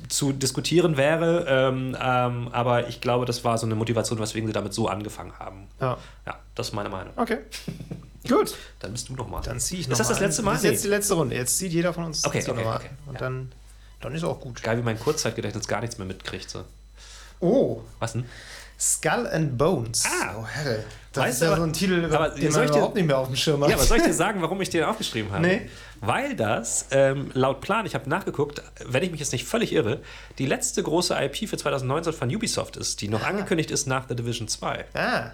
zu 0.09 0.33
diskutieren 0.33 0.97
wäre, 0.97 1.45
ähm, 1.49 1.97
ähm, 2.01 2.49
aber 2.53 2.89
ich 2.89 3.01
glaube, 3.01 3.27
das 3.27 3.45
war 3.45 3.59
so 3.59 3.67
eine 3.67 3.75
Motivation, 3.75 4.19
weswegen 4.19 4.47
sie 4.47 4.53
damit 4.53 4.73
so 4.75 4.89
angefangen 4.89 5.39
haben. 5.39 5.69
Ja. 5.81 5.99
Ja, 6.27 6.39
das 6.55 6.69
ist 6.69 6.73
meine 6.73 6.89
Meinung. 6.89 7.13
Okay. 7.17 7.39
Gut. 8.29 8.55
Dann 8.79 8.93
bist 8.93 9.09
du 9.09 9.15
nochmal. 9.15 9.43
Dann 9.43 9.61
ziehe 9.61 9.81
ich 9.81 9.89
nochmal. 9.89 10.01
Ist 10.01 10.09
das 10.11 10.17
das 10.17 10.21
letzte 10.21 10.43
Mal? 10.43 10.53
Das 10.53 10.65
ist 10.65 10.71
jetzt 10.71 10.85
die 10.85 10.89
letzte 10.89 11.15
Runde. 11.15 11.35
Jetzt 11.35 11.59
zieht 11.59 11.73
jeder 11.73 11.93
von 11.93 12.05
uns 12.05 12.25
okay, 12.25 12.43
okay, 12.43 12.55
nochmal. 12.55 12.77
Okay. 12.77 12.91
Und 13.07 13.15
ja. 13.15 13.21
dann, 13.21 13.53
dann 14.01 14.15
ist 14.15 14.25
auch 14.25 14.41
gut. 14.41 14.63
Geil, 14.63 14.79
wie 14.79 14.83
mein 14.83 14.99
Kurzzeitgedächtnis 14.99 15.69
gar 15.69 15.81
nichts 15.81 15.99
mehr 15.99 16.07
mitkriegt. 16.07 16.49
So. 16.49 16.65
Oh. 17.41 17.81
Was 17.99 18.13
denn? 18.13 18.25
Skull 18.79 19.27
and 19.27 19.59
Bones. 19.59 20.05
Ah, 20.07 20.37
oh 20.39 20.47
Herr. 20.47 20.85
Das 21.15 21.25
weißt 21.25 21.35
ist 21.35 21.43
ja 21.43 21.49
aber, 21.49 21.57
so 21.59 21.63
ein 21.63 21.73
Titel, 21.73 22.05
aber 22.13 22.31
den 22.31 22.53
man 22.53 22.69
überhaupt 22.69 22.97
nicht 22.97 23.07
mehr 23.07 23.19
auf 23.19 23.29
dem 23.29 23.37
Schirm 23.37 23.63
hat. 23.63 23.71
Ja, 23.71 23.77
aber 23.77 23.85
soll 23.85 23.99
ich 23.99 24.03
dir 24.03 24.13
sagen, 24.13 24.43
warum 24.43 24.61
ich 24.61 24.69
den 24.69 24.83
aufgeschrieben 24.83 25.31
habe? 25.31 25.47
Nee. 25.47 25.71
Weil 26.01 26.35
das 26.35 26.87
ähm, 26.91 27.31
laut 27.35 27.61
Plan, 27.61 27.87
ich 27.87 27.95
habe 27.95 28.11
nachgeguckt, 28.11 28.61
wenn 28.85 29.03
ich 29.05 29.13
mich 29.13 29.21
jetzt 29.21 29.33
nicht 29.33 29.47
völlig 29.47 29.73
irre, 29.73 30.01
die 30.39 30.47
letzte 30.47 30.83
große 30.83 31.15
IP 31.15 31.49
für 31.49 31.57
2019 31.57 32.13
von 32.13 32.35
Ubisoft 32.35 32.77
ist, 32.77 33.01
die 33.01 33.09
noch 33.09 33.23
ah. 33.23 33.29
angekündigt 33.29 33.71
ist 33.71 33.87
nach 33.87 34.09
The 34.09 34.17
Division 34.17 34.49
2. 34.49 34.85
Ah, 34.95 35.31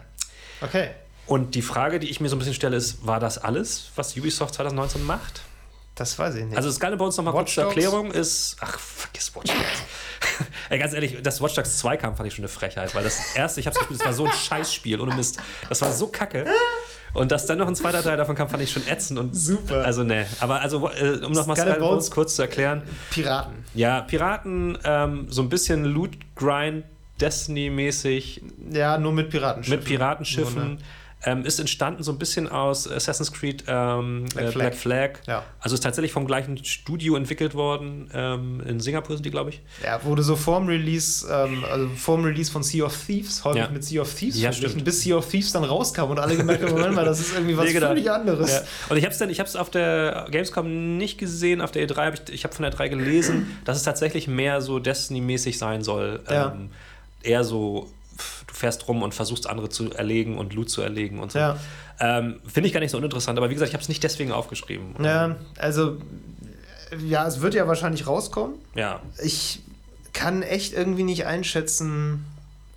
okay. 0.61 0.91
Und 1.26 1.55
die 1.55 1.62
Frage, 1.62 1.99
die 1.99 2.11
ich 2.11 2.20
mir 2.20 2.28
so 2.28 2.37
ein 2.37 2.41
bisschen 2.41 2.55
stelle, 2.55 2.76
ist, 2.76 3.07
war 3.07 3.18
das 3.18 3.39
alles, 3.39 3.91
was 3.97 4.16
Ubisoft 4.16 4.55
2019 4.55 5.07
macht? 5.07 5.43
Das 6.01 6.18
weiß 6.18 6.36
ich 6.36 6.46
nicht. 6.46 6.57
Also 6.57 6.70
Skull 6.70 6.96
Bones 6.96 7.18
nochmal 7.18 7.34
kurz 7.34 7.53
zur 7.53 7.64
Erklärung 7.64 8.11
ist. 8.11 8.57
Ach, 8.61 8.78
vergiss 8.78 9.36
Watch 9.36 9.53
Dogs. 9.53 10.48
Ey, 10.70 10.78
ganz 10.78 10.94
ehrlich, 10.94 11.18
das 11.22 11.42
Watch 11.42 11.57
Dogs 11.57 11.76
2 11.76 11.98
kam, 11.98 12.16
fand 12.16 12.26
ich 12.26 12.32
schon 12.32 12.42
eine 12.42 12.48
Frechheit, 12.48 12.94
weil 12.94 13.05
das 13.05 13.36
erste, 13.36 13.61
ich 13.61 13.66
hab's 13.66 13.76
gespielt, 13.76 14.01
das 14.01 14.07
war 14.07 14.14
so 14.14 14.24
ein 14.24 14.32
Scheißspiel, 14.32 14.98
ohne 14.98 15.14
Mist. 15.14 15.40
Das 15.68 15.82
war 15.82 15.92
so 15.92 16.07
kacke. 16.07 16.46
Und 17.12 17.30
dass 17.32 17.44
dann 17.44 17.59
noch 17.59 17.68
ein 17.68 17.76
zweiter 17.76 18.03
Teil 18.03 18.16
davon 18.16 18.34
kam, 18.34 18.48
fand 18.48 18.62
ich 18.62 18.72
schon 18.72 18.88
ätzend 18.88 19.18
und 19.18 19.36
super. 19.36 19.84
Also 19.84 20.03
ne, 20.03 20.26
aber 20.40 20.62
also 20.62 20.88
äh, 20.88 21.22
um 21.22 21.32
nochmal 21.32 21.59
Skull 21.59 21.74
Bones 21.74 22.11
kurz 22.11 22.34
zu 22.34 22.40
erklären. 22.40 22.80
Piraten. 23.11 23.62
Ja, 23.74 24.01
Piraten, 24.01 24.78
ähm, 24.84 25.26
so 25.28 25.42
ein 25.42 25.51
bisschen 25.51 25.84
Loot 25.84 26.12
Grind 26.34 26.84
Destiny-mäßig. 27.20 28.40
Ja, 28.72 28.96
nur 28.96 29.12
mit 29.12 29.28
Piratenschiffen. 29.28 29.78
Mit 29.80 29.86
Piratenschiffen. 29.86 30.78
Ähm, 31.25 31.45
ist 31.45 31.61
entstanden 31.61 32.03
so 32.03 32.12
ein 32.12 32.18
bisschen 32.18 32.49
aus 32.49 32.91
Assassin's 32.91 33.31
Creed 33.33 33.64
ähm, 33.66 34.25
Black, 34.33 34.45
äh, 34.47 34.51
Flag. 34.51 34.53
Black 34.53 34.75
Flag. 34.75 35.11
Ja. 35.27 35.45
Also 35.61 35.75
ist 35.75 35.83
tatsächlich 35.83 36.12
vom 36.12 36.27
gleichen 36.27 36.64
Studio 36.64 37.14
entwickelt 37.16 37.55
worden. 37.55 38.11
Ähm, 38.14 38.62
in 38.66 38.81
Singapur 38.81 39.16
sind 39.16 39.27
die, 39.27 39.31
glaube 39.31 39.51
ich. 39.51 39.61
Ja, 39.85 40.03
wurde 40.05 40.23
so 40.23 40.35
vorm 40.35 40.66
Release, 40.66 41.27
ähm, 41.31 41.64
also 41.71 41.89
vorm 41.89 42.25
Release 42.25 42.51
von 42.51 42.62
Sea 42.62 42.85
of 42.85 42.97
Thieves, 43.07 43.45
häufig 43.45 43.62
ja. 43.62 43.68
mit 43.68 43.85
Sea 43.85 44.01
of 44.01 44.14
Thieves 44.14 44.41
ja, 44.41 44.53
stimmt. 44.53 44.83
bis 44.83 45.03
Sea 45.03 45.16
of 45.16 45.29
Thieves 45.29 45.53
dann 45.53 45.64
rauskam 45.64 46.05
und 46.05 46.18
alle 46.18 46.37
gemerkt 46.37 46.62
haben, 46.64 46.73
Moment 46.73 46.95
mal, 46.95 47.05
das 47.05 47.21
ist 47.21 47.35
irgendwie 47.35 47.57
was 47.57 47.66
nee, 47.66 47.73
genau. 47.75 47.89
völlig 47.89 48.11
anderes. 48.11 48.53
Ja. 48.53 48.62
Und 48.89 48.97
ich 48.97 49.05
habe 49.05 49.12
es 49.12 49.18
dann, 49.18 49.29
ich 49.29 49.41
habe 49.41 49.49
es 49.49 49.57
auf 49.57 49.68
der 49.68 50.27
Gamescom 50.31 50.97
nicht 50.97 51.18
gesehen, 51.18 51.61
auf 51.61 51.71
der 51.71 51.87
E3 51.87 51.97
habe 51.97 52.16
ich, 52.16 52.33
ich 52.33 52.45
habe 52.45 52.55
von 52.55 52.62
der 52.62 52.71
3 52.71 52.89
gelesen, 52.89 53.59
dass 53.64 53.77
es 53.77 53.83
tatsächlich 53.83 54.27
mehr 54.27 54.62
so 54.62 54.79
Destiny-mäßig 54.79 55.59
sein 55.59 55.83
soll. 55.83 56.21
Ja. 56.31 56.53
Ähm, 56.55 56.71
eher 57.23 57.45
so 57.45 57.91
fährst 58.61 58.86
rum 58.88 59.02
und 59.02 59.14
versuchst 59.14 59.48
andere 59.48 59.70
zu 59.70 59.90
erlegen 59.90 60.36
und 60.36 60.52
Loot 60.52 60.68
zu 60.68 60.82
erlegen 60.82 61.18
und 61.18 61.32
so. 61.32 61.38
Ja. 61.38 61.58
Ähm, 61.98 62.40
Finde 62.46 62.68
ich 62.68 62.74
gar 62.74 62.80
nicht 62.80 62.90
so 62.90 62.98
uninteressant, 62.98 63.38
aber 63.38 63.48
wie 63.48 63.54
gesagt, 63.54 63.70
ich 63.70 63.74
habe 63.74 63.82
es 63.82 63.88
nicht 63.88 64.02
deswegen 64.04 64.32
aufgeschrieben. 64.32 64.94
Ja, 65.02 65.36
also 65.58 65.96
ja, 67.02 67.26
es 67.26 67.40
wird 67.40 67.54
ja 67.54 67.66
wahrscheinlich 67.66 68.06
rauskommen. 68.06 68.56
Ja. 68.74 69.00
Ich 69.22 69.61
kann 70.12 70.42
echt 70.42 70.74
irgendwie 70.74 71.04
nicht 71.04 71.24
einschätzen, 71.24 72.26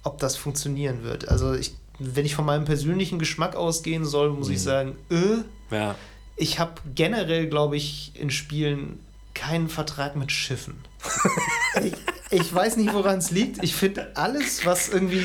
ob 0.03 0.19
das 0.19 0.37
funktionieren 0.37 1.03
wird. 1.03 1.27
Also 1.27 1.53
ich, 1.53 1.73
wenn 1.99 2.25
ich 2.25 2.35
von 2.35 2.45
meinem 2.45 2.63
persönlichen 2.63 3.19
Geschmack 3.19 3.55
ausgehen 3.55 4.05
soll, 4.05 4.29
muss 4.31 4.47
mhm. 4.47 4.53
ich 4.53 4.61
sagen, 4.61 4.95
äh, 5.09 5.75
ja. 5.75 5.95
ich 6.37 6.59
habe 6.59 6.73
generell, 6.95 7.47
glaube 7.47 7.75
ich, 7.75 8.13
in 8.15 8.29
Spielen 8.29 8.99
keinen 9.33 9.67
Vertrag 9.67 10.15
mit 10.15 10.31
Schiffen. 10.31 10.75
ich, 11.83 11.93
ich, 12.33 12.53
weiß 12.53 12.77
nicht, 12.77 12.93
woran 12.93 13.19
es 13.19 13.31
liegt. 13.31 13.63
Ich 13.63 13.75
finde 13.75 14.11
alles, 14.15 14.65
was 14.65 14.89
irgendwie, 14.89 15.23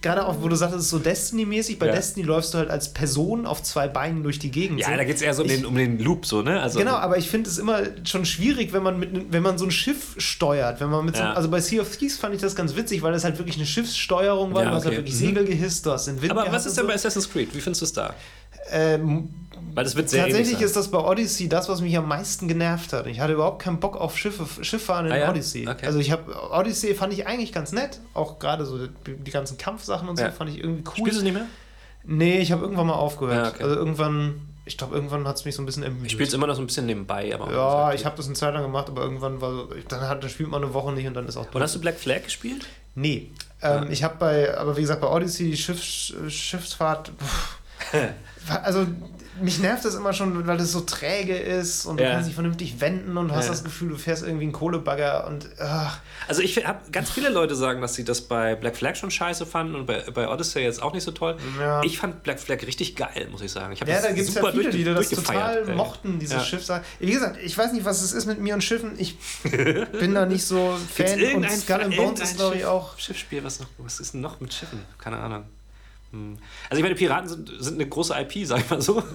gerade 0.00 0.26
auch, 0.26 0.42
wo 0.42 0.48
du 0.48 0.56
sagst, 0.56 0.74
es 0.74 0.84
ist 0.84 0.90
so 0.90 0.98
Destiny-mäßig, 0.98 1.78
bei 1.78 1.86
ja. 1.86 1.92
Destiny 1.92 2.26
läufst 2.26 2.54
du 2.54 2.58
halt 2.58 2.70
als 2.70 2.92
Person 2.92 3.46
auf 3.46 3.62
zwei 3.62 3.88
Beinen 3.88 4.22
durch 4.22 4.38
die 4.38 4.50
Gegend. 4.50 4.80
Ja, 4.80 4.90
so. 4.90 4.96
da 4.96 5.04
geht 5.04 5.16
es 5.16 5.22
eher 5.22 5.34
so 5.34 5.42
um, 5.42 5.48
ich, 5.48 5.56
den, 5.56 5.66
um 5.66 5.74
den 5.74 5.98
Loop, 5.98 6.26
so, 6.26 6.42
ne? 6.42 6.60
Also, 6.60 6.78
genau, 6.78 6.94
aber 6.94 7.18
ich 7.18 7.28
finde 7.28 7.50
es 7.50 7.58
immer 7.58 7.82
schon 8.04 8.24
schwierig, 8.24 8.72
wenn 8.72 8.82
man, 8.82 8.98
mit, 8.98 9.32
wenn 9.32 9.42
man 9.42 9.58
so 9.58 9.64
ein 9.64 9.70
Schiff 9.70 10.14
steuert. 10.18 10.80
Wenn 10.80 10.90
man 10.90 11.04
mit 11.04 11.16
ja. 11.16 11.30
so, 11.30 11.36
also 11.36 11.50
bei 11.50 11.60
Sea 11.60 11.82
of 11.82 11.96
Thieves 11.96 12.16
fand 12.16 12.34
ich 12.34 12.40
das 12.40 12.54
ganz 12.54 12.76
witzig, 12.76 13.02
weil 13.02 13.12
das 13.12 13.24
halt 13.24 13.38
wirklich 13.38 13.56
eine 13.56 13.66
Schiffssteuerung 13.66 14.54
war. 14.54 14.62
Ja, 14.62 14.68
okay. 14.68 14.70
Du 14.70 14.76
hast 14.76 14.84
halt 14.86 14.96
wirklich 14.96 15.14
mhm. 15.14 15.26
Segel 15.26 15.44
gehisst, 15.44 15.86
du 15.86 15.90
hast 15.90 16.06
den 16.06 16.22
Wind 16.22 16.32
Aber 16.32 16.50
was 16.50 16.66
ist 16.66 16.76
denn 16.76 16.84
so. 16.84 16.88
bei 16.88 16.94
Assassin's 16.94 17.30
Creed? 17.30 17.54
Wie 17.54 17.60
findest 17.60 17.82
du 17.82 17.86
es 17.86 17.92
da? 17.92 18.14
Ähm, 18.70 19.28
weil 19.74 19.84
das 19.84 19.96
wird 19.96 20.08
sehr 20.08 20.24
Tatsächlich 20.24 20.60
ist 20.60 20.76
das 20.76 20.88
bei 20.88 20.98
Odyssey 20.98 21.48
das, 21.48 21.68
was 21.68 21.80
mich 21.80 21.96
am 21.96 22.06
meisten 22.06 22.46
genervt 22.46 22.92
hat. 22.92 23.06
Ich 23.06 23.18
hatte 23.18 23.32
überhaupt 23.32 23.60
keinen 23.60 23.80
Bock 23.80 23.96
auf 23.96 24.16
Schiffe, 24.16 24.46
Schifffahren 24.64 25.06
in 25.06 25.12
ah, 25.12 25.16
ja? 25.16 25.30
Odyssey. 25.30 25.66
Okay. 25.68 25.86
Also 25.86 25.98
ich 25.98 26.12
habe 26.12 26.32
Odyssey 26.52 26.94
fand 26.94 27.12
ich 27.12 27.26
eigentlich 27.26 27.52
ganz 27.52 27.72
nett, 27.72 27.98
auch 28.14 28.38
gerade 28.38 28.64
so 28.66 28.86
die, 28.86 29.30
ganzen 29.30 29.58
Kampfsachen 29.58 30.08
und 30.08 30.16
so 30.16 30.22
ja. 30.22 30.30
fand 30.30 30.50
ich 30.50 30.58
irgendwie 30.58 30.84
cool. 30.86 31.06
Spielst 31.08 31.20
du 31.20 31.24
nicht 31.24 31.34
mehr? 31.34 31.46
Nee, 32.04 32.38
ich 32.38 32.52
habe 32.52 32.62
irgendwann 32.62 32.86
mal 32.86 32.94
aufgehört. 32.94 33.46
Ja, 33.46 33.52
okay. 33.52 33.64
Also 33.64 33.74
irgendwann, 33.74 34.42
ich 34.64 34.78
glaube 34.78 34.94
irgendwann 34.94 35.26
hat 35.26 35.36
es 35.36 35.44
mich 35.44 35.56
so 35.56 35.62
ein 35.62 35.66
bisschen 35.66 35.82
ermüdet. 35.82 36.06
Ich 36.06 36.12
spiele 36.12 36.28
es 36.28 36.34
immer 36.34 36.46
noch 36.46 36.54
so 36.54 36.62
ein 36.62 36.66
bisschen 36.66 36.86
nebenbei, 36.86 37.34
aber 37.34 37.52
Ja, 37.52 37.92
ich 37.94 38.04
habe 38.04 38.16
das 38.16 38.26
eine 38.26 38.36
Zeit 38.36 38.54
lang 38.54 38.62
gemacht, 38.62 38.88
aber 38.88 39.02
irgendwann 39.02 39.40
war 39.40 39.52
so, 39.52 39.68
dann, 39.88 40.08
hat, 40.08 40.22
dann 40.22 40.30
spielt 40.30 40.50
man 40.50 40.62
eine 40.62 40.72
Woche 40.72 40.92
nicht 40.92 41.06
und 41.06 41.14
dann 41.14 41.26
ist 41.26 41.36
auch 41.36 41.52
Und 41.52 41.62
hast 41.62 41.74
du 41.74 41.80
Black 41.80 41.98
Flag 41.98 42.22
gespielt? 42.22 42.66
Nee. 42.94 43.30
Ähm, 43.60 43.90
ich 43.90 44.04
habe 44.04 44.16
bei, 44.18 44.56
aber 44.56 44.76
wie 44.76 44.82
gesagt, 44.82 45.00
bei 45.00 45.08
Odyssey 45.08 45.50
die 45.50 45.56
Schiff, 45.56 45.82
Schiffsfahrt. 45.82 47.10
also 48.62 48.86
mich 49.40 49.58
nervt 49.58 49.84
das 49.84 49.94
immer 49.94 50.12
schon, 50.12 50.46
weil 50.46 50.56
das 50.56 50.70
so 50.70 50.80
träge 50.80 51.36
ist 51.36 51.86
und 51.86 52.00
ja. 52.00 52.06
du 52.06 52.12
kannst 52.12 52.26
nicht 52.26 52.34
vernünftig 52.34 52.80
wenden 52.80 53.16
und 53.16 53.32
hast 53.32 53.46
ja. 53.46 53.50
das 53.50 53.64
Gefühl, 53.64 53.88
du 53.88 53.96
fährst 53.96 54.22
irgendwie 54.22 54.44
einen 54.44 54.52
Kohlebagger 54.52 55.26
und 55.26 55.48
ach. 55.58 55.98
Also 56.28 56.42
ich 56.42 56.64
habe 56.64 56.90
ganz 56.92 57.10
viele 57.10 57.30
Leute 57.30 57.56
sagen, 57.56 57.80
dass 57.80 57.94
sie 57.94 58.04
das 58.04 58.22
bei 58.22 58.54
Black 58.54 58.76
Flag 58.76 58.94
schon 58.94 59.10
scheiße 59.10 59.44
fanden 59.46 59.74
und 59.74 59.86
bei, 59.86 60.02
bei 60.12 60.28
Odyssey 60.28 60.62
jetzt 60.62 60.82
auch 60.82 60.92
nicht 60.92 61.02
so 61.02 61.10
toll. 61.10 61.36
Ja. 61.58 61.82
Ich 61.82 61.98
fand 61.98 62.22
Black 62.22 62.38
Flag 62.38 62.62
richtig 62.62 62.96
geil, 62.96 63.28
muss 63.30 63.42
ich 63.42 63.50
sagen. 63.50 63.72
Ich 63.72 63.80
ja, 63.80 64.00
da 64.00 64.12
gibt 64.12 64.28
es 64.28 64.34
ja 64.34 64.52
viele, 64.52 64.70
die 64.70 64.84
das 64.84 65.08
total 65.10 65.74
mochten, 65.74 66.18
dieses 66.18 66.36
ja. 66.36 66.44
Schiff. 66.44 66.68
Wie 67.00 67.10
gesagt, 67.10 67.38
ich 67.42 67.56
weiß 67.56 67.72
nicht, 67.72 67.84
was 67.84 68.02
es 68.02 68.12
ist 68.12 68.26
mit 68.26 68.38
mir 68.40 68.54
und 68.54 68.62
Schiffen. 68.62 68.92
Ich 68.98 69.18
bin 69.42 70.14
da 70.14 70.26
nicht 70.26 70.44
so 70.44 70.76
Fan 70.94 71.36
und 71.36 71.50
Skull 71.50 71.82
and 71.82 71.96
Bones 71.96 72.20
ist, 72.20 72.36
glaube 72.36 72.56
ich, 72.56 72.64
auch. 72.64 72.98
Schiffspiel, 72.98 73.42
was, 73.42 73.60
noch, 73.60 73.68
was 73.78 74.00
ist 74.00 74.14
denn 74.14 74.20
noch 74.20 74.40
mit 74.40 74.54
Schiffen? 74.54 74.80
Keine 74.98 75.18
Ahnung. 75.18 75.44
Hm. 76.14 76.38
Also 76.70 76.78
ich 76.78 76.82
meine, 76.82 76.94
Piraten 76.94 77.28
sind, 77.28 77.50
sind 77.58 77.74
eine 77.74 77.88
große 77.88 78.14
IP, 78.14 78.46
sag 78.46 78.60
ich 78.60 78.70
mal 78.70 78.80
so. 78.80 79.02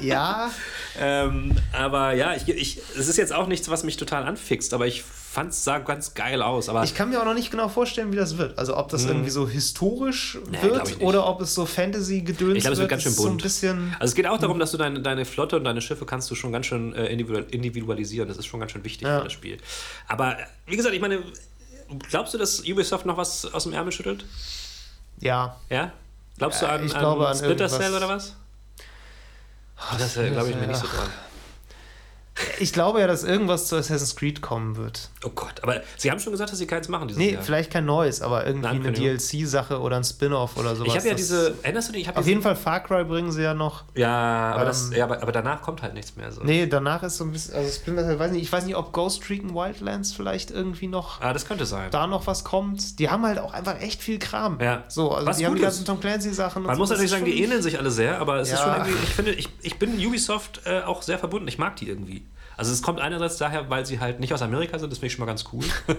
Ja. 0.00 0.50
ähm, 0.98 1.54
aber 1.72 2.12
ja, 2.14 2.34
ich, 2.34 2.48
ich, 2.48 2.80
es 2.98 3.06
ist 3.06 3.18
jetzt 3.18 3.32
auch 3.32 3.46
nichts, 3.46 3.68
was 3.68 3.84
mich 3.84 3.96
total 3.96 4.24
anfixt, 4.24 4.74
aber 4.74 4.84
ich 4.84 5.04
fand 5.04 5.52
es 5.52 5.62
sah 5.62 5.78
ganz 5.78 6.14
geil 6.14 6.42
aus. 6.42 6.68
Aber 6.68 6.82
ich 6.82 6.96
kann 6.96 7.10
mir 7.10 7.20
auch 7.20 7.24
noch 7.24 7.34
nicht 7.34 7.52
genau 7.52 7.68
vorstellen, 7.68 8.10
wie 8.10 8.16
das 8.16 8.36
wird. 8.36 8.58
Also 8.58 8.76
ob 8.76 8.88
das 8.88 9.02
hm. 9.02 9.10
irgendwie 9.10 9.30
so 9.30 9.48
historisch 9.48 10.38
nee, 10.50 10.60
wird 10.60 11.00
oder 11.02 11.28
ob 11.28 11.40
es 11.40 11.54
so 11.54 11.66
Fantasy-Gedöns 11.66 12.56
Ich 12.56 12.62
glaube, 12.62 12.72
es 12.72 12.80
wird 12.80 12.90
ganz 12.90 13.04
schön 13.04 13.14
bunt. 13.14 13.42
So 13.42 13.68
also 13.68 13.78
es 14.00 14.14
geht 14.16 14.26
auch 14.26 14.38
darum, 14.38 14.58
dass 14.58 14.72
du 14.72 14.76
deine, 14.76 15.00
deine 15.00 15.24
Flotte 15.24 15.56
und 15.56 15.62
deine 15.62 15.80
Schiffe 15.80 16.04
kannst 16.04 16.28
du 16.32 16.34
schon 16.34 16.50
ganz 16.50 16.66
schön 16.66 16.94
äh, 16.94 17.06
individualisieren. 17.06 18.26
Das 18.26 18.38
ist 18.38 18.46
schon 18.46 18.58
ganz 18.58 18.72
schön 18.72 18.82
wichtig 18.82 19.06
ja. 19.06 19.18
für 19.18 19.24
das 19.24 19.32
Spiel. 19.32 19.58
Aber 20.08 20.36
wie 20.66 20.76
gesagt, 20.76 20.96
ich 20.96 21.00
meine, 21.00 21.22
glaubst 22.10 22.34
du, 22.34 22.38
dass 22.38 22.60
Ubisoft 22.68 23.06
noch 23.06 23.16
was 23.16 23.54
aus 23.54 23.62
dem 23.62 23.72
Ärmel 23.72 23.92
schüttelt? 23.92 24.24
Ja. 25.20 25.56
Ja? 25.70 25.92
Glaubst 26.38 26.62
du 26.62 26.66
an, 26.66 26.84
ich 26.84 26.94
glaube 26.94 27.28
an 27.28 27.36
Splinter 27.36 27.68
Cell 27.68 27.94
oder 27.94 28.08
was? 28.08 28.36
Oh, 29.78 29.96
das 29.98 30.16
äh, 30.16 30.30
glaube 30.30 30.50
ich 30.50 30.56
mir 30.56 30.66
nicht 30.66 30.80
so 30.80 30.86
dran. 30.86 31.08
Ich 32.60 32.72
glaube 32.72 33.00
ja, 33.00 33.06
dass 33.06 33.24
irgendwas 33.24 33.66
zu 33.68 33.76
Assassin's 33.76 34.16
Creed 34.16 34.40
kommen 34.40 34.76
wird. 34.76 35.10
Oh 35.22 35.28
Gott, 35.34 35.62
aber 35.62 35.82
sie 35.98 36.10
haben 36.10 36.18
schon 36.18 36.32
gesagt, 36.32 36.50
dass 36.50 36.58
sie 36.58 36.66
keins 36.66 36.88
machen 36.88 37.06
dieses 37.08 37.18
Nee, 37.18 37.34
Jahr. 37.34 37.42
vielleicht 37.42 37.70
kein 37.70 37.84
neues, 37.84 38.22
aber 38.22 38.46
irgendwie 38.46 38.68
Eine 38.68 38.88
eine. 38.88 38.92
DLC-Sache 38.92 39.78
oder 39.80 39.96
ein 39.96 40.04
Spin-off 40.04 40.56
oder 40.56 40.74
sowas. 40.74 40.88
ich 40.88 40.96
habe 40.96 41.08
ja 41.08 41.12
Das- 41.12 41.20
diese, 41.20 41.54
erinnerst 41.62 41.88
du 41.90 41.92
dich? 41.92 42.08
Ich 42.08 42.16
Auf 42.16 42.26
jeden 42.26 42.40
Fall 42.40 42.56
Far 42.56 42.80
Cry 42.80 43.04
bringen 43.04 43.30
sie 43.32 43.42
ja 43.42 43.52
noch. 43.52 43.84
Ja, 43.94 44.52
aber, 44.54 44.64
das, 44.64 44.86
Ähm, 44.86 44.92
ja 44.96 45.04
aber, 45.04 45.20
aber 45.22 45.30
danach 45.32 45.60
kommt 45.60 45.82
halt 45.82 45.92
nichts 45.92 46.16
mehr. 46.16 46.32
So. 46.32 46.42
Nee, 46.42 46.66
danach 46.66 47.02
ist 47.02 47.18
so 47.18 47.24
ein 47.24 47.32
bisschen. 47.32 47.54
Also 47.54 47.70
Splinter 47.70 48.04
Cell, 48.04 48.18
weiß 48.18 48.32
nicht, 48.32 48.42
ich 48.42 48.50
weiß 48.52 48.64
nicht, 48.64 48.76
ob 48.76 48.92
Ghost 48.94 49.28
Recon 49.28 49.54
Wildlands 49.54 50.14
vielleicht 50.14 50.50
irgendwie 50.50 50.86
noch. 50.86 51.20
Ah, 51.20 51.34
das 51.34 51.46
könnte 51.46 51.66
sein. 51.66 51.90
Da 51.90 52.06
noch 52.06 52.26
was 52.26 52.44
kommt. 52.44 52.98
Die 52.98 53.10
haben 53.10 53.26
halt 53.26 53.38
auch 53.40 53.52
einfach 53.52 53.78
echt 53.80 54.00
viel 54.02 54.18
Kram. 54.18 54.58
Ja. 54.58 54.84
So, 54.88 55.12
also 55.12 55.26
Was 55.26 55.36
die 55.36 55.44
haben 55.44 55.54
die 55.56 55.60
ganzen 55.60 55.80
ist. 55.80 55.86
Tom 55.86 56.00
Clancy-Sachen. 56.00 56.62
und 56.62 56.66
Man 56.68 56.76
so, 56.76 56.80
muss 56.80 56.88
das 56.88 56.98
natürlich 56.98 57.12
ist 57.12 57.18
sagen, 57.18 57.24
die 57.26 57.42
ähneln 57.44 57.62
sich 57.62 57.78
alle 57.78 57.90
sehr, 57.90 58.18
aber 58.18 58.36
es 58.40 58.48
ist 58.48 58.58
Ja. 58.58 58.64
schon 58.64 58.86
irgendwie, 58.86 59.04
ich 59.04 59.10
finde, 59.14 59.32
ich, 59.32 59.48
ich 59.60 59.78
bin 59.78 60.06
Ubisoft 60.06 60.62
äh, 60.64 60.80
auch 60.80 61.02
sehr 61.02 61.18
verbunden. 61.18 61.46
Ich 61.48 61.58
mag 61.58 61.76
die 61.76 61.88
irgendwie. 61.88 62.21
Also 62.62 62.74
es 62.74 62.80
kommt 62.80 63.00
einerseits 63.00 63.38
daher, 63.38 63.68
weil 63.70 63.84
sie 63.84 63.98
halt 63.98 64.20
nicht 64.20 64.32
aus 64.32 64.40
Amerika 64.40 64.78
sind, 64.78 64.92
das 64.92 65.00
finde 65.00 65.08
ich 65.08 65.14
schon 65.14 65.24
mal 65.24 65.26
ganz 65.26 65.46
cool. 65.52 65.64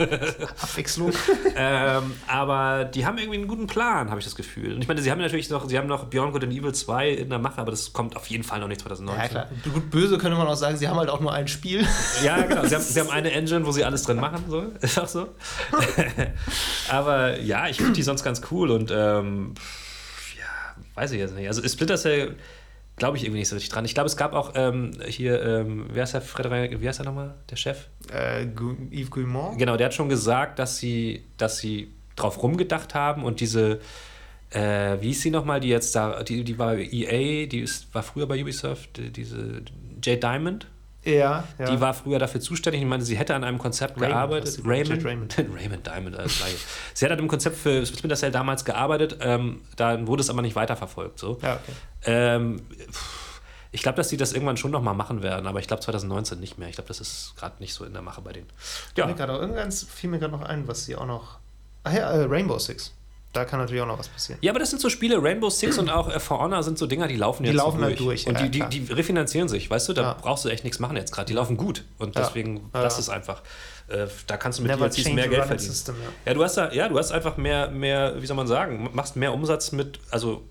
Abwechslung. 0.62 1.12
ähm, 1.58 2.14
aber 2.26 2.86
die 2.86 3.06
haben 3.06 3.18
irgendwie 3.18 3.40
einen 3.40 3.50
guten 3.50 3.68
Plan, 3.68 4.10
habe 4.10 4.20
ich 4.20 4.26
das 4.26 4.34
Gefühl. 4.34 4.76
Und 4.76 4.82
ich 4.82 4.88
meine, 4.88 5.02
sie 5.02 5.12
haben 5.12 5.20
natürlich 5.20 5.50
noch, 5.50 5.68
sie 5.68 5.78
haben 5.78 5.90
noch 5.90 6.06
Beyond 6.06 6.32
Good 6.32 6.46
and 6.46 6.54
Evil 6.54 6.74
2 6.74 7.10
in 7.10 7.30
der 7.30 7.40
Mache, 7.40 7.60
aber 7.60 7.72
das 7.72 7.92
kommt 7.92 8.16
auf 8.16 8.28
jeden 8.28 8.46
Fall 8.46 8.62
noch 8.62 8.70
nicht 8.70 8.80
2019. 8.80 9.22
ja, 9.22 9.28
klar. 9.28 9.48
Gut, 9.74 9.90
böse 9.90 10.18
könnte 10.18 10.38
man 10.38 10.48
auch 10.48 10.56
sagen, 10.56 10.78
sie 10.78 10.88
haben 10.88 10.96
halt 10.96 11.10
auch 11.10 11.20
nur 11.20 11.34
ein 11.34 11.50
Spiel. 11.50 11.86
Ja, 12.24 12.42
genau. 12.44 12.64
Sie 12.64 12.76
haben, 12.76 12.82
sie 12.82 12.98
haben 12.98 13.10
eine 13.12 13.34
Engine, 13.34 13.66
wo 13.66 13.74
sie 13.74 13.84
alles 13.84 14.04
drin 14.04 14.22
machen. 14.22 14.46
So. 14.48 14.62
Ist 14.80 14.98
auch 14.98 15.10
so. 15.10 15.28
Aber 16.90 17.42
ja, 17.42 17.68
ich 17.68 17.76
finde 17.76 17.92
die 17.92 18.04
sonst 18.04 18.24
ganz 18.24 18.42
cool 18.52 18.72
und 18.72 18.90
ähm, 18.90 19.54
ja, 20.40 20.46
weiß 20.96 21.12
ich 21.12 21.20
jetzt 21.20 21.36
nicht. 21.36 21.50
Also 21.50 21.62
Splinter 21.68 21.98
Cell 21.98 22.38
glaube 22.96 23.18
ich 23.18 23.24
irgendwie 23.24 23.40
nicht 23.40 23.50
so 23.50 23.56
richtig 23.56 23.72
dran. 23.74 23.86
Ich 23.86 23.94
glaube, 23.94 24.08
es 24.08 24.18
gab 24.18 24.34
auch 24.34 24.52
ähm, 24.56 24.92
hier, 25.08 25.42
ähm, 25.44 25.88
wer 25.92 26.04
ist 26.04 26.14
der 26.14 26.22
Frederik, 26.22 26.80
wie 26.82 26.88
heißt 26.88 27.00
der 27.00 27.06
nochmal, 27.08 27.34
der 27.50 27.56
Chef? 27.56 27.88
äh, 28.14 28.46
Yves 28.92 29.10
Guillemot. 29.12 29.58
Genau, 29.58 29.78
der 29.78 29.86
hat 29.88 29.94
schon 29.94 30.10
gesagt, 30.10 30.60
dass 30.60 30.78
sie, 30.78 31.24
dass 31.38 31.58
sie 31.58 31.92
drauf 32.16 32.42
rumgedacht 32.44 32.94
haben 32.94 33.24
und 33.24 33.40
diese, 33.40 33.80
äh, 34.52 34.98
wie 35.02 35.10
ist 35.12 35.22
sie 35.22 35.32
nochmal, 35.32 35.60
die 35.60 35.70
jetzt 35.70 35.96
da, 35.96 36.22
die, 36.24 36.44
die 36.44 36.60
war 36.60 36.76
bei 36.76 36.84
EA, 36.92 37.48
die 37.48 37.60
ist, 37.62 37.94
war 37.96 38.04
früher 38.04 38.28
bei 38.28 38.40
Ubisoft, 38.42 38.98
die- 38.98 39.10
diese 39.12 39.64
Jade 40.04 40.20
Diamond, 40.20 40.68
Ja, 41.06 41.44
ja. 41.60 41.66
die 41.66 41.82
war 41.82 41.94
früher 41.94 42.20
dafür 42.20 42.40
zuständig. 42.40 42.82
Ich 42.82 42.88
meine, 42.88 43.04
sie 43.04 43.18
hätte 43.18 43.36
an 43.36 43.44
einem 43.44 43.58
Konzept 43.58 44.00
Raymond, 44.00 44.58
du 44.58 44.62
Raymond, 44.68 45.04
Raymond. 45.04 45.38
Raymond 45.56 45.86
Diamond, 45.86 46.18
alles 46.18 46.38
gleiche. 46.38 46.58
sie 46.94 47.06
hat 47.06 47.12
an 47.12 47.20
einem 47.20 47.28
Konzept 47.28 47.58
für 47.58 47.86
Splinter 47.86 48.16
Cell 48.16 48.32
damals 48.32 48.64
gearbeitet, 48.64 49.18
ähm, 49.22 49.62
dann 49.76 50.08
wurde 50.08 50.22
es 50.22 50.30
aber 50.30 50.42
nicht 50.42 50.56
weiterverfolgt. 50.56 51.20
So. 51.20 51.40
ja, 51.42 51.56
okay. 51.56 51.74
Ähm, 52.06 52.62
ich 53.74 53.82
glaube, 53.82 53.96
dass 53.96 54.10
sie 54.10 54.18
das 54.18 54.34
irgendwann 54.34 54.56
schon 54.56 54.70
nochmal 54.72 54.94
machen 54.94 55.24
werden, 55.24 55.48
aber 55.48 55.60
ich 55.60 55.68
glaube 55.68 55.82
2019 55.82 56.40
nicht 56.40 56.60
mehr. 56.60 56.70
Ich 56.70 56.76
glaube, 56.76 56.90
das 56.90 57.02
ist 57.02 57.34
gerade 57.36 57.56
nicht 57.60 57.74
so 57.74 57.84
in 57.84 57.94
der 57.94 58.04
Mache 58.04 58.22
bei 58.22 58.32
denen. 58.32 58.48
Ja. 58.96 59.08
Mir 59.08 59.16
gerade 59.16 59.34
auch 59.34 59.40
irgendeins 59.40 59.84
fiel 59.84 60.12
mir 60.12 60.20
gerade 60.20 60.32
noch 60.32 60.44
ein, 60.44 60.68
was 60.68 60.86
sie 60.86 60.96
auch 60.96 61.08
noch. 61.08 61.40
Ach 61.84 61.92
ja, 61.92 62.12
äh, 62.12 62.26
Rainbow 62.26 62.60
Six. 62.60 62.94
Da 63.34 63.46
kann 63.46 63.60
natürlich 63.60 63.82
auch 63.82 63.88
noch 63.88 63.98
was 64.00 64.08
passieren. 64.08 64.38
ja, 64.44 64.52
aber 64.52 64.60
das 64.60 64.70
sind 64.70 64.80
so 64.82 64.90
Spiele, 64.90 65.22
Rainbow 65.22 65.50
Six 65.50 65.78
und 65.80 65.90
auch 65.90 66.08
äh, 66.08 66.20
For 66.20 66.40
Honor 66.40 66.62
sind 66.62 66.78
so 66.78 66.86
Dinger, 66.86 67.08
die 67.08 67.16
laufen 67.16 67.44
Die 67.44 67.50
jetzt 67.50 67.58
laufen 67.58 67.80
so 67.80 67.84
halt 67.86 68.00
durch, 68.00 68.28
Und 68.28 68.40
ja, 68.40 68.48
die, 68.48 68.62
die, 68.70 68.80
die 68.86 68.94
refinanzieren 68.94 69.50
sich, 69.50 69.70
weißt 69.70 69.90
du, 69.90 69.94
da 69.94 70.02
Ja. 70.04 70.18
brauchst 70.22 70.46
du 70.46 70.50
echt 70.50 70.64
nichts 70.64 70.80
machen 70.80 70.96
jetzt 70.98 71.12
gerade. 71.12 71.26
Die 71.26 71.34
laufen 71.34 71.58
gut 71.58 71.84
und 71.98 72.16
deswegen 72.16 72.70
Ja, 72.74 72.82
ja. 72.82 72.88
es 72.88 73.10
einfach. 73.10 73.42
Äh, 73.88 74.06
da 74.28 74.38
kannst 74.38 74.60
du 74.60 74.64
mit 74.64 74.72
Never 74.72 74.88
DLCs 74.88 75.10
mehr 75.10 75.28
Geld 75.28 75.46
verdienen. 75.46 75.70
system, 75.72 75.96
ja. 76.26 76.34
Du 76.36 76.44
hast 76.44 76.56
da, 76.58 76.72
ja, 76.72 76.88
du 76.88 76.98
hast 76.98 77.12
einfach 77.12 77.36
mehr, 77.38 77.70
mehr, 77.72 78.22
wie 78.22 78.26
soll 78.28 78.38
man 78.38 78.48
sagen, 78.48 78.90
machst 78.94 79.16
mehr 79.16 79.34
Umsatz 79.34 79.72
mit, 79.72 80.00
also 80.12 80.44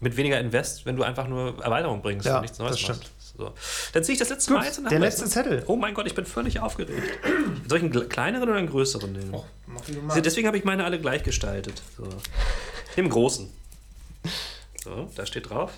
mit 0.00 0.16
weniger 0.16 0.40
Invest, 0.40 0.84
wenn 0.86 0.96
du 0.96 1.02
einfach 1.02 1.28
nur 1.28 1.62
Erweiterung 1.62 2.02
bringst 2.02 2.26
Ja, 2.26 2.36
und 2.36 2.42
nichts 2.42 2.58
Neues 2.58 2.72
das 2.72 2.80
stimmt. 2.80 2.98
machst. 3.00 3.12
So. 3.36 3.52
Dann 3.92 4.04
ziehe 4.04 4.12
ich 4.14 4.18
das 4.20 4.28
letzte 4.28 4.50
Gut, 4.52 4.60
Mal 4.60 4.66
jetzt 4.66 4.78
und 4.78 4.84
dann 4.84 4.90
der 4.90 4.96
haben 4.98 5.02
wir 5.02 5.08
letzte 5.08 5.22
jetzt- 5.24 5.32
Zettel. 5.32 5.62
Oh 5.66 5.76
mein 5.76 5.92
Gott, 5.94 6.06
ich 6.06 6.14
bin 6.14 6.24
völlig 6.24 6.60
aufgeregt. 6.60 7.02
Soll 7.68 7.78
ich 7.78 7.84
einen 7.84 8.08
kleineren 8.08 8.48
oder 8.48 8.58
einen 8.58 8.68
größeren 8.70 9.12
nehmen? 9.12 9.34
Oh. 9.34 9.44
Deswegen 10.20 10.46
habe 10.46 10.56
ich 10.56 10.64
meine 10.64 10.84
alle 10.84 11.00
gleich 11.00 11.22
gestaltet. 11.24 11.82
So. 11.96 12.04
Ich 12.90 12.96
nehme 12.96 13.06
einen 13.06 13.10
großen. 13.10 13.50
So, 14.84 15.10
da 15.16 15.26
steht 15.26 15.50
drauf. 15.50 15.72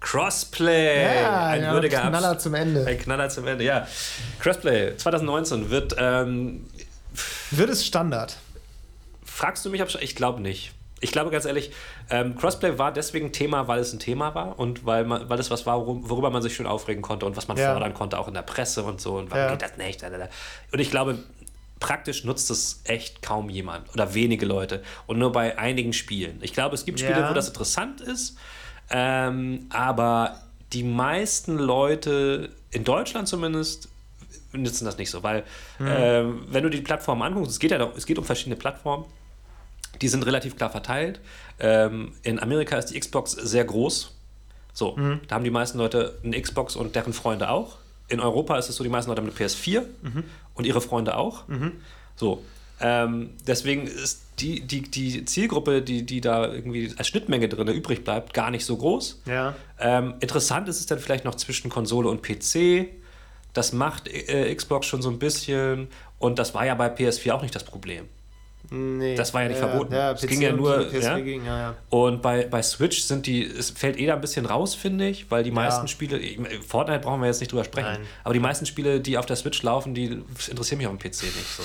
Crossplay. 0.00 1.22
Ja, 1.22 1.46
ein 1.46 1.62
ja, 1.62 1.72
würdiger 1.72 2.00
Knaller 2.02 2.30
Abs- 2.32 2.42
zum 2.42 2.54
Ende. 2.54 2.84
Ein 2.86 2.98
Knaller 2.98 3.28
zum 3.28 3.46
Ende, 3.46 3.64
ja. 3.64 3.86
Crossplay 4.40 4.96
2019 4.96 5.70
wird, 5.70 5.94
ähm, 5.98 6.66
Wird 7.50 7.70
es 7.70 7.86
Standard? 7.86 8.36
fragst 9.24 9.64
du 9.64 9.70
mich, 9.70 9.80
ob 9.82 9.88
ich, 9.88 9.94
ich 10.02 10.14
glaube 10.14 10.40
nicht. 10.40 10.72
Ich 11.02 11.10
glaube 11.12 11.30
ganz 11.30 11.44
ehrlich, 11.44 11.72
ähm, 12.10 12.36
Crossplay 12.36 12.78
war 12.78 12.92
deswegen 12.92 13.32
Thema, 13.32 13.66
weil 13.66 13.80
es 13.80 13.92
ein 13.92 13.98
Thema 13.98 14.34
war 14.36 14.58
und 14.58 14.86
weil, 14.86 15.04
man, 15.04 15.28
weil 15.28 15.38
es 15.40 15.50
was 15.50 15.66
war, 15.66 15.84
worüber 15.86 16.30
man 16.30 16.42
sich 16.42 16.54
schön 16.54 16.66
aufregen 16.66 17.02
konnte 17.02 17.26
und 17.26 17.36
was 17.36 17.48
man 17.48 17.56
Ja. 17.56 17.72
fordern 17.72 17.92
konnte, 17.92 18.18
auch 18.18 18.28
in 18.28 18.34
der 18.34 18.42
Presse 18.42 18.84
und 18.84 19.00
so. 19.00 19.16
Und 19.18 19.30
warum 19.32 19.44
Ja. 19.44 19.50
geht 19.50 19.62
das 19.62 19.76
nicht? 19.76 20.02
Und 20.72 20.78
ich 20.78 20.90
glaube, 20.92 21.18
praktisch 21.80 22.22
nutzt 22.24 22.48
es 22.52 22.82
echt 22.84 23.20
kaum 23.20 23.50
jemand 23.50 23.92
oder 23.92 24.14
wenige 24.14 24.46
Leute 24.46 24.82
und 25.08 25.18
nur 25.18 25.32
bei 25.32 25.58
einigen 25.58 25.92
Spielen. 25.92 26.38
Ich 26.40 26.52
glaube, 26.52 26.76
es 26.76 26.84
gibt 26.84 27.00
Spiele, 27.00 27.22
Ja. 27.22 27.28
wo 27.28 27.34
das 27.34 27.48
interessant 27.48 28.00
ist, 28.00 28.36
ähm, 28.88 29.66
aber 29.70 30.40
die 30.72 30.84
meisten 30.84 31.58
Leute, 31.58 32.50
in 32.70 32.84
Deutschland 32.84 33.26
zumindest, 33.26 33.88
nutzen 34.52 34.84
das 34.84 34.98
nicht 34.98 35.10
so, 35.10 35.22
weil 35.24 35.42
Hm. 35.78 35.86
ähm, 35.88 36.44
wenn 36.48 36.62
du 36.62 36.70
die 36.70 36.80
Plattformen 36.82 37.22
anguckst, 37.22 37.50
es 37.50 37.58
geht 37.58 37.72
ja 37.72 37.78
doch, 37.78 37.96
es 37.96 38.06
geht 38.06 38.18
um 38.18 38.24
verschiedene 38.24 38.54
Plattformen, 38.56 39.04
die 40.02 40.08
sind 40.08 40.26
relativ 40.26 40.56
klar 40.56 40.70
verteilt. 40.70 41.20
Ähm, 41.58 42.12
in 42.22 42.38
Amerika 42.40 42.76
ist 42.76 42.86
die 42.86 42.98
Xbox 43.00 43.32
sehr 43.32 43.64
groß. 43.64 44.14
So, 44.74 44.96
Mhm. 44.96 45.20
da 45.28 45.36
haben 45.36 45.44
die 45.44 45.50
meisten 45.50 45.78
Leute 45.78 46.18
eine 46.24 46.40
Xbox 46.40 46.76
und 46.76 46.94
deren 46.96 47.12
Freunde 47.12 47.48
auch. 47.50 47.76
In 48.08 48.20
Europa 48.20 48.58
ist 48.58 48.68
es 48.68 48.76
so, 48.76 48.84
die 48.84 48.90
meisten 48.90 49.10
Leute 49.10 49.20
haben 49.22 49.28
eine 49.28 49.36
PS4 49.36 49.82
Mhm. 50.02 50.24
und 50.54 50.66
ihre 50.66 50.80
Freunde 50.80 51.16
auch. 51.16 51.44
So, 52.16 52.42
ähm, 52.80 53.30
deswegen 53.46 53.86
ist 53.86 54.22
die, 54.40 54.60
die, 54.60 54.82
die 54.82 55.24
Zielgruppe, 55.24 55.82
die, 55.82 56.04
die 56.04 56.20
da 56.20 56.50
irgendwie 56.52 56.92
als 56.96 57.06
Schnittmenge 57.08 57.48
drin 57.48 57.68
übrig 57.68 58.02
bleibt, 58.02 58.34
gar 58.34 58.50
nicht 58.50 58.64
so 58.64 58.76
groß. 58.76 59.22
Ja. 59.26 59.54
Ähm, 59.78 60.14
interessant 60.20 60.68
ist 60.68 60.80
es 60.80 60.86
dann 60.86 60.98
vielleicht 60.98 61.24
noch 61.24 61.36
zwischen 61.36 61.70
Konsole 61.70 62.08
und 62.08 62.22
PC. 62.22 62.88
Das 63.52 63.72
macht 63.72 64.08
äh, 64.08 64.52
Xbox 64.54 64.86
schon 64.86 65.00
so 65.02 65.10
ein 65.10 65.18
bisschen. 65.18 65.88
Und 66.18 66.38
das 66.38 66.54
war 66.54 66.64
ja 66.66 66.74
bei 66.74 66.88
PS4 66.88 67.32
auch 67.32 67.42
nicht 67.42 67.54
das 67.54 67.64
Problem. 67.64 68.08
Nee. 68.74 69.14
Das 69.16 69.34
war 69.34 69.42
ja 69.42 69.48
nicht 69.48 69.60
ja, 69.60 69.68
verboten. 69.68 69.92
Ja, 69.92 70.12
Es 70.12 70.26
ging 70.26 70.40
ja 70.40 70.50
nur, 70.52 70.90
ja? 70.92 71.18
Ging. 71.18 71.42
Und 71.90 72.22
bei, 72.22 72.46
bei 72.46 72.62
Switch 72.62 73.02
sind 73.02 73.26
die, 73.26 73.44
es 73.44 73.70
fällt 73.70 73.98
eh 73.98 74.06
da 74.06 74.14
ein 74.14 74.20
bisschen 74.22 74.46
raus, 74.46 74.74
finde 74.74 75.08
ich, 75.08 75.30
weil 75.30 75.42
die 75.44 75.50
meisten 75.50 75.88
Spiele, 75.88 76.18
Fortnite 76.66 77.00
brauchen 77.00 77.20
wir 77.20 77.26
jetzt 77.26 77.40
nicht 77.40 77.52
drüber 77.52 77.64
sprechen, 77.64 77.92
Nein. 77.92 78.06
aber 78.24 78.32
die 78.32 78.40
meisten 78.40 78.64
Spiele, 78.64 79.00
die 79.00 79.18
auf 79.18 79.26
der 79.26 79.36
Switch 79.36 79.62
laufen, 79.62 79.94
die 79.94 80.22
interessieren 80.48 80.78
mich 80.78 80.86
auf 80.86 80.96
dem 80.96 80.98
PC 80.98 81.22
nicht 81.24 81.54
so. 81.54 81.62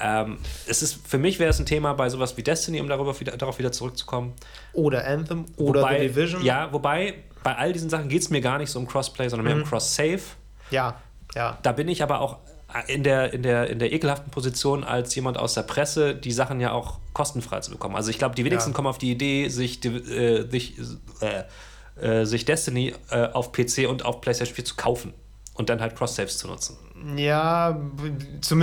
Ähm, 0.00 0.38
es 0.66 0.80
ist, 0.80 1.06
für 1.06 1.18
mich 1.18 1.38
wäre 1.38 1.50
es 1.50 1.58
ein 1.58 1.66
Thema 1.66 1.92
bei 1.92 2.08
sowas 2.08 2.36
wie 2.36 2.42
Destiny, 2.42 2.80
um 2.80 2.88
darüber 2.88 3.18
wieder, 3.20 3.36
darauf 3.36 3.58
wieder 3.58 3.72
zurückzukommen. 3.72 4.32
Oder 4.72 5.04
Anthem 5.06 5.44
oder 5.56 5.82
wobei, 5.82 5.98
The 6.00 6.06
Division. 6.08 6.42
Ja, 6.44 6.72
wobei 6.72 7.14
bei 7.42 7.56
all 7.56 7.72
diesen 7.72 7.90
Sachen 7.90 8.08
geht 8.08 8.22
es 8.22 8.30
mir 8.30 8.40
gar 8.40 8.58
nicht 8.58 8.70
so 8.70 8.78
um 8.78 8.86
Crossplay, 8.86 9.28
sondern 9.28 9.44
mehr 9.46 9.56
Mhm. 9.56 9.62
um 9.64 9.68
Cross-Save. 9.68 10.20
Ja, 10.70 11.00
ja. 11.34 11.58
Da 11.62 11.72
bin 11.72 11.88
ich 11.88 12.02
aber 12.02 12.20
auch 12.20 12.38
in 12.86 13.02
der, 13.02 13.32
in, 13.32 13.42
der, 13.42 13.70
in 13.70 13.78
der 13.78 13.92
ekelhaften 13.92 14.30
Position 14.30 14.84
als 14.84 15.14
jemand 15.14 15.38
aus 15.38 15.54
der 15.54 15.62
Presse, 15.62 16.14
die 16.14 16.32
Sachen 16.32 16.60
ja 16.60 16.72
auch 16.72 16.98
kostenfrei 17.14 17.60
zu 17.60 17.70
bekommen. 17.70 17.96
Also 17.96 18.10
ich 18.10 18.18
glaube, 18.18 18.34
die 18.34 18.44
wenigsten 18.44 18.70
Ja. 18.70 18.74
kommen 18.76 18.88
auf 18.88 18.98
die 18.98 19.10
Idee, 19.10 19.48
sich, 19.48 19.82
äh, 19.84 20.46
sich, 20.50 20.74
äh, 21.20 21.44
äh, 22.00 22.24
sich 22.26 22.44
Destiny 22.44 22.94
äh, 23.10 23.26
auf 23.28 23.52
PC 23.52 23.88
und 23.88 24.04
auf 24.04 24.20
PlayStation 24.20 24.54
4 24.54 24.64
zu 24.66 24.76
kaufen 24.76 25.14
und 25.54 25.68
dann 25.70 25.80
halt 25.80 25.96
Cross-Saves 25.96 26.38
zu 26.38 26.46
nutzen. 26.46 26.76
Ja, 27.16 27.78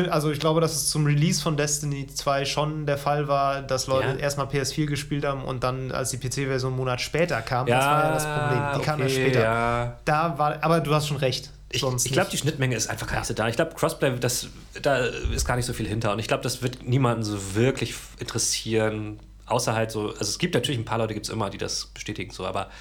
also 0.10 0.32
ich 0.32 0.40
glaube, 0.40 0.62
dass 0.62 0.74
es 0.76 0.90
zum 0.90 1.06
Release 1.06 1.42
von 1.42 1.58
Destiny 1.58 2.08
2 2.08 2.46
schon 2.46 2.86
der 2.86 2.98
Fall 2.98 3.28
war, 3.28 3.62
dass 3.62 3.88
Leute 3.88 4.10
Ja. 4.10 4.16
erstmal 4.16 4.48
PS4 4.48 4.86
gespielt 4.88 5.26
haben 5.26 5.44
und 5.44 5.64
dann, 5.64 5.92
als 5.92 6.12
die 6.12 6.18
PC-Version 6.18 6.72
einen 6.72 6.78
Monat 6.78 7.02
später 7.02 7.42
kam, 7.42 7.66
das 7.68 7.86
war 7.86 8.04
ja 8.04 8.14
das 8.14 8.26
Problem. 8.26 8.64
Die 8.78 8.86
kam 8.86 9.00
ja 9.00 9.06
okay, 9.06 9.14
später. 9.16 9.40
Ja. 9.42 10.00
Da 10.06 10.38
war, 10.38 10.64
aber 10.64 10.80
du 10.82 10.94
hast 10.94 11.08
schon 11.08 11.18
recht. 11.18 11.52
Ich, 11.76 12.06
ich 12.06 12.12
glaube, 12.12 12.30
die 12.32 12.38
Schnittmenge 12.38 12.76
ist 12.76 12.88
einfach 12.88 13.08
gar 13.08 13.20
nicht 13.20 13.28
so 13.28 13.34
da. 13.34 13.48
Ich 13.48 13.56
glaube, 13.56 13.74
Crossplay, 13.76 14.18
das, 14.20 14.48
da 14.82 14.98
ist 14.98 15.46
gar 15.46 15.56
nicht 15.56 15.66
so 15.66 15.74
viel 15.74 15.88
hinter. 15.88 16.14
Und 16.14 16.20
ich 16.20 16.28
glaube, 16.28 16.44
das 16.44 16.62
wird 16.62 16.84
niemanden 16.84 17.24
so 17.24 17.56
wirklich 17.56 17.96
interessieren. 18.20 19.20
Außer 19.46 19.76
halt 19.76 19.92
so, 19.92 20.10
also 20.10 20.22
es 20.22 20.40
gibt 20.40 20.56
natürlich 20.56 20.80
ein 20.80 20.86
paar 20.86 20.98
Leute, 20.98 21.14
gibt 21.14 21.28
es 21.28 21.32
immer, 21.32 21.50
die 21.50 21.58
das 21.58 21.88
bestätigen, 21.88 22.32
so, 22.32 22.46
aber 22.46 22.72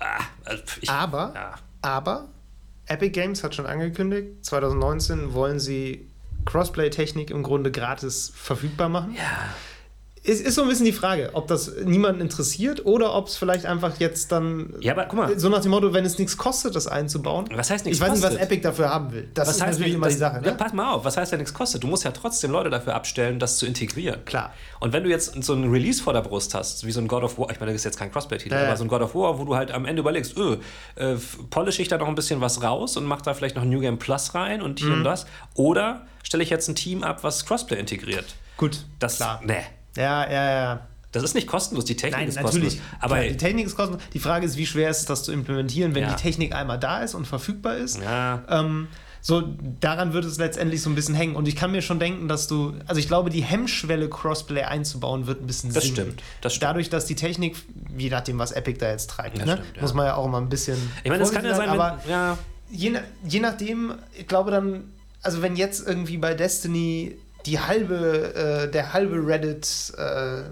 ah, 0.00 0.20
also 0.44 0.62
ich, 0.80 0.88
Aber, 0.88 1.32
ja. 1.34 1.54
aber 1.82 2.28
Epic 2.86 3.10
Games 3.10 3.44
hat 3.44 3.54
schon 3.54 3.66
angekündigt, 3.66 4.44
2019 4.44 5.34
wollen 5.34 5.60
sie 5.60 6.08
Crossplay-Technik 6.46 7.30
im 7.30 7.42
Grunde 7.42 7.70
gratis 7.70 8.32
verfügbar 8.34 8.88
machen. 8.88 9.14
ja. 9.14 9.50
Es 10.26 10.40
ist 10.40 10.54
so 10.56 10.62
ein 10.62 10.68
bisschen 10.68 10.84
die 10.86 10.92
Frage, 10.92 11.30
ob 11.34 11.46
das 11.46 11.72
niemanden 11.84 12.20
interessiert 12.20 12.84
oder 12.84 13.14
ob 13.14 13.28
es 13.28 13.36
vielleicht 13.36 13.64
einfach 13.66 13.98
jetzt 14.00 14.32
dann 14.32 14.74
Ja, 14.80 14.92
aber 14.92 15.04
guck 15.04 15.14
mal. 15.18 15.38
so 15.38 15.48
nach 15.48 15.60
dem 15.62 15.70
Motto, 15.70 15.92
wenn 15.92 16.04
es 16.04 16.18
nichts 16.18 16.36
kostet, 16.36 16.74
das 16.74 16.86
einzubauen. 16.86 17.48
Was 17.54 17.70
heißt 17.70 17.84
nichts 17.84 17.98
Ich 17.98 18.04
weiß 18.04 18.12
nicht, 18.14 18.22
was 18.22 18.30
kostet? 18.30 18.46
Epic 18.46 18.62
dafür 18.62 18.88
haben 18.90 19.12
will. 19.12 19.28
Das 19.34 19.48
Was 19.48 19.56
ist 19.56 19.62
heißt 19.62 19.70
natürlich 19.72 19.86
nicht- 19.92 19.96
immer 19.96 20.08
die 20.08 20.14
Sache. 20.14 20.36
Ja, 20.44 20.50
Ne? 20.50 20.56
pass 20.56 20.72
mal 20.72 20.92
auf, 20.92 21.04
was 21.04 21.16
heißt 21.16 21.32
ja 21.32 21.38
nichts 21.38 21.54
kostet? 21.54 21.82
Du 21.82 21.86
musst 21.86 22.04
ja 22.04 22.10
trotzdem 22.10 22.50
Leute 22.50 22.70
dafür 22.70 22.94
abstellen, 22.94 23.38
das 23.38 23.58
zu 23.58 23.66
integrieren. 23.66 24.24
Klar. 24.24 24.52
Und 24.80 24.92
wenn 24.92 25.04
du 25.04 25.10
jetzt 25.10 25.42
so 25.44 25.52
einen 25.52 25.70
Release 25.70 26.02
vor 26.02 26.12
der 26.12 26.22
Brust 26.22 26.54
hast, 26.54 26.84
wie 26.86 26.92
so 26.92 27.00
ein 27.00 27.08
God 27.08 27.22
of 27.22 27.38
War, 27.38 27.50
ich 27.50 27.60
meine, 27.60 27.72
das 27.72 27.80
ist 27.80 27.84
jetzt 27.84 27.98
kein 27.98 28.10
Crossplay-Titel, 28.10 28.54
Ja, 28.54 28.62
ja. 28.62 28.66
aber 28.68 28.76
so 28.76 28.84
ein 28.84 28.88
God 28.88 29.02
of 29.02 29.14
War, 29.14 29.38
wo 29.38 29.44
du 29.44 29.54
halt 29.56 29.70
am 29.70 29.84
Ende 29.86 30.00
überlegst, 30.00 30.36
öh, 30.36 30.56
äh, 30.96 31.14
polish 31.50 31.78
ich 31.78 31.88
da 31.88 31.98
noch 31.98 32.08
ein 32.08 32.14
bisschen 32.14 32.40
was 32.40 32.62
raus 32.62 32.96
und 32.96 33.04
mach 33.04 33.22
da 33.22 33.32
vielleicht 33.34 33.56
noch 33.56 33.64
New 33.64 33.80
Game 33.80 33.98
Plus 33.98 34.34
rein 34.34 34.60
und 34.62 34.80
Mhm. 34.82 34.86
hier 34.86 34.94
und 34.94 35.04
das. 35.04 35.26
Oder 35.54 36.06
stelle 36.22 36.42
ich 36.42 36.50
jetzt 36.50 36.68
ein 36.68 36.74
Team 36.74 37.02
ab, 37.04 37.22
was 37.22 37.46
Crossplay 37.46 37.78
integriert. 37.78 38.24
Gut, 38.56 38.84
Das, 38.98 39.16
klar. 39.16 39.40
nee. 39.44 39.54
Ja, 39.96 40.30
ja, 40.30 40.50
ja. 40.50 40.80
Das 41.12 41.22
ist 41.22 41.34
nicht 41.34 41.46
kostenlos, 41.46 41.84
die 41.86 41.96
Technik 41.96 42.18
Nein, 42.20 42.28
ist 42.28 42.34
natürlich. 42.36 42.76
kostenlos. 42.78 42.96
Aber 43.00 43.20
die 43.20 43.36
Technik 43.36 43.66
ist 43.66 43.76
kostenlos. 43.76 44.02
Die 44.12 44.18
Frage 44.18 44.44
ist, 44.44 44.56
wie 44.58 44.66
schwer 44.66 44.90
ist 44.90 45.00
es, 45.00 45.04
das 45.06 45.22
zu 45.24 45.32
implementieren, 45.32 45.94
wenn 45.94 46.02
Ja. 46.02 46.14
die 46.14 46.20
Technik 46.22 46.54
einmal 46.54 46.78
da 46.78 47.00
ist 47.00 47.14
und 47.14 47.26
verfügbar 47.26 47.76
ist. 47.76 48.00
ja, 48.02 48.42
Ähm, 48.50 48.88
so, 49.22 49.42
daran 49.80 50.12
wird 50.12 50.24
es 50.24 50.38
letztendlich 50.38 50.82
so 50.82 50.88
ein 50.90 50.94
bisschen 50.94 51.14
hängen. 51.16 51.34
Und 51.34 51.48
ich 51.48 51.56
kann 51.56 51.72
mir 51.72 51.82
schon 51.82 51.98
denken, 51.98 52.28
dass 52.28 52.46
du, 52.46 52.74
also 52.86 53.00
ich 53.00 53.08
glaube, 53.08 53.30
die 53.30 53.42
Hemmschwelle, 53.42 54.08
Crossplay 54.08 54.62
einzubauen, 54.62 55.26
wird 55.26 55.40
ein 55.42 55.46
bisschen 55.48 55.72
Das 55.72 55.82
sinken. 55.84 56.02
stimmt, 56.02 56.22
das 56.42 56.52
stimmt. 56.54 56.68
Dadurch, 56.68 56.90
dass 56.90 57.06
die 57.06 57.16
Technik, 57.16 57.56
je 57.96 58.08
nachdem, 58.10 58.38
was 58.38 58.52
Epic 58.52 58.78
da 58.78 58.88
jetzt 58.90 59.10
treibt, 59.10 59.36
ne, 59.38 59.42
stimmt, 59.42 59.80
muss 59.82 59.94
man 59.94 60.06
ja 60.06 60.14
auch 60.14 60.26
immer 60.26 60.38
ein 60.40 60.48
bisschen. 60.48 60.76
ich 61.02 61.10
meine, 61.10 61.20
das 61.24 61.32
kann 61.32 61.44
ja 61.44 61.54
sein, 61.56 61.70
aber 61.70 61.98
wenn, 62.04 62.10
ja, 62.12 62.38
je, 62.70 62.92
je 63.26 63.40
nachdem, 63.40 63.94
ich 64.16 64.28
glaube 64.28 64.50
dann, 64.52 64.84
also 65.22 65.42
wenn 65.42 65.56
jetzt 65.56 65.84
irgendwie 65.88 66.18
bei 66.18 66.34
Destiny 66.34 67.16
die 67.46 67.58
halbe, 67.60 68.34
äh, 68.66 68.70
der 68.70 68.92
halbe 68.92 69.16
Reddit 69.26 69.92
äh, 69.96 70.42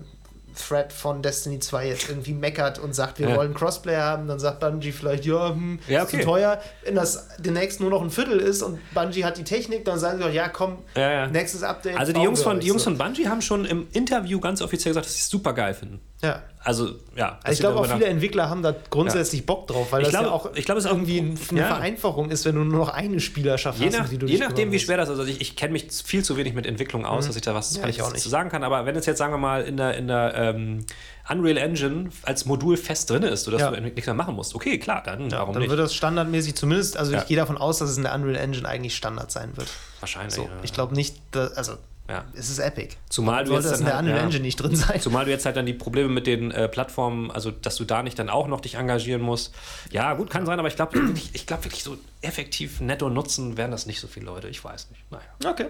Thread 0.57 0.93
von 0.93 1.21
Destiny 1.21 1.59
2 1.59 1.89
jetzt 1.89 2.09
irgendwie 2.09 2.33
meckert 2.33 2.79
und 2.79 2.95
sagt, 2.95 3.19
wir 3.19 3.29
Ja. 3.29 3.37
wollen 3.37 3.55
Crossplay 3.55 3.97
haben, 3.97 4.29
dann 4.29 4.39
sagt 4.39 4.61
Bungie 4.61 4.93
vielleicht, 4.93 5.25
ja, 5.25 5.49
hm, 5.51 5.81
Ja, 5.89 6.03
ist 6.05 6.11
zu 6.11 6.17
okay. 6.17 6.25
teuer. 6.25 6.61
Wenn 6.85 6.95
das 6.95 7.27
demnächst 7.39 7.81
nur 7.81 7.91
noch 7.91 8.01
ein 8.01 8.11
Viertel 8.11 8.39
ist 8.39 8.63
und 8.63 8.79
Bungie 8.95 9.25
hat 9.25 9.37
die 9.37 9.43
Technik, 9.43 9.85
dann 9.85 9.99
sagen 9.99 10.19
sie 10.19 10.25
doch, 10.25 10.33
ja, 10.33 10.49
komm, 10.49 10.79
Ja, 10.95 11.27
nächstes 11.27 11.65
Update. 11.65 11.99
Also 11.99 12.13
die 12.13 12.21
Jungs, 12.21 12.41
von, 12.43 12.61
die 12.61 12.69
Jungs 12.69 12.85
so. 12.85 12.91
von 12.91 12.99
Bungie 12.99 13.27
haben 13.29 13.43
schon 13.43 13.65
im 13.65 13.89
Interview 13.93 14.39
ganz 14.39 14.63
offiziell 14.63 14.91
gesagt, 14.91 15.07
dass 15.07 15.15
sie 15.15 15.23
es 15.23 15.29
super 15.29 15.55
geil 15.55 15.75
finden. 15.75 16.01
Ja. 16.25 16.43
Also, 16.67 16.93
ja. 17.15 17.39
Also 17.43 17.53
ich 17.53 17.61
glaube 17.61 17.79
auch 17.79 17.85
viele 17.87 18.07
Entwickler 18.07 18.49
haben 18.49 18.63
da 18.63 18.75
grundsätzlich 18.89 19.45
Bock 19.45 19.67
drauf, 19.67 19.93
weil 19.93 20.01
Ich 20.01 20.07
das 20.09 20.13
glaube- 20.13 20.29
ja 20.29 20.33
auch 20.33 20.55
ich 20.55 20.65
glaube, 20.65 20.79
es 20.79 20.87
irgendwie 20.87 21.19
eine 21.21 21.61
ja. 21.61 21.67
Vereinfachung 21.67 22.31
ist, 22.31 22.47
wenn 22.47 22.55
du 22.55 22.65
nur 22.65 22.79
noch 22.79 22.89
eine 22.89 23.21
Spielerschaft 23.21 23.79
Je, 23.79 23.89
hast, 23.89 23.99
nach, 23.99 24.09
die 24.09 24.17
du 24.17 24.27
je 24.27 24.39
nachdem, 24.39 24.73
wie 24.73 24.79
schwer 24.79 24.97
das 24.97 25.11
ist. 25.11 25.19
Also 25.19 25.31
ich, 25.31 25.43
ich 25.43 25.57
kenne 25.57 25.75
mich 25.75 25.89
viel 25.93 26.25
zu 26.25 26.39
wenig 26.39 26.55
mit 26.55 26.65
Entwicklung 26.65 27.05
aus, 27.05 27.27
dass 27.27 27.37
ich 27.37 27.43
da 27.43 27.55
was 27.55 27.77
Ja, 27.77 27.87
ich 27.87 27.99
zu 28.03 28.29
sagen 28.31 28.49
kann. 28.49 28.65
Aber 28.65 28.87
wenn 28.87 28.97
es 28.97 29.05
jetzt, 29.05 29.19
sagen 29.19 29.35
wir 29.35 29.39
mal, 29.39 29.63
in 29.63 29.77
der, 29.77 29.95
in 29.99 30.09
der 30.09 30.33
ähm, 30.37 30.87
Unreal 31.29 31.59
Engine 31.59 32.09
als 32.23 32.47
Modul 32.47 32.79
fest 32.79 33.11
drin 33.11 33.25
ist, 33.25 33.45
sodass 33.45 33.61
Ja. 33.61 33.71
du 33.71 33.83
nichts 33.83 34.07
mehr 34.07 34.15
machen 34.15 34.35
musst, 34.35 34.55
okay, 34.55 34.79
klar, 34.79 35.03
dann 35.05 35.29
Ja, 35.29 35.41
warum 35.41 35.53
dann 35.53 35.61
nicht? 35.61 35.71
wird 35.71 35.81
das 35.81 35.95
standardmäßig 35.95 36.55
zumindest, 36.55 36.97
also 36.97 37.13
Ja. 37.13 37.19
ich 37.21 37.27
gehe 37.27 37.37
davon 37.37 37.59
aus, 37.59 37.79
dass 37.81 37.91
es 37.91 37.99
in 37.99 38.05
der 38.05 38.15
Unreal 38.15 38.37
Engine 38.37 38.67
eigentlich 38.67 38.97
Standard 38.97 39.31
sein 39.31 39.55
wird. 39.59 39.69
Wahrscheinlich. 40.01 40.33
So, 40.35 40.45
ja. 40.45 40.49
ich 40.63 40.73
glaube 40.73 40.95
nicht, 40.95 41.17
dass, 41.33 41.53
also 41.59 41.75
ja. 42.09 42.25
es 42.35 42.51
ist 42.51 42.59
Epic. 42.59 42.97
Zumal 43.09 43.45
du 43.45 43.51
Sollte 43.51 43.65
jetzt 43.69 43.73
das 43.73 43.81
in 43.81 43.87
dann 43.87 43.87
der 43.87 43.95
halt- 43.97 44.05
Unreal 44.05 44.19
ja. 44.19 44.25
Engine 44.25 44.43
nicht 44.43 44.57
drin 44.57 44.77
sein. 44.77 45.01
Zumal 45.01 45.25
du 45.25 45.31
jetzt 45.31 45.47
halt 45.47 45.57
dann 45.57 45.67
die 45.67 45.73
Probleme 45.75 46.09
mit 46.09 46.27
den 46.27 46.51
äh, 46.51 46.69
Plattformen, 46.69 47.31
also 47.31 47.51
dass 47.51 47.77
du 47.77 47.85
da 47.85 48.03
nicht 48.03 48.19
dann 48.19 48.29
auch 48.29 48.47
noch 48.49 48.61
dich 48.61 48.75
engagieren 48.75 49.23
musst. 49.23 49.55
Ja, 49.91 50.15
gut, 50.15 50.31
kann 50.31 50.45
sein, 50.47 50.59
aber 50.59 50.69
ich 50.69 50.77
glaube 50.77 50.95
wirklich, 50.95 51.31
ich 51.33 51.47
glaube 51.47 51.65
wirklich 51.65 51.83
so 51.85 51.97
effektiv 52.23 52.81
netto 52.81 53.09
nutzen 53.11 53.57
werden 53.57 53.71
das 53.71 53.87
nicht 53.87 54.01
so 54.01 54.07
viele 54.09 54.27
Leute. 54.27 54.49
Ich 54.49 54.63
weiß 54.65 54.91
nicht. 54.91 55.03
Naja. 55.11 55.25
Okay. 55.53 55.67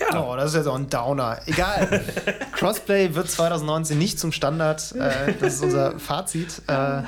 Ja. 0.00 0.22
Oh, 0.22 0.36
das 0.36 0.50
ist 0.50 0.54
jetzt 0.56 0.66
auch 0.68 0.76
ein 0.76 0.88
Downer. 0.88 1.40
Egal. 1.46 2.04
Crossplay 2.52 3.14
wird 3.14 3.28
2019 3.30 3.98
nicht 3.98 4.18
zum 4.18 4.30
Standard. 4.32 4.94
Äh, 4.94 5.34
das 5.40 5.54
ist 5.54 5.62
unser 5.64 5.98
Fazit. 5.98 6.62
Äh, 6.68 7.02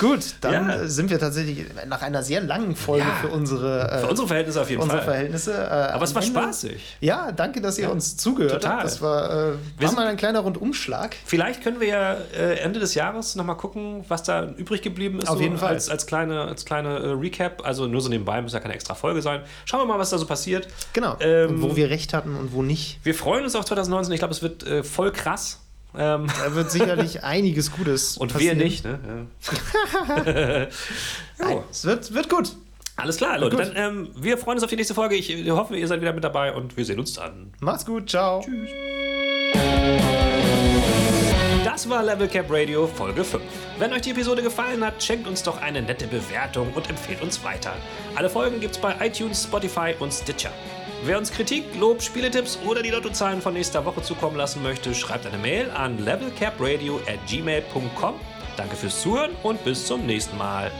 gut, 0.00 0.34
dann 0.40 0.52
Ja. 0.68 0.88
sind 0.88 1.10
wir 1.10 1.18
tatsächlich 1.20 1.66
nach 1.86 2.02
einer 2.02 2.22
sehr 2.22 2.40
langen 2.40 2.74
Folge 2.74 3.04
Ja. 3.06 3.14
für 3.20 3.28
unsere, 3.28 3.90
äh, 3.90 3.98
Für 4.00 4.08
unsere 4.08 4.26
Verhältnisse 4.28 4.60
auf 4.60 4.70
jeden 4.70 4.82
unsere 4.82 4.98
Fall. 5.02 5.08
Verhältnisse. 5.12 5.52
Äh, 5.54 5.66
Aber 5.92 6.04
es 6.04 6.14
war 6.14 6.22
Ende- 6.22 6.40
spaßig. 6.40 6.96
Ja, 7.00 7.30
danke, 7.32 7.60
dass 7.60 7.78
ihr 7.78 7.90
uns 7.90 8.16
zugehört 8.16 8.54
Total. 8.62 8.72
habt. 8.72 8.84
Das 8.84 9.00
war, 9.00 9.30
äh, 9.30 9.52
war 9.78 9.92
mal 9.92 10.06
ein 10.08 10.16
kleiner 10.16 10.40
Rundumschlag. 10.40 11.14
Vielleicht 11.24 11.62
können 11.62 11.78
wir 11.80 11.88
ja 11.88 12.16
äh, 12.36 12.58
Ende 12.58 12.80
des 12.80 12.94
Jahres 12.94 13.36
nochmal 13.36 13.56
gucken, 13.56 14.04
was 14.08 14.24
da 14.24 14.46
übrig 14.56 14.82
geblieben 14.82 15.20
ist. 15.20 15.28
Auf 15.28 15.40
jeden 15.40 15.58
Fall. 15.58 15.68
Als, 15.74 15.88
als 15.88 16.06
kleine, 16.06 16.42
als 16.42 16.64
kleine 16.64 17.20
Recap. 17.20 17.64
Also 17.64 17.86
nur 17.86 18.00
so 18.00 18.08
nebenbei, 18.08 18.40
muss 18.42 18.52
ja 18.52 18.60
keine 18.60 18.74
extra 18.74 18.94
Folge 18.94 19.22
sein. 19.22 19.42
Schauen 19.64 19.80
wir 19.80 19.86
mal, 19.86 19.98
was 19.98 20.10
da 20.10 20.18
so 20.18 20.26
passiert. 20.26 20.66
Genau. 20.92 21.16
Ähm, 21.20 21.62
wo 21.62 21.76
wir 21.76 21.88
recht 21.88 22.12
hatten 22.14 22.31
und 22.36 22.52
wo 22.52 22.62
nicht. 22.62 22.98
Wir 23.04 23.14
freuen 23.14 23.44
uns 23.44 23.54
auf 23.54 23.64
2019. 23.64 24.12
Ich 24.14 24.18
glaube, 24.20 24.32
es 24.34 24.42
wird 24.42 24.62
äh, 24.66 24.82
voll 24.82 25.12
krass. 25.12 25.60
Ähm, 25.96 26.26
Da 26.42 26.54
wird 26.54 26.70
sicherlich 26.70 27.22
einiges 27.24 27.70
Gutes 27.72 28.16
und 28.16 28.32
passieren. 28.32 28.58
wir 28.58 28.64
nicht. 28.64 28.84
Ne? 28.84 28.98
Ja. 30.26 30.66
Nein, 31.46 31.58
es 31.70 31.84
wird, 31.84 32.14
wird 32.14 32.28
gut. 32.30 32.56
Alles 32.96 33.16
klar, 33.16 33.38
Leute. 33.38 33.56
Dann, 33.56 33.72
ähm, 33.74 34.08
wir 34.14 34.36
freuen 34.38 34.56
uns 34.56 34.64
auf 34.64 34.70
die 34.70 34.76
nächste 34.76 34.94
Folge. 34.94 35.16
Ich 35.16 35.50
hoffe, 35.50 35.76
ihr 35.76 35.88
seid 35.88 36.00
wieder 36.00 36.12
mit 36.12 36.22
dabei 36.24 36.54
und 36.54 36.76
wir 36.76 36.84
sehen 36.84 36.98
uns 37.00 37.14
dann. 37.14 37.52
Macht's 37.60 37.84
gut. 37.86 38.08
Ciao. 38.10 38.44
Das 41.64 41.88
war 41.88 42.02
Level 42.02 42.28
Cap 42.28 42.46
Radio 42.50 42.86
Folge 42.86 43.24
5. 43.24 43.42
Wenn 43.78 43.92
euch 43.92 44.02
die 44.02 44.10
Episode 44.10 44.42
gefallen 44.42 44.84
hat, 44.84 45.02
schenkt 45.02 45.26
uns 45.26 45.42
doch 45.42 45.60
eine 45.60 45.80
nette 45.80 46.06
Bewertung 46.06 46.70
und 46.74 46.88
empfehlt 46.90 47.22
uns 47.22 47.42
weiter. 47.42 47.72
Alle 48.14 48.28
Folgen 48.28 48.60
gibt's 48.60 48.78
bei 48.78 48.94
iTunes, 49.00 49.44
Spotify 49.44 49.94
und 49.98 50.12
Stitcher. 50.12 50.52
Wer 51.04 51.18
uns 51.18 51.32
Kritik, 51.32 51.64
Lob, 51.80 52.00
Spieletipps 52.00 52.60
oder 52.64 52.80
die 52.80 52.90
Lottozahlen 52.90 53.42
von 53.42 53.54
nächster 53.54 53.84
Woche 53.84 54.02
zukommen 54.02 54.36
lassen 54.36 54.62
möchte, 54.62 54.94
schreibt 54.94 55.26
eine 55.26 55.36
Mail 55.36 55.68
an 55.70 55.98
levelcapradio 55.98 57.00
at 57.08 57.26
gmail.com. 57.26 58.14
Danke 58.56 58.76
fürs 58.76 59.00
Zuhören 59.00 59.32
und 59.42 59.64
bis 59.64 59.84
zum 59.84 60.06
nächsten 60.06 60.38
Mal. 60.38 60.70